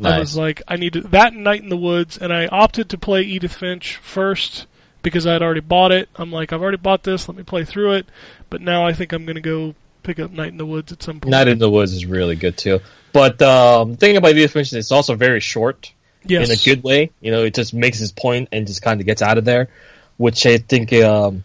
I 0.07 0.19
was 0.19 0.37
like, 0.37 0.63
I 0.69 0.77
need 0.77 0.95
to, 0.95 1.01
that 1.09 1.35
Night 1.35 1.63
in 1.63 1.69
the 1.69 1.77
Woods, 1.77 2.19
and 2.19 2.33
I 2.33 2.47
opted 2.47 2.91
to 2.91 2.99
play 2.99 3.23
Edith 3.23 3.55
Finch 3.55 3.97
first 3.97 4.67
because 5.03 5.27
I'd 5.27 5.43
already 5.43 5.61
bought 5.61 5.93
it. 5.93 6.09
I'm 6.17 6.31
like, 6.31 6.53
I've 6.53 6.63
already 6.63 6.77
bought 6.77 7.03
this, 7.03 7.29
let 7.29 7.37
me 7.37 7.43
play 7.43 7.65
through 7.65 7.95
it. 7.95 8.07
But 8.51 8.61
now 8.61 8.87
I 8.87 8.93
think 8.93 9.13
I'm 9.13 9.25
going 9.25 9.37
to 9.37 9.41
go 9.41 9.75
pick 10.03 10.19
up 10.19 10.31
Night 10.31 10.49
in 10.49 10.57
the 10.57 10.67
Woods 10.67 10.93
at 10.93 11.03
some 11.03 11.21
point. 11.21 11.31
Night 11.31 11.49
in 11.49 11.59
the 11.59 11.71
Woods 11.71 11.93
is 11.93 12.07
really 12.07 12.37
good 12.37 12.57
too. 12.57 12.81
But 13.13 13.41
um, 13.43 13.93
the 13.93 13.97
thing 13.97 14.17
about 14.17 14.33
Edith 14.33 14.53
Finch 14.53 14.69
is 14.69 14.75
it's 14.75 14.93
also 14.93 15.15
very 15.15 15.41
short 15.41 15.93
yes. 16.25 16.49
in 16.49 16.55
a 16.55 16.59
good 16.59 16.85
way. 16.85 17.11
You 17.21 17.31
know, 17.33 17.45
it 17.45 17.55
just 17.55 17.75
makes 17.75 17.99
his 17.99 18.13
point 18.13 18.49
and 18.53 18.67
just 18.67 18.83
kind 18.83 19.01
of 19.01 19.07
gets 19.07 19.23
out 19.23 19.39
of 19.39 19.45
there, 19.45 19.69
which 20.17 20.47
I 20.47 20.59
think 20.59 20.93
um, 20.93 21.45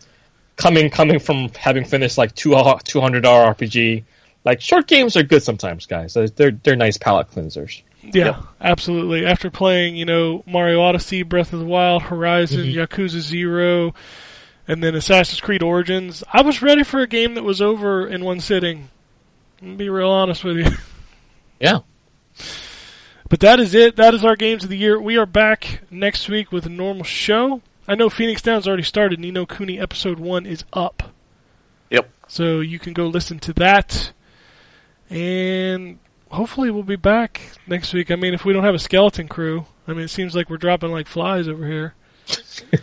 coming 0.55 0.89
coming 0.89 1.19
from 1.19 1.49
having 1.57 1.85
finished 1.85 2.17
like 2.17 2.35
two 2.35 2.55
two 2.83 3.01
hundred 3.01 3.25
hour 3.25 3.53
RPG, 3.53 4.03
like 4.43 4.61
short 4.61 4.87
games 4.87 5.17
are 5.17 5.23
good 5.23 5.43
sometimes, 5.43 5.85
guys. 5.85 6.13
They're 6.13 6.29
they're, 6.29 6.51
they're 6.51 6.75
nice 6.75 6.97
palate 6.97 7.31
cleansers. 7.31 7.81
Yeah, 8.03 8.41
absolutely. 8.59 9.25
After 9.25 9.49
playing, 9.49 9.95
you 9.95 10.05
know, 10.05 10.43
Mario 10.45 10.81
Odyssey, 10.81 11.23
Breath 11.23 11.53
of 11.53 11.59
the 11.59 11.65
Wild, 11.65 12.03
Horizon, 12.03 12.61
Mm-hmm. 12.65 12.79
Yakuza 12.79 13.19
Zero, 13.21 13.93
and 14.67 14.83
then 14.83 14.95
Assassin's 14.95 15.39
Creed 15.41 15.63
Origins, 15.63 16.23
I 16.31 16.41
was 16.41 16.61
ready 16.61 16.83
for 16.83 16.99
a 16.99 17.07
game 17.07 17.35
that 17.35 17.43
was 17.43 17.61
over 17.61 18.05
in 18.07 18.23
one 18.25 18.39
sitting. 18.39 18.89
I'm 19.61 19.77
be 19.77 19.89
real 19.89 20.09
honest 20.09 20.43
with 20.43 20.57
you. 20.57 20.65
Yeah. 21.59 21.79
But 23.29 23.39
that 23.39 23.61
is 23.61 23.73
it. 23.73 23.95
That 23.95 24.13
is 24.13 24.25
our 24.25 24.35
games 24.35 24.65
of 24.65 24.69
the 24.69 24.77
year. 24.77 24.99
We 24.99 25.17
are 25.17 25.25
back 25.25 25.81
next 25.89 26.27
week 26.27 26.51
with 26.51 26.65
a 26.65 26.69
normal 26.69 27.05
show. 27.05 27.61
I 27.87 27.95
know 27.95 28.09
Phoenix 28.09 28.41
Down's 28.41 28.67
already 28.67 28.83
started. 28.83 29.19
Ni 29.21 29.31
no 29.31 29.45
Kuni 29.45 29.79
episode 29.79 30.19
one 30.19 30.45
is 30.45 30.65
up. 30.73 31.13
Yep. 31.89 32.09
So 32.27 32.59
you 32.59 32.79
can 32.79 32.91
go 32.91 33.07
listen 33.07 33.39
to 33.39 33.53
that. 33.53 34.11
And 35.09 35.99
hopefully 36.33 36.69
we'll 36.71 36.83
be 36.83 36.95
back 36.95 37.41
next 37.67 37.93
week. 37.93 38.11
I 38.11 38.15
mean, 38.15 38.33
if 38.33 38.43
we 38.45 38.53
don't 38.53 38.63
have 38.63 38.75
a 38.75 38.79
skeleton 38.79 39.27
crew, 39.27 39.65
I 39.87 39.91
mean, 39.93 40.01
it 40.01 40.09
seems 40.09 40.35
like 40.35 40.49
we're 40.49 40.57
dropping 40.57 40.91
like 40.91 41.07
flies 41.07 41.47
over 41.47 41.65
here. 41.67 41.93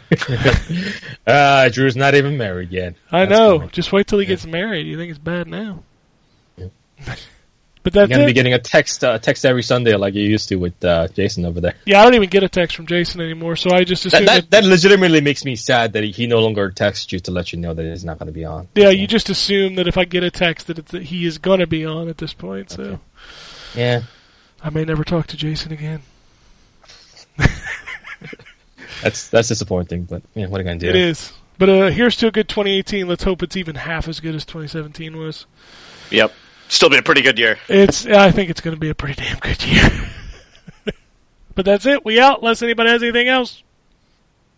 Uh, 1.27 1.69
Drew's 1.69 1.97
not 1.97 2.15
even 2.15 2.37
married 2.37 2.70
yet. 2.73 2.95
I 3.11 3.20
That's 3.27 3.31
know. 3.39 3.53
coming. 3.59 3.70
Just 3.70 3.93
wait 3.93 4.07
till 4.07 4.19
he 4.19 4.25
Yeah. 4.25 4.31
gets 4.31 4.47
married. 4.47 4.87
You 4.87 4.97
think 4.97 5.11
it's 5.11 5.19
bad 5.19 5.47
now? 5.47 5.83
Yeah. 6.57 6.67
but 7.83 7.95
You're 7.95 8.07
that's 8.07 8.11
gonna 8.11 8.27
be 8.27 8.33
getting 8.33 8.53
a 8.55 8.59
text 8.59 9.05
uh, 9.05 9.19
text 9.19 9.45
every 9.45 9.62
Sunday 9.62 9.95
like 9.95 10.15
you 10.15 10.23
used 10.23 10.49
to 10.49 10.57
with 10.57 10.83
uh, 10.85 11.09
Jason 11.09 11.45
over 11.45 11.61
there. 11.61 11.75
Yeah, 11.85 12.01
I 12.01 12.05
don't 12.05 12.15
even 12.15 12.29
get 12.29 12.43
a 12.43 12.49
text 12.49 12.75
from 12.77 12.87
Jason 12.87 13.20
anymore, 13.20 13.57
so 13.57 13.70
I 13.70 13.85
just 13.85 14.05
assume 14.07 14.25
That, 14.27 14.51
that, 14.51 14.62
that 14.62 14.65
legitimately 14.69 15.20
makes 15.20 15.45
me 15.45 15.57
sad 15.57 15.93
that 15.93 16.03
he, 16.05 16.11
he 16.11 16.27
no 16.27 16.41
longer 16.41 16.70
texts 16.70 17.12
you 17.12 17.20
to 17.20 17.31
let 17.31 17.53
you 17.53 17.59
know 17.59 17.73
that 17.75 17.85
he's 17.85 18.05
not 18.05 18.19
going 18.19 18.27
to 18.27 18.33
be 18.33 18.45
on. 18.45 18.69
yeah, 18.75 18.91
you 18.91 19.07
just 19.07 19.29
assume 19.31 19.77
that 19.77 19.87
if 19.89 19.97
I 19.97 20.05
get 20.05 20.23
a 20.25 20.31
text 20.31 20.67
that, 20.67 20.79
it's, 20.79 20.91
that 20.93 21.05
he 21.05 21.25
is 21.27 21.39
gonna 21.39 21.67
be 21.67 21.85
on 21.87 22.09
at 22.09 22.19
this 22.19 22.33
point. 22.33 22.70
So 22.70 22.83
Okay. 22.83 22.99
Yeah. 23.74 24.02
I 24.62 24.70
may 24.70 24.84
never 24.84 25.05
talk 25.05 25.26
to 25.28 25.36
Jason 25.36 25.73
again. 25.73 26.02
That's 29.02 29.28
that's 29.28 29.49
disappointing, 29.49 30.05
but 30.05 30.23
yeah, 30.34 30.47
what 30.47 30.60
are 30.60 30.62
you 30.62 30.68
gonna 30.68 30.78
do? 30.78 30.89
It 30.89 30.97
is. 30.97 31.32
But 31.58 31.68
uh, 31.68 31.90
here's 31.90 32.16
to 32.16 32.28
a 32.28 32.31
good 32.31 32.49
2018. 32.49 33.08
Let's 33.08 33.23
hope 33.24 33.42
it's 33.42 33.57
even 33.57 33.74
half 33.74 34.08
as 34.08 34.20
good 34.20 34.34
as 34.34 34.44
2017 34.44 35.16
was. 35.16 35.47
Yep. 36.10 36.32
Still 36.68 36.90
be 36.90 36.99
a 36.99 37.02
pretty 37.02 37.23
good 37.23 37.39
year. 37.39 37.58
It's. 37.68 38.07
I 38.07 38.31
think 38.31 38.50
it's 38.50 38.60
going 38.60 38.74
to 38.76 38.81
be 38.81 38.90
a 38.90 38.94
pretty 38.94 39.20
damn 39.23 39.39
good 39.39 39.62
year. 39.65 39.90
but 41.55 41.65
that's 41.65 41.84
it. 41.84 42.05
We 42.05 42.20
out. 42.20 42.39
Unless 42.40 42.62
anybody 42.62 42.90
has 42.90 43.02
anything 43.02 43.28
else. 43.28 43.62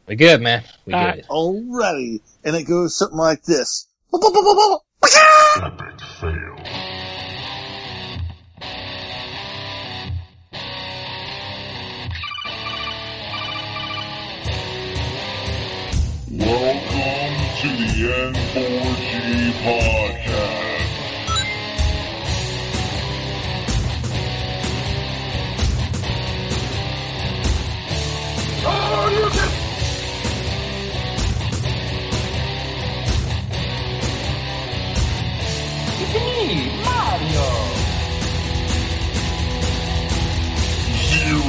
We 0.07 0.17
good, 0.17 0.43
man. 0.43 0.63
We 0.85 0.95
Alright. 0.95 1.23
good. 1.23 1.29
Alrighty. 1.29 2.21
And 2.45 2.57
it 2.57 2.65
goes 2.65 2.97
something 2.97 3.19
like 3.19 3.43
this. 3.45 3.89
Epic 4.15 5.99
Welcome 16.43 17.37
to 17.61 17.69
the 17.69 17.87
N4G 18.33 19.53
podcast. 19.63 20.83
Zero 40.93 41.41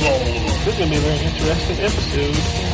tolerance. 0.00 0.64
This 0.64 0.74
is 0.74 0.78
going 0.78 0.90
to 0.90 0.90
be 0.90 0.96
a 0.96 1.00
very 1.00 1.24
interesting 1.24 1.78
episode. 1.80 2.65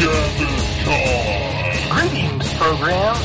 Greetings, 0.00 0.64
programs. 2.54 3.20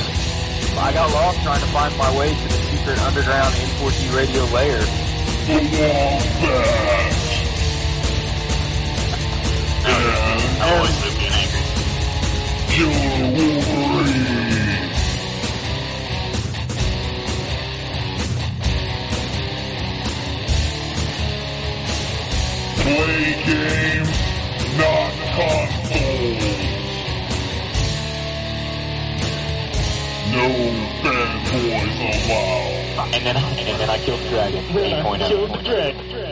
I 0.77 0.91
got 0.93 1.09
lost 1.13 1.41
trying 1.41 1.61
to 1.61 1.67
find 1.67 1.97
my 1.97 2.17
way 2.17 2.35
to 2.35 2.43
the 2.43 2.49
secret 2.49 2.99
underground 3.01 3.53
N4G 3.55 4.13
radio 4.13 4.43
lair. 4.51 4.81
The 5.47 5.55
Wombat. 5.71 7.13
And 9.85 10.61
always 10.63 11.01
lived 11.01 11.23
in 11.23 11.31
angry. 11.31 11.63
Killer 12.75 13.31
Wolverine. 13.37 14.91
Play 22.83 23.25
games, 23.45 24.13
not 24.77 25.11
consoles. 25.35 26.64
No 30.31 30.47
fanboys 31.03 31.99
allowed. 32.01 33.13
And 33.13 33.25
then, 33.25 33.35
and 33.37 33.79
then 33.79 33.89
I 33.89 33.97
killed 33.99 34.19
the 34.21 34.29
dragon. 34.29 34.63
8.0. 34.65 35.27
Killed 35.27 35.51
the 35.51 35.63
dragon. 35.63 36.24